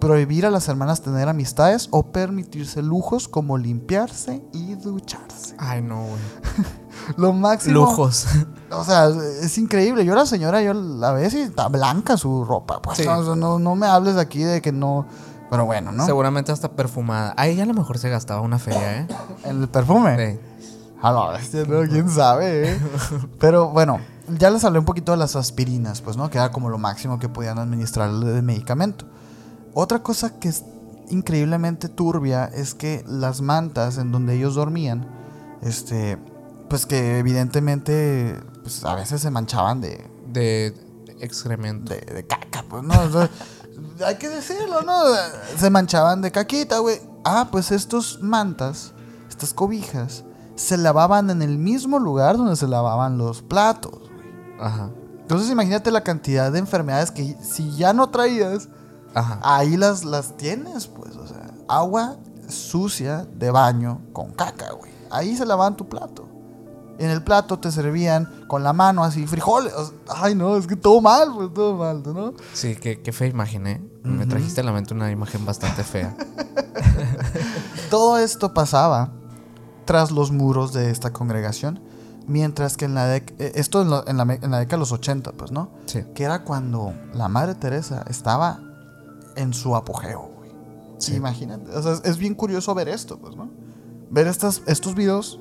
prohibir 0.00 0.46
a 0.46 0.50
las 0.50 0.68
hermanas 0.68 1.02
tener 1.02 1.28
amistades 1.28 1.88
o 1.90 2.12
permitirse 2.12 2.82
lujos 2.82 3.28
como 3.28 3.56
limpiarse 3.56 4.44
y 4.52 4.74
ducharse. 4.74 5.54
Ay, 5.58 5.82
no, 5.82 6.04
güey. 6.04 6.66
Lo 7.16 7.32
máximo. 7.32 7.74
Lujos. 7.74 8.26
O 8.70 8.84
sea, 8.84 9.08
es 9.08 9.56
increíble. 9.58 10.04
Yo 10.04 10.14
la 10.14 10.26
señora, 10.26 10.62
yo 10.62 10.74
la 10.74 11.12
veo 11.12 11.28
y 11.32 11.36
está 11.36 11.68
blanca 11.68 12.16
su 12.16 12.44
ropa. 12.44 12.80
Pues 12.80 13.06
no, 13.06 13.58
no, 13.58 13.74
me 13.74 13.86
hables 13.86 14.16
aquí 14.16 14.42
de 14.42 14.60
que 14.60 14.72
no... 14.72 15.06
Pero 15.50 15.66
bueno, 15.66 15.92
¿no? 15.92 16.04
Seguramente 16.06 16.50
hasta 16.50 16.72
perfumada. 16.72 17.34
A 17.36 17.46
ella 17.46 17.62
a 17.62 17.66
lo 17.66 17.74
mejor 17.74 17.98
se 17.98 18.08
gastaba 18.08 18.40
una 18.40 18.58
feria, 18.58 19.00
¿eh? 19.00 19.08
¿En 19.44 19.60
el 19.60 19.68
perfume? 19.68 20.32
Sí. 20.32 20.40
A 21.04 21.12
la 21.12 21.32
bestia, 21.32 21.64
no, 21.66 21.86
quién 21.86 22.08
sabe, 22.08 22.70
¿eh? 22.70 22.80
Pero 23.38 23.68
bueno, 23.68 24.00
ya 24.26 24.48
les 24.48 24.64
hablé 24.64 24.78
un 24.78 24.86
poquito 24.86 25.12
de 25.12 25.18
las 25.18 25.36
aspirinas, 25.36 26.00
pues, 26.00 26.16
¿no? 26.16 26.30
Que 26.30 26.38
era 26.38 26.50
como 26.50 26.70
lo 26.70 26.78
máximo 26.78 27.18
que 27.18 27.28
podían 27.28 27.58
administrar 27.58 28.10
de 28.10 28.40
medicamento. 28.40 29.04
Otra 29.74 30.02
cosa 30.02 30.38
que 30.38 30.48
es 30.48 30.64
increíblemente 31.10 31.90
turbia 31.90 32.46
es 32.46 32.72
que 32.72 33.04
las 33.06 33.42
mantas 33.42 33.98
en 33.98 34.12
donde 34.12 34.36
ellos 34.36 34.54
dormían, 34.54 35.06
este, 35.60 36.16
pues 36.70 36.86
que 36.86 37.18
evidentemente, 37.18 38.40
pues 38.62 38.82
a 38.86 38.94
veces 38.94 39.20
se 39.20 39.30
manchaban 39.30 39.82
de... 39.82 40.10
De 40.32 40.74
excremento. 41.20 41.92
De, 41.92 42.00
de 42.00 42.26
caca, 42.26 42.64
pues, 42.66 42.82
¿no? 42.82 42.94
hay 44.06 44.14
que 44.16 44.30
decirlo, 44.30 44.80
¿no? 44.80 45.02
Se 45.58 45.68
manchaban 45.68 46.22
de 46.22 46.32
caquita, 46.32 46.78
güey. 46.78 46.98
Ah, 47.26 47.48
pues 47.52 47.72
estos 47.72 48.22
mantas, 48.22 48.94
estas 49.28 49.52
cobijas, 49.52 50.24
se 50.56 50.76
lavaban 50.76 51.30
en 51.30 51.42
el 51.42 51.58
mismo 51.58 51.98
lugar 51.98 52.36
donde 52.36 52.56
se 52.56 52.68
lavaban 52.68 53.18
los 53.18 53.42
platos. 53.42 54.10
Ajá. 54.60 54.90
Entonces 55.20 55.50
imagínate 55.50 55.90
la 55.90 56.02
cantidad 56.02 56.52
de 56.52 56.58
enfermedades 56.58 57.10
que 57.10 57.36
si 57.42 57.74
ya 57.76 57.92
no 57.92 58.10
traías, 58.10 58.68
ahí 59.14 59.76
las, 59.76 60.04
las 60.04 60.36
tienes, 60.36 60.86
pues. 60.86 61.16
O 61.16 61.26
sea, 61.26 61.50
agua 61.66 62.16
sucia 62.48 63.26
de 63.34 63.50
baño 63.50 64.00
con 64.12 64.32
caca, 64.32 64.72
güey. 64.72 64.92
Ahí 65.10 65.36
se 65.36 65.46
lavaban 65.46 65.76
tu 65.76 65.88
plato. 65.88 66.28
En 66.98 67.10
el 67.10 67.24
plato 67.24 67.58
te 67.58 67.72
servían 67.72 68.44
con 68.46 68.62
la 68.62 68.72
mano 68.72 69.02
así 69.02 69.26
frijoles. 69.26 69.72
Ay, 70.08 70.34
no, 70.34 70.56
es 70.56 70.66
que 70.66 70.76
todo 70.76 71.00
mal, 71.00 71.32
pues 71.34 71.52
todo 71.52 71.74
mal, 71.74 72.02
¿no? 72.04 72.34
Sí, 72.52 72.76
qué, 72.76 73.00
qué 73.00 73.12
fea 73.12 73.26
imagen, 73.26 73.66
¿eh? 73.66 73.82
Me 74.04 74.26
trajiste 74.26 74.60
a 74.60 74.64
la 74.64 74.72
mente 74.72 74.94
una 74.94 75.10
imagen 75.10 75.44
bastante 75.44 75.82
fea. 75.82 76.14
todo 77.90 78.18
esto 78.18 78.52
pasaba 78.52 79.10
tras 79.84 80.10
los 80.10 80.32
muros 80.32 80.72
de 80.72 80.90
esta 80.90 81.12
congregación. 81.12 81.80
Mientras 82.26 82.76
que 82.76 82.86
en 82.86 82.94
la 82.94 83.06
década, 83.06 83.36
eh, 83.38 83.52
esto 83.56 83.82
en 83.82 84.16
la, 84.16 84.24
década 84.24 84.64
de 84.66 84.76
los 84.78 84.92
80, 84.92 85.32
pues, 85.32 85.52
¿no? 85.52 85.70
Sí. 85.86 86.04
Que 86.14 86.24
era 86.24 86.44
cuando 86.44 86.94
la 87.12 87.28
Madre 87.28 87.54
Teresa 87.54 88.04
estaba 88.08 88.60
en 89.36 89.52
su 89.52 89.76
apogeo, 89.76 90.30
güey. 90.36 90.50
Sí. 90.98 91.14
Imagínate. 91.14 91.70
O 91.70 91.82
sea, 91.82 91.98
es 92.02 92.16
bien 92.16 92.34
curioso 92.34 92.74
ver 92.74 92.88
esto, 92.88 93.18
pues, 93.18 93.36
¿no? 93.36 93.50
Ver 94.10 94.26
estas, 94.26 94.62
estos 94.66 94.94
videos 94.94 95.40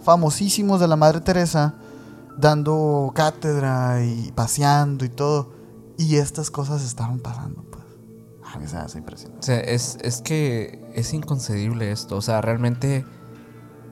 famosísimos 0.00 0.78
de 0.78 0.86
la 0.86 0.96
Madre 0.96 1.20
Teresa 1.20 1.74
dando 2.36 3.10
cátedra 3.14 4.04
y 4.04 4.30
paseando 4.32 5.04
y 5.04 5.08
todo. 5.08 5.50
Y 5.96 6.16
estas 6.16 6.50
cosas 6.52 6.84
estaban 6.84 7.18
pasando, 7.18 7.64
pues. 7.64 7.84
A 8.54 8.58
mí 8.58 8.68
se 8.68 8.76
me 8.76 8.82
hace 8.82 8.98
impresionante. 8.98 9.40
O 9.40 9.42
sea, 9.42 9.58
es, 9.58 9.98
es 10.00 10.22
que 10.22 10.88
es 10.94 11.12
inconcebible 11.12 11.90
esto. 11.90 12.16
O 12.16 12.22
sea, 12.22 12.40
realmente 12.40 13.04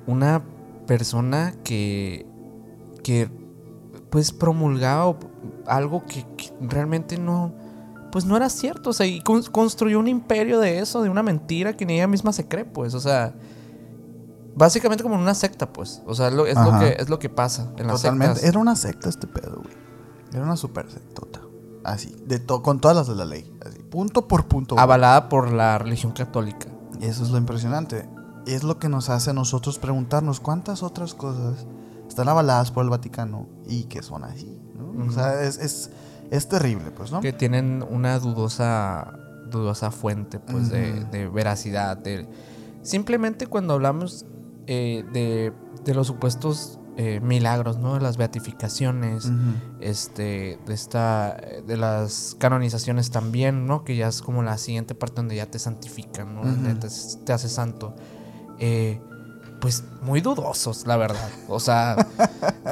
una 0.07 0.43
persona 0.87 1.55
que, 1.65 2.27
que 3.03 3.31
pues 4.11 4.33
promulgaba 4.33 5.17
algo 5.67 6.05
que, 6.07 6.25
realmente 6.61 7.19
no, 7.19 7.53
pues 8.13 8.25
no 8.25 8.37
era 8.37 8.49
cierto, 8.49 8.91
o 8.91 8.93
sea, 8.93 9.07
y 9.07 9.21
construyó 9.21 9.99
un 9.99 10.09
imperio 10.09 10.61
de 10.61 10.79
eso, 10.79 11.03
de 11.03 11.11
una 11.11 11.23
mentira 11.23 11.77
que 11.77 11.85
ni 11.85 11.95
ella 11.95 12.07
misma 12.07 12.33
se 12.33 12.47
cree, 12.47 12.65
pues, 12.65 12.95
o 12.95 13.01
sea, 13.01 13.35
básicamente 14.55 15.03
como 15.03 15.17
una 15.17 15.35
secta, 15.35 15.73
pues, 15.73 16.03
o 16.07 16.15
sea, 16.15 16.29
es, 16.29 16.35
lo, 16.35 16.45
que, 16.45 16.97
es 16.99 17.09
lo 17.09 17.19
que 17.19 17.29
pasa 17.29 17.73
en 17.77 17.89
las 17.89 18.03
Totalmente, 18.03 18.47
era 18.47 18.59
una 18.59 18.77
secta 18.77 19.09
este 19.09 19.27
pedo, 19.27 19.57
güey, 19.57 19.75
era 20.33 20.43
una 20.43 20.57
super 20.57 20.91
sectota, 20.91 21.41
así, 21.85 22.17
de 22.25 22.45
con 22.45 22.81
todas 22.81 22.97
las 22.97 23.09
de 23.09 23.17
la 23.17 23.25
ley, 23.25 23.53
así, 23.67 23.81
punto 23.81 24.29
por 24.29 24.47
punto. 24.47 24.79
Avalada 24.79 25.29
por 25.29 25.53
la 25.53 25.79
religión 25.79 26.13
católica. 26.13 26.69
Y 26.99 27.05
eso 27.05 27.25
es 27.25 27.31
lo 27.31 27.37
impresionante 27.37 28.09
es 28.47 28.63
lo 28.65 28.79
que 28.79 28.89
nos 28.89 29.09
hace 29.11 29.31
a 29.31 29.33
nosotros 29.33 29.79
preguntarnos 29.79 30.41
cuántas 30.41 30.83
otras 30.83 31.15
cosas 31.15 31.67
están 32.09 32.29
avaladas 32.29 32.71
por 32.71 32.85
el 32.85 32.91
Vaticano 32.91 33.47
y 33.67 33.85
que 33.85 34.03
son 34.03 34.25
así. 34.25 34.59
¿no? 34.77 35.07
O 35.07 35.11
sea, 35.13 35.43
es, 35.43 35.59
es, 35.59 35.91
es, 36.31 36.49
terrible, 36.49 36.91
pues, 36.91 37.11
¿no? 37.13 37.21
Que 37.21 37.33
tienen 37.33 37.85
una 37.89 38.19
dudosa 38.19 39.19
dudosa 39.51 39.91
fuente 39.93 40.39
pues, 40.41 40.71
de, 40.71 41.05
de 41.05 41.29
veracidad. 41.29 41.97
de- 41.97 42.27
Simplemente 42.83 43.47
cuando 43.47 43.75
hablamos 43.75 44.25
eh, 44.67 45.05
de, 45.13 45.53
de 45.85 45.95
los 45.95 46.07
supuestos 46.09 46.79
eh, 46.97 47.21
milagros, 47.21 47.79
¿no? 47.79 47.95
De 47.95 48.01
las 48.01 48.17
beatificaciones, 48.17 49.31
este, 49.81 50.59
de 50.67 50.75
esta, 50.75 51.37
de 51.67 51.77
las 51.77 52.37
canonizaciones 52.39 53.11
también, 53.11 53.67
¿no? 53.67 53.85
Que 53.85 53.97
ya 53.97 54.09
es 54.09 54.23
como 54.23 54.43
la 54.43 54.57
siguiente 54.59 54.95
parte 54.95 55.17
donde 55.17 55.37
ya 55.37 55.47
te 55.47 55.59
santifican, 55.59 56.35
¿no? 56.35 56.43
Te, 56.79 56.89
te 57.25 57.33
hace 57.33 57.49
santo. 57.49 57.95
Eh, 58.59 59.01
pues 59.61 59.85
muy 60.03 60.21
dudosos, 60.21 60.87
la 60.87 60.97
verdad. 60.97 61.29
O 61.49 61.59
sea, 61.61 61.97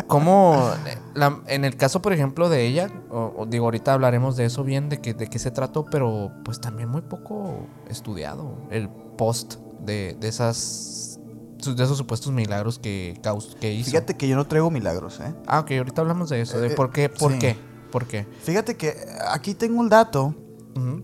como 0.06 0.70
la- 1.14 1.40
en 1.46 1.64
el 1.64 1.76
caso, 1.76 2.02
por 2.02 2.12
ejemplo, 2.12 2.48
de 2.48 2.66
ella, 2.66 2.90
o, 3.10 3.32
o 3.38 3.46
digo, 3.46 3.64
ahorita 3.66 3.92
hablaremos 3.94 4.36
de 4.36 4.44
eso 4.44 4.64
bien, 4.64 4.88
de, 4.88 4.98
que, 5.00 5.14
de 5.14 5.28
qué 5.28 5.38
se 5.38 5.50
trató, 5.50 5.84
pero 5.86 6.30
pues 6.44 6.60
también 6.60 6.88
muy 6.88 7.00
poco 7.02 7.66
estudiado 7.88 8.56
el 8.70 8.88
post 8.88 9.54
de, 9.80 10.16
de 10.20 10.28
esas 10.28 11.18
de 11.64 11.82
esos 11.82 11.96
supuestos 11.96 12.30
milagros 12.30 12.78
que, 12.78 13.18
caus- 13.22 13.56
que 13.58 13.72
hizo. 13.72 13.86
Fíjate 13.90 14.14
que 14.18 14.28
yo 14.28 14.36
no 14.36 14.46
traigo 14.46 14.70
milagros, 14.70 15.18
¿eh? 15.20 15.32
Ah, 15.46 15.60
ok, 15.60 15.70
ahorita 15.72 16.02
hablamos 16.02 16.28
de 16.28 16.42
eso, 16.42 16.60
de 16.60 16.66
Eh, 16.68 16.70
por 16.72 16.90
qué, 16.90 17.08
por 17.08 17.32
sí. 17.32 17.38
qué, 17.38 17.56
por 17.90 18.06
qué. 18.06 18.26
Fíjate 18.42 18.76
que 18.76 18.94
aquí 19.30 19.54
tengo 19.54 19.82
el 19.82 19.88
dato 19.88 20.34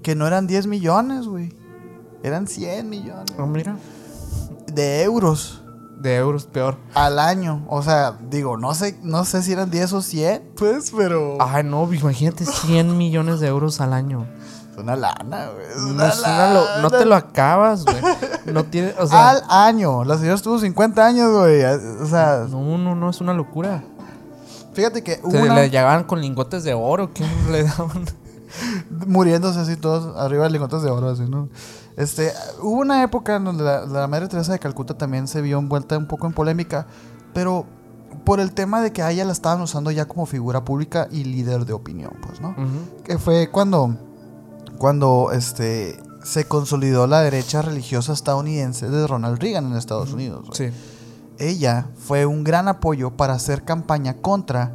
que 0.02 0.14
no 0.14 0.26
eran 0.26 0.46
10 0.46 0.66
millones, 0.66 1.26
güey. 1.26 1.54
Eran 2.22 2.46
100 2.46 2.90
millones 2.90 3.34
Oh, 3.38 3.46
mira, 3.46 3.74
de 4.74 5.02
euros 5.02 5.62
de 5.98 6.16
euros 6.16 6.46
peor. 6.46 6.78
al 6.94 7.18
año. 7.18 7.62
O 7.68 7.82
sea, 7.82 8.16
digo, 8.30 8.56
no 8.56 8.72
sé, 8.74 8.98
no 9.02 9.24
sé 9.26 9.42
si 9.42 9.52
eran 9.52 9.70
10 9.70 9.92
o 9.92 10.00
100, 10.00 10.52
pues, 10.56 10.92
pero 10.96 11.36
Ay, 11.40 11.62
no, 11.64 11.92
imagínate 11.92 12.46
100 12.46 12.96
millones 12.96 13.40
de 13.40 13.48
euros 13.48 13.82
al 13.82 13.92
año. 13.92 14.26
es 14.72 14.78
una 14.78 14.96
lana, 14.96 15.50
güey. 15.50 15.66
No, 15.76 15.92
una 15.92 16.08
es 16.08 16.18
una 16.20 16.54
lo- 16.54 16.60
no 16.76 16.88
lana. 16.88 16.98
te 16.98 17.04
lo 17.04 17.14
acabas, 17.14 17.84
güey. 17.84 17.96
No 18.46 18.64
tiene, 18.64 18.94
o 18.98 19.06
sea, 19.06 19.28
al 19.28 19.42
año. 19.50 20.04
La 20.04 20.16
señora 20.16 20.36
estuvo 20.36 20.58
50 20.58 21.04
años, 21.06 21.32
güey. 21.38 21.62
O 21.64 22.06
sea, 22.06 22.46
no, 22.48 22.78
no, 22.78 22.94
no, 22.94 23.10
es 23.10 23.20
una 23.20 23.34
locura. 23.34 23.84
fíjate 24.72 25.02
que 25.02 25.20
una 25.22 25.54
le 25.54 25.68
llegaban 25.68 26.04
con 26.04 26.22
lingotes 26.22 26.64
de 26.64 26.72
oro, 26.72 27.12
¿qué 27.12 27.26
le 27.52 27.64
daban? 27.64 28.06
muriéndose 29.06 29.60
así 29.60 29.76
todos 29.76 30.16
arriba 30.16 30.44
de 30.44 30.50
lingotes 30.50 30.82
de 30.82 30.90
oro, 30.90 31.10
así, 31.10 31.22
¿no? 31.28 31.48
Este, 32.00 32.32
hubo 32.62 32.80
una 32.80 33.02
época 33.02 33.36
en 33.36 33.44
donde 33.44 33.62
la, 33.62 33.84
la 33.84 34.06
Madre 34.06 34.26
Teresa 34.26 34.52
de 34.52 34.58
Calcuta 34.58 34.94
también 34.94 35.28
se 35.28 35.42
vio 35.42 35.58
envuelta 35.58 35.98
un 35.98 36.06
poco 36.06 36.26
en 36.26 36.32
polémica, 36.32 36.86
pero 37.34 37.66
por 38.24 38.40
el 38.40 38.52
tema 38.52 38.80
de 38.80 38.90
que 38.90 39.02
a 39.02 39.10
ella 39.10 39.26
la 39.26 39.32
estaban 39.32 39.60
usando 39.60 39.90
ya 39.90 40.06
como 40.06 40.24
figura 40.24 40.64
pública 40.64 41.08
y 41.10 41.24
líder 41.24 41.66
de 41.66 41.74
opinión, 41.74 42.12
pues, 42.26 42.40
¿no? 42.40 42.56
Que 43.04 43.18
fue 43.18 43.50
cuando, 43.50 43.98
cuando 44.78 45.30
este, 45.32 46.00
se 46.24 46.46
consolidó 46.46 47.06
la 47.06 47.20
derecha 47.20 47.60
religiosa 47.60 48.14
estadounidense 48.14 48.88
de 48.88 49.06
Ronald 49.06 49.38
Reagan 49.38 49.66
en 49.66 49.76
Estados 49.76 50.14
Unidos. 50.14 50.48
Sí. 50.54 50.70
Ella 51.38 51.88
fue 51.98 52.24
un 52.24 52.44
gran 52.44 52.66
apoyo 52.68 53.10
para 53.10 53.34
hacer 53.34 53.62
campaña 53.64 54.14
contra 54.14 54.74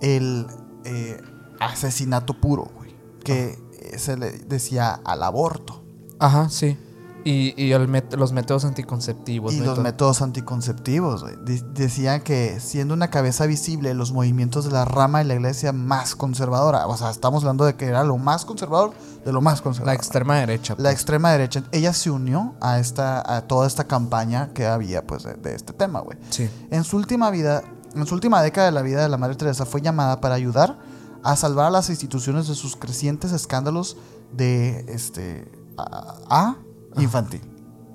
el 0.00 0.46
eh, 0.84 1.20
asesinato 1.60 2.32
puro, 2.32 2.70
güey, 2.78 2.96
que 3.22 3.58
eh, 3.78 3.98
se 3.98 4.16
le 4.16 4.30
decía 4.30 4.98
al 5.04 5.22
aborto 5.22 5.81
Ajá, 6.22 6.48
sí. 6.48 6.76
Y, 7.24 7.54
y 7.56 7.70
el 7.70 7.88
met- 7.88 8.16
los 8.16 8.32
métodos 8.32 8.64
anticonceptivos. 8.64 9.54
y 9.54 9.58
¿no? 9.60 9.66
los 9.66 9.74
todo. 9.76 9.84
métodos 9.84 10.22
anticonceptivos. 10.22 11.22
güey. 11.22 11.36
De- 11.44 11.62
decían 11.72 12.20
que 12.20 12.58
siendo 12.58 12.94
una 12.94 13.10
cabeza 13.10 13.46
visible 13.46 13.94
los 13.94 14.10
movimientos 14.12 14.64
de 14.64 14.72
la 14.72 14.84
rama 14.84 15.20
de 15.20 15.26
la 15.26 15.34
iglesia 15.34 15.72
más 15.72 16.16
conservadora, 16.16 16.86
o 16.88 16.96
sea, 16.96 17.10
estamos 17.10 17.44
hablando 17.44 17.64
de 17.64 17.74
que 17.76 17.86
era 17.86 18.02
lo 18.02 18.18
más 18.18 18.44
conservador 18.44 18.92
de 19.24 19.32
lo 19.32 19.40
más 19.40 19.58
La 19.58 19.62
conservador. 19.62 19.94
extrema 19.94 20.36
derecha. 20.38 20.74
La 20.78 20.82
pues. 20.88 20.94
extrema 20.94 21.30
derecha, 21.30 21.62
ella 21.70 21.92
se 21.92 22.10
unió 22.10 22.54
a 22.60 22.80
esta 22.80 23.22
a 23.36 23.42
toda 23.42 23.68
esta 23.68 23.84
campaña 23.84 24.48
que 24.52 24.66
había 24.66 25.06
pues 25.06 25.22
de, 25.22 25.34
de 25.34 25.54
este 25.54 25.72
tema, 25.72 26.00
güey. 26.00 26.18
Sí. 26.30 26.50
En 26.72 26.82
su 26.82 26.96
última 26.96 27.30
vida, 27.30 27.62
en 27.94 28.04
su 28.04 28.14
última 28.16 28.42
década 28.42 28.66
de 28.66 28.72
la 28.72 28.82
vida 28.82 29.00
de 29.00 29.08
la 29.08 29.16
Madre 29.16 29.36
Teresa 29.36 29.64
fue 29.64 29.80
llamada 29.80 30.20
para 30.20 30.34
ayudar 30.34 30.76
a 31.22 31.36
salvar 31.36 31.66
a 31.66 31.70
las 31.70 31.88
instituciones 31.88 32.48
de 32.48 32.56
sus 32.56 32.74
crecientes 32.74 33.30
escándalos 33.30 33.96
de 34.32 34.86
este 34.88 35.61
a, 35.76 36.16
a 36.28 36.56
infantil 37.00 37.40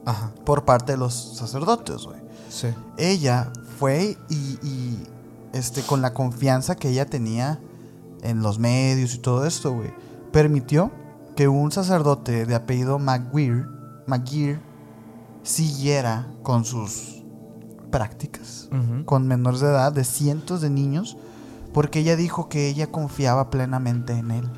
Ajá. 0.06 0.34
por 0.46 0.66
parte 0.66 0.94
de 0.94 0.98
los 0.98 1.14
sacerdotes, 1.14 2.04
güey. 2.04 2.20
Sí. 2.50 2.68
Ella 2.98 3.52
fue 3.78 4.18
y, 4.30 4.58
y, 4.66 5.04
este 5.54 5.82
con 5.82 6.02
la 6.02 6.14
confianza 6.14 6.76
que 6.76 6.90
ella 6.90 7.06
tenía 7.06 7.60
en 8.22 8.42
los 8.42 8.60
medios 8.60 9.16
y 9.16 9.20
todo 9.20 9.46
esto, 9.46 9.74
güey, 9.74 9.94
permitió 10.32 10.92
que 11.36 11.48
un 11.48 11.72
sacerdote 11.72 12.46
de 12.46 12.56
apellido 12.56 13.00
McGuire, 13.00 13.66
McGear 14.08 14.60
siguiera 15.44 16.28
con 16.44 16.66
sus 16.66 17.24
prácticas 17.92 18.70
con 19.06 19.28
menores 19.28 19.62
de 19.62 19.68
edad 19.68 19.94
de 19.94 20.04
cientos 20.04 20.62
de 20.62 20.70
niños 20.70 21.18
porque 21.74 22.00
ella 22.00 22.16
dijo 22.16 22.50
que 22.50 22.68
ella 22.68 22.88
confiaba 22.88 23.50
plenamente 23.50 24.14
en 24.14 24.32
él. 24.32 24.50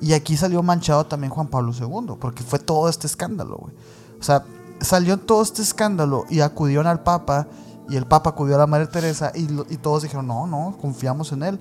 Y 0.00 0.12
aquí 0.12 0.36
salió 0.36 0.62
manchado 0.62 1.06
también 1.06 1.32
Juan 1.32 1.48
Pablo 1.48 1.72
II, 1.72 2.16
porque 2.20 2.42
fue 2.42 2.58
todo 2.58 2.88
este 2.88 3.06
escándalo, 3.06 3.56
güey. 3.56 3.74
O 4.20 4.22
sea, 4.22 4.44
salió 4.80 5.18
todo 5.18 5.42
este 5.42 5.62
escándalo 5.62 6.24
y 6.28 6.40
acudieron 6.40 6.86
al 6.86 7.02
Papa 7.02 7.48
y 7.88 7.96
el 7.96 8.06
Papa 8.06 8.30
acudió 8.30 8.56
a 8.56 8.58
la 8.58 8.66
Madre 8.66 8.86
Teresa 8.86 9.32
y, 9.34 9.46
todos 9.78 10.02
dijeron, 10.02 10.26
no, 10.26 10.46
no, 10.46 10.76
confiamos 10.80 11.32
en 11.32 11.42
él. 11.42 11.60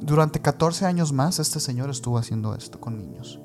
Durante 0.00 0.40
14 0.40 0.84
años 0.84 1.12
más 1.12 1.38
este 1.38 1.58
señor 1.58 1.88
estuvo 1.88 2.18
haciendo 2.18 2.54
esto 2.54 2.78
con 2.78 2.98
niños. 2.98 3.40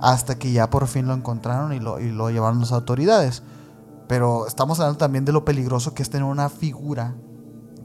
Hasta 0.00 0.38
que 0.38 0.52
ya 0.52 0.70
por 0.70 0.86
fin 0.86 1.06
lo 1.06 1.14
encontraron 1.14 1.72
y 1.72 1.80
lo, 1.80 2.00
y 2.00 2.10
lo 2.10 2.30
llevaron 2.30 2.60
las 2.60 2.72
autoridades. 2.72 3.42
Pero 4.06 4.46
estamos 4.46 4.78
hablando 4.78 4.98
también 4.98 5.24
de 5.24 5.32
lo 5.32 5.44
peligroso 5.44 5.92
que 5.92 6.02
es 6.02 6.08
tener 6.08 6.24
una 6.24 6.48
figura 6.48 7.14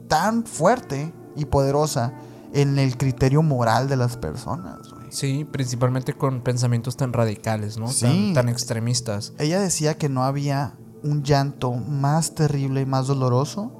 tan 0.08 0.44
fuerte 0.44 1.12
y 1.36 1.44
poderosa 1.44 2.14
en 2.52 2.78
el 2.78 2.96
criterio 2.96 3.42
moral 3.42 3.88
de 3.88 3.96
las 3.96 4.16
personas. 4.16 4.93
Sí, 5.14 5.44
principalmente 5.44 6.14
con 6.14 6.40
pensamientos 6.40 6.96
tan 6.96 7.12
radicales, 7.12 7.78
¿no? 7.78 7.88
Sí. 7.88 8.04
Tan, 8.06 8.34
tan 8.34 8.48
extremistas. 8.48 9.32
Ella 9.38 9.60
decía 9.60 9.96
que 9.96 10.08
no 10.08 10.24
había 10.24 10.74
un 11.02 11.22
llanto 11.22 11.72
más 11.72 12.34
terrible 12.34 12.80
y 12.80 12.86
más 12.86 13.06
doloroso 13.06 13.70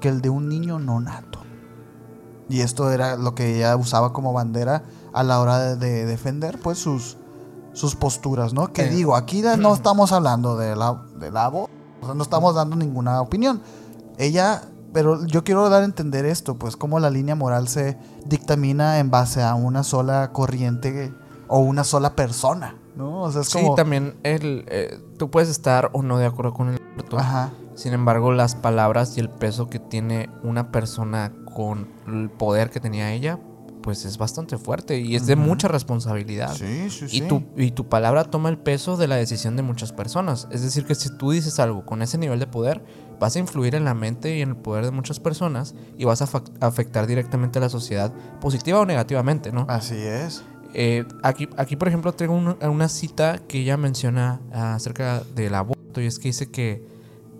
que 0.00 0.08
el 0.08 0.20
de 0.20 0.28
un 0.30 0.48
niño 0.48 0.78
no 0.78 1.00
nato. 1.00 1.40
Y 2.48 2.60
esto 2.60 2.90
era 2.92 3.16
lo 3.16 3.34
que 3.34 3.56
ella 3.56 3.74
usaba 3.76 4.12
como 4.12 4.32
bandera 4.32 4.82
a 5.14 5.22
la 5.22 5.40
hora 5.40 5.58
de, 5.58 5.76
de 5.76 6.04
defender 6.06 6.58
pues 6.60 6.76
sus, 6.78 7.16
sus 7.72 7.96
posturas, 7.96 8.52
¿no? 8.52 8.72
Que 8.72 8.82
digo, 8.90 9.16
aquí 9.16 9.42
no 9.56 9.72
estamos 9.74 10.12
hablando 10.12 10.56
de 10.58 10.76
la, 10.76 11.02
de 11.18 11.30
la 11.30 11.50
vo- 11.50 11.68
o 12.02 12.04
sea, 12.06 12.14
no 12.14 12.22
estamos 12.22 12.54
dando 12.54 12.76
ninguna 12.76 13.20
opinión. 13.22 13.62
Ella, 14.18 14.62
pero 14.92 15.26
yo 15.26 15.44
quiero 15.44 15.68
dar 15.68 15.82
a 15.82 15.84
entender 15.84 16.24
esto, 16.24 16.56
pues 16.58 16.76
cómo 16.76 17.00
la 17.00 17.10
línea 17.10 17.34
moral 17.34 17.68
se 17.68 17.96
dictamina 18.26 18.98
en 18.98 19.10
base 19.10 19.42
a 19.42 19.54
una 19.54 19.82
sola 19.82 20.32
corriente 20.32 21.12
o 21.48 21.58
una 21.58 21.84
sola 21.84 22.14
persona, 22.16 22.76
¿no? 22.96 23.22
O 23.22 23.32
sea, 23.32 23.42
es 23.42 23.48
Sí, 23.48 23.58
como... 23.62 23.74
también 23.74 24.14
el, 24.22 24.64
eh, 24.68 24.98
tú 25.18 25.30
puedes 25.30 25.48
estar 25.48 25.90
o 25.92 26.02
no 26.02 26.18
de 26.18 26.26
acuerdo 26.26 26.54
con 26.54 26.68
el 26.70 26.80
aborto. 26.92 27.18
Ajá. 27.18 27.50
Sin 27.74 27.92
embargo, 27.94 28.32
las 28.32 28.54
palabras 28.54 29.16
y 29.16 29.20
el 29.20 29.30
peso 29.30 29.68
que 29.68 29.78
tiene 29.78 30.28
una 30.42 30.70
persona 30.70 31.32
con 31.54 31.88
el 32.06 32.30
poder 32.30 32.70
que 32.70 32.80
tenía 32.80 33.12
ella, 33.12 33.38
pues 33.82 34.04
es 34.04 34.16
bastante 34.16 34.58
fuerte 34.58 35.00
y 35.00 35.16
es 35.16 35.26
de 35.26 35.34
mucha 35.36 35.68
responsabilidad. 35.68 36.54
Sí, 36.54 36.88
sí, 36.90 37.08
sí. 37.08 37.16
Y 37.16 37.20
tu, 37.22 37.42
y 37.56 37.72
tu 37.72 37.88
palabra 37.88 38.24
toma 38.24 38.48
el 38.48 38.58
peso 38.58 38.96
de 38.96 39.08
la 39.08 39.16
decisión 39.16 39.56
de 39.56 39.62
muchas 39.62 39.92
personas. 39.92 40.46
Es 40.50 40.62
decir, 40.62 40.86
que 40.86 40.94
si 40.94 41.10
tú 41.16 41.32
dices 41.32 41.58
algo 41.58 41.84
con 41.84 42.00
ese 42.02 42.16
nivel 42.16 42.38
de 42.38 42.46
poder, 42.46 42.84
vas 43.22 43.36
a 43.36 43.38
influir 43.38 43.76
en 43.76 43.84
la 43.84 43.94
mente 43.94 44.36
y 44.36 44.42
en 44.42 44.48
el 44.48 44.56
poder 44.56 44.84
de 44.84 44.90
muchas 44.90 45.20
personas 45.20 45.76
y 45.96 46.04
vas 46.04 46.20
a 46.22 46.42
afectar 46.60 47.06
directamente 47.06 47.60
a 47.60 47.62
la 47.62 47.68
sociedad, 47.68 48.12
positiva 48.40 48.80
o 48.80 48.84
negativamente, 48.84 49.52
¿no? 49.52 49.64
Así 49.68 49.94
es. 49.94 50.42
Eh, 50.74 51.04
aquí, 51.22 51.48
aquí, 51.56 51.76
por 51.76 51.86
ejemplo, 51.86 52.12
tengo 52.12 52.34
una, 52.34 52.56
una 52.68 52.88
cita 52.88 53.38
que 53.46 53.60
ella 53.60 53.76
menciona 53.76 54.40
acerca 54.52 55.22
del 55.36 55.54
aborto 55.54 56.00
y 56.00 56.06
es 56.06 56.18
que 56.18 56.30
dice 56.30 56.50
que 56.50 56.84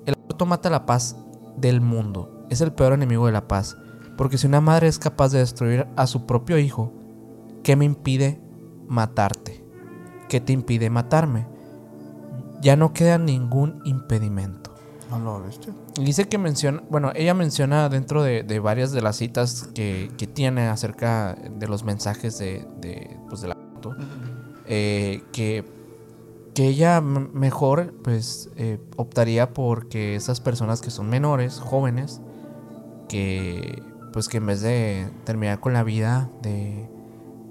el 0.06 0.14
aborto 0.14 0.46
mata 0.46 0.70
la 0.70 0.86
paz 0.86 1.16
del 1.56 1.80
mundo. 1.80 2.46
Es 2.48 2.60
el 2.60 2.72
peor 2.72 2.92
enemigo 2.92 3.26
de 3.26 3.32
la 3.32 3.48
paz. 3.48 3.76
Porque 4.16 4.38
si 4.38 4.46
una 4.46 4.60
madre 4.60 4.86
es 4.86 5.00
capaz 5.00 5.32
de 5.32 5.40
destruir 5.40 5.88
a 5.96 6.06
su 6.06 6.26
propio 6.26 6.58
hijo, 6.58 6.92
¿qué 7.64 7.74
me 7.74 7.86
impide 7.86 8.40
matarte? 8.86 9.64
¿Qué 10.28 10.40
te 10.40 10.52
impide 10.52 10.90
matarme? 10.90 11.48
Ya 12.60 12.76
no 12.76 12.92
queda 12.92 13.18
ningún 13.18 13.80
impedimento. 13.84 14.61
¿No 15.18 15.38
lo 15.38 15.46
viste? 15.46 15.72
Y 15.96 16.04
Dice 16.04 16.28
que 16.28 16.38
menciona, 16.38 16.82
bueno, 16.90 17.12
ella 17.14 17.34
menciona 17.34 17.88
dentro 17.88 18.22
de, 18.22 18.42
de 18.42 18.58
varias 18.58 18.92
de 18.92 19.02
las 19.02 19.16
citas 19.16 19.68
que, 19.74 20.10
que 20.18 20.26
tiene 20.26 20.68
acerca 20.68 21.34
de 21.34 21.68
los 21.68 21.84
mensajes 21.84 22.38
de, 22.38 22.66
de, 22.80 23.18
pues, 23.28 23.40
del 23.40 23.52
aborto, 23.52 23.94
eh, 24.66 25.22
que, 25.32 25.64
que 26.54 26.68
ella 26.68 27.00
mejor 27.00 27.94
pues 28.02 28.50
eh, 28.56 28.78
optaría 28.96 29.52
por 29.52 29.88
que 29.88 30.14
esas 30.14 30.40
personas 30.40 30.80
que 30.80 30.90
son 30.90 31.08
menores, 31.08 31.60
jóvenes, 31.60 32.20
que 33.08 33.82
pues 34.12 34.28
que 34.28 34.36
en 34.36 34.46
vez 34.46 34.60
de 34.60 35.08
terminar 35.24 35.60
con 35.60 35.72
la 35.72 35.82
vida 35.82 36.30
de, 36.42 36.88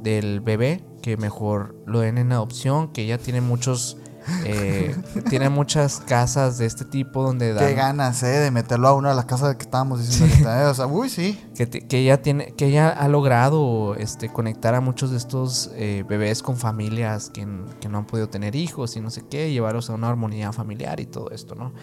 del 0.01 0.41
bebé, 0.41 0.83
que 1.01 1.17
mejor 1.17 1.75
lo 1.85 1.99
den 1.99 2.17
en 2.17 2.31
adopción, 2.31 2.93
que 2.93 3.01
ella 3.01 3.17
tiene 3.17 3.41
muchos 3.41 3.97
eh, 4.45 4.95
tiene 5.29 5.49
muchas 5.49 5.99
casas 5.99 6.57
de 6.57 6.65
este 6.65 6.85
tipo 6.85 7.23
donde 7.23 7.55
Qué 7.57 7.73
ganas, 7.73 8.21
eh, 8.23 8.27
de 8.27 8.51
meterlo 8.51 8.87
a 8.87 8.93
una 8.93 9.09
de 9.09 9.15
las 9.15 9.25
casas 9.25 9.55
que 9.55 9.63
estábamos 9.63 9.99
diciendo 9.99 10.33
ahorita, 10.33 10.61
eh, 10.61 10.65
O 10.65 10.73
sea, 10.73 10.87
uy, 10.87 11.09
sí. 11.09 11.39
Que, 11.55 11.67
que 11.67 11.97
ella 11.99 12.21
tiene, 12.21 12.53
que 12.53 12.67
ella 12.67 12.89
ha 12.89 13.07
logrado 13.07 13.95
este, 13.95 14.29
conectar 14.29 14.75
a 14.75 14.81
muchos 14.81 15.11
de 15.11 15.17
estos 15.17 15.71
eh, 15.75 16.03
bebés 16.07 16.43
con 16.43 16.57
familias 16.57 17.29
que, 17.29 17.47
que 17.79 17.89
no 17.89 17.99
han 17.99 18.05
podido 18.05 18.29
tener 18.29 18.55
hijos 18.55 18.95
y 18.95 19.01
no 19.01 19.09
sé 19.09 19.23
qué, 19.29 19.51
llevarlos 19.51 19.89
a 19.89 19.93
una 19.93 20.09
armonía 20.09 20.51
familiar 20.51 20.99
y 20.99 21.05
todo 21.05 21.31
esto, 21.31 21.55
¿no? 21.55 21.73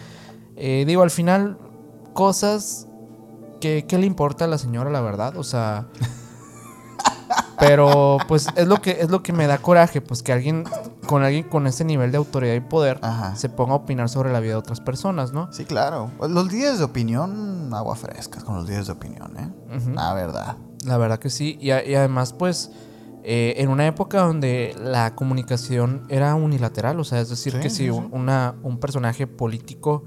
Digo, 0.55 1.03
al 1.03 1.11
final, 1.11 1.57
cosas 2.13 2.87
que, 3.61 3.85
¿qué 3.87 3.97
le 3.97 4.05
importa 4.05 4.43
a 4.43 4.47
la 4.47 4.57
señora, 4.57 4.89
la 4.89 5.01
verdad? 5.01 5.37
O 5.37 5.43
sea. 5.43 5.87
Pero 7.59 8.17
pues 8.27 8.47
es 8.55 8.67
lo 8.67 8.81
que 8.81 8.91
es 9.01 9.09
lo 9.09 9.21
que 9.21 9.33
me 9.33 9.45
da 9.45 9.57
coraje, 9.57 9.99
pues 9.99 10.23
que 10.23 10.31
alguien 10.31 10.63
con 11.09 11.23
alguien 11.23 11.43
con 11.43 11.65
ese 11.65 11.83
nivel 11.83 12.11
de 12.11 12.17
autoridad 12.17 12.53
y 12.53 12.59
poder 12.59 12.99
Ajá. 13.01 13.35
se 13.35 13.49
ponga 13.49 13.73
a 13.73 13.77
opinar 13.77 14.09
sobre 14.09 14.31
la 14.31 14.39
vida 14.39 14.51
de 14.53 14.59
otras 14.59 14.79
personas, 14.79 15.33
¿no? 15.33 15.51
Sí, 15.51 15.65
claro. 15.65 16.11
Los 16.29 16.49
días 16.49 16.77
de 16.77 16.83
opinión, 16.83 17.73
agua 17.73 17.95
frescas 17.95 18.43
con 18.43 18.55
los 18.55 18.67
días 18.67 18.85
de 18.85 18.93
opinión, 18.93 19.33
¿eh? 19.37 19.49
La 19.95 20.13
verdad. 20.13 20.57
La 20.85 20.97
verdad 20.97 21.17
que 21.17 21.29
sí. 21.31 21.57
Y, 21.59 21.71
además, 21.71 22.33
pues, 22.33 22.71
eh, 23.23 23.55
en 23.57 23.69
una 23.69 23.87
época 23.87 24.21
donde 24.21 24.75
la 24.81 25.15
comunicación 25.15 26.03
era 26.09 26.35
unilateral, 26.35 26.99
o 26.99 27.03
sea, 27.03 27.19
es 27.19 27.29
decir, 27.29 27.53
Sí, 27.53 27.59
que 27.59 27.69
si 27.69 27.83
sí. 27.85 27.89
una- 27.89 28.55
un 28.63 28.79
personaje 28.79 29.25
político 29.27 30.03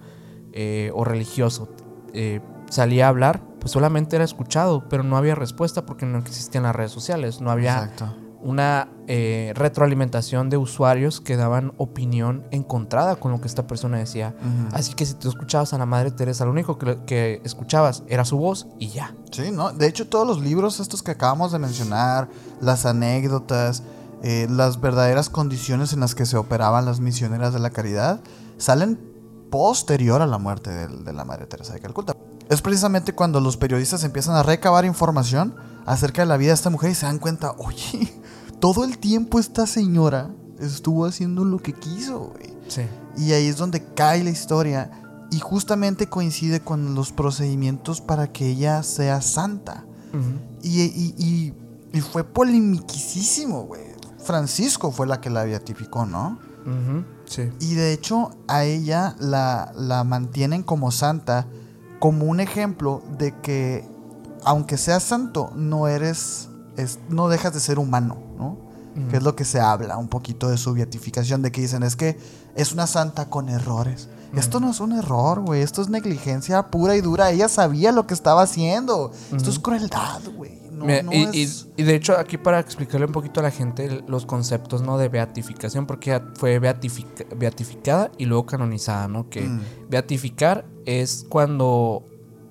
eh, 0.55 0.91
o 0.95 1.03
religioso 1.05 1.69
eh, 2.15 2.41
salía 2.71 3.07
a 3.07 3.09
hablar, 3.09 3.43
pues 3.59 3.73
solamente 3.73 4.17
era 4.17 4.25
escuchado, 4.25 4.87
pero 4.89 5.03
no 5.03 5.17
había 5.17 5.35
respuesta 5.35 5.85
porque 5.87 6.05
no 6.07 6.19
existían 6.19 6.65
las 6.65 6.77
redes 6.77 6.93
sociales, 6.93 7.41
no 7.41 7.51
había 7.51 7.73
Exacto. 7.85 8.15
Una 8.43 8.89
eh, 9.09 9.53
retroalimentación 9.55 10.51
de 10.51 10.57
usuarios 10.57 11.21
que 11.21 11.37
daban 11.37 11.73
opinión 11.77 12.45
encontrada 12.51 13.17
con 13.17 13.33
lo 13.33 13.41
que 13.41 13.49
esta 13.49 13.67
persona 13.67 13.99
decía. 13.99 14.35
Así 14.73 14.95
que 14.95 15.07
si 15.07 15.15
tú 15.15 15.29
escuchabas 15.29 15.73
a 15.73 15.79
la 15.79 15.87
Madre 15.87 16.11
Teresa, 16.11 16.45
lo 16.45 16.51
único 16.51 16.79
que, 16.79 16.99
que 17.07 17.41
escuchabas 17.45 18.03
era 18.09 18.25
su 18.25 18.37
voz 18.37 18.67
y 18.79 18.89
ya. 18.89 19.15
Sí, 19.31 19.51
¿no? 19.51 19.73
De 19.73 19.87
hecho, 19.87 20.09
todos 20.09 20.27
los 20.27 20.41
libros 20.41 20.81
estos 20.81 21.03
que 21.03 21.13
acabamos 21.13 21.53
de 21.53 21.59
mencionar, 21.59 22.29
las 22.61 22.87
anécdotas, 22.87 23.83
eh, 24.23 24.47
las 24.49 24.81
verdaderas 24.81 25.29
condiciones 25.29 25.93
en 25.93 26.01
las 26.01 26.15
que 26.15 26.27
se 26.27 26.37
operaban 26.37 26.85
las 26.85 27.01
misioneras 27.01 27.53
de 27.53 27.59
la 27.59 27.71
caridad, 27.71 28.21
salen 28.57 29.01
posterior 29.51 30.23
a 30.23 30.27
la 30.27 30.39
muerte 30.39 30.71
de, 30.71 31.13
la 31.13 31.25
Madre 31.25 31.47
Teresa 31.47 31.73
de 31.73 31.81
Calcuta. 31.81 32.17
Es 32.49 32.63
precisamente 32.63 33.15
cuando 33.15 33.41
los 33.41 33.57
periodistas 33.57 34.05
empiezan 34.05 34.37
a 34.37 34.45
recabar 34.45 34.85
información 34.85 35.57
acerca 35.87 36.23
de 36.23 36.27
la 36.27 36.37
vida 36.37 36.51
de 36.51 36.55
esta 36.55 36.71
mujer 36.71 36.91
y 36.91 36.95
se 36.95 37.07
dan 37.07 37.19
cuenta, 37.19 37.53
oye, 37.59 38.13
todo 38.63 38.85
el 38.85 38.99
tiempo 38.99 39.41
esta 39.41 39.67
señora 39.67 40.31
estuvo 40.61 41.05
haciendo 41.05 41.45
lo 41.45 41.59
que 41.59 41.73
quiso, 41.73 42.31
güey. 42.33 42.55
Sí. 42.69 42.83
Y 43.17 43.33
ahí 43.33 43.49
es 43.49 43.57
donde 43.57 43.83
cae 43.95 44.23
la 44.23 44.31
historia. 44.31 44.89
Y 45.33 45.41
justamente 45.41 46.09
coincide 46.09 46.61
con 46.61 46.95
los 46.95 47.11
procedimientos 47.11 48.01
para 48.01 48.31
que 48.33 48.47
ella 48.51 48.85
sea 48.85 49.21
santa. 49.21 49.85
Y, 50.63 50.81
y- 50.83 51.15
y- 51.19 51.55
y 51.93 52.01
fue 52.03 52.23
polemiquísimo, 52.23 53.65
güey. 53.65 53.83
Francisco 54.25 54.93
fue 54.93 55.09
la 55.09 55.21
que 55.21 55.29
la 55.31 55.43
beatificó, 55.45 56.07
¿no? 56.07 56.39
Sí. 57.25 57.51
Y 57.59 57.75
de 57.75 57.93
hecho 57.93 58.31
a 58.47 58.63
ella 58.65 59.17
la, 59.19 59.73
la 59.75 60.05
mantienen 60.05 60.63
como 60.63 60.93
santa, 60.93 61.49
como 61.99 62.27
un 62.27 62.39
ejemplo 62.39 63.03
de 63.19 63.35
que 63.41 63.85
aunque 64.45 64.77
seas 64.77 65.03
santo, 65.03 65.51
no 65.57 65.89
eres, 65.89 66.49
es- 66.77 66.99
no 67.09 67.29
dejas 67.29 67.55
de 67.55 67.61
ser 67.61 67.79
humano, 67.79 68.17
¿no? 68.39 68.57
Que 69.11 69.17
es 69.17 69.23
lo 69.23 69.35
que 69.35 69.47
se 69.47 69.59
habla 69.59 69.97
un 69.97 70.09
poquito 70.09 70.51
de 70.51 70.59
su 70.59 70.75
beatificación, 70.75 71.41
de 71.41 71.51
que 71.51 71.63
dicen, 71.63 71.83
es 71.83 71.97
que 71.97 72.19
es 72.55 72.73
una 72.73 72.87
santa 72.87 73.31
con 73.31 73.49
errores. 73.49 74.09
Esto 74.35 74.61
no 74.61 74.71
es 74.71 74.81
un 74.81 74.93
error, 74.93 75.41
güey, 75.41 75.63
esto 75.63 75.81
es 75.83 75.89
negligencia 75.89 76.71
pura 76.71 76.95
y 76.97 77.01
dura. 77.01 77.31
Ella 77.31 77.49
sabía 77.49 77.91
lo 77.93 78.07
que 78.07 78.13
estaba 78.15 78.43
haciendo. 78.43 79.11
Esto 79.35 79.49
es 79.51 79.59
crueldad, 79.59 80.21
güey. 80.37 80.61
No, 80.71 80.87
Mira, 80.87 81.03
no 81.03 81.13
y, 81.13 81.29
y- 81.33 81.43
es... 81.43 81.69
y 81.77 81.83
de 81.85 81.95
hecho, 81.95 82.17
aquí 82.19 82.37
para 82.39 82.59
explicarle 82.59 83.07
un 83.07 83.13
poquito 83.13 83.41
a 83.41 83.43
la 83.45 83.51
gente 83.51 84.03
los 84.09 84.27
conceptos 84.27 84.83
¿no? 84.83 84.99
de 84.99 85.09
beatificación, 85.09 85.87
porque 85.87 86.21
fue 86.35 86.59
beatific- 86.61 87.27
beatificada 87.37 88.11
y 88.19 88.25
luego 88.27 88.45
canonizada, 88.47 89.07
¿no? 89.09 89.29
Que 89.31 89.43
Mm. 89.43 89.61
beatificar 89.91 90.65
es 90.87 91.25
cuando 91.29 92.05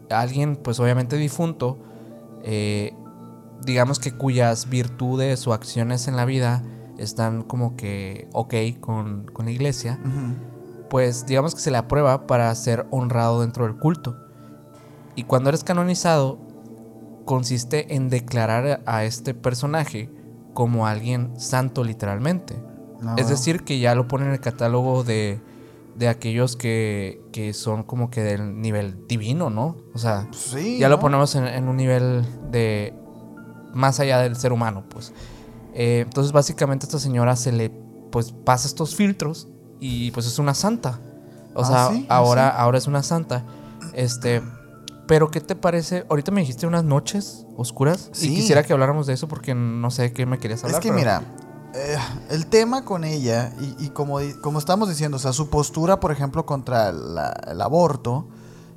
alguien, 0.09 0.55
pues 0.55 0.79
obviamente 0.79 1.17
difunto, 1.17 1.77
eh, 2.43 2.93
digamos 3.65 3.99
que 3.99 4.11
cuyas 4.11 4.69
virtudes 4.69 5.47
o 5.47 5.53
acciones 5.53 6.07
en 6.07 6.15
la 6.15 6.25
vida 6.25 6.63
están 6.97 7.43
como 7.43 7.75
que 7.75 8.27
ok 8.33 8.53
con, 8.79 9.25
con 9.33 9.45
la 9.45 9.51
iglesia, 9.51 9.99
pues 10.89 11.25
digamos 11.25 11.55
que 11.55 11.61
se 11.61 11.71
le 11.71 11.77
aprueba 11.77 12.27
para 12.27 12.53
ser 12.55 12.85
honrado 12.91 13.41
dentro 13.41 13.65
del 13.65 13.77
culto. 13.77 14.17
Y 15.15 15.23
cuando 15.23 15.49
eres 15.49 15.63
canonizado, 15.63 16.39
consiste 17.25 17.95
en 17.95 18.09
declarar 18.09 18.81
a 18.85 19.03
este 19.03 19.33
personaje 19.33 20.09
como 20.53 20.87
alguien 20.87 21.39
santo 21.39 21.83
literalmente. 21.83 22.61
No, 23.01 23.15
Es 23.17 23.29
decir, 23.29 23.63
que 23.63 23.79
ya 23.79 23.95
lo 23.95 24.07
ponen 24.07 24.27
en 24.27 24.33
el 24.33 24.39
catálogo 24.39 25.03
de, 25.03 25.41
de 25.95 26.07
aquellos 26.07 26.55
que, 26.55 27.21
que 27.31 27.53
son 27.53 27.83
como 27.83 28.11
que 28.11 28.21
del 28.21 28.61
nivel 28.61 29.07
divino, 29.07 29.49
¿no? 29.49 29.77
O 29.93 29.97
sea, 29.97 30.27
sí, 30.31 30.77
ya 30.77 30.87
lo 30.87 30.97
¿no? 30.97 31.01
ponemos 31.01 31.35
en, 31.35 31.47
en 31.47 31.67
un 31.67 31.77
nivel 31.77 32.25
de 32.51 32.93
más 33.73 33.99
allá 33.99 34.19
del 34.19 34.35
ser 34.35 34.53
humano, 34.53 34.83
pues. 34.89 35.13
Eh, 35.73 36.01
entonces, 36.05 36.31
básicamente, 36.33 36.85
a 36.85 36.87
esta 36.87 36.99
señora 36.99 37.35
se 37.35 37.51
le 37.51 37.69
pues 38.11 38.31
pasa 38.33 38.67
estos 38.67 38.95
filtros 38.95 39.47
y 39.79 40.11
pues 40.11 40.25
es 40.25 40.37
una 40.39 40.53
santa. 40.53 40.99
O 41.53 41.61
Ah, 41.63 41.65
sea, 41.65 41.89
¿sí? 41.91 42.05
¿Ah, 42.09 42.17
ahora, 42.17 42.49
sí? 42.51 42.55
ahora 42.59 42.77
es 42.77 42.87
una 42.87 43.03
santa. 43.03 43.45
Este, 43.93 44.41
pero 45.07 45.31
¿qué 45.31 45.39
te 45.41 45.55
parece? 45.55 46.05
Ahorita 46.09 46.31
me 46.31 46.41
dijiste 46.41 46.67
unas 46.67 46.83
noches 46.83 47.45
oscuras 47.57 48.09
Sí. 48.13 48.31
y 48.31 48.35
quisiera 48.35 48.63
que 48.63 48.73
habláramos 48.73 49.07
de 49.07 49.13
eso 49.13 49.27
porque 49.27 49.55
no 49.55 49.89
sé 49.91 50.03
de 50.03 50.13
qué 50.13 50.25
me 50.25 50.39
querías 50.39 50.63
hablar. 50.63 50.79
Es 50.79 50.83
que 50.83 50.89
pero- 50.89 50.99
mira, 50.99 51.21
eh, 51.73 51.97
el 52.29 52.47
tema 52.47 52.83
con 52.83 53.03
ella, 53.05 53.53
y, 53.61 53.85
y 53.85 53.89
como, 53.89 54.17
como 54.41 54.59
estamos 54.59 54.89
diciendo, 54.89 55.15
o 55.17 55.19
sea, 55.21 55.31
su 55.33 55.49
postura, 55.49 55.99
por 56.01 56.11
ejemplo, 56.11 56.45
contra 56.45 56.91
la- 56.91 57.31
el 57.49 57.61
aborto, 57.61 58.27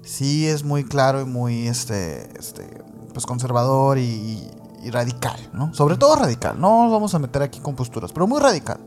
sí 0.03 0.47
es 0.47 0.63
muy 0.65 0.85
claro 0.85 1.21
y 1.21 1.25
muy 1.25 1.67
este, 1.67 2.29
este, 2.39 2.83
pues 3.13 3.27
conservador 3.27 3.99
y, 3.99 4.49
y 4.85 4.91
radical, 4.91 5.39
¿no? 5.53 5.73
Sobre 5.75 5.97
todo 5.97 6.15
radical, 6.17 6.61
no 6.61 6.85
nos 6.85 6.93
vamos 6.93 7.15
a 7.15 7.19
meter 7.19 7.43
aquí 7.43 7.61
con 7.61 7.75
posturas, 7.75 8.13
pero 8.13 8.27
muy 8.27 8.41
radical. 8.41 8.79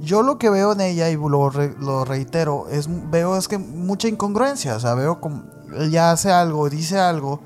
Yo 0.00 0.22
lo 0.22 0.38
que 0.38 0.48
veo 0.48 0.72
en 0.72 0.80
ella, 0.80 1.10
y 1.10 1.16
lo, 1.16 1.50
re- 1.50 1.74
lo 1.78 2.04
reitero, 2.04 2.68
es, 2.70 2.88
veo 3.10 3.36
es 3.36 3.48
que 3.48 3.58
mucha 3.58 4.06
incongruencia, 4.08 4.76
o 4.76 4.80
sea, 4.80 4.94
veo 4.94 5.20
como 5.20 5.42
ella 5.76 6.12
hace 6.12 6.30
algo, 6.30 6.70
dice 6.70 6.98
algo, 7.00 7.40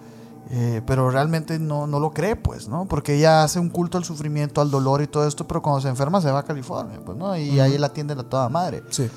eh, 0.50 0.82
pero 0.86 1.10
realmente 1.10 1.58
no, 1.58 1.86
no 1.86 1.98
lo 1.98 2.10
cree, 2.12 2.36
pues, 2.36 2.68
¿no? 2.68 2.84
Porque 2.84 3.14
ella 3.14 3.42
hace 3.42 3.58
un 3.58 3.70
culto 3.70 3.96
al 3.96 4.04
sufrimiento, 4.04 4.60
al 4.60 4.70
dolor 4.70 5.00
y 5.00 5.06
todo 5.06 5.26
esto, 5.26 5.48
pero 5.48 5.62
cuando 5.62 5.80
se 5.80 5.88
enferma 5.88 6.20
se 6.20 6.30
va 6.30 6.40
a 6.40 6.44
California, 6.44 7.00
pues, 7.04 7.16
¿no? 7.16 7.34
Y 7.38 7.58
ahí 7.58 7.78
la 7.78 7.86
atienden 7.86 8.18
a 8.18 8.24
toda 8.24 8.50
madre. 8.50 8.82
Sí. 8.90 9.08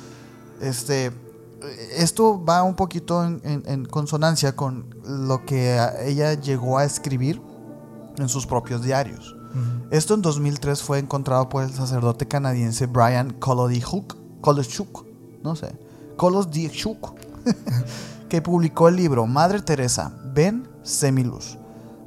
Este, 0.61 1.11
esto 1.97 2.41
va 2.43 2.63
un 2.63 2.75
poquito 2.75 3.21
en, 3.25 3.41
en- 3.43 3.63
en 3.65 3.85
consonancia 3.85 4.55
con 4.55 4.95
lo 5.05 5.43
que 5.45 5.77
ella 6.05 6.35
llegó 6.35 6.77
a 6.77 6.85
escribir 6.85 7.41
en 8.17 8.29
sus 8.29 8.45
propios 8.45 8.83
diarios. 8.83 9.35
Esto 9.89 10.15
en 10.15 10.21
2003 10.21 10.83
fue 10.83 10.99
encontrado 10.99 11.47
por 11.47 11.63
el 11.63 11.71
sacerdote 11.71 12.27
canadiense 12.27 12.87
Brian 12.87 13.31
Kolodihuk, 13.31 14.17
Koloschuk, 14.41 15.05
no 15.43 15.55
sé, 15.55 15.77
Kolodihuk, 16.17 17.13
que 18.29 18.41
publicó 18.41 18.89
el 18.89 18.97
libro 18.97 19.25
Madre 19.27 19.61
Teresa, 19.61 20.11
Ven, 20.33 20.67
Semiluz, 20.83 21.57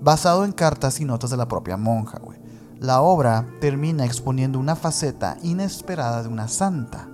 basado 0.00 0.44
en 0.44 0.52
cartas 0.52 1.00
y 1.00 1.06
notas 1.06 1.30
de 1.30 1.38
la 1.38 1.48
propia 1.48 1.78
monja, 1.78 2.18
güey. 2.18 2.38
La 2.80 3.00
obra 3.00 3.46
termina 3.60 4.04
exponiendo 4.04 4.58
una 4.58 4.76
faceta 4.76 5.36
inesperada 5.42 6.22
de 6.22 6.28
una 6.28 6.48
santa, 6.48 7.08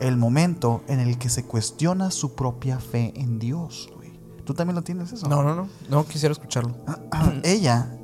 el 0.00 0.16
momento 0.16 0.82
en 0.88 1.00
el 1.00 1.18
que 1.18 1.28
se 1.28 1.44
cuestiona 1.44 2.10
su 2.10 2.34
propia 2.34 2.78
fe 2.78 3.12
en 3.16 3.38
Dios, 3.38 3.90
güey. 3.94 4.12
¿Tú 4.44 4.54
también 4.54 4.76
lo 4.76 4.82
tienes 4.82 5.12
eso? 5.12 5.28
No, 5.28 5.42
no, 5.42 5.54
no. 5.54 5.68
No 5.88 6.04
quisiera 6.06 6.32
escucharlo. 6.32 6.74
Ella 7.42 7.97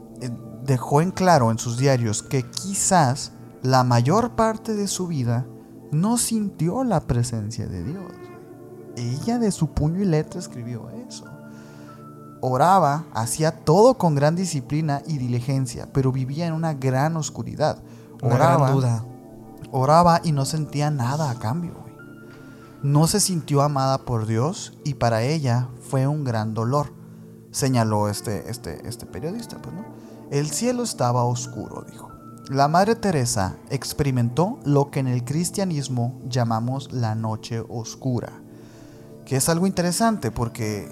dejó 0.65 1.01
en 1.01 1.11
claro 1.11 1.51
en 1.51 1.59
sus 1.59 1.77
diarios 1.77 2.23
que 2.23 2.49
quizás 2.49 3.33
la 3.63 3.85
mayor 3.85 4.33
parte 4.33 4.75
de 4.75 4.89
su 4.89 5.07
vida 5.07 5.47
no 5.91 6.19
sintió 6.19 6.85
la 6.85 7.01
presencia 7.01 7.67
de 7.67 7.83
Dios. 7.85 8.13
Ella 8.97 9.39
de 9.39 9.51
su 9.53 9.69
puño 9.69 10.01
y 10.01 10.05
letra 10.05 10.41
escribió 10.41 10.91
eso. 11.09 11.25
Oraba, 12.41 13.05
hacía 13.15 13.65
todo 13.65 13.95
con 13.95 14.15
gran 14.15 14.37
disciplina 14.37 15.03
y 15.07 15.19
diligencia, 15.19 15.89
pero 15.93 16.13
vivía 16.13 16.47
en 16.47 16.53
una 16.53 16.75
gran 16.75 17.17
oscuridad. 17.17 17.79
Una 18.23 18.35
Oraba, 18.35 18.57
gran 18.57 18.75
duda. 18.75 19.05
oraba 19.71 20.21
y 20.25 20.33
no 20.33 20.45
sentía 20.45 20.91
nada 20.91 21.31
a 21.31 21.39
cambio. 21.39 21.73
No 22.83 23.07
se 23.07 23.21
sintió 23.21 23.63
amada 23.63 23.99
por 23.99 24.27
Dios 24.27 24.79
y 24.85 24.95
para 24.95 25.23
ella 25.23 25.69
fue 25.89 26.07
un 26.07 26.23
gran 26.23 26.53
dolor, 26.53 26.93
señaló 27.51 28.11
este, 28.11 28.51
este, 28.51 28.87
este 28.87 29.07
periodista. 29.07 29.57
Pues, 29.57 29.75
¿no? 29.75 29.85
El 30.31 30.51
cielo 30.51 30.83
estaba 30.83 31.25
oscuro, 31.25 31.85
dijo. 31.91 32.11
La 32.51 32.69
Madre 32.69 32.95
Teresa 32.95 33.57
experimentó 33.71 34.59
lo 34.65 34.91
que 34.91 35.01
en 35.01 35.07
el 35.09 35.25
cristianismo 35.25 36.21
llamamos 36.29 36.93
la 36.93 37.15
noche 37.15 37.63
oscura, 37.69 38.33
que 39.25 39.37
es 39.37 39.49
algo 39.49 39.67
interesante 39.67 40.31
porque 40.31 40.89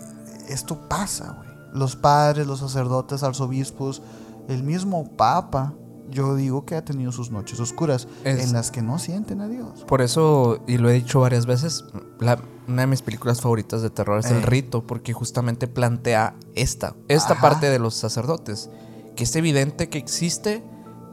esto 0.49 0.89
pasa, 0.89 1.37
güey. 1.39 1.53
Los 1.75 1.97
padres, 1.97 2.47
los 2.47 2.61
sacerdotes, 2.61 3.23
arzobispos, 3.23 4.03
el 4.49 4.63
mismo 4.63 5.11
Papa, 5.17 5.75
yo 6.11 6.35
digo 6.37 6.67
que 6.67 6.75
ha 6.77 6.85
tenido 6.85 7.13
sus 7.13 7.31
noches 7.31 7.59
oscuras 7.61 8.07
Es- 8.25 8.45
en 8.45 8.53
las 8.53 8.71
que 8.71 8.83
no 8.83 8.99
sienten 8.99 9.41
a 9.41 9.49
Dios. 9.49 9.85
Por 9.87 10.03
eso, 10.03 10.59
y 10.67 10.77
lo 10.77 10.91
he 10.91 10.95
dicho 10.95 11.21
varias 11.21 11.47
veces, 11.47 11.85
la- 12.21 12.39
una 12.69 12.83
de 12.83 12.87
mis 12.89 13.01
películas 13.03 13.41
favoritas 13.41 13.81
de 13.83 13.89
terror 13.91 14.19
es 14.21 14.31
Eh. 14.31 14.37
El 14.37 14.43
Rito, 14.43 14.87
porque 14.87 15.13
justamente 15.15 15.67
plantea 15.69 16.35
esta, 16.55 16.95
esta 17.09 17.33
Ajá. 17.35 17.41
parte 17.43 17.71
de 17.71 17.79
los 17.79 17.95
sacerdotes, 17.95 18.69
que 19.17 19.25
es 19.25 19.35
evidente 19.37 19.89
que 19.89 19.99
existe, 19.99 20.63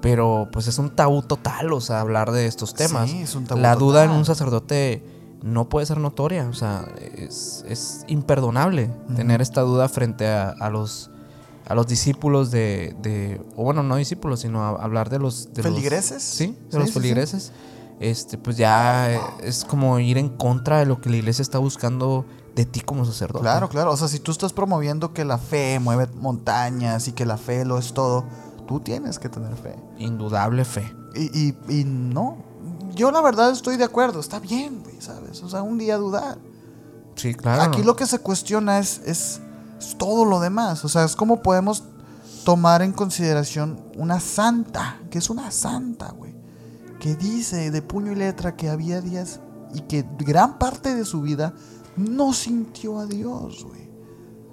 pero 0.01 0.47
pues 0.51 0.67
es 0.67 0.77
un 0.77 0.95
tabú 0.95 1.21
total, 1.21 1.73
o 1.73 1.81
sea, 1.81 1.99
hablar 2.01 2.31
de 2.31 2.45
estos 2.47 2.73
temas. 2.73 3.09
Sí, 3.09 3.21
es 3.21 3.35
un 3.35 3.45
tabú 3.45 3.61
la 3.61 3.76
duda 3.76 4.03
en 4.05 4.11
un 4.11 4.26
sacerdote 4.26 5.03
no 5.41 5.69
puede 5.69 5.85
ser 5.85 5.99
notoria, 5.99 6.47
o 6.49 6.53
sea, 6.53 6.85
es, 7.15 7.63
es 7.67 8.03
imperdonable 8.07 8.89
tener 9.15 9.41
esta 9.41 9.61
duda 9.61 9.88
frente 9.88 10.27
a, 10.27 10.49
a 10.49 10.69
los 10.69 11.11
a 11.67 11.76
los 11.76 11.85
discípulos 11.88 12.49
de, 12.49 12.95
de- 13.03 13.39
o 13.55 13.63
bueno, 13.63 13.84
no 13.84 13.95
discípulos, 13.97 14.39
sino 14.39 14.63
a- 14.63 14.69
hablar 14.84 15.09
de 15.11 15.19
los... 15.19 15.53
De 15.53 15.61
los- 15.61 15.71
¿Feligreses? 15.71 16.23
sí, 16.23 16.47
de 16.47 16.71
Sí, 16.71 16.77
los 16.80 16.88
sí, 16.88 16.93
feligreses. 16.93 17.51
Este, 17.99 18.38
pues 18.39 18.57
ya 18.57 19.35
es 19.43 19.65
como 19.65 19.99
ir 19.99 20.17
en 20.17 20.30
contra 20.30 20.80
de 20.80 20.88
lo 20.88 20.99
que 20.99 21.11
la 21.11 21.17
iglesia 21.17 21.43
está 21.43 21.59
buscando 21.59 22.26
de 22.55 22.65
ti 22.65 22.81
como 22.81 23.05
sacerdote. 23.05 23.43
Claro, 23.43 23.69
claro. 23.69 23.91
O 23.91 23.97
sea, 23.97 24.07
si 24.07 24.19
tú 24.19 24.31
estás 24.31 24.53
promoviendo 24.53 25.13
que 25.13 25.26
la 25.26 25.38
fe 25.38 25.80
mueve 25.80 26.07
montañas 26.15 27.07
y 27.07 27.13
que 27.13 27.26
la 27.26 27.38
fe 27.38 27.65
lo 27.65 27.77
es 27.77 27.93
todo, 27.93 28.26
tú 28.67 28.80
tienes 28.80 29.19
que 29.19 29.30
tener 29.30 29.55
fe. 29.55 29.76
Indudable 29.97 30.65
fe. 30.65 30.93
Y, 31.15 31.47
y, 31.47 31.57
y 31.69 31.84
no. 31.85 32.38
Yo 32.93 33.11
la 33.11 33.21
verdad 33.21 33.51
estoy 33.51 33.77
de 33.77 33.84
acuerdo. 33.84 34.19
Está 34.19 34.39
bien, 34.39 34.84
güey, 34.84 34.99
¿sabes? 35.01 35.41
O 35.43 35.49
sea, 35.49 35.61
un 35.61 35.77
día 35.77 35.97
dudar. 35.97 36.38
Sí, 37.15 37.34
claro. 37.34 37.63
Aquí 37.63 37.84
lo 37.84 37.95
que 37.95 38.05
se 38.05 38.19
cuestiona 38.19 38.80
es, 38.80 39.01
es, 39.05 39.41
es 39.80 39.97
todo 39.97 40.26
lo 40.26 40.39
demás. 40.39 40.84
O 40.85 40.89
sea, 40.89 41.03
es 41.03 41.15
cómo 41.15 41.41
podemos 41.41 41.84
tomar 42.43 42.81
en 42.81 42.93
consideración 42.93 43.80
una 43.95 44.19
santa, 44.19 44.99
que 45.09 45.17
es 45.19 45.30
una 45.30 45.51
santa, 45.51 46.11
güey. 46.11 46.35
Que 46.99 47.15
dice 47.15 47.71
de 47.71 47.81
puño 47.81 48.11
y 48.11 48.15
letra 48.15 48.55
que 48.55 48.69
había 48.69 49.01
días 49.01 49.39
y 49.73 49.81
que 49.81 50.05
gran 50.19 50.57
parte 50.57 50.95
de 50.95 51.05
su 51.05 51.21
vida 51.21 51.53
no 51.95 52.33
sintió 52.33 52.99
a 52.99 53.05
Dios, 53.05 53.65
güey. 53.65 53.89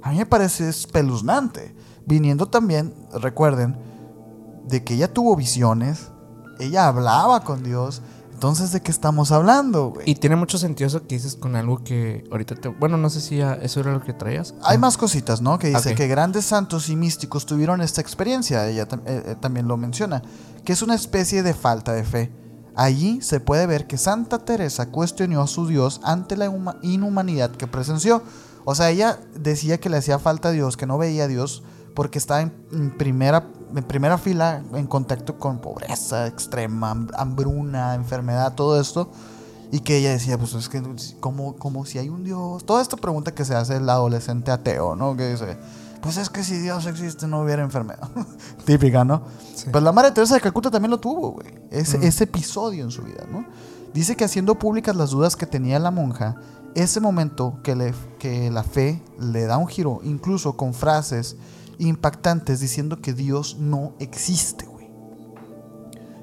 A 0.02 0.10
mí 0.10 0.18
me 0.18 0.26
parece 0.26 0.68
espeluznante. 0.68 1.74
Viniendo 2.06 2.46
también, 2.46 2.94
recuerden, 3.12 3.76
de 4.68 4.84
que 4.84 4.94
ella 4.94 5.12
tuvo 5.12 5.34
visiones, 5.34 6.10
ella 6.60 6.86
hablaba 6.86 7.40
con 7.40 7.64
Dios. 7.64 8.02
Entonces, 8.32 8.70
¿de 8.70 8.82
qué 8.82 8.90
estamos 8.90 9.32
hablando, 9.32 9.90
güey? 9.90 10.08
Y 10.08 10.14
tiene 10.14 10.36
mucho 10.36 10.58
sentido 10.58 10.86
eso 10.86 11.00
que 11.06 11.16
dices 11.16 11.36
con 11.36 11.56
algo 11.56 11.82
que 11.82 12.24
ahorita 12.30 12.54
te... 12.54 12.68
Bueno, 12.68 12.98
no 12.98 13.08
sé 13.10 13.20
si 13.20 13.38
ya 13.38 13.54
eso 13.54 13.80
era 13.80 13.92
lo 13.92 14.02
que 14.02 14.12
traías. 14.12 14.54
Hay 14.62 14.78
más 14.78 14.96
cositas, 14.96 15.40
¿no? 15.40 15.58
Que 15.58 15.68
dice 15.68 15.94
que 15.94 16.06
grandes 16.06 16.44
santos 16.44 16.88
y 16.90 16.96
místicos 16.96 17.46
tuvieron 17.46 17.80
esta 17.80 18.00
experiencia, 18.00 18.68
ella 18.68 18.86
eh, 19.06 19.22
eh, 19.26 19.36
también 19.40 19.66
lo 19.66 19.76
menciona, 19.76 20.22
que 20.64 20.72
es 20.72 20.82
una 20.82 20.94
especie 20.94 21.42
de 21.42 21.54
falta 21.54 21.92
de 21.92 22.04
fe. 22.04 22.30
Allí 22.77 23.20
se 23.23 23.40
puede 23.40 23.66
ver 23.66 23.86
que 23.86 23.97
Santa 23.98 24.39
Teresa 24.44 24.90
cuestionó 24.90 25.40
a 25.40 25.47
su 25.47 25.66
Dios 25.66 26.01
ante 26.05 26.36
la 26.36 26.51
huma- 26.51 26.78
inhumanidad 26.82 27.51
que 27.51 27.66
presenció. 27.66 28.23
O 28.65 28.74
sea, 28.74 28.90
ella 28.90 29.19
decía 29.35 29.78
que 29.81 29.89
le 29.89 29.97
hacía 29.97 30.19
falta 30.19 30.48
a 30.48 30.53
Dios, 30.53 30.77
que 30.77 30.86
no 30.86 30.98
veía 30.98 31.24
a 31.24 31.28
Dios 31.28 31.62
porque 31.94 32.19
estaba 32.19 32.43
en, 32.43 32.51
primera, 32.98 33.48
en 33.74 33.82
primera 33.85 34.19
fila 34.19 34.62
en 34.74 34.86
contacto 34.86 35.39
con 35.39 35.61
pobreza 35.61 36.27
extrema, 36.27 36.94
ham- 36.94 37.11
hambruna, 37.16 37.94
enfermedad, 37.94 38.55
todo 38.55 38.78
esto. 38.81 39.11
Y 39.73 39.81
que 39.81 39.97
ella 39.97 40.11
decía, 40.11 40.36
pues 40.39 40.53
es 40.55 40.69
que 40.69 40.82
como, 41.20 41.57
como 41.57 41.86
si 41.86 41.98
hay 41.98 42.09
un 42.09 42.23
Dios. 42.24 42.65
Toda 42.66 42.82
esta 42.82 42.97
pregunta 42.97 43.35
que 43.35 43.44
se 43.44 43.55
hace 43.55 43.77
el 43.77 43.89
adolescente 43.89 44.51
ateo, 44.51 44.94
¿no? 44.94 45.16
Que 45.16 45.31
dice, 45.31 45.57
pues 46.07 46.16
es 46.19 46.31
que 46.31 46.43
si 46.45 46.59
Dios 46.59 46.87
existe 46.87 47.27
no 47.27 47.41
hubiera 47.43 47.62
enfermedad. 47.62 48.09
Típica, 48.65 49.05
¿no? 49.05 49.23
Sí. 49.55 49.66
Pues 49.70 49.83
la 49.85 49.93
Madre 49.93 50.12
Teresa 50.12 50.35
de 50.35 50.41
Calcuta 50.41 50.70
también 50.70 50.91
lo 50.91 50.99
tuvo, 51.01 51.33
güey. 51.33 51.47
Ese, 51.70 51.99
Mm. 51.99 52.03
ese 52.05 52.24
episodio 52.24 52.85
en 52.85 52.91
su 52.91 53.03
vida, 53.03 53.24
¿no? 53.31 53.45
Dice 53.93 54.15
que 54.16 54.24
haciendo 54.24 54.59
públicas 54.59 54.95
las 54.95 55.11
dudas 55.11 55.37
que 55.37 55.47
tenía 55.47 55.78
la 55.78 55.91
monja, 55.91 56.37
ese 56.74 57.01
momento 57.01 57.59
que, 57.62 57.74
le, 57.74 57.95
que 58.19 58.51
la 58.51 58.62
fe 58.62 59.03
le 59.19 59.45
da 59.47 59.57
un 59.57 59.66
giro, 59.66 60.01
incluso 60.03 60.57
con 60.57 60.74
frases 60.74 61.37
impactantes 61.78 62.61
diciendo 62.61 63.01
que 63.01 63.12
Dios 63.15 63.57
no 63.59 63.95
existe, 63.99 64.66
güey. 64.66 64.89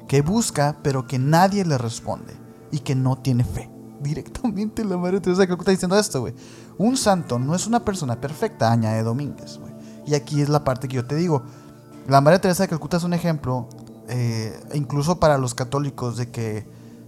Que 0.07 0.21
busca, 0.21 0.77
pero 0.83 1.07
que 1.07 1.17
nadie 1.19 1.65
le 1.65 1.77
responde. 1.77 2.33
Y 2.71 2.79
que 2.79 2.95
no 2.95 3.17
tiene 3.17 3.43
fe. 3.43 3.69
Directamente 4.01 4.83
la 4.83 4.97
Madre 4.97 5.21
Teresa 5.21 5.41
de 5.41 5.47
Calcuta 5.47 5.71
diciendo 5.71 5.97
esto, 5.97 6.21
güey. 6.21 6.33
Un 6.77 6.97
santo 6.97 7.39
no 7.39 7.55
es 7.55 7.65
una 7.67 7.83
persona 7.83 8.19
perfecta, 8.19 8.71
añade 8.71 9.01
Domínguez, 9.03 9.57
güey. 9.59 9.72
Y 10.05 10.15
aquí 10.15 10.41
es 10.41 10.49
la 10.49 10.63
parte 10.63 10.87
que 10.87 10.95
yo 10.95 11.05
te 11.05 11.15
digo. 11.15 11.43
La 12.07 12.21
Madre 12.21 12.39
Teresa 12.39 12.63
de 12.63 12.69
Calcuta 12.69 12.97
es 12.97 13.03
un 13.03 13.13
ejemplo, 13.13 13.67
eh, 14.09 14.59
incluso 14.73 15.19
para 15.19 15.37
los 15.37 15.55
católicos, 15.55 16.17
de 16.17 16.29
que, 16.31 16.67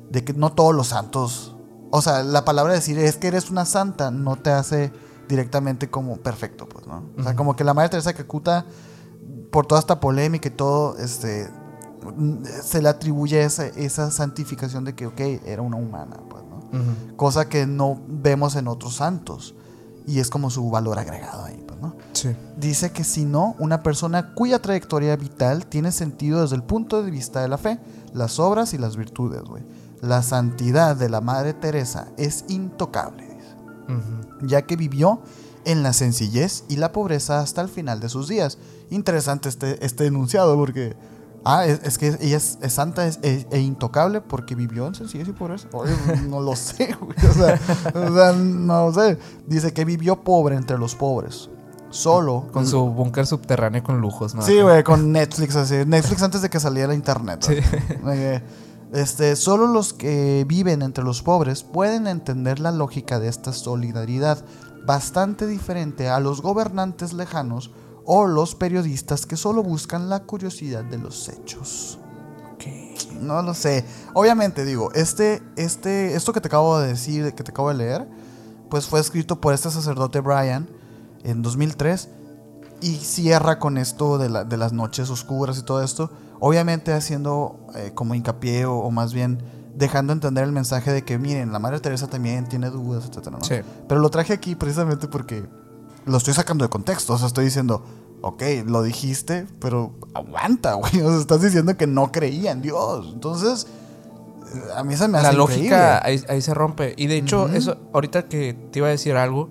de 0.10 0.24
que 0.24 0.34
no 0.34 0.54
todos 0.54 0.74
los 0.74 0.88
santos. 0.88 1.56
O 1.92 2.02
sea, 2.02 2.24
la 2.24 2.46
palabra 2.46 2.74
decir 2.74 2.98
es 2.98 3.18
que 3.18 3.28
eres 3.28 3.50
una 3.50 3.66
santa 3.66 4.12
no 4.12 4.38
te 4.38 4.52
hace 4.52 4.92
directamente 5.28 5.90
como 5.90 6.18
perfecto, 6.18 6.68
pues, 6.68 6.88
¿no? 6.88 7.10
O 7.18 7.24
sea, 7.24 7.36
como 7.36 7.56
que 7.56 7.64
la 7.64 7.74
Madre 7.74 7.90
Teresa 7.90 8.12
de 8.12 8.16
Calcuta, 8.16 8.66
por 9.52 9.66
toda 9.66 9.80
esta 9.80 10.00
polémica 10.00 10.48
y 10.48 10.52
todo, 10.52 10.98
este, 10.98 11.50
se 12.64 12.82
le 12.82 12.90
atribuye 12.90 13.44
esa, 13.44 13.66
esa 13.68 14.12
santificación 14.12 14.84
de 14.86 14.96
que, 14.96 15.08
ok, 15.08 15.20
era 15.46 15.62
una 15.62 15.78
humana, 15.78 16.20
pues, 16.30 16.44
¿no? 16.44 17.16
Cosa 17.16 17.48
que 17.50 17.66
no 17.66 18.02
vemos 18.08 18.56
en 18.56 18.68
otros 18.68 18.96
santos. 18.96 19.56
Y 20.08 20.20
es 20.20 20.30
como 20.30 20.50
su 20.50 20.70
valor 20.70 21.00
agregado 21.00 21.46
ahí. 21.46 21.65
Sí. 22.16 22.36
Dice 22.58 22.92
que 22.92 23.04
si 23.04 23.26
no, 23.26 23.56
una 23.60 23.84
persona 23.84 24.34
cuya 24.34 24.60
trayectoria 24.62 25.16
vital 25.16 25.66
tiene 25.68 25.92
sentido 25.92 26.42
desde 26.42 26.56
el 26.56 26.64
punto 26.64 27.04
de 27.04 27.12
vista 27.12 27.42
de 27.42 27.48
la 27.50 27.58
fe, 27.58 27.78
las 28.14 28.40
obras 28.40 28.74
y 28.74 28.78
las 28.78 28.96
virtudes, 28.98 29.42
güey. 29.44 29.64
La 30.02 30.24
santidad 30.24 30.96
de 30.96 31.10
la 31.10 31.20
Madre 31.22 31.54
Teresa 31.54 32.08
es 32.18 32.46
intocable, 32.48 33.24
dice, 33.26 33.56
ya 34.44 34.62
que 34.64 34.76
vivió 34.76 35.22
en 35.66 35.84
la 35.84 35.94
sencillez 35.94 36.64
y 36.70 36.78
la 36.78 36.92
pobreza 36.92 37.40
hasta 37.40 37.62
el 37.62 37.70
final 37.70 38.00
de 38.00 38.10
sus 38.10 38.28
días. 38.28 38.58
Interesante 38.90 39.50
este, 39.50 39.84
este 39.86 40.06
enunciado 40.08 40.56
porque... 40.56 40.96
Ah, 41.48 41.68
es, 41.68 41.80
es 41.84 42.00
que 42.00 42.08
ella 42.22 42.38
es, 42.38 42.58
es 42.64 42.74
santa 42.74 43.06
es- 43.06 43.20
e, 43.22 43.46
e 43.52 43.60
intocable 43.60 44.20
porque 44.20 44.56
vivió 44.56 44.88
en 44.88 44.96
sencillez 44.96 45.28
y 45.28 45.32
pobreza. 45.32 45.68
Oye, 45.74 45.92
no 46.28 46.40
lo 46.40 46.56
sé, 46.56 46.96
güey. 47.00 47.16
O 47.30 47.34
sea, 47.34 47.60
o 47.94 48.16
sea, 48.16 48.32
no 48.34 48.92
sé. 48.92 49.20
Dice 49.46 49.72
que 49.72 49.86
vivió 49.86 50.24
pobre 50.24 50.56
entre 50.56 50.80
los 50.80 50.96
pobres. 50.96 51.52
Solo. 51.96 52.48
Con 52.52 52.68
su 52.68 52.86
búnker 52.88 53.26
subterráneo 53.26 53.82
con 53.82 54.02
lujos, 54.02 54.36
¿no? 54.36 54.42
Sí, 54.42 54.60
güey, 54.60 54.84
con 54.84 55.12
Netflix 55.14 55.56
así. 55.56 55.76
Netflix 55.86 56.22
antes 56.22 56.42
de 56.42 56.50
que 56.50 56.60
saliera 56.60 56.94
internet. 56.94 57.42
Sí. 57.42 57.56
Este, 58.92 59.36
solo 59.36 59.68
los 59.68 59.94
que 59.94 60.46
viven 60.48 60.82
entre 60.82 61.04
los 61.04 61.22
pobres 61.24 61.64
pueden 61.64 62.08
entender 62.08 62.60
la 62.60 62.72
lógica 62.72 63.20
de 63.20 63.30
esta 63.30 63.54
solidaridad, 63.54 64.44
bastante 64.86 65.48
diferente 65.48 66.10
a 66.10 66.20
los 66.20 66.42
gobernantes 66.42 67.14
lejanos 67.14 67.72
o 68.06 68.28
los 68.28 68.56
periodistas 68.56 69.26
que 69.26 69.38
solo 69.38 69.64
buscan 69.64 70.10
la 70.10 70.24
curiosidad 70.24 70.84
de 70.84 70.98
los 70.98 71.30
hechos. 71.30 72.00
No 73.22 73.42
lo 73.42 73.54
sé. 73.54 73.86
Obviamente, 74.14 74.66
digo, 74.66 74.92
este, 74.94 75.42
este, 75.56 76.16
esto 76.16 76.34
que 76.34 76.42
te 76.42 76.48
acabo 76.48 76.78
de 76.78 76.90
decir, 76.90 77.34
que 77.34 77.44
te 77.44 77.52
acabo 77.52 77.70
de 77.70 77.76
leer, 77.76 78.08
pues 78.70 78.86
fue 78.86 79.00
escrito 79.00 79.40
por 79.40 79.54
este 79.54 79.72
sacerdote 79.72 80.20
Brian 80.20 80.68
en 81.26 81.42
2003 81.42 82.10
y 82.82 82.96
cierra 82.96 83.60
con 83.60 83.78
esto 83.78 84.18
de, 84.18 84.30
la- 84.30 84.44
de 84.44 84.58
las 84.58 84.72
noches 84.74 85.10
oscuras 85.10 85.58
y 85.58 85.64
todo 85.64 85.84
esto. 85.84 86.10
Obviamente 86.40 86.94
haciendo 86.94 87.60
eh, 87.76 87.92
como 87.96 88.14
hincapié 88.16 88.66
o, 88.66 88.76
o 88.78 88.92
más 88.92 89.14
bien 89.14 89.42
dejando 89.76 90.14
entender 90.14 90.44
el 90.44 90.52
mensaje 90.52 90.92
de 90.94 91.04
que 91.04 91.18
miren, 91.18 91.52
la 91.52 91.60
Madre 91.60 91.80
Teresa 91.80 92.08
también 92.08 92.48
tiene 92.48 92.70
dudas, 92.70 93.06
etcétera, 93.10 93.38
¿no? 93.40 93.44
Sí. 93.44 93.56
Pero 93.88 94.00
lo 94.02 94.10
traje 94.10 94.34
aquí 94.34 94.56
precisamente 94.56 95.08
porque 95.08 95.46
lo 96.06 96.18
estoy 96.18 96.34
sacando 96.34 96.64
de 96.64 96.70
contexto. 96.70 97.14
O 97.14 97.18
sea, 97.18 97.28
estoy 97.28 97.46
diciendo, 97.46 97.84
ok, 98.22 98.44
lo 98.68 98.84
dijiste, 98.84 99.48
pero 99.60 99.94
aguanta, 100.14 100.74
güey. 100.76 101.02
O 101.02 101.10
sea, 101.10 101.20
estás 101.20 101.42
diciendo 101.42 101.76
que 101.78 101.88
no 101.88 102.12
creía 102.12 102.52
en 102.52 102.62
Dios. 102.62 103.10
Entonces, 103.14 103.68
eh, 104.54 104.62
a 104.78 104.84
mí 104.84 104.96
se 104.96 105.08
me 105.08 105.18
hace 105.18 105.28
La 105.28 105.34
lógica 105.34 106.06
ahí, 106.06 106.24
ahí 106.30 106.42
se 106.42 106.54
rompe. 106.54 106.94
Y 106.98 107.08
de 107.08 107.18
hecho, 107.18 107.48
eso, 107.50 107.78
ahorita 107.94 108.26
que 108.28 108.54
te 108.72 108.80
iba 108.80 108.88
a 108.90 108.92
decir 108.92 109.16
algo 109.16 109.50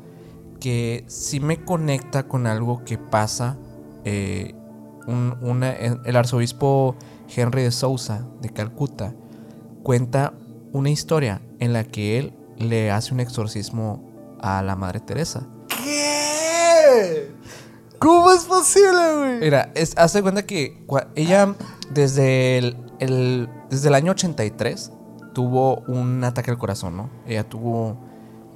que 0.60 1.05
sí 1.09 1.40
me 1.40 1.64
conecta 1.64 2.24
con 2.28 2.47
algo 2.47 2.85
que 2.85 2.98
pasa. 2.98 3.56
eh, 4.06 4.55
un- 5.06 5.36
una- 5.40 5.72
el 5.72 6.14
arzobispo 6.16 6.94
Henry 7.35 7.62
de 7.62 7.70
Sousa 7.70 8.26
de 8.43 8.51
Calcuta 8.51 9.14
cuenta 9.82 10.35
una 10.72 10.90
historia 10.90 11.40
en 11.59 11.72
la 11.72 11.85
que 11.85 12.18
él 12.18 12.35
le 12.59 12.90
hace 12.90 13.14
un 13.14 13.20
exorcismo 13.20 14.36
a 14.40 14.62
la 14.62 14.76
Madre 14.76 15.01
Teresa. 15.01 15.47
¿Qué? 15.68 17.31
¿Cómo 17.98 18.31
es 18.32 18.44
posible, 18.44 19.16
güey? 19.16 19.40
Mira, 19.40 19.70
es, 19.74 19.94
hace 19.97 20.20
cuenta 20.22 20.44
que 20.44 20.85
ella, 21.14 21.55
desde 21.90 22.59
el, 22.59 22.76
el, 22.98 23.48
desde 23.70 23.89
el 23.89 23.94
año 23.94 24.12
83 24.12 24.93
tuvo 25.32 25.76
un 25.89 26.22
ataque 26.24 26.51
al 26.51 26.59
corazón, 26.59 26.97
¿no? 26.97 27.09
Ella 27.26 27.48
tuvo, 27.48 27.97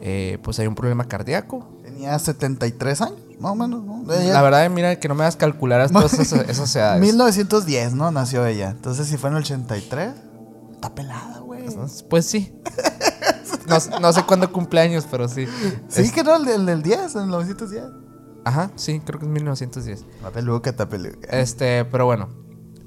eh, 0.00 0.38
pues 0.42 0.58
hay 0.58 0.66
un 0.66 0.74
problema 0.74 1.04
cardíaco. 1.08 1.66
Tenía 1.98 2.18
73 2.18 3.00
años, 3.02 3.18
más 3.40 3.52
o 3.52 3.54
menos, 3.56 3.84
¿no? 3.84 4.04
La 4.06 4.40
verdad, 4.42 4.70
mira, 4.70 5.00
que 5.00 5.08
no 5.08 5.14
me 5.16 5.24
hagas 5.24 5.34
calcular 5.36 5.90
todas 5.90 6.14
esas, 6.14 6.40
esas 6.48 6.74
edades. 6.76 7.00
1910, 7.02 7.94
¿no? 7.94 8.10
Nació 8.12 8.46
ella. 8.46 8.70
Entonces, 8.70 9.08
si 9.08 9.16
fue 9.16 9.30
en 9.30 9.36
el 9.36 9.42
83, 9.42 10.14
está 10.74 10.94
pelada, 10.94 11.40
güey. 11.40 11.64
Pues 12.08 12.24
sí. 12.26 12.52
No, 13.66 13.76
no 14.00 14.12
sé 14.12 14.22
cuándo 14.22 14.50
cumpleaños, 14.52 15.06
pero 15.10 15.28
sí. 15.28 15.46
Sí, 15.88 16.02
Es- 16.02 16.12
que 16.12 16.22
no, 16.22 16.36
el 16.36 16.44
del, 16.44 16.60
el 16.60 16.66
del 16.66 16.82
10, 16.82 17.16
en 17.16 17.20
el 17.22 17.26
1910. 17.26 17.84
Ajá, 18.44 18.70
sí, 18.76 19.00
creo 19.04 19.18
que 19.18 19.26
es 19.26 19.32
1910. 19.32 20.00
Está 20.16 20.30
peluca, 20.30 20.70
está 20.70 20.88
peluca. 20.88 21.28
Este, 21.36 21.84
pero 21.84 22.06
bueno. 22.06 22.28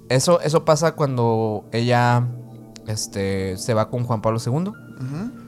Eso, 0.09 0.39
eso 0.41 0.65
pasa 0.65 0.93
cuando 0.93 1.65
ella 1.71 2.27
este, 2.87 3.57
se 3.57 3.73
va 3.73 3.89
con 3.89 4.03
Juan 4.05 4.21
Pablo 4.21 4.39
II. 4.45 4.51
Ujú. 4.53 4.71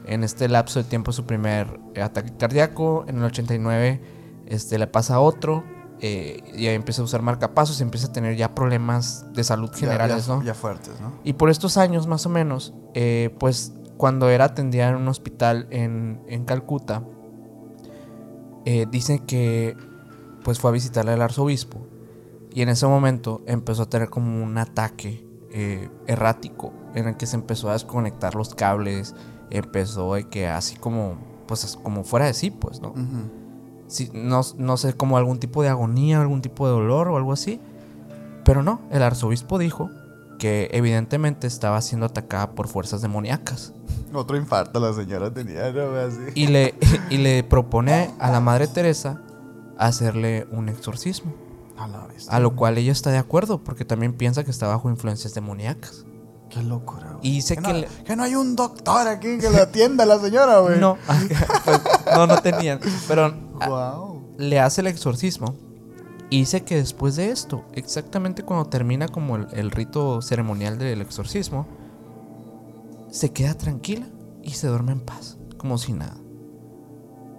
En 0.05 0.23
este 0.23 0.49
lapso 0.49 0.79
de 0.81 0.85
tiempo 0.85 1.11
su 1.11 1.25
primer 1.25 1.79
ataque 2.01 2.33
cardíaco. 2.37 3.05
En 3.07 3.17
el 3.17 3.23
89 3.23 4.01
este, 4.47 4.77
le 4.77 4.87
pasa 4.87 5.19
otro. 5.19 5.63
eh, 6.05 6.43
y 6.53 6.67
ahí 6.67 6.75
empieza 6.75 7.01
a 7.01 7.05
usar 7.05 7.21
marcapasos 7.21 7.79
y 7.79 7.83
empieza 7.83 8.07
a 8.07 8.11
tener 8.11 8.35
ya 8.35 8.53
problemas 8.53 9.25
de 9.33 9.43
salud 9.45 9.71
generales, 9.73 10.27
ya, 10.27 10.35
¿no? 10.35 10.43
Ya 10.43 10.53
fuertes, 10.53 10.99
¿no? 10.99 11.13
Y 11.23 11.33
por 11.33 11.49
estos 11.49 11.77
años 11.77 12.07
más 12.07 12.25
o 12.25 12.29
menos, 12.29 12.73
eh, 12.93 13.33
pues 13.39 13.71
cuando 13.95 14.29
era 14.29 14.45
atendida 14.45 14.89
en 14.89 14.95
un 14.95 15.07
hospital 15.07 15.67
en, 15.69 16.21
en 16.27 16.43
Calcuta, 16.43 17.03
eh, 18.65 18.85
dicen 18.91 19.19
que 19.19 19.77
pues 20.43 20.59
fue 20.59 20.71
a 20.71 20.73
visitarle 20.73 21.13
al 21.13 21.21
arzobispo 21.21 21.87
y 22.53 22.63
en 22.63 22.69
ese 22.69 22.85
momento 22.85 23.41
empezó 23.45 23.83
a 23.83 23.89
tener 23.89 24.09
como 24.09 24.43
un 24.43 24.57
ataque 24.57 25.25
errático 26.07 26.73
en 26.95 27.07
el 27.07 27.15
que 27.15 27.27
se 27.27 27.35
empezó 27.35 27.69
a 27.69 27.73
desconectar 27.73 28.33
los 28.33 28.55
cables, 28.55 29.13
empezó 29.49 30.15
de 30.15 30.27
que 30.27 30.47
así 30.47 30.75
como 30.75 31.17
pues 31.45 31.77
como 31.81 32.03
fuera 32.03 32.25
de 32.25 32.33
sí, 32.33 32.51
pues, 32.51 32.81
¿no? 32.81 32.93
Sí, 33.87 34.09
no, 34.13 34.41
no 34.57 34.77
sé, 34.77 34.93
como 34.93 35.17
algún 35.17 35.39
tipo 35.39 35.61
de 35.61 35.69
agonía, 35.69 36.21
algún 36.21 36.41
tipo 36.41 36.65
de 36.65 36.73
dolor 36.73 37.09
o 37.09 37.17
algo 37.17 37.33
así. 37.33 37.59
Pero 38.43 38.63
no, 38.63 38.81
el 38.91 39.03
arzobispo 39.03 39.57
dijo 39.59 39.89
que 40.39 40.69
evidentemente 40.71 41.47
estaba 41.47 41.81
siendo 41.81 42.07
atacada 42.07 42.51
por 42.51 42.67
fuerzas 42.67 43.01
demoníacas. 43.01 43.73
Otro 44.13 44.37
infarto 44.37 44.79
la 44.79 44.93
señora 44.93 45.33
tenía, 45.33 45.71
¿no? 45.71 45.95
Así. 45.95 46.19
Y 46.35 46.47
le, 46.47 46.75
y 47.09 47.17
le 47.17 47.43
propone 47.43 48.11
a 48.19 48.31
la 48.31 48.39
Madre 48.39 48.67
Teresa 48.67 49.21
hacerle 49.77 50.47
un 50.51 50.69
exorcismo. 50.69 51.33
A 51.77 51.87
la 51.87 52.05
vez. 52.07 52.29
A 52.29 52.39
lo 52.39 52.55
cual 52.55 52.77
ella 52.77 52.91
está 52.91 53.11
de 53.11 53.17
acuerdo 53.17 53.63
porque 53.63 53.85
también 53.85 54.13
piensa 54.13 54.43
que 54.43 54.51
está 54.51 54.67
bajo 54.67 54.89
influencias 54.89 55.33
demoníacas. 55.33 56.05
Qué 56.53 56.61
locura, 56.63 57.13
güey. 57.13 57.19
Y 57.21 57.31
dice 57.35 57.55
que, 57.55 57.61
que 57.63 57.67
no, 57.73 57.79
le- 57.79 57.87
que 58.05 58.15
no 58.15 58.23
hay 58.23 58.35
un 58.35 58.55
doctor 58.55 59.07
aquí 59.07 59.37
que 59.39 59.49
la 59.49 59.63
atienda 59.63 60.03
a 60.03 60.07
la 60.07 60.19
señora, 60.19 60.59
güey. 60.59 60.79
No, 60.79 60.97
pues, 61.65 61.81
no, 62.15 62.27
no 62.27 62.37
tenían. 62.41 62.79
Pero 63.07 63.33
Wow. 63.67 64.21
le 64.37 64.59
hace 64.59 64.81
el 64.81 64.87
exorcismo 64.87 65.55
y 66.29 66.39
dice 66.39 66.63
que 66.63 66.75
después 66.75 67.15
de 67.15 67.29
esto, 67.31 67.63
exactamente 67.73 68.43
cuando 68.43 68.65
termina 68.69 69.07
como 69.07 69.35
el, 69.37 69.47
el 69.53 69.71
rito 69.71 70.21
ceremonial 70.21 70.77
del 70.77 71.01
exorcismo, 71.01 71.65
se 73.11 73.31
queda 73.31 73.53
tranquila 73.55 74.07
y 74.41 74.51
se 74.51 74.67
duerme 74.67 74.91
en 74.91 74.99
paz, 75.01 75.37
como 75.57 75.77
si 75.77 75.93
nada. 75.93 76.15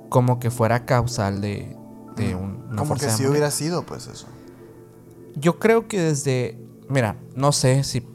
Como 0.08 0.38
que 0.38 0.50
fuera 0.50 0.84
causal 0.86 1.40
de, 1.40 1.76
de 2.16 2.34
un, 2.36 2.64
una 2.70 2.76
Como 2.82 2.94
que 2.94 3.00
si 3.00 3.06
demoníaca. 3.06 3.30
hubiera 3.30 3.50
sido, 3.50 3.84
pues 3.84 4.06
eso. 4.06 4.26
Yo 5.34 5.58
creo 5.58 5.88
que 5.88 6.00
desde, 6.00 6.58
mira, 6.88 7.16
no 7.34 7.50
sé 7.50 7.82
si 7.82 8.00
mm, 8.00 8.13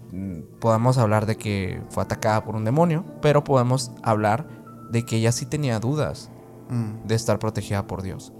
podamos 0.59 0.97
hablar 0.97 1.25
de 1.25 1.35
que 1.37 1.81
fue 1.89 2.03
atacada 2.03 2.43
por 2.43 2.55
un 2.55 2.65
demonio, 2.65 3.05
pero 3.21 3.43
podemos 3.43 3.91
hablar 4.03 4.47
de 4.91 5.05
que 5.05 5.17
ella 5.17 5.31
sí 5.31 5.45
tenía 5.45 5.79
dudas 5.79 6.29
Mm. 6.69 7.07
de 7.07 7.15
estar 7.15 7.39
protegida 7.39 7.87
por 7.87 8.01
Dios. 8.03 8.31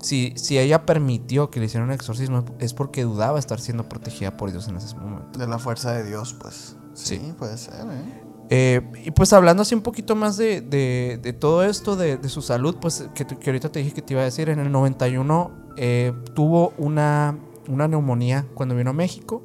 Si, 0.00 0.32
si 0.36 0.58
ella 0.58 0.84
permitió 0.86 1.50
que 1.50 1.60
le 1.60 1.66
hicieran 1.66 1.88
un 1.88 1.94
exorcismo 1.94 2.44
es 2.58 2.74
porque 2.74 3.02
dudaba 3.04 3.38
estar 3.38 3.60
siendo 3.60 3.88
protegida 3.88 4.36
por 4.36 4.50
Dios 4.50 4.66
en 4.68 4.76
ese 4.76 4.96
momento. 4.96 5.38
De 5.38 5.46
la 5.46 5.58
fuerza 5.58 5.92
de 5.92 6.04
Dios, 6.04 6.34
pues. 6.40 6.76
Sí, 6.94 7.16
Sí. 7.18 7.34
puede 7.38 7.56
ser, 7.58 7.74
¿eh? 7.74 8.22
Eh, 8.50 8.90
y 9.04 9.10
pues 9.12 9.32
hablando 9.32 9.62
así 9.62 9.74
un 9.74 9.80
poquito 9.82 10.16
más 10.16 10.36
de, 10.36 10.60
de- 10.60 11.18
de 11.22 11.32
todo 11.32 11.62
esto, 11.62 11.94
de, 11.96 12.16
de 12.18 12.28
su 12.28 12.42
salud, 12.42 12.76
pues 12.80 13.08
que 13.14 13.24
ahorita 13.50 13.70
te 13.70 13.78
dije 13.78 13.92
que 13.92 14.02
te 14.02 14.14
iba 14.14 14.22
a 14.22 14.24
decir, 14.26 14.48
en 14.48 14.58
el 14.58 14.70
91 14.72 15.50
eh, 15.76 16.12
tuvo 16.34 16.72
una, 16.78 17.38
una 17.68 17.86
neumonía 17.88 18.46
cuando 18.54 18.74
vino 18.74 18.90
a 18.90 18.94
México, 18.94 19.42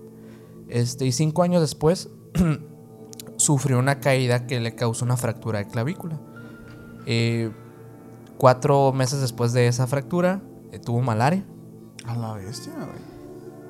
este, 0.69 1.06
y 1.06 1.11
cinco 1.11 1.44
años 1.44 1.61
después 1.61 2.10
sufrió 3.38 3.80
una 3.80 3.99
caída 3.99 4.48
que 4.48 4.60
le 4.60 4.76
causó 4.76 5.06
una 5.06 5.18
fractura 5.18 5.60
de 5.60 5.68
clavícula. 5.68 6.19
Eh, 7.06 7.52
cuatro 8.38 8.91
meses 8.91 9.22
después 9.22 9.53
de 9.53 9.68
esa 9.68 9.88
fractura 9.88 10.41
eh, 10.72 10.80
tuvo 10.80 11.02
malaria 11.02 11.45
A 12.06 12.15
la 12.15 12.34
bestia, 12.34 12.73
güey. 12.73 12.99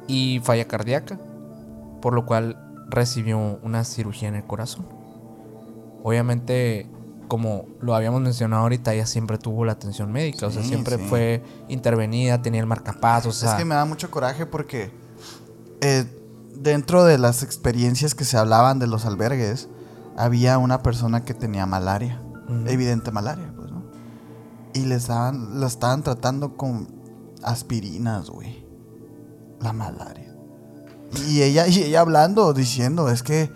y 0.07 0.41
falla 0.43 0.67
cardíaca, 0.67 1.19
por 2.01 2.13
lo 2.13 2.25
cual 2.25 2.57
recibió 2.89 3.37
una 3.61 3.83
cirugía 3.83 4.29
en 4.29 4.35
el 4.35 4.43
corazón. 4.43 4.87
Obviamente, 6.03 6.87
como 7.27 7.65
lo 7.81 7.93
habíamos 7.93 8.21
mencionado 8.21 8.63
ahorita, 8.63 8.93
ella 8.93 9.05
siempre 9.05 9.37
tuvo 9.37 9.65
la 9.65 9.73
atención 9.73 10.11
médica, 10.11 10.47
o 10.47 10.51
sea, 10.51 10.63
siempre 10.63 10.97
sí. 10.97 11.03
fue 11.03 11.43
intervenida, 11.67 12.41
tenía 12.41 12.61
el 12.61 12.67
marcapasos, 12.67 13.35
o 13.35 13.39
sea, 13.39 13.51
es 13.51 13.57
que 13.57 13.65
me 13.65 13.75
da 13.75 13.85
mucho 13.85 14.09
coraje 14.09 14.45
porque 14.45 14.91
eh, 15.81 16.05
dentro 16.61 17.03
de 17.03 17.17
las 17.17 17.43
experiencias 17.43 18.15
que 18.15 18.25
se 18.25 18.37
hablaban 18.37 18.79
de 18.79 18.87
los 18.87 19.05
albergues, 19.05 19.69
había 20.17 20.57
una 20.57 20.81
persona 20.83 21.23
que 21.23 21.33
tenía 21.33 21.65
malaria. 21.65 22.21
Evidente 22.65 23.11
malaria, 23.11 23.51
pues, 23.55 23.71
¿no? 23.71 23.83
Y 24.73 24.85
les 24.85 25.07
daban, 25.07 25.59
la 25.59 25.67
estaban 25.67 26.01
tratando 26.01 26.55
con 26.55 26.87
aspirinas, 27.43 28.29
güey. 28.29 28.65
La 29.59 29.73
malaria. 29.73 30.33
Y 31.27 31.41
ella, 31.41 31.67
y 31.67 31.83
ella 31.83 32.01
hablando, 32.01 32.53
diciendo, 32.53 33.09
es 33.09 33.21
que 33.21 33.51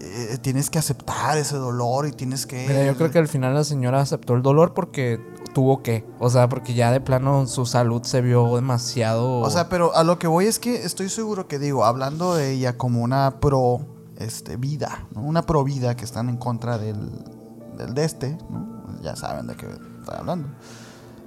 eh, 0.00 0.38
tienes 0.42 0.68
que 0.68 0.78
aceptar 0.78 1.38
ese 1.38 1.56
dolor 1.56 2.06
y 2.06 2.12
tienes 2.12 2.46
que... 2.46 2.66
Mira, 2.68 2.84
yo 2.84 2.96
creo 2.96 3.10
que 3.10 3.18
al 3.18 3.28
final 3.28 3.54
la 3.54 3.64
señora 3.64 4.00
aceptó 4.00 4.34
el 4.34 4.42
dolor 4.42 4.74
porque 4.74 5.18
tuvo 5.56 5.82
que, 5.82 6.04
o 6.18 6.28
sea, 6.28 6.50
porque 6.50 6.74
ya 6.74 6.92
de 6.92 7.00
plano 7.00 7.46
su 7.46 7.64
salud 7.64 8.02
se 8.02 8.20
vio 8.20 8.56
demasiado... 8.56 9.40
O 9.40 9.48
sea, 9.48 9.70
pero 9.70 9.96
a 9.96 10.04
lo 10.04 10.18
que 10.18 10.26
voy 10.26 10.44
es 10.44 10.58
que 10.58 10.84
estoy 10.84 11.08
seguro 11.08 11.48
que 11.48 11.58
digo, 11.58 11.86
hablando 11.86 12.34
de 12.34 12.52
ella 12.52 12.76
como 12.76 13.00
una 13.00 13.40
pro 13.40 13.80
este, 14.18 14.58
vida, 14.58 15.06
¿no? 15.14 15.22
una 15.22 15.46
pro 15.46 15.64
vida 15.64 15.96
que 15.96 16.04
están 16.04 16.28
en 16.28 16.36
contra 16.36 16.76
del, 16.76 17.10
del 17.78 17.94
de 17.94 18.04
este, 18.04 18.36
¿no? 18.50 19.00
ya 19.00 19.16
saben 19.16 19.46
de 19.46 19.56
qué 19.56 19.64
estoy 19.64 20.14
hablando. 20.18 20.48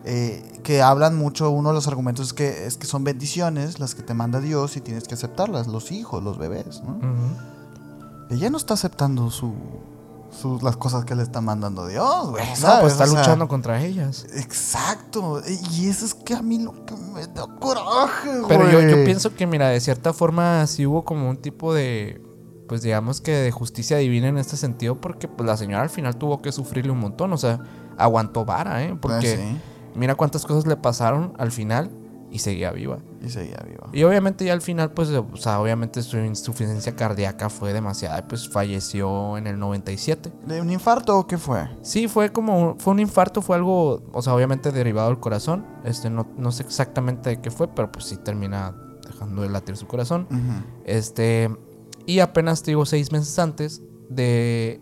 Eh, 0.06 0.60
que 0.61 0.84
hablan 0.84 1.18
mucho, 1.18 1.49
uno 1.49 1.69
de 1.69 1.73
los 1.73 1.88
argumentos 1.88 2.27
es 2.27 2.34
que, 2.34 2.68
es 2.68 2.77
que 2.77 2.85
son 2.85 3.03
bendiciones 3.03 3.80
las 3.80 3.95
que 3.95 4.03
te 4.03 4.14
manda 4.14 4.39
Dios 4.39 4.77
y 4.77 4.81
tienes 4.81 5.06
que 5.06 5.15
aceptarlas, 5.15 5.65
los 5.65 5.91
hijos, 5.91 6.22
los 6.22 6.38
bebés. 6.38 6.84
¿no? 6.84 6.99
Ella 8.30 8.51
no 8.51 8.57
está 8.57 8.76
aceptando 8.76 9.31
su, 9.31 9.56
sus- 10.31 10.61
las 10.64 10.77
cosas 10.77 11.06
que 11.06 11.15
le 11.15 11.23
está 11.23 11.41
mandando 11.41 11.88
Dios, 11.88 12.30
güey. 12.30 12.43
Pues 12.45 12.60
está 12.60 12.81
O 12.84 12.89
sea, 12.89 13.06
luchando 13.07 13.47
contra 13.47 13.81
ellas. 13.84 14.26
Exacto. 14.35 15.41
Y 15.72 15.88
eso 15.88 16.06
es 16.06 16.14
que 16.14 16.34
a 16.35 16.41
mí 16.41 16.60
lo 16.60 16.85
que 16.85 16.95
me 16.95 17.26
da 17.27 17.47
coraje, 17.60 18.30
güey. 18.39 18.47
Pero 18.47 18.69
yo, 18.69 18.81
yo 18.81 19.03
pienso 19.03 19.34
que, 19.35 19.47
mira, 19.47 19.69
de 19.69 19.80
cierta 19.80 20.14
forma 20.14 20.65
sí 20.68 20.85
hubo 20.85 21.03
como 21.03 21.30
un 21.30 21.38
tipo 21.38 21.73
de, 21.73 22.22
pues 22.68 22.81
digamos 22.81 23.22
que 23.22 23.31
de 23.31 23.51
justicia 23.51 23.97
divina 23.97 24.27
en 24.27 24.38
este 24.38 24.56
sentido, 24.57 24.99
porque 25.01 25.27
pues 25.27 25.47
la 25.47 25.57
señora 25.57 25.81
al 25.84 25.89
final 25.89 26.15
tuvo 26.18 26.41
que 26.41 26.51
sufrirle 26.51 26.91
un 26.91 26.99
montón, 26.99 27.34
o 27.34 27.38
sea, 27.38 27.60
aguantó 27.97 28.45
vara, 28.45 28.84
¿eh? 28.84 28.95
Porque 29.01 29.34
Ah, 29.34 29.38
sí. 29.38 29.61
mira 29.95 30.15
cuántas 30.15 30.45
cosas 30.45 30.68
le 30.68 30.76
pasaron 30.77 31.34
al 31.38 31.51
final 31.51 31.91
y 32.31 32.39
seguía 32.39 32.72
viva. 32.72 32.99
Y 33.22 33.30
seguía 33.30 33.64
viva. 33.65 33.89
Y 33.93 34.03
obviamente 34.03 34.45
ya 34.45 34.53
al 34.53 34.61
final, 34.61 34.91
pues, 34.91 35.10
o 35.10 35.38
sea, 35.38 35.60
obviamente 35.60 36.01
su 36.03 36.18
insuficiencia 36.18 36.95
cardíaca 36.95 37.49
fue 37.49 37.73
demasiada, 37.73 38.19
y 38.19 38.22
pues 38.23 38.49
falleció 38.49 39.38
en 39.38 39.47
el 39.47 39.60
97. 39.60 40.31
¿De 40.45 40.61
un 40.61 40.69
infarto 40.69 41.18
o 41.18 41.27
qué 41.27 41.38
fue? 41.38 41.69
Sí, 41.81 42.07
fue 42.07 42.31
como, 42.31 42.76
fue 42.80 42.93
un 42.93 42.99
infarto, 42.99 43.41
fue 43.41 43.56
algo, 43.56 44.03
o 44.11 44.22
sea, 44.22 44.34
obviamente 44.34 44.72
derivado 44.72 45.10
del 45.10 45.19
corazón. 45.19 45.65
Este, 45.84 46.10
no, 46.10 46.27
no 46.38 46.51
sé 46.51 46.64
exactamente 46.64 47.30
de 47.30 47.41
qué 47.41 47.51
fue, 47.51 47.68
pero 47.68 47.91
pues 47.91 48.06
sí 48.06 48.18
termina 48.18 48.76
dejando 49.06 49.41
de 49.41 49.49
latir 49.49 49.76
su 49.76 49.88
corazón. 49.88 50.27
Este, 50.85 51.49
y 52.06 52.19
apenas, 52.19 52.64
te 52.64 52.72
digo, 52.72 52.85
seis 52.85 53.11
meses 53.11 53.38
antes 53.39 53.81
de, 54.10 54.81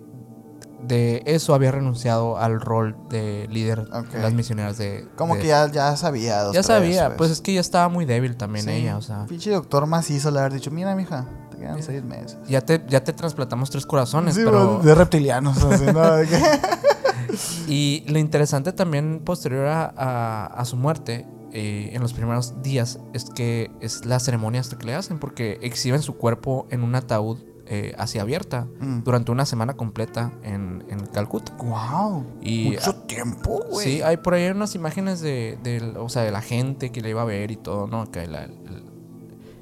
de 0.81 1.23
eso 1.25 1.53
había 1.55 1.71
renunciado 1.71 2.37
al 2.37 2.59
rol 2.61 2.95
de 3.09 3.47
líder 3.49 3.85
de 3.87 4.19
las 4.19 4.33
misioneras 4.33 4.77
de... 4.77 5.07
Como 5.15 5.35
de- 5.35 5.41
que 5.41 5.47
ya, 5.47 5.71
ya 5.71 5.95
sabía. 5.97 6.41
dos, 6.43 6.53
Ya 6.53 6.63
sabía, 6.63 7.17
pues 7.17 7.31
es 7.31 7.41
que 7.41 7.53
ya 7.53 7.61
estaba 7.61 7.89
muy 7.89 8.05
débil 8.05 8.37
también 8.37 8.65
Sí. 8.65 8.71
ella, 8.71 8.97
o 8.97 9.01
sea... 9.01 9.25
Pinche 9.27 9.51
doctor 9.51 9.85
macizo 9.87 10.29
le 10.31 10.39
haber 10.39 10.53
dicho, 10.53 10.69
mira, 10.71 10.95
mija, 10.95 11.25
te 11.51 11.57
quedan 11.57 11.81
seis 11.81 12.03
meses. 12.03 12.37
Ya 12.47 12.61
te, 12.61 12.83
ya 12.87 13.03
te 13.03 13.11
trasplantamos 13.13 13.69
tres 13.71 13.85
corazones, 13.85 14.35
Sí, 14.35 14.41
pero... 14.45 14.79
de 14.79 14.93
reptilianos. 14.95 15.57
así, 15.63 15.85
¿no? 15.85 16.01
Y 17.67 18.03
lo 18.07 18.19
interesante 18.19 18.71
también 18.71 19.21
posterior 19.23 19.65
a, 19.67 19.93
a- 19.95 20.45
a 20.45 20.65
su 20.65 20.75
muerte, 20.77 21.27
eh, 21.51 21.89
en 21.93 22.01
los 22.01 22.13
primeros 22.13 22.61
días, 22.61 22.99
es 23.13 23.25
que 23.25 23.69
es 23.81 24.05
la 24.05 24.19
ceremonia 24.19 24.61
hasta 24.61 24.77
que 24.77 24.85
le 24.85 24.95
hacen, 24.95 25.19
porque 25.19 25.59
exhiben 25.61 26.01
su 26.01 26.15
cuerpo 26.17 26.67
en 26.69 26.83
un 26.83 26.95
ataúd 26.95 27.39
eh, 27.69 27.93
así 27.97 28.17
abierta 28.19 28.67
Mm. 28.79 29.03
durante 29.03 29.31
una 29.31 29.45
semana 29.45 29.73
completa 29.75 30.31
en, 30.43 30.83
en 30.89 31.05
Calcuta. 31.07 31.53
Wow. 31.57 32.25
Y- 32.41 32.71
Mucho 32.71 32.95
tiempo, 33.03 33.63
güey. 33.69 33.85
Sí, 33.85 34.01
hay 34.01 34.17
por 34.17 34.33
ahí 34.33 34.47
unas 34.49 34.73
imágenes 34.75 35.19
de, 35.21 35.57
del- 35.63 35.97
o 35.97 36.07
sea, 36.09 36.21
de 36.23 36.31
la 36.31 36.41
gente 36.41 36.91
que 36.91 37.01
la 37.01 37.09
iba 37.09 37.21
a 37.21 37.25
ver 37.25 37.51
y 37.51 37.57
todo, 37.57 37.87
¿no? 37.87 38.09
Que 38.11 38.25
la, 38.27 38.43
el- 38.45 38.83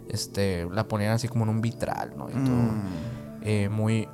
este, 0.09 0.67
la 0.71 0.87
ponían 0.87 1.11
así 1.13 1.27
como 1.27 1.43
en 1.45 1.49
un 1.49 1.61
vitral, 1.61 2.13
¿no? 2.17 2.29
Y 2.29 2.33
todo. 2.33 2.43
Mm. 2.55 2.81
Eh, 3.41 3.69
muy, 3.69 4.07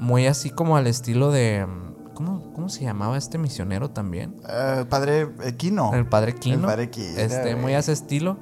muy 0.00 0.26
así 0.26 0.50
como 0.50 0.76
al 0.76 0.86
estilo 0.86 1.30
de... 1.30 1.66
¿Cómo, 2.14 2.52
cómo 2.52 2.68
se 2.68 2.82
llamaba 2.84 3.16
este 3.16 3.38
misionero 3.38 3.90
también? 3.90 4.36
Eh, 4.48 4.84
padre 4.88 5.28
Equino. 5.44 5.92
El 5.94 6.06
padre 6.06 6.34
Quino. 6.34 6.56
El 6.56 6.62
padre 6.66 6.90
Quino, 6.90 7.18
Este, 7.18 7.56
muy 7.56 7.72
a 7.74 7.78
ese 7.78 7.92
estilo. 7.92 8.36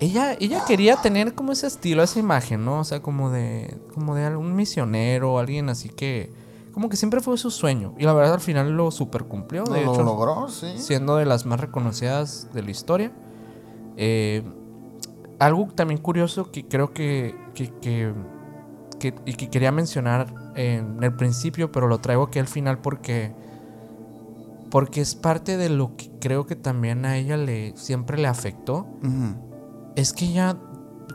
Ella, 0.00 0.36
ella 0.40 0.64
quería 0.66 0.96
tener 0.96 1.34
como 1.34 1.52
ese 1.52 1.66
estilo, 1.66 2.02
esa 2.02 2.18
imagen, 2.18 2.64
¿no? 2.64 2.80
O 2.80 2.84
sea, 2.84 3.00
como 3.00 3.30
de, 3.30 3.76
como 3.94 4.14
de 4.14 4.34
un 4.36 4.54
misionero, 4.54 5.38
alguien 5.38 5.68
así 5.68 5.88
que, 5.88 6.32
como 6.72 6.88
que 6.88 6.96
siempre 6.96 7.20
fue 7.20 7.36
su 7.38 7.50
sueño. 7.50 7.94
Y 7.98 8.04
la 8.04 8.12
verdad 8.12 8.34
al 8.34 8.40
final 8.40 8.70
lo 8.76 8.90
super 8.90 9.24
cumplió. 9.24 9.64
De 9.64 9.84
lo 9.84 9.92
hecho, 9.92 10.02
logró, 10.02 10.48
sí. 10.48 10.66
siendo 10.76 11.16
de 11.16 11.26
las 11.26 11.46
más 11.46 11.60
reconocidas 11.60 12.48
de 12.52 12.62
la 12.62 12.70
historia. 12.70 13.12
Eh, 13.96 14.42
algo 15.38 15.66
también 15.74 16.00
curioso 16.00 16.50
que 16.50 16.66
creo 16.66 16.92
que, 16.92 17.34
que, 17.54 17.70
que- 17.80 18.12
que- 18.98 19.14
y 19.24 19.32
que 19.34 19.48
quería 19.48 19.72
mencionar 19.72 20.32
en 20.56 21.02
el 21.02 21.14
principio, 21.16 21.72
pero 21.72 21.88
lo 21.88 21.98
traigo 21.98 22.24
aquí 22.24 22.38
al 22.38 22.46
final 22.48 22.78
porque 22.78 23.32
porque 24.70 25.00
es 25.00 25.16
parte 25.16 25.56
de 25.56 25.68
lo 25.68 25.96
que 25.96 26.10
creo 26.20 26.46
que 26.46 26.54
también 26.54 27.04
a 27.04 27.16
ella 27.16 27.36
le 27.36 27.76
siempre 27.76 28.18
le 28.18 28.28
afectó. 28.28 28.86
Es 29.96 30.12
que 30.12 30.26
ella 30.26 30.56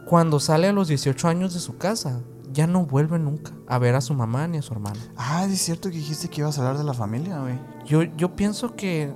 cuando 0.05 0.39
sale 0.39 0.67
a 0.67 0.73
los 0.73 0.87
18 0.87 1.27
años 1.27 1.53
de 1.53 1.59
su 1.59 1.77
casa 1.77 2.21
ya 2.51 2.67
no 2.67 2.85
vuelve 2.85 3.17
nunca 3.19 3.51
a 3.67 3.77
ver 3.79 3.95
a 3.95 4.01
su 4.01 4.13
mamá 4.13 4.47
ni 4.47 4.57
a 4.57 4.61
su 4.61 4.73
hermana. 4.73 4.99
Ah, 5.17 5.45
es 5.49 5.59
cierto 5.61 5.89
que 5.89 5.97
dijiste 5.97 6.29
que 6.29 6.41
ibas 6.41 6.57
a 6.57 6.61
hablar 6.61 6.77
de 6.77 6.83
la 6.83 6.93
familia, 6.93 7.39
güey. 7.39 7.59
Yo, 7.85 8.03
yo 8.03 8.35
pienso 8.35 8.75
que 8.75 9.13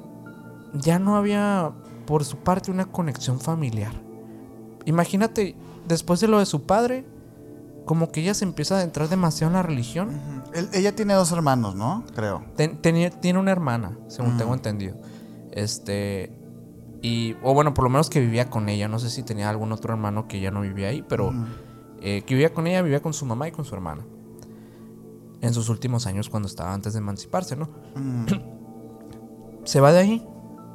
ya 0.73 0.99
no 0.99 1.15
había 1.15 1.72
por 2.06 2.26
su 2.26 2.38
parte 2.38 2.72
una 2.72 2.86
conexión 2.86 3.40
familiar. 3.40 3.94
Imagínate, 4.86 5.56
después 5.88 6.19
de 6.19 6.27
lo 6.27 6.40
de 6.40 6.45
su 6.45 6.64
padre, 6.64 7.06
como 7.86 8.11
que 8.11 8.22
ella 8.22 8.34
se 8.34 8.45
empieza 8.45 8.76
a 8.76 8.77
adentrar 8.80 9.10
demasiado 9.10 9.49
en 9.52 9.56
la 9.56 9.64
religión. 9.64 10.19
Ella 10.73 10.95
tiene 10.95 11.14
dos 11.14 11.31
hermanos, 11.31 11.76
¿no? 11.76 12.03
Creo. 12.15 12.44
Ten- 12.56 12.80
tiene 12.81 13.40
una 13.40 13.52
hermana, 13.52 13.98
según 14.07 14.38
tengo 14.38 14.53
entendido. 14.53 14.95
Este. 15.52 16.36
Y. 17.02 17.36
O 17.44 17.54
bueno, 17.54 17.74
por 17.74 17.84
lo 17.86 17.90
menos 17.90 18.10
que 18.10 18.20
vivía 18.20 18.50
con 18.50 18.70
ella. 18.70 18.88
No 18.88 19.00
sé 19.00 19.10
si 19.10 19.24
tenía 19.24 19.50
algún 19.50 19.72
otro 19.72 19.94
hermano 19.94 20.28
que 20.28 20.40
ya 20.40 20.52
no 20.52 20.62
vivía 20.62 20.90
ahí, 20.90 21.04
pero. 21.08 21.34
Eh, 22.02 22.22
que 22.22 22.34
vivía 22.34 22.54
con 22.54 22.66
ella, 22.68 22.82
vivía 22.82 23.02
con 23.02 23.14
su 23.14 23.26
mamá 23.26 23.48
y 23.48 23.52
con 23.52 23.66
su 23.66 23.76
hermana. 23.76 24.06
En 25.42 25.54
sus 25.54 25.70
últimos 25.70 26.06
años, 26.08 26.30
cuando 26.30 26.48
estaba 26.48 26.74
antes 26.74 26.94
de 26.94 27.00
emanciparse, 27.00 27.56
¿no? 27.56 27.70
Se 29.64 29.80
va 29.80 29.92
de 29.92 30.00
ahí 30.00 30.28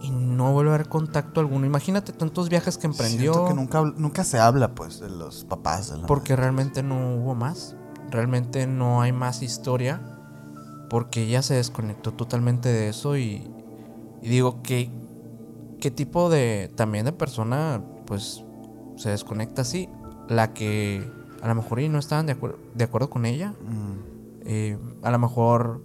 y 0.05 0.11
no 0.11 0.53
vuelve 0.53 0.71
a 0.71 0.75
haber 0.75 0.89
contacto 0.89 1.41
alguno. 1.41 1.65
Imagínate 1.67 2.13
tantos 2.13 2.51
viajes 2.51 2.77
que 2.77 2.87
emprendió. 2.87 3.33
Siento 3.33 3.49
que 3.49 3.55
nunca, 3.55 3.83
nunca 3.97 4.25
se 4.25 4.39
habla, 4.39 4.75
pues, 4.75 5.01
de 5.01 5.09
los 5.09 5.45
papás. 5.45 5.91
De 5.91 5.99
la 5.99 6.07
Porque 6.07 6.37
realmente 6.37 6.83
no 6.83 7.17
hubo 7.17 7.35
más. 7.35 7.75
Realmente 8.11 8.67
no 8.67 9.01
hay 9.01 9.13
más 9.13 9.43
historia. 9.43 10.03
Porque 10.91 11.23
ella 11.23 11.41
se 11.41 11.55
desconectó 11.55 12.13
totalmente 12.13 12.69
de 12.69 12.89
eso. 12.89 13.17
Y, 13.17 13.51
y 14.21 14.29
digo, 14.29 14.63
¿qué, 14.63 14.91
¿qué 15.85 15.91
tipo 15.91 16.31
de 16.31 16.73
también 16.77 17.05
de 17.05 17.13
persona 17.13 17.83
pues 18.07 18.43
se 18.97 19.11
desconecta 19.11 19.61
así? 19.61 19.87
La 20.31 20.55
que 20.55 21.07
a 21.43 21.47
lo 21.49 21.55
mejor 21.55 21.81
y 21.81 21.91
no 21.91 21.99
estaban 21.99 22.25
de, 22.25 22.35
acuer- 22.41 22.57
de 22.75 22.85
acuerdo 22.85 23.11
con 23.11 23.27
ella. 23.27 23.51
Mm. 23.69 23.95
eh, 24.47 24.79
a 25.03 25.11
lo 25.11 25.19
mejor 25.19 25.83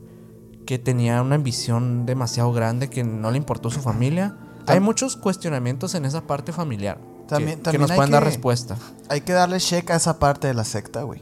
que 0.65 0.79
tenía 0.79 1.21
una 1.21 1.35
ambición 1.35 2.05
demasiado 2.05 2.53
grande 2.53 2.89
que 2.89 3.03
no 3.03 3.29
le 3.31 3.37
importó 3.37 3.69
su 3.69 3.81
familia. 3.81 4.37
Hay 4.67 4.79
muchos 4.79 5.17
cuestionamientos 5.17 5.95
en 5.95 6.05
esa 6.05 6.21
parte 6.27 6.53
familiar. 6.53 6.97
que- 6.97 7.35
También- 7.35 7.57
que, 7.57 7.63
también 7.63 7.81
nos 7.81 7.91
hay 7.91 7.97
pueden 7.97 8.11
dar 8.11 8.23
que- 8.23 8.29
respuesta. 8.29 8.77
Hay 9.09 9.21
que 9.21 9.33
darle 9.33 9.57
check 9.59 9.89
a 9.91 9.95
esa 9.95 10.17
parte 10.17 10.47
de 10.47 10.53
la 10.53 10.63
secta, 10.63 11.03
güey. 11.03 11.21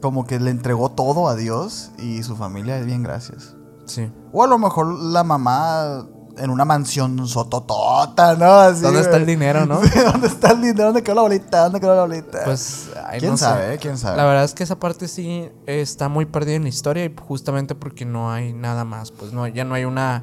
Como 0.00 0.26
que 0.26 0.38
le 0.38 0.50
entregó 0.52 0.90
todo 0.92 1.28
a 1.28 1.34
Dios 1.34 1.90
y 1.98 2.22
su 2.22 2.36
familia, 2.36 2.80
bien, 2.82 3.02
gracias. 3.02 3.56
Sí. 3.86 4.10
O 4.32 4.44
a 4.44 4.46
lo 4.46 4.58
mejor 4.58 4.86
la 4.92 5.24
mamá 5.24 6.06
en 6.38 6.50
una 6.50 6.64
mansión 6.64 7.26
sototota, 7.26 8.34
¿no? 8.36 8.46
Así, 8.52 8.82
¿Dónde 8.82 9.00
está 9.00 9.16
el 9.16 9.26
dinero, 9.26 9.66
no? 9.66 9.80
Sí, 9.84 9.98
¿Dónde 9.98 10.26
está 10.28 10.52
el 10.52 10.60
dinero? 10.62 10.84
¿Dónde 10.86 11.02
quedó 11.02 11.14
la 11.16 11.22
bolita? 11.22 11.64
¿Dónde 11.64 11.80
quedó 11.80 11.94
la 11.94 12.02
bolita? 12.02 12.40
Pues, 12.44 12.90
ay, 13.06 13.18
¿Quién 13.20 13.32
no 13.32 13.36
sabe? 13.36 13.74
eh? 13.74 13.78
¿Quién 13.78 13.98
sabe? 13.98 14.16
La 14.16 14.24
verdad 14.24 14.44
es 14.44 14.54
que 14.54 14.62
esa 14.64 14.78
parte 14.78 15.08
sí 15.08 15.48
está 15.66 16.08
muy 16.08 16.26
perdida 16.26 16.56
en 16.56 16.62
la 16.64 16.68
historia 16.68 17.04
y 17.04 17.14
justamente 17.26 17.74
porque 17.74 18.04
no 18.04 18.30
hay 18.32 18.52
nada 18.52 18.84
más, 18.84 19.10
pues 19.10 19.32
no, 19.32 19.46
ya 19.46 19.64
no 19.64 19.74
hay 19.74 19.84
una, 19.84 20.22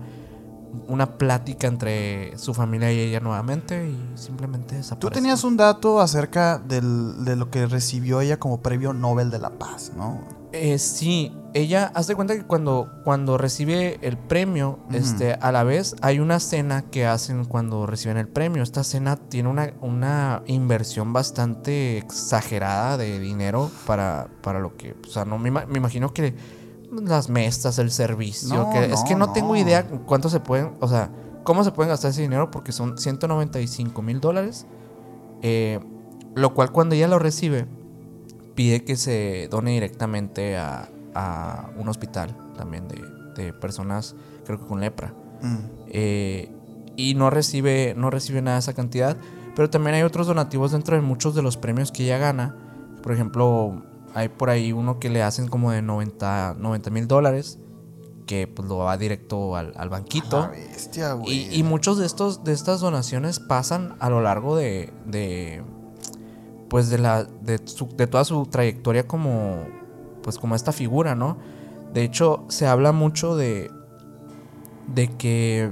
una 0.88 1.18
plática 1.18 1.68
entre 1.68 2.38
su 2.38 2.54
familia 2.54 2.92
y 2.92 3.00
ella 3.00 3.20
nuevamente 3.20 3.88
y 3.90 4.18
simplemente 4.18 4.76
desaparece. 4.76 5.00
Tú 5.00 5.10
tenías 5.10 5.44
un 5.44 5.56
dato 5.58 6.02
acerca 6.02 6.58
del- 6.60 7.24
de 7.26 7.36
lo 7.36 7.50
que 7.50 7.66
recibió 7.66 8.22
ella 8.22 8.38
como 8.38 8.62
premio 8.62 8.92
Nobel 8.94 9.30
de 9.32 9.40
la 9.40 9.52
Paz, 9.52 9.92
¿no? 9.96 10.22
Eh, 10.58 10.80
sí, 10.80 11.34
ella, 11.54 11.92
haz 11.94 12.08
de 12.08 12.16
cuenta 12.16 12.34
que 12.36 12.44
cuando, 12.46 12.90
cuando 13.04 13.38
recibe 13.38 14.00
el 14.02 14.18
premio, 14.18 14.80
este, 14.92 15.34
a 15.34 15.52
la 15.52 15.64
vez 15.64 15.96
hay 16.02 16.20
una 16.20 16.40
cena 16.40 16.84
que 16.84 17.06
hacen 17.06 17.44
cuando 17.46 17.86
reciben 17.86 18.18
el 18.18 18.28
premio. 18.30 18.64
Esta 18.64 18.84
cena 18.84 19.18
tiene 19.18 19.50
una, 19.50 19.74
una 19.82 20.44
inversión 20.48 21.12
bastante 21.14 21.98
exagerada 21.98 22.98
de 22.98 23.20
dinero 23.20 23.70
para, 23.86 24.28
para 24.42 24.60
lo 24.60 24.78
que, 24.78 24.96
o 25.06 25.10
sea, 25.10 25.26
no 25.26 25.38
me, 25.38 25.50
ima- 25.50 25.66
me 25.68 25.78
imagino 25.78 26.14
que 26.14 26.36
las 26.92 27.30
mesas, 27.30 27.78
el 27.80 27.92
servicio, 27.92 28.56
No, 28.56 28.70
que 28.70 28.86
es 28.94 29.04
que 29.04 29.14
no, 29.16 29.28
no, 29.28 29.34
tengo 29.34 29.56
idea 29.58 29.86
cuánto 30.06 30.30
se 30.30 30.40
pueden, 30.40 30.72
o 30.80 30.88
sea, 30.88 31.10
cómo 31.44 31.64
se 31.66 31.72
pueden 31.72 31.90
gastar 31.90 32.12
ese 32.12 32.22
dinero 32.22 32.50
porque 32.52 32.72
son 32.72 32.98
195 32.98 34.02
mil 34.02 34.22
dólares, 34.22 34.66
eh, 35.42 35.80
lo 36.36 36.54
cual 36.54 36.72
cuando 36.72 36.96
ella 36.96 37.08
lo 37.08 37.20
recibe 37.20 37.66
pide 38.56 38.84
que 38.84 38.96
se 38.96 39.48
done 39.52 39.72
directamente 39.72 40.58
a, 40.58 40.90
a 41.14 41.70
un 41.78 41.88
hospital 41.90 42.36
también 42.58 42.88
de, 42.88 43.02
de 43.36 43.54
personas, 43.54 44.16
creo 44.46 44.60
que 44.60 44.66
con 44.66 44.80
lepra. 44.80 45.14
Mm. 45.42 45.58
Eh, 45.88 46.52
y 46.98 47.16
no 47.16 47.30
recibe, 47.30 47.94
no 47.96 48.10
recibe 48.10 48.42
nada 48.42 48.58
de 48.58 48.60
esa 48.60 48.74
cantidad. 48.74 49.18
Pero 49.56 49.70
también 49.70 49.96
hay 49.96 50.04
otros 50.04 50.28
donativos 50.28 50.72
dentro 50.72 50.96
de 50.96 51.02
muchos 51.02 51.36
de 51.36 51.42
los 51.42 51.58
premios 51.58 51.92
que 51.92 52.04
ella 52.04 52.18
gana. 52.18 52.56
Por 53.02 53.14
ejemplo, 53.14 53.84
hay 54.14 54.30
por 54.30 54.50
ahí 54.50 54.72
uno 54.72 55.00
que 55.00 55.10
le 55.10 55.24
hacen 55.24 55.48
como 55.48 55.72
de 55.72 55.82
90 55.82 56.56
mil 56.92 57.08
dólares. 57.08 57.60
Que 58.26 58.48
pues 58.48 58.68
lo 58.68 58.78
va 58.78 58.98
directo 58.98 59.56
al, 59.56 59.74
al 59.78 59.90
banquito. 59.90 60.40
Ah, 60.40 60.48
bestia, 60.48 61.14
güey. 61.14 61.48
Y, 61.54 61.60
y 61.60 61.64
muchos 61.64 62.00
de 62.00 62.08
estos 62.08 62.44
de 62.44 62.54
estas 62.54 62.80
donaciones 62.80 63.40
pasan 63.40 63.96
a 64.00 64.10
lo 64.10 64.20
largo 64.20 64.56
de, 64.56 64.92
de 65.06 65.64
pues 66.70 66.90
de 66.90 66.98
la 66.98 67.24
de, 67.24 67.60
su- 67.66 67.88
de 67.96 68.08
toda 68.08 68.24
su 68.26 68.46
trayectoria 68.46 69.08
como 69.08 69.66
pues 70.24 70.38
como 70.38 70.56
esta 70.56 70.72
figura, 70.72 71.16
¿no? 71.16 71.38
De 71.94 72.04
hecho, 72.04 72.46
se 72.50 72.68
habla 72.68 72.92
mucho 72.92 73.36
de 73.36 73.72
de 74.88 75.08
que 75.18 75.72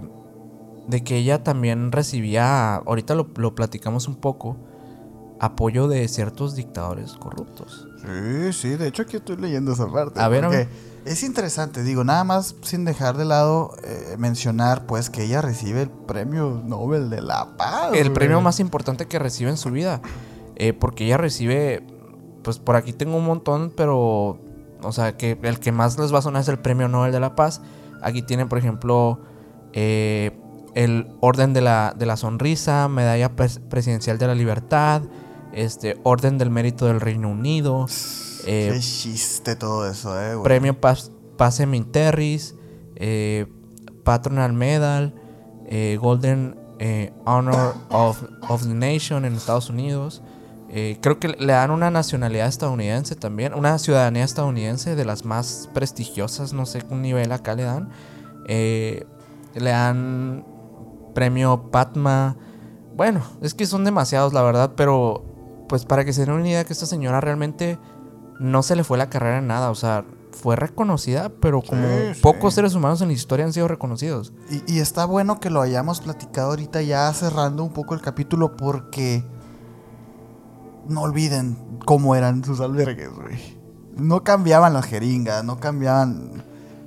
de 0.87 1.03
que 1.03 1.15
ella 1.17 1.43
también 1.43 1.91
recibía, 1.93 2.75
ahorita 2.75 3.15
lo, 3.15 3.29
lo 3.37 3.55
platicamos 3.55 4.07
un 4.09 4.15
poco, 4.15 4.57
apoyo 5.39 5.87
de 5.87 6.07
ciertos 6.09 6.55
dictadores 6.55 7.13
corruptos. 7.13 7.87
Sí, 8.01 8.51
sí, 8.53 8.69
de 8.75 8.87
hecho 8.89 9.03
aquí 9.03 9.15
estoy 9.17 9.37
leyendo 9.37 9.71
esa 9.73 9.87
parte. 9.91 10.19
A 10.19 10.27
ver, 10.27 10.43
porque. 10.43 10.67
Es 11.05 11.21
interesante, 11.23 11.83
digo, 11.83 12.05
nada 12.05 12.23
más 12.23 12.55
sin 12.61 12.85
dejar 12.85 13.17
de 13.17 13.25
lado 13.25 13.71
eh, 13.83 14.15
mencionar 14.17 14.85
pues 14.85 15.09
que 15.09 15.23
ella 15.25 15.41
recibe 15.41 15.81
el 15.81 15.89
premio 15.89 16.61
Nobel 16.63 17.09
de 17.09 17.21
la 17.21 17.57
Paz. 17.57 17.87
el 17.93 18.03
güey. 18.03 18.13
premio 18.13 18.39
más 18.39 18.61
importante 18.61 19.05
que 19.05 19.19
recibe 19.19 19.49
en 19.49 19.57
su 19.57 19.69
vida. 19.69 19.99
Eh, 20.55 20.73
porque 20.73 21.05
ella 21.05 21.17
recibe, 21.17 21.83
pues 22.43 22.59
por 22.59 22.75
aquí 22.75 22.93
tengo 22.93 23.17
un 23.17 23.25
montón, 23.25 23.71
pero, 23.75 24.39
o 24.81 24.91
sea, 24.91 25.17
que 25.17 25.37
el 25.41 25.59
que 25.59 25.71
más 25.71 25.97
les 25.97 26.13
va 26.13 26.19
a 26.19 26.21
sonar 26.21 26.41
es 26.41 26.47
el 26.47 26.59
premio 26.59 26.87
Nobel 26.87 27.11
de 27.11 27.19
la 27.19 27.35
Paz. 27.35 27.61
Aquí 28.01 28.21
tienen, 28.21 28.49
por 28.49 28.57
ejemplo, 28.57 29.19
eh, 29.73 30.31
el 30.75 31.07
Orden 31.21 31.53
de 31.53 31.61
la, 31.61 31.93
de 31.97 32.05
la 32.05 32.17
Sonrisa, 32.17 32.87
Medalla 32.87 33.35
Pres- 33.35 33.59
Presidencial 33.69 34.17
de 34.17 34.27
la 34.27 34.35
Libertad, 34.35 35.01
este, 35.53 35.97
Orden 36.03 36.37
del 36.37 36.49
Mérito 36.49 36.85
del 36.85 36.99
Reino 36.99 37.29
Unido, 37.29 37.87
eh, 38.45 38.71
Qué 38.73 38.79
chiste 38.79 39.55
todo 39.55 39.89
eso, 39.89 40.19
eh, 40.19 40.35
güey. 40.35 40.43
Premio 40.43 40.79
Paz, 40.79 41.11
Paz 41.37 41.61
Terris, 41.91 42.55
eh, 42.95 43.45
Patronal 44.03 44.53
Medal, 44.53 45.15
eh, 45.67 45.97
Golden 46.01 46.57
eh, 46.79 47.13
Honor 47.25 47.75
of, 47.89 48.21
of 48.49 48.63
the 48.63 48.73
Nation 48.73 49.23
en 49.25 49.33
Estados 49.35 49.69
Unidos. 49.69 50.21
Eh, 50.75 50.97
creo 51.01 51.19
que 51.19 51.27
le 51.27 51.53
dan 51.53 51.69
una 51.69 51.91
nacionalidad 51.91 52.47
estadounidense 52.47 53.15
también, 53.15 53.53
una 53.53 53.77
ciudadanía 53.77 54.23
estadounidense 54.23 54.95
de 54.95 55.05
las 55.05 55.23
más 55.23 55.69
prestigiosas, 55.73 56.51
no 56.53 56.65
sé 56.65 56.81
qué 56.81 56.95
nivel 56.95 57.31
acá 57.31 57.53
le 57.53 57.61
dan. 57.63 57.89
Eh, 58.47 59.05
le 59.53 59.69
dan 59.69 60.45
premio 61.13 61.69
Patma. 61.69 62.37
Bueno, 62.95 63.21
es 63.41 63.53
que 63.53 63.67
son 63.67 63.83
demasiados, 63.85 64.33
la 64.33 64.41
verdad, 64.41 64.71
pero 64.75 65.23
pues 65.69 65.85
para 65.85 66.05
que 66.05 66.13
se 66.13 66.25
den 66.25 66.33
una 66.33 66.47
idea 66.49 66.63
que 66.65 66.73
esta 66.73 66.85
señora 66.87 67.21
realmente 67.21 67.77
no 68.39 68.63
se 68.63 68.75
le 68.75 68.83
fue 68.83 68.97
la 68.97 69.09
carrera 69.09 69.37
en 69.37 69.47
nada, 69.47 69.69
o 69.69 69.75
sea, 69.75 70.05
fue 70.31 70.55
reconocida, 70.55 71.29
pero 71.39 71.61
como 71.61 71.87
Sí, 71.87 72.15
sí. 72.15 72.21
pocos 72.21 72.55
seres 72.55 72.73
humanos 72.73 72.99
en 73.01 73.09
la 73.09 73.13
historia 73.13 73.45
han 73.45 73.53
sido 73.53 73.67
reconocidos. 73.67 74.33
Y, 74.49 74.73
y 74.73 74.79
está 74.79 75.05
bueno 75.05 75.39
que 75.39 75.51
lo 75.51 75.61
hayamos 75.61 76.01
platicado 76.01 76.49
ahorita 76.49 76.81
ya 76.81 77.13
cerrando 77.13 77.63
un 77.63 77.71
poco 77.73 77.93
el 77.93 78.01
capítulo 78.01 78.57
porque 78.57 79.23
no 80.87 81.01
olviden 81.01 81.57
cómo 81.85 82.15
eran 82.15 82.43
sus 82.43 82.59
albergues, 82.59 83.09
güey. 83.13 83.39
No 83.95 84.23
cambiaban 84.23 84.73
las 84.73 84.85
jeringas, 84.85 85.43
no 85.43 85.59
cambiaban... 85.59 86.43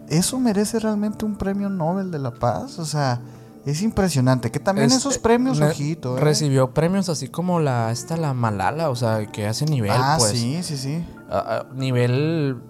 ¿Eso 0.08 0.38
merece 0.38 0.78
realmente 0.78 1.24
un 1.24 1.36
premio 1.36 1.68
Nobel 1.68 2.10
de 2.10 2.18
la 2.18 2.32
Paz? 2.32 2.78
O 2.78 2.84
sea, 2.84 3.20
es 3.64 3.82
impresionante. 3.82 4.50
Que 4.52 4.60
también 4.60 4.86
Este, 4.86 4.98
esos 4.98 5.18
premios, 5.18 5.60
ojito, 5.60 6.16
¿eh? 6.16 6.20
Recibió 6.20 6.72
premios 6.72 7.08
así 7.08 7.28
como 7.28 7.58
la 7.60 7.90
esta 7.90 8.16
la 8.16 8.32
Malala, 8.34 8.90
o 8.90 8.94
sea, 8.96 9.26
que 9.26 9.46
hace 9.46 9.66
nivel, 9.66 9.90
Ah, 9.92 10.16
pues. 10.18 10.30
sí, 10.32 10.62
sí, 10.62 10.76
sí. 10.76 11.04
a- 11.28 11.56
a 11.70 11.74
nivel 11.74 12.60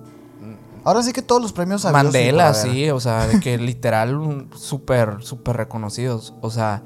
Ahora 0.84 1.02
sí 1.02 1.12
que 1.12 1.20
todos 1.20 1.42
los 1.42 1.52
premios 1.52 1.84
Mandela, 1.90 2.54
sí, 2.54 2.88
o 2.90 3.00
sea, 3.00 3.26
de 3.26 3.40
que 3.40 3.58
literal 3.58 4.46
súper, 4.54 5.16
súper 5.20 5.56
reconocidos. 5.56 6.32
O 6.42 6.48
sea, 6.50 6.80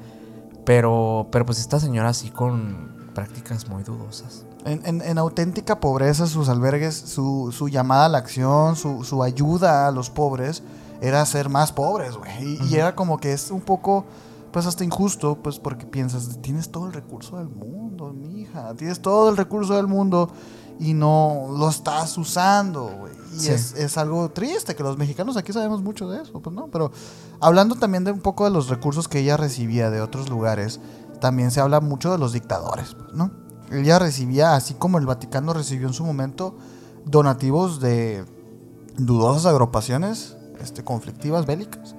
pero, 0.65 1.27
pero 1.31 1.45
pues 1.45 1.59
esta 1.59 1.79
señora 1.79 2.09
así 2.09 2.29
con 2.31 2.90
prácticas 3.13 3.67
muy 3.67 3.83
dudosas. 3.83 4.45
En, 4.65 4.85
en- 4.85 5.01
en 5.01 5.17
auténtica 5.17 5.79
pobreza, 5.79 6.27
sus 6.27 6.47
albergues, 6.49 6.95
su, 6.95 7.51
su 7.51 7.67
llamada 7.67 8.05
a 8.05 8.09
la 8.09 8.17
acción, 8.19 8.75
su, 8.75 9.03
su 9.03 9.23
ayuda 9.23 9.87
a 9.87 9.91
los 9.91 10.09
pobres, 10.09 10.63
era 11.01 11.25
ser 11.25 11.49
más 11.49 11.71
pobres, 11.71 12.15
güey. 12.15 12.57
Y, 12.61 12.63
y 12.67 12.75
era 12.75 12.95
como 12.95 13.17
que 13.19 13.33
es 13.33 13.49
un 13.51 13.61
poco, 13.61 14.05
pues 14.51 14.65
hasta 14.67 14.83
injusto, 14.83 15.35
pues 15.41 15.57
porque 15.59 15.85
piensas, 15.85 16.39
tienes 16.41 16.69
todo 16.71 16.85
el 16.85 16.93
recurso 16.93 17.37
del 17.37 17.49
mundo, 17.49 18.13
mija, 18.13 18.73
tienes 18.75 19.01
todo 19.01 19.29
el 19.29 19.37
recurso 19.37 19.75
del 19.75 19.87
mundo 19.87 20.29
y 20.79 20.93
no 20.93 21.47
lo 21.57 21.69
estás 21.69 22.17
usando, 22.17 22.83
güey. 22.99 23.13
Y 23.35 23.39
Sí. 23.39 23.49
es, 23.51 23.73
es 23.75 23.97
algo 23.97 24.29
triste, 24.29 24.75
que 24.75 24.83
los 24.83 24.97
mexicanos 24.97 25.37
aquí 25.37 25.53
sabemos 25.53 25.81
mucho 25.81 26.09
de 26.09 26.21
eso, 26.21 26.39
pues 26.41 26.53
no, 26.55 26.67
pero 26.67 26.91
hablando 27.39 27.75
también 27.75 28.03
de 28.03 28.11
un 28.11 28.19
poco 28.19 28.43
de 28.45 28.51
los 28.51 28.67
recursos 28.67 29.07
que 29.07 29.19
ella 29.19 29.37
recibía 29.37 29.89
de 29.89 30.01
otros 30.01 30.27
lugares, 30.29 30.79
también 31.21 31.51
se 31.51 31.61
habla 31.61 31.79
mucho 31.79 32.11
de 32.11 32.17
los 32.17 32.33
dictadores, 32.33 32.97
¿no? 33.13 33.31
Ella 33.71 33.97
recibía, 33.99 34.55
así 34.55 34.73
como 34.73 34.97
el 34.97 35.05
Vaticano 35.05 35.53
recibió 35.53 35.87
en 35.87 35.93
su 35.93 36.03
momento, 36.03 36.57
donativos 37.05 37.79
de 37.79 38.25
dudosas 38.97 39.45
agrupaciones 39.45 40.35
este, 40.59 40.83
conflictivas, 40.83 41.45
bélicas. 41.45 41.95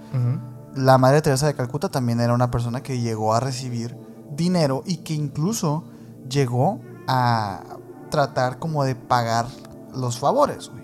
La 0.75 0.99
Madre 0.99 1.23
Teresa 1.23 1.47
de 1.47 1.55
Calcuta 1.55 1.89
también 1.89 2.21
era 2.21 2.35
una 2.35 2.51
persona 2.51 2.83
que 2.83 3.01
llegó 3.01 3.33
a 3.35 3.41
recibir 3.41 3.97
dinero 4.37 4.83
y 4.87 4.99
que 4.99 5.15
incluso 5.15 5.85
llegó 6.29 6.81
a 7.09 7.63
tratar 8.11 8.59
como 8.59 8.85
de 8.85 8.95
pagar 8.95 9.47
los 9.95 10.19
favores, 10.19 10.69
güey. 10.71 10.83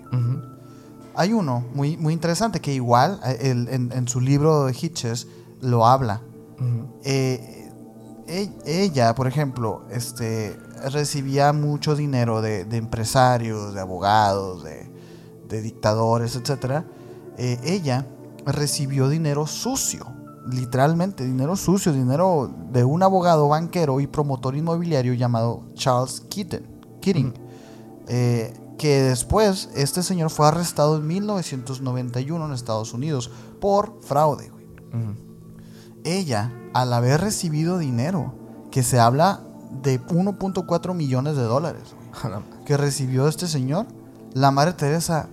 Hay 1.15 1.33
uno 1.33 1.65
muy, 1.73 1.97
muy 1.97 2.13
interesante 2.13 2.61
que 2.61 2.73
igual 2.73 3.19
eh, 3.25 3.37
el- 3.51 3.67
en, 3.69 3.91
en 3.91 4.07
su 4.07 4.21
libro 4.21 4.65
de 4.65 4.73
Hitches 4.73 5.27
lo 5.61 5.85
habla. 5.85 6.21
Eh, 7.03 7.58
ella, 8.65 9.15
por 9.15 9.27
ejemplo, 9.27 9.83
este, 9.89 10.57
recibía 10.91 11.51
mucho 11.53 11.95
dinero 11.95 12.41
de, 12.41 12.65
de 12.65 12.77
empresarios, 12.77 13.73
de 13.73 13.81
abogados, 13.81 14.63
de, 14.63 14.89
de 15.47 15.61
dictadores, 15.61 16.35
etc. 16.35 16.83
ella 17.37 18.05
recibió 18.45 19.09
dinero 19.09 19.47
sucio, 19.47 20.05
literalmente 20.47 21.25
dinero 21.25 21.55
sucio, 21.55 21.91
dinero 21.91 22.51
de 22.71 22.83
un 22.83 23.03
abogado 23.03 23.47
banquero 23.47 23.99
y 23.99 24.07
promotor 24.07 24.55
inmobiliario 24.55 25.13
llamado 25.13 25.63
Charles 25.73 26.21
Keaton, 26.29 26.63
Keating. 27.01 27.33
Eh, 28.07 28.53
que 28.77 29.01
después 29.03 29.69
este 29.75 30.01
señor 30.03 30.29
fue 30.29 30.47
arrestado 30.47 30.97
en 30.97 31.05
1991 31.05 32.45
en 32.45 32.53
Estados 32.53 32.93
Unidos 32.93 33.29
por 33.59 34.01
fraude. 34.01 34.49
güey 34.49 34.65
ella, 36.03 36.51
al 36.73 36.93
haber 36.93 37.21
recibido 37.21 37.77
dinero, 37.77 38.33
que 38.71 38.83
se 38.83 38.99
habla 38.99 39.41
de 39.83 40.01
1.4 40.01 40.93
millones 40.93 41.35
de 41.35 41.43
dólares, 41.43 41.95
que 42.65 42.77
recibió 42.77 43.27
este 43.27 43.47
señor, 43.47 43.85
la 44.33 44.51
Madre 44.51 44.73
Teresa 44.73 45.27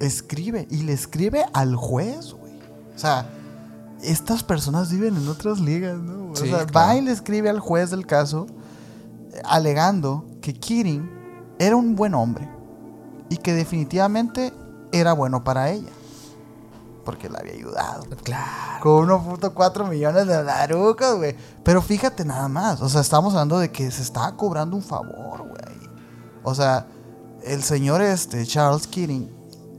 escribe 0.00 0.66
y 0.70 0.82
le 0.82 0.92
escribe 0.92 1.44
al 1.52 1.76
juez, 1.76 2.32
güey. 2.32 2.52
O 2.94 2.98
sea, 2.98 3.26
estas 4.02 4.42
personas 4.42 4.90
viven 4.90 5.16
en 5.16 5.28
otras 5.28 5.60
ligas, 5.60 5.98
¿no? 5.98 6.34
Sí, 6.34 6.44
o 6.44 6.46
sea, 6.46 6.66
claro. 6.66 6.90
va 6.90 6.96
y 6.96 7.02
le 7.02 7.12
escribe 7.12 7.48
al 7.48 7.60
juez 7.60 7.90
del 7.90 8.06
caso 8.06 8.46
alegando 9.44 10.24
que 10.40 10.52
Keating 10.52 11.08
era 11.58 11.76
un 11.76 11.94
buen 11.94 12.14
hombre 12.14 12.48
y 13.28 13.36
que 13.36 13.54
definitivamente 13.54 14.52
era 14.92 15.12
bueno 15.12 15.44
para 15.44 15.70
ella. 15.70 15.90
Porque 17.04 17.28
la 17.28 17.40
había 17.40 17.54
ayudado. 17.54 18.04
Claro. 18.22 18.80
Con 18.82 19.08
1.4 19.08 19.88
millones 19.88 20.26
de 20.26 20.42
larucos, 20.44 21.16
güey. 21.16 21.36
Pero 21.64 21.82
fíjate 21.82 22.24
nada 22.24 22.48
más. 22.48 22.80
O 22.80 22.88
sea, 22.88 23.00
estamos 23.00 23.32
hablando 23.34 23.58
de 23.58 23.72
que 23.72 23.90
se 23.90 24.02
estaba 24.02 24.36
cobrando 24.36 24.76
un 24.76 24.82
favor, 24.82 25.38
güey. 25.38 25.90
O 26.44 26.54
sea, 26.54 26.86
el 27.44 27.62
señor 27.62 28.02
este, 28.02 28.46
Charles 28.46 28.86
Keating, 28.86 29.30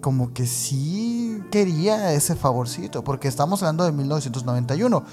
como 0.01 0.33
que 0.33 0.45
sí 0.47 1.41
quería 1.51 2.11
ese 2.11 2.35
favorcito. 2.35 3.03
Porque 3.05 3.27
estamos 3.29 3.63
hablando 3.63 3.85
de 3.85 3.93
1991. 3.93 5.03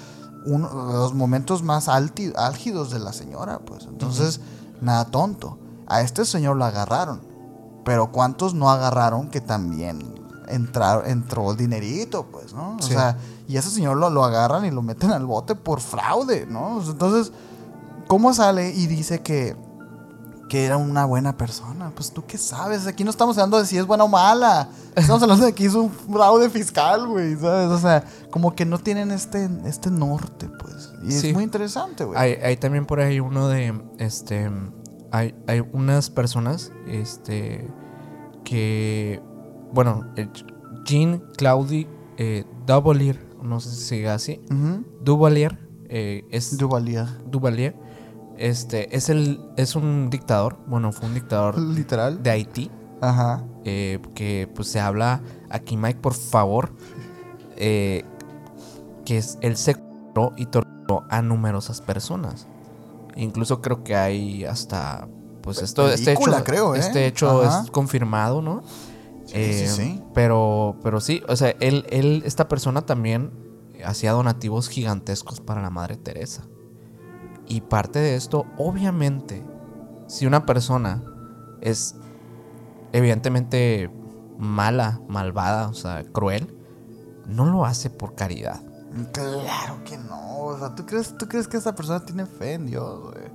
Uno 0.45 0.87
de 0.87 0.93
los 0.93 1.13
momentos 1.13 1.63
más 1.63 1.87
alti- 1.87 2.33
álgidos 2.35 2.89
de 2.91 2.99
la 2.99 3.13
señora, 3.13 3.59
pues. 3.59 3.85
Entonces, 3.85 4.41
nada 4.81 5.05
tonto. 5.05 5.59
A 5.87 6.01
este 6.01 6.25
señor 6.25 6.57
lo 6.57 6.65
agarraron. 6.65 7.21
Pero 7.85 8.11
¿cuántos 8.11 8.53
no 8.53 8.69
agarraron 8.69 9.29
que 9.29 9.39
también 9.41 10.15
entraron, 10.53 11.09
entró 11.09 11.51
el 11.51 11.57
dinerito, 11.57 12.27
pues, 12.31 12.53
¿no? 12.53 12.77
O 12.77 12.81
Sí. 12.81 12.93
sea, 12.93 13.17
y 13.47 13.57
ese 13.57 13.69
señor 13.69 13.97
lo, 13.97 14.09
lo 14.09 14.23
agarran 14.23 14.65
y 14.65 14.71
lo 14.71 14.81
meten 14.81 15.11
al 15.11 15.25
bote 15.25 15.55
por 15.55 15.81
fraude, 15.81 16.45
¿no? 16.49 16.81
Entonces, 16.81 17.31
¿cómo 18.07 18.33
sale 18.33 18.69
y 18.73 18.87
dice 18.87 19.21
que, 19.21 19.55
que 20.49 20.65
era 20.65 20.77
una 20.77 21.05
buena 21.05 21.37
persona? 21.37 21.91
Pues 21.95 22.11
tú 22.11 22.25
qué 22.25 22.37
sabes, 22.37 22.85
aquí 22.87 23.03
no 23.03 23.09
estamos 23.09 23.37
hablando 23.37 23.57
de 23.59 23.65
si 23.65 23.77
es 23.77 23.85
buena 23.85 24.03
o 24.03 24.07
mala. 24.09 24.67
Estamos 24.95 25.21
hablando 25.23 25.45
de 25.45 25.53
que 25.53 25.63
hizo 25.63 25.81
un 25.83 25.89
fraude 25.91 26.49
fiscal, 26.49 27.07
güey, 27.07 27.35
¿sabes? 27.37 27.67
O 27.69 27.77
sea, 27.79 28.03
como 28.31 28.53
que 28.53 28.65
no 28.65 28.77
tienen 28.77 29.11
este, 29.11 29.49
este 29.65 29.89
norte, 29.89 30.49
pues. 30.59 30.91
Y 31.03 31.11
Sí. 31.13 31.29
es 31.29 31.33
muy 31.33 31.43
interesante, 31.43 32.03
güey. 32.03 32.19
Hay, 32.19 32.33
hay 32.43 32.57
también 32.57 32.85
por 32.85 32.99
ahí 32.99 33.19
uno 33.21 33.47
de, 33.47 33.81
este, 33.97 34.51
hay, 35.11 35.33
hay 35.47 35.61
unas 35.71 36.09
personas, 36.09 36.71
este, 36.85 37.69
que, 38.43 39.21
bueno, 39.73 40.05
eh, 40.15 40.27
Jean 40.85 41.23
Claudie 41.37 41.87
eh, 42.17 42.45
Duvalier, 42.65 43.19
no 43.41 43.59
sé 43.59 43.69
si 43.71 43.97
diga 43.97 44.13
así. 44.13 44.41
Duvalier, 45.01 45.57
eh, 45.89 46.23
es 46.31 46.57
Duvalier. 46.57 47.05
Duvalier, 47.29 47.75
este, 48.37 48.95
es 48.95 49.09
el, 49.09 49.39
es 49.57 49.75
un 49.75 50.09
dictador, 50.09 50.57
bueno, 50.67 50.91
fue 50.91 51.07
un 51.07 51.13
dictador 51.13 51.57
Literal. 51.75 52.21
de 52.23 52.29
Haití, 52.29 52.71
Ajá. 53.01 53.43
eh, 53.65 53.99
que 54.15 54.49
pues 54.53 54.67
se 54.67 54.79
habla 54.79 55.21
aquí 55.49 55.75
Mike 55.77 55.99
por 56.01 56.13
favor 56.13 56.71
eh, 57.57 58.03
que 59.05 59.17
es 59.17 59.37
él 59.41 59.57
secuestró 59.57 60.33
y 60.37 60.45
torturó 60.45 61.03
a 61.09 61.21
numerosas 61.23 61.81
personas 61.81 62.47
incluso 63.15 63.59
creo 63.61 63.83
que 63.83 63.95
hay 63.95 64.45
hasta 64.45 65.07
pues 65.41 65.61
esto 65.63 65.89
este 65.89 66.05
película, 66.13 66.37
hecho 66.37 66.45
creo, 66.45 66.75
¿eh? 66.75 66.79
este 66.79 67.07
hecho 67.07 67.41
Ajá. 67.43 67.63
es 67.63 67.71
confirmado 67.71 68.41
no 68.43 68.61
Eh, 69.33 69.67
sí, 69.67 69.83
sí. 69.83 70.03
pero 70.13 70.75
pero 70.83 70.99
sí 70.99 71.21
o 71.27 71.35
sea 71.35 71.55
él 71.59 71.85
él 71.89 72.21
esta 72.25 72.47
persona 72.47 72.81
también 72.85 73.31
hacía 73.85 74.11
donativos 74.11 74.67
gigantescos 74.67 75.39
para 75.39 75.61
la 75.61 75.69
madre 75.69 75.95
Teresa 75.95 76.43
y 77.47 77.61
parte 77.61 77.99
de 77.99 78.15
esto 78.15 78.45
obviamente 78.57 79.43
si 80.07 80.25
una 80.25 80.45
persona 80.45 81.01
es 81.61 81.95
evidentemente 82.91 83.89
mala, 84.37 84.99
malvada, 85.07 85.69
o 85.69 85.73
sea, 85.73 86.03
cruel, 86.03 86.53
no 87.27 87.45
lo 87.45 87.65
hace 87.65 87.89
por 87.89 88.15
caridad. 88.15 88.61
Claro 89.13 89.83
que 89.85 89.97
no. 89.97 90.39
O 90.39 90.57
sea, 90.57 90.75
¿tú 90.75 90.85
crees, 90.85 91.15
¿tú 91.17 91.27
crees 91.27 91.47
que 91.47 91.57
esta 91.57 91.75
persona 91.75 92.03
tiene 92.03 92.25
fe 92.25 92.53
en 92.53 92.65
Dios, 92.65 92.99
güey? 92.99 93.25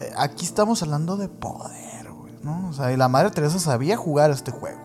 Eh, 0.00 0.12
aquí 0.16 0.44
estamos 0.44 0.82
hablando 0.82 1.16
de 1.16 1.28
poder, 1.28 2.12
güey, 2.12 2.34
¿no? 2.42 2.68
O 2.68 2.72
sea, 2.72 2.92
y 2.92 2.96
la 2.96 3.08
Madre 3.08 3.30
Teresa 3.30 3.58
sabía 3.58 3.96
jugar 3.96 4.30
este 4.30 4.50
juego. 4.50 4.83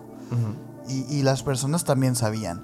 Y, 0.88 1.18
y 1.18 1.22
las 1.24 1.44
personas 1.44 1.84
también 1.84 2.16
sabían. 2.16 2.64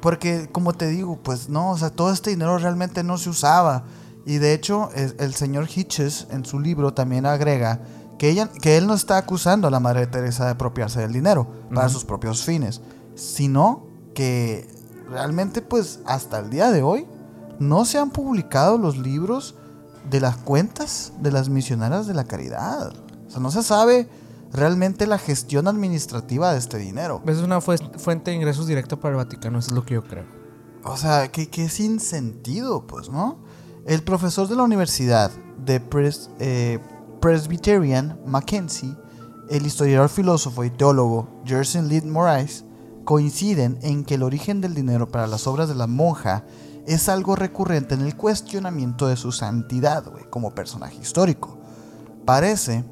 Porque, 0.00 0.48
como 0.50 0.72
te 0.72 0.88
digo, 0.88 1.20
pues 1.22 1.48
no, 1.48 1.70
o 1.70 1.78
sea, 1.78 1.90
todo 1.90 2.12
este 2.12 2.30
dinero 2.30 2.58
realmente 2.58 3.04
no 3.04 3.18
se 3.18 3.30
usaba. 3.30 3.84
Y 4.26 4.38
de 4.38 4.52
hecho, 4.52 4.90
el 4.94 5.34
señor 5.34 5.68
Hitches 5.68 6.26
en 6.30 6.44
su 6.44 6.60
libro 6.60 6.92
también 6.92 7.26
agrega 7.26 7.80
que, 8.18 8.30
ella, 8.30 8.48
que 8.48 8.76
él 8.76 8.86
no 8.86 8.94
está 8.94 9.16
acusando 9.16 9.66
a 9.66 9.70
la 9.70 9.80
Madre 9.80 10.06
Teresa 10.06 10.44
de 10.44 10.52
apropiarse 10.52 11.00
del 11.00 11.12
dinero 11.12 11.48
para 11.74 11.88
sus 11.88 12.04
propios 12.04 12.44
fines, 12.44 12.80
sino 13.14 13.86
que 14.14 14.68
realmente, 15.08 15.60
pues, 15.62 16.00
hasta 16.06 16.38
el 16.38 16.50
día 16.50 16.70
de 16.70 16.82
hoy, 16.82 17.06
no 17.58 17.84
se 17.84 17.98
han 17.98 18.10
publicado 18.10 18.78
los 18.78 18.96
libros 18.96 19.56
de 20.10 20.20
las 20.20 20.36
cuentas 20.36 21.12
de 21.20 21.32
las 21.32 21.48
misioneras 21.48 22.06
de 22.06 22.14
la 22.14 22.24
caridad. 22.24 22.92
O 23.26 23.30
sea, 23.30 23.40
no 23.40 23.50
se 23.50 23.62
sabe 23.62 24.08
realmente 24.52 25.06
la 25.06 25.18
gestión 25.18 25.66
administrativa 25.68 26.52
de 26.52 26.58
este 26.58 26.78
dinero. 26.78 27.22
Es 27.26 27.38
una 27.38 27.60
fu- 27.60 27.72
fuente 27.98 28.30
de 28.30 28.36
ingresos 28.36 28.66
directa 28.66 28.96
para 28.96 29.12
el 29.12 29.16
Vaticano, 29.24 29.58
eso 29.58 29.68
es 29.68 29.74
lo 29.74 29.84
que 29.84 29.94
yo 29.94 30.04
creo. 30.04 30.24
O 30.84 30.96
sea, 30.96 31.30
que, 31.30 31.48
que 31.48 31.68
sin 31.68 32.00
sentido, 32.00 32.86
pues, 32.86 33.08
¿no? 33.08 33.38
El 33.86 34.02
profesor 34.02 34.48
de 34.48 34.56
la 34.56 34.62
universidad 34.64 35.30
de 35.64 35.80
Pres- 35.80 36.28
eh, 36.38 36.78
Presbyterian, 37.20 38.20
Mackenzie, 38.26 38.96
el 39.48 39.64
historiador, 39.66 40.08
filósofo 40.08 40.64
y 40.64 40.70
teólogo 40.70 41.28
Jerson 41.44 41.88
Lead 41.88 42.04
Moraes 42.04 42.64
coinciden 43.04 43.78
en 43.82 44.04
que 44.04 44.14
el 44.14 44.22
origen 44.22 44.60
del 44.60 44.74
dinero 44.74 45.08
para 45.08 45.26
las 45.26 45.46
obras 45.46 45.68
de 45.68 45.74
la 45.74 45.86
monja 45.86 46.44
es 46.86 47.08
algo 47.08 47.36
recurrente 47.36 47.94
en 47.94 48.00
el 48.02 48.16
cuestionamiento 48.16 49.06
de 49.06 49.16
su 49.16 49.30
santidad, 49.32 50.04
güey, 50.10 50.24
como 50.30 50.54
personaje 50.54 50.96
histórico. 51.00 51.58
Parece 52.24 52.84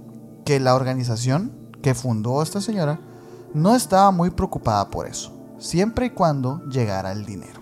que 0.45 0.61
la 0.61 0.75
organización 0.75 1.53
que 1.83 1.95
fundó 1.95 2.43
esta 2.43 2.61
señora 2.61 3.01
no 3.55 3.75
estaba 3.75 4.11
muy 4.11 4.31
preocupada 4.31 4.91
por 4.91 5.07
eso, 5.07 5.33
siempre 5.59 6.07
y 6.07 6.11
cuando 6.11 6.63
llegara 6.67 7.13
el 7.13 7.25
dinero. 7.25 7.61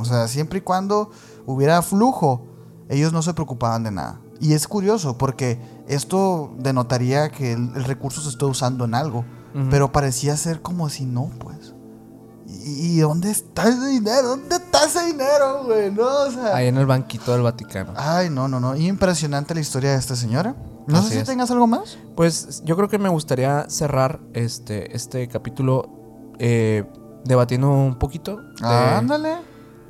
O 0.00 0.04
sea, 0.04 0.26
siempre 0.26 0.58
y 0.58 0.62
cuando 0.62 1.10
hubiera 1.46 1.80
flujo, 1.80 2.44
ellos 2.88 3.12
no 3.12 3.22
se 3.22 3.34
preocupaban 3.34 3.84
de 3.84 3.92
nada. 3.92 4.20
Y 4.40 4.52
es 4.52 4.66
curioso 4.66 5.16
porque 5.16 5.60
esto 5.86 6.52
denotaría 6.58 7.30
que 7.30 7.52
el, 7.52 7.70
el 7.74 7.84
recurso 7.84 8.20
se 8.20 8.30
está 8.30 8.46
usando 8.46 8.84
en 8.84 8.94
algo, 8.94 9.24
pero 9.70 9.90
parecía 9.90 10.36
ser 10.36 10.60
como 10.60 10.88
si 10.90 11.06
no, 11.06 11.30
pues. 11.38 11.65
¿Y, 12.68 12.98
dónde 12.98 13.30
está 13.30 13.68
ese 13.68 13.86
dinero? 13.86 14.28
¿Dónde 14.28 14.56
está 14.56 14.84
ese 14.86 15.06
dinero, 15.06 15.62
güey? 15.64 15.92
No, 15.92 16.04
o 16.04 16.30
sea. 16.32 16.56
Ahí 16.56 16.66
en 16.66 16.76
el 16.76 16.86
banquito 16.86 17.30
del 17.32 17.42
Vaticano. 17.42 17.92
Ay, 17.94 18.28
no, 18.28 18.48
no, 18.48 18.58
no. 18.58 18.74
Impresionante 18.76 19.54
la 19.54 19.60
historia 19.60 19.92
de 19.92 19.98
esta 19.98 20.16
señora. 20.16 20.56
No 20.88 20.98
Así 20.98 21.08
sé 21.08 21.14
si 21.14 21.20
es. 21.20 21.26
tengas 21.28 21.50
algo 21.52 21.68
más. 21.68 21.96
Pues 22.16 22.62
yo 22.64 22.76
creo 22.76 22.88
que 22.88 22.98
me 22.98 23.08
gustaría 23.08 23.66
cerrar 23.68 24.18
este, 24.34 24.96
este 24.96 25.28
capítulo 25.28 26.34
eh, 26.40 26.84
debatiendo 27.24 27.70
un 27.70 27.98
poquito 27.98 28.36
de, 28.60 28.66
Ándale. 28.66 29.36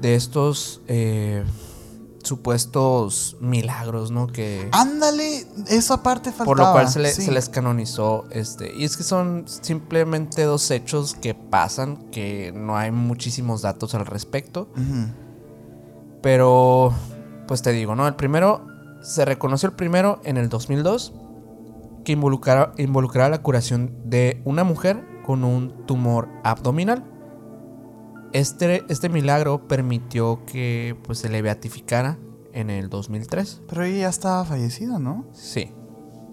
de 0.01 0.15
estos 0.15 0.83
eh, 0.87 1.45
supuestos 2.27 3.37
milagros, 3.41 4.11
¿no? 4.11 4.27
Que 4.27 4.69
Ándale. 4.73 5.47
Esa 5.69 6.03
parte 6.03 6.31
faltaba. 6.31 6.45
por 6.47 6.59
lo 6.59 6.73
cual 6.73 6.89
se, 6.89 7.01
le- 7.01 7.13
sí. 7.13 7.23
se 7.23 7.33
les 7.33 7.49
canonizó. 7.49 8.25
Este, 8.31 8.75
y 8.77 8.85
es 8.85 8.97
que 8.97 9.03
son 9.03 9.45
simplemente 9.47 10.43
dos 10.43 10.71
hechos 10.71 11.15
que 11.15 11.35
pasan, 11.35 12.11
que 12.11 12.53
no 12.55 12.77
hay 12.77 12.91
muchísimos 12.91 13.63
datos 13.63 13.95
al 13.95 14.05
respecto. 14.07 14.69
Pero, 16.23 16.93
pues 17.47 17.63
te 17.63 17.73
digo, 17.73 17.95
¿no? 17.95 18.07
El 18.09 18.15
primero, 18.17 18.67
se 19.03 19.25
reconoció 19.25 19.69
el 19.69 19.75
primero 19.75 20.21
en 20.25 20.37
el 20.37 20.49
2002, 20.49 21.13
que 22.05 22.13
involucraba, 22.13 22.73
involucraba 22.79 23.29
la 23.29 23.43
curación 23.43 23.93
de 24.05 24.41
una 24.45 24.65
mujer 24.65 25.05
con 25.25 25.45
un 25.45 25.87
tumor 25.87 26.29
abdominal. 26.45 27.05
Este, 28.37 28.85
este 28.91 29.09
milagro 29.09 29.67
permitió 29.67 30.45
que 30.45 30.95
pues, 31.05 31.21
se 31.21 31.31
le 31.31 31.41
beatificara 31.41 32.19
en 32.53 32.69
el 32.69 32.91
2003. 32.91 33.63
Pero 33.67 33.85
ella 33.85 33.97
ya 34.01 34.09
estaba 34.11 34.45
fallecida, 34.45 34.99
¿no? 34.99 35.25
Sí. 35.33 35.73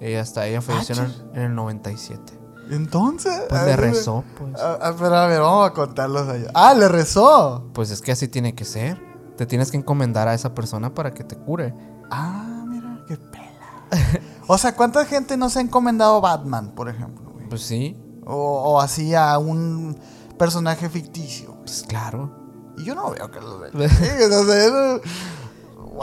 Ella 0.01 0.19
está, 0.19 0.45
ella 0.45 0.61
falleció 0.61 0.95
en 0.95 1.03
el, 1.05 1.13
en 1.33 1.41
el 1.43 1.55
97. 1.55 2.33
Entonces. 2.71 3.43
Pues 3.47 3.61
a 3.61 3.63
le 3.63 3.71
ver, 3.71 3.79
rezó, 3.79 4.25
pues. 4.37 4.53
Ah, 4.59 4.79
ah, 4.81 4.93
pero 4.99 5.15
a 5.15 5.27
ver, 5.27 5.39
vamos 5.39 5.65
a 5.65 5.71
contarlos 5.71 6.27
allá. 6.27 6.51
Ah, 6.53 6.73
le 6.73 6.89
rezó. 6.89 7.69
Pues 7.73 7.89
es 7.89 8.01
que 8.01 8.11
así 8.11 8.27
tiene 8.27 8.53
que 8.53 8.65
ser. 8.65 9.01
Te 9.37 9.45
tienes 9.45 9.71
que 9.71 9.77
encomendar 9.77 10.27
a 10.27 10.33
esa 10.33 10.53
persona 10.53 10.93
para 10.93 11.13
que 11.13 11.23
te 11.23 11.37
cure. 11.37 11.73
Ah, 12.11 12.65
mira, 12.67 12.99
qué 13.07 13.15
pela. 13.15 14.19
o 14.47 14.57
sea, 14.57 14.75
¿cuánta 14.75 15.05
gente 15.05 15.37
no 15.37 15.49
se 15.49 15.59
ha 15.59 15.61
encomendado 15.61 16.17
a 16.17 16.19
Batman, 16.19 16.71
por 16.75 16.89
ejemplo? 16.89 17.31
güey? 17.31 17.47
Pues 17.47 17.61
sí, 17.61 17.97
O, 18.25 18.73
o 18.73 18.81
así 18.81 19.15
a 19.15 19.37
un 19.37 19.97
personaje 20.37 20.89
ficticio. 20.89 21.55
pues 21.59 21.83
claro. 21.87 22.31
Y 22.77 22.85
yo 22.85 22.95
no 22.95 23.11
veo 23.11 23.29
que 23.29 23.39
lo 23.39 23.59
vean. 23.59 23.73
Sí, 23.89 24.07
no 24.29 24.43
sé, 24.43 24.71
no- 24.71 24.97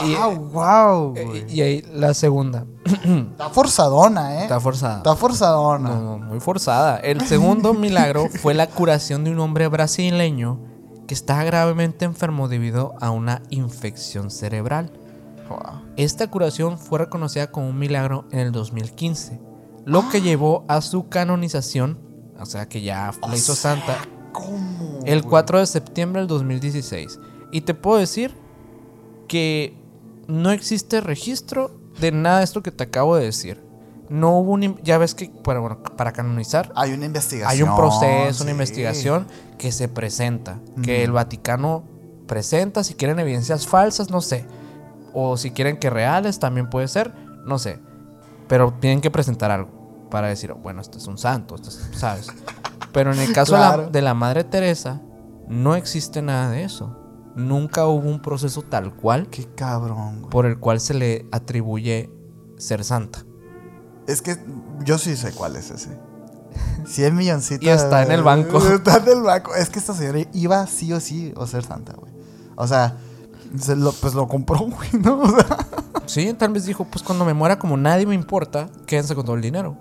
Y- 0.07 0.15
Wow, 0.15 0.37
wow, 0.53 1.15
Eh, 1.17 1.25
güey. 1.25 1.53
Y 1.53 1.63
ahí 1.63 1.83
la 1.93 2.15
segunda. 2.15 2.65
Está 2.85 3.51
forzadona, 3.51 4.37
¿eh? 4.39 4.43
Está 4.45 4.61
forzada. 4.61 4.97
Está 4.99 5.17
forzadona. 5.17 5.89
No, 5.89 6.01
no, 6.01 6.19
muy 6.19 6.39
forzada. 6.39 6.99
El 6.99 7.27
segundo 7.27 7.75
milagro 7.75 8.29
fue 8.41 8.55
la 8.55 8.69
curación 8.69 9.25
de 9.25 9.33
un 9.33 9.41
hombre 9.41 9.67
brasileño 9.67 10.61
que 11.09 11.15
estaba 11.15 11.43
gravemente 11.43 12.05
enfermo 12.05 12.47
debido 12.47 12.95
a 13.01 13.11
una 13.11 13.43
infección 13.51 14.31
cerebral. 14.31 14.93
Wow. 15.49 15.83
Esta 15.97 16.29
curación 16.31 16.79
fue 16.79 17.01
reconocida 17.01 17.51
como 17.51 17.69
un 17.69 17.77
milagro 17.77 18.27
en 18.31 18.39
el 18.39 18.53
2015, 18.53 19.41
lo 19.87 20.09
que 20.09 20.21
llevó 20.23 20.65
a 20.69 20.83
su 20.83 21.09
canonización, 21.09 21.99
o 22.39 22.47
sea 22.47 22.69
que 22.69 22.83
ya 22.83 23.11
la 23.29 23.37
hizo 23.37 23.57
santa, 23.57 23.97
¿Cómo? 24.33 25.01
el 25.05 25.21
güey? 25.23 25.31
4 25.31 25.59
de 25.61 25.67
septiembre 25.67 26.21
del 26.21 26.29
2016. 26.29 27.19
Y 27.53 27.63
te 27.63 27.75
puedo 27.75 27.99
decir 27.99 28.35
que 29.29 29.77
no 30.29 30.51
existe 30.51 31.01
registro 31.01 31.73
de 32.01 32.13
nada 32.13 32.39
de 32.39 32.45
esto 32.45 32.63
que 32.63 32.71
te 32.71 32.85
acabo 32.85 33.17
de 33.17 33.25
decir. 33.25 33.63
No 34.09 34.39
hubo 34.39 34.53
un... 34.53 34.77
Ya 34.83 34.99
ves 34.99 35.15
que 35.15 35.31
para, 35.45 35.61
bueno, 35.61 35.83
para 35.83 36.13
canonizar 36.13 36.73
Hay 36.75 36.93
una 36.93 37.07
investigación. 37.07 37.51
hay 37.51 37.63
un 37.63 37.77
proceso, 37.77 38.43
una 38.43 38.51
investigación 38.53 39.27
que 39.59 39.71
se 39.73 39.89
presenta. 39.89 40.59
Que 40.83 41.05
el 41.05 41.13
Vaticano 41.13 41.85
presenta, 42.27 42.83
si 42.85 42.95
quieren 42.95 43.19
evidencias 43.21 43.67
falsas, 43.67 44.11
no 44.11 44.21
sé. 44.21 44.47
O 45.13 45.37
si 45.37 45.51
quieren 45.53 45.77
que 45.79 45.91
reales, 45.91 46.39
también 46.41 46.69
puede 46.71 46.89
ser, 46.89 47.13
no 47.47 47.59
sé. 47.59 47.79
Pero 48.49 48.75
tienen 48.81 49.01
que 49.01 49.11
presentar 49.13 49.51
algo 49.53 50.07
para 50.11 50.27
decir, 50.29 50.53
bueno, 50.55 50.81
este 50.81 50.99
es 50.99 51.07
un 51.07 51.19
santo, 51.19 51.55
este 51.55 51.69
es- 51.69 51.89
¿sabes? 51.95 52.27
Pero 52.93 53.13
en 53.13 53.19
el 53.21 53.33
caso 53.33 53.55
de, 53.55 53.61
la, 53.61 53.69
Claro. 53.75 53.91
de 53.91 54.03
la 54.03 54.15
Madre 54.15 54.45
Teresa, 54.45 55.01
no 55.49 55.75
existe 55.77 56.23
nada 56.23 56.51
de 56.51 56.65
eso. 56.65 56.97
Nunca 57.37 57.87
hubo 57.87 58.09
un 58.09 58.21
proceso 58.21 58.63
tal 58.63 58.93
cual 58.95 59.29
Qué 59.29 59.47
cabrón, 59.55 60.19
güey. 60.21 60.31
por 60.31 60.47
el 60.47 60.59
cual 60.59 60.81
se 60.81 60.95
le 60.95 61.27
atribuye 61.33 62.11
ser 62.59 62.85
santa. 62.85 63.25
Es 64.07 64.21
que 64.23 64.37
yo 64.85 64.99
sí 64.99 65.17
sé 65.17 65.33
cuál 65.33 65.57
es 65.57 65.71
ese. 65.71 65.97
100 66.87 67.15
milloncitos. 67.15 67.65
Y 67.67 67.69
está 67.71 68.03
en 68.03 68.11
el 68.11 68.23
banco. 68.23 68.59
Está 68.67 68.97
en 68.99 69.09
el 69.19 69.23
banco. 69.23 69.55
Es 69.55 69.71
que 69.71 69.79
esta 69.79 69.95
señora 69.95 70.19
iba 70.33 70.67
sí 70.67 70.93
o 70.93 70.99
sí 71.01 71.33
a 71.41 71.47
ser 71.47 71.63
santa, 71.65 71.93
güey. 71.95 72.13
O 72.57 72.67
sea, 72.67 72.97
se 73.59 73.77
lo- 73.77 73.93
pues 73.93 74.15
lo 74.15 74.27
compró, 74.27 74.59
güey, 74.61 74.91
¿no? 75.01 75.21
O 75.21 75.29
sea, 75.29 75.47
Sí, 76.07 76.35
tal 76.35 76.53
vez 76.53 76.65
dijo, 76.67 76.85
pues 76.85 77.05
cuando 77.05 77.25
me 77.25 77.35
muera 77.35 77.57
como 77.61 77.77
nadie 77.77 78.05
me 78.05 78.17
importa, 78.17 78.69
quédense 78.87 79.15
con 79.15 79.25
todo 79.25 79.37
el 79.37 79.43
dinero. 79.43 79.77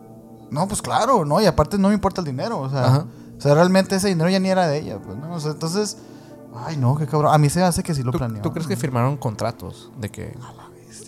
No, 0.51 0.67
pues 0.67 0.81
claro, 0.81 1.25
¿no? 1.25 1.39
Y 1.41 1.45
aparte 1.45 1.77
no 1.77 1.89
me 1.89 1.93
importa 1.93 2.21
el 2.21 2.25
dinero, 2.27 2.59
o 2.59 2.69
sea. 2.69 2.85
Ajá. 2.85 3.05
O 3.37 3.41
sea, 3.41 3.53
realmente 3.53 3.95
ese 3.95 4.09
dinero 4.09 4.29
ya 4.29 4.39
ni 4.39 4.49
era 4.49 4.67
de 4.67 4.79
ella, 4.79 4.99
pues, 5.01 5.17
¿no? 5.17 5.33
O 5.33 5.39
sea, 5.39 5.51
entonces. 5.51 5.97
Ay, 6.55 6.77
no, 6.77 6.95
qué 6.97 7.05
cabrón. 7.05 7.33
A 7.33 7.37
mí 7.37 7.49
se 7.49 7.61
hace 7.63 7.83
que 7.83 7.93
sí 7.93 8.03
lo 8.03 8.11
¿Tú, 8.11 8.17
planeó. 8.17 8.41
tú 8.41 8.51
crees 8.51 8.67
que 8.67 8.75
firmaron 8.75 9.17
contratos? 9.17 9.91
De 9.99 10.09
que 10.09 10.35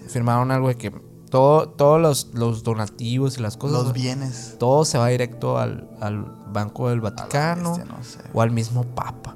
firmaron 0.08 0.52
algo 0.52 0.68
de 0.68 0.76
que 0.78 0.92
todo, 1.30 1.70
todos 1.70 2.00
los, 2.00 2.30
los 2.34 2.64
donativos 2.64 3.38
y 3.38 3.42
las 3.42 3.58
cosas, 3.58 3.84
Los 3.84 3.94
bienes. 3.94 4.58
todo 4.60 4.86
se 4.86 4.98
va 4.98 5.08
directo 5.08 5.58
al, 5.58 5.90
al 6.00 6.26
Banco 6.52 6.90
del 6.90 7.00
A 7.00 7.04
la 7.04 7.10
Vaticano 7.10 7.70
bestia, 7.76 7.86
no 7.86 8.04
sé. 8.04 8.20
o 8.34 8.42
al 8.42 8.52
mismo 8.52 8.84
Papa. 8.84 9.36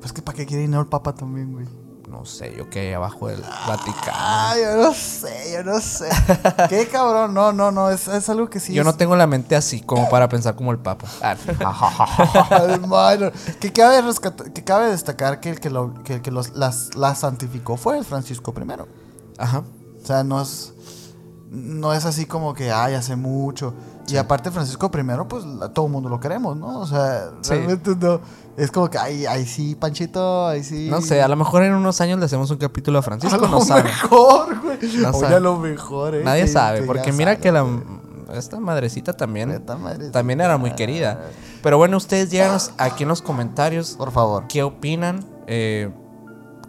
Pues 0.00 0.12
que 0.12 0.22
para 0.22 0.36
qué 0.36 0.46
quiere 0.46 0.62
dinero 0.62 0.80
el 0.82 0.88
Papa 0.88 1.14
también, 1.14 1.52
güey. 1.52 1.66
No 2.08 2.24
sé, 2.24 2.54
yo 2.56 2.70
que 2.70 2.80
hay 2.80 2.92
abajo 2.94 3.28
del 3.28 3.42
Vaticano. 3.42 4.16
Ay, 4.16 4.62
yo 4.62 4.82
no 4.82 4.94
sé, 4.94 5.52
yo 5.52 5.62
no 5.62 5.78
sé. 5.78 6.08
qué 6.68 6.88
cabrón, 6.88 7.34
no, 7.34 7.52
no, 7.52 7.70
no, 7.70 7.90
es, 7.90 8.08
es 8.08 8.28
algo 8.30 8.48
que 8.48 8.60
sí. 8.60 8.72
Yo 8.72 8.82
no 8.82 8.94
tengo 8.94 9.14
la 9.14 9.26
mente 9.26 9.54
así 9.56 9.82
como 9.82 10.08
para 10.08 10.28
pensar 10.28 10.56
como 10.56 10.72
el 10.72 10.78
Papa. 10.78 11.06
Ah, 11.22 11.36
que 13.60 13.72
cabe, 13.72 14.02
que 14.54 14.64
cabe 14.64 14.90
destacar 14.90 15.40
que 15.40 15.50
el 15.50 15.60
que, 15.60 15.70
lo, 15.70 15.94
que, 16.02 16.14
el 16.14 16.22
que 16.22 16.30
los, 16.30 16.56
las, 16.56 16.94
la 16.94 17.14
santificó 17.14 17.76
fue 17.76 17.98
el 17.98 18.04
Francisco 18.04 18.54
I. 18.56 18.62
Ajá. 19.36 19.64
O 20.02 20.06
sea, 20.06 20.24
no 20.24 20.40
es, 20.40 20.72
no 21.50 21.92
es 21.92 22.04
así 22.04 22.26
como 22.26 22.54
que, 22.54 22.72
ay, 22.72 22.94
hace 22.94 23.16
mucho. 23.16 23.74
Y 24.08 24.16
aparte 24.16 24.50
Francisco 24.50 24.90
I, 24.94 25.02
pues 25.28 25.44
todo 25.74 25.86
el 25.86 25.92
mundo 25.92 26.08
lo 26.08 26.20
queremos, 26.20 26.56
¿no? 26.56 26.80
O 26.80 26.86
sea, 26.86 27.30
Sí. 27.42 27.50
realmente 27.50 27.94
no. 27.96 28.20
Es 28.58 28.70
como 28.72 28.90
que, 28.90 28.98
ay, 28.98 29.24
ay, 29.26 29.46
sí, 29.46 29.74
Panchito, 29.76 30.46
ay, 30.48 30.64
sí. 30.64 30.88
No 30.90 31.00
sé, 31.00 31.22
a 31.22 31.28
lo 31.28 31.36
mejor 31.36 31.62
en 31.62 31.72
unos 31.74 32.00
años 32.00 32.18
le 32.18 32.24
hacemos 32.24 32.50
un 32.50 32.56
capítulo 32.58 32.98
a 32.98 33.00
A 33.00 33.02
Francisco, 33.02 33.38
lo 33.38 33.48
no 33.48 33.60
sabe. 33.60 33.84
mejor, 33.84 34.60
güey. 34.60 34.78
No 34.98 35.10
Oye, 35.10 35.26
a 35.34 35.40
lo 35.40 35.56
mejor, 35.58 36.14
eh. 36.16 36.22
Nadie 36.24 36.42
que- 36.42 36.48
sabe, 36.48 36.80
que 36.80 36.86
porque 36.86 37.12
mira 37.12 37.32
sabe, 37.32 37.42
que 37.42 37.52
la 37.52 37.64
esta 38.34 38.60
madrecita 38.60 39.12
también 39.14 39.48
Neta 39.48 39.76
madre. 39.76 40.10
también 40.10 40.40
era 40.40 40.58
muy 40.58 40.72
querida. 40.72 41.20
Pero 41.62 41.78
bueno, 41.78 41.96
ustedes 41.96 42.30
díganos 42.30 42.72
aquí 42.76 43.04
en 43.04 43.08
los 43.08 43.22
comentarios 43.22 43.92
Por 43.96 44.10
favor. 44.12 44.44
qué 44.48 44.62
opinan. 44.62 45.24
Eh, 45.46 45.90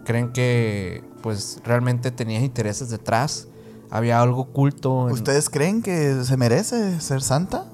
¿Creen 0.04 0.32
que 0.32 1.04
pues 1.22 1.60
realmente 1.64 2.10
tenían 2.10 2.44
intereses 2.44 2.88
detrás? 2.88 3.46
¿Había 3.90 4.20
algo 4.22 4.42
oculto? 4.42 5.08
en- 5.08 5.12
¿Ustedes 5.14 5.50
creen 5.50 5.82
que 5.82 6.24
se 6.24 6.36
merece 6.36 7.00
ser 7.00 7.20
santa? 7.22 7.66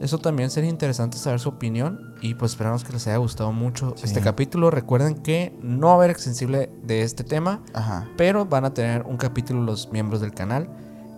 Eso 0.00 0.18
también 0.18 0.50
sería 0.50 0.70
interesante 0.70 1.16
saber 1.18 1.40
su 1.40 1.48
opinión. 1.50 2.14
Y 2.20 2.34
pues 2.34 2.52
esperamos 2.52 2.84
que 2.84 2.92
les 2.92 3.06
haya 3.06 3.16
gustado 3.18 3.52
mucho 3.52 3.94
Sí. 3.96 4.04
este 4.06 4.20
capítulo. 4.20 4.70
Recuerden 4.70 5.14
que 5.16 5.56
no 5.62 5.88
va 5.88 5.92
a 5.94 5.96
haber 5.96 6.10
extensible 6.10 6.70
de 6.84 7.02
este 7.02 7.24
tema. 7.24 7.60
Ajá. 7.74 8.08
Pero 8.16 8.46
van 8.46 8.64
a 8.64 8.72
tener 8.74 9.02
un 9.02 9.16
capítulo 9.16 9.60
los 9.62 9.90
miembros 9.92 10.20
del 10.20 10.32
canal. 10.32 10.68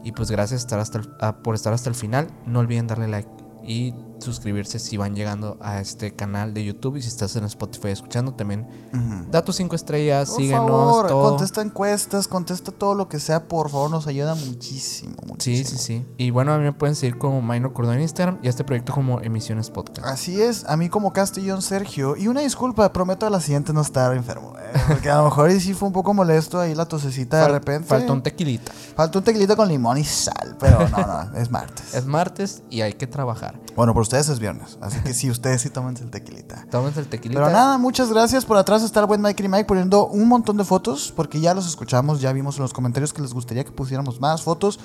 Y 0.02 0.12
pues 0.12 0.30
gracias 0.30 0.60
estar 0.60 0.78
hasta 0.80 0.98
el- 0.98 1.08
a- 1.20 1.36
por 1.38 1.54
estar 1.54 1.72
hasta 1.72 1.88
el 1.88 1.94
final. 1.94 2.28
No 2.46 2.58
olviden 2.60 2.86
darle 2.86 3.08
like 3.08 3.28
y 3.66 3.94
suscribirse 4.18 4.78
si 4.78 4.96
van 4.96 5.14
llegando 5.14 5.56
a 5.60 5.80
este 5.80 6.14
canal 6.14 6.54
de 6.54 6.64
YouTube. 6.64 6.96
Y 6.96 7.02
si 7.02 7.08
estás 7.08 7.36
en 7.36 7.44
Spotify 7.44 7.88
escuchando, 7.88 8.34
también 8.34 8.66
da 9.30 9.44
tus 9.44 9.56
cinco 9.56 9.76
estrellas, 9.76 10.28
Por 10.30 10.38
síguenos, 10.38 10.66
favor, 10.66 11.06
todo. 11.08 11.28
contesta 11.30 11.62
encuestas, 11.62 12.28
contesta 12.28 12.72
todo 12.72 12.94
lo 12.94 13.08
que 13.08 13.20
sea, 13.20 13.48
por 13.48 13.70
favor, 13.70 13.90
nos 13.90 14.06
ayuda 14.06 14.34
muchísimo, 14.34 15.14
Sí, 15.20 15.26
muchísimo. 15.26 15.78
sí, 15.78 15.78
sí. 15.78 16.06
Y 16.16 16.30
bueno, 16.30 16.52
a 16.52 16.58
mí 16.58 16.64
me 16.64 16.72
pueden 16.72 16.94
seguir 16.96 17.18
como 17.18 17.42
Minor 17.42 17.72
Cordón 17.72 17.96
en 17.96 18.02
Instagram 18.02 18.38
y 18.42 18.46
a 18.46 18.50
este 18.50 18.64
proyecto 18.64 18.92
como 18.92 19.20
Emisiones 19.20 19.70
Podcast. 19.70 20.06
Así 20.06 20.40
es, 20.40 20.64
a 20.66 20.76
mí 20.76 20.88
como 20.88 21.12
Castellón 21.12 21.62
Sergio. 21.62 22.16
Y 22.16 22.28
una 22.28 22.40
disculpa, 22.40 22.92
prometo 22.92 23.26
a 23.26 23.30
la 23.30 23.40
siguiente 23.40 23.72
no 23.72 23.80
estar 23.80 24.14
enfermo. 24.14 24.54
¿eh? 24.58 24.78
Porque 24.88 25.10
a 25.10 25.16
lo 25.18 25.24
mejor 25.24 25.50
sí 25.60 25.74
fue 25.74 25.88
un 25.88 25.92
poco 25.94 26.14
molesto 26.14 26.60
ahí 26.60 26.74
la 26.74 26.86
tosecita 26.86 27.42
de 27.42 27.48
repente. 27.48 27.88
Falta 27.88 28.12
un 28.12 28.22
tequilita. 28.22 28.72
Falta 28.96 29.18
un 29.18 29.24
tequilito 29.24 29.56
con 29.56 29.68
limón 29.68 29.98
y 29.98 30.04
sal, 30.04 30.56
pero 30.58 30.88
no, 30.88 30.98
no, 30.98 31.36
es 31.38 31.50
martes. 31.50 31.94
Es 31.94 32.06
martes 32.06 32.62
y 32.70 32.80
hay 32.82 32.92
que 32.94 33.06
trabajar. 33.06 33.58
Bueno, 33.76 33.92
por 33.94 34.03
ustedes 34.04 34.28
es 34.28 34.38
viernes, 34.38 34.78
así 34.80 35.00
que 35.00 35.12
sí, 35.12 35.30
ustedes 35.30 35.60
sí 35.62 35.70
tómense 35.70 36.04
el 36.04 36.10
tequilita. 36.10 36.66
Tómense 36.70 37.00
el 37.00 37.06
tequilita. 37.08 37.40
Pero 37.42 37.52
nada, 37.52 37.76
muchas 37.78 38.10
gracias. 38.10 38.44
Por 38.44 38.56
atrás 38.56 38.82
está 38.84 39.00
el 39.00 39.06
buen 39.06 39.20
Mike 39.20 39.42
y 39.44 39.48
Mike 39.48 39.64
poniendo 39.64 40.06
un 40.06 40.28
montón 40.28 40.56
de 40.56 40.64
fotos, 40.64 41.12
porque 41.14 41.40
ya 41.40 41.52
los 41.54 41.66
escuchamos, 41.66 42.20
ya 42.20 42.32
vimos 42.32 42.56
en 42.56 42.62
los 42.62 42.72
comentarios 42.72 43.12
que 43.12 43.20
les 43.22 43.34
gustaría 43.34 43.64
que 43.64 43.72
pusiéramos 43.72 44.20
más 44.20 44.42
fotos. 44.42 44.78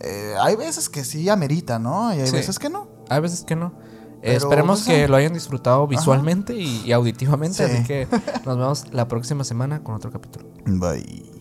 Eh, 0.00 0.34
hay 0.40 0.56
veces 0.56 0.88
que 0.90 1.04
sí 1.04 1.28
amerita, 1.30 1.78
¿no? 1.78 2.14
Y 2.14 2.20
hay 2.20 2.26
Sí. 2.26 2.32
veces 2.36 2.58
que 2.58 2.68
no. 2.68 2.88
Hay 3.08 3.20
veces 3.20 3.42
que 3.44 3.56
no. 3.56 3.72
Pero, 4.20 4.38
esperemos 4.38 4.82
que 4.84 5.06
lo 5.08 5.16
hayan 5.16 5.34
disfrutado 5.34 5.86
visualmente 5.86 6.54
y, 6.56 6.82
y 6.84 6.92
auditivamente. 6.92 7.66
Sí. 7.66 7.72
Así 7.74 7.84
que 7.84 8.08
nos 8.46 8.56
vemos 8.58 8.84
la 8.92 9.06
próxima 9.08 9.44
semana 9.44 9.82
con 9.84 9.94
otro 9.94 10.10
capítulo. 10.10 10.46
Bye. 10.66 11.33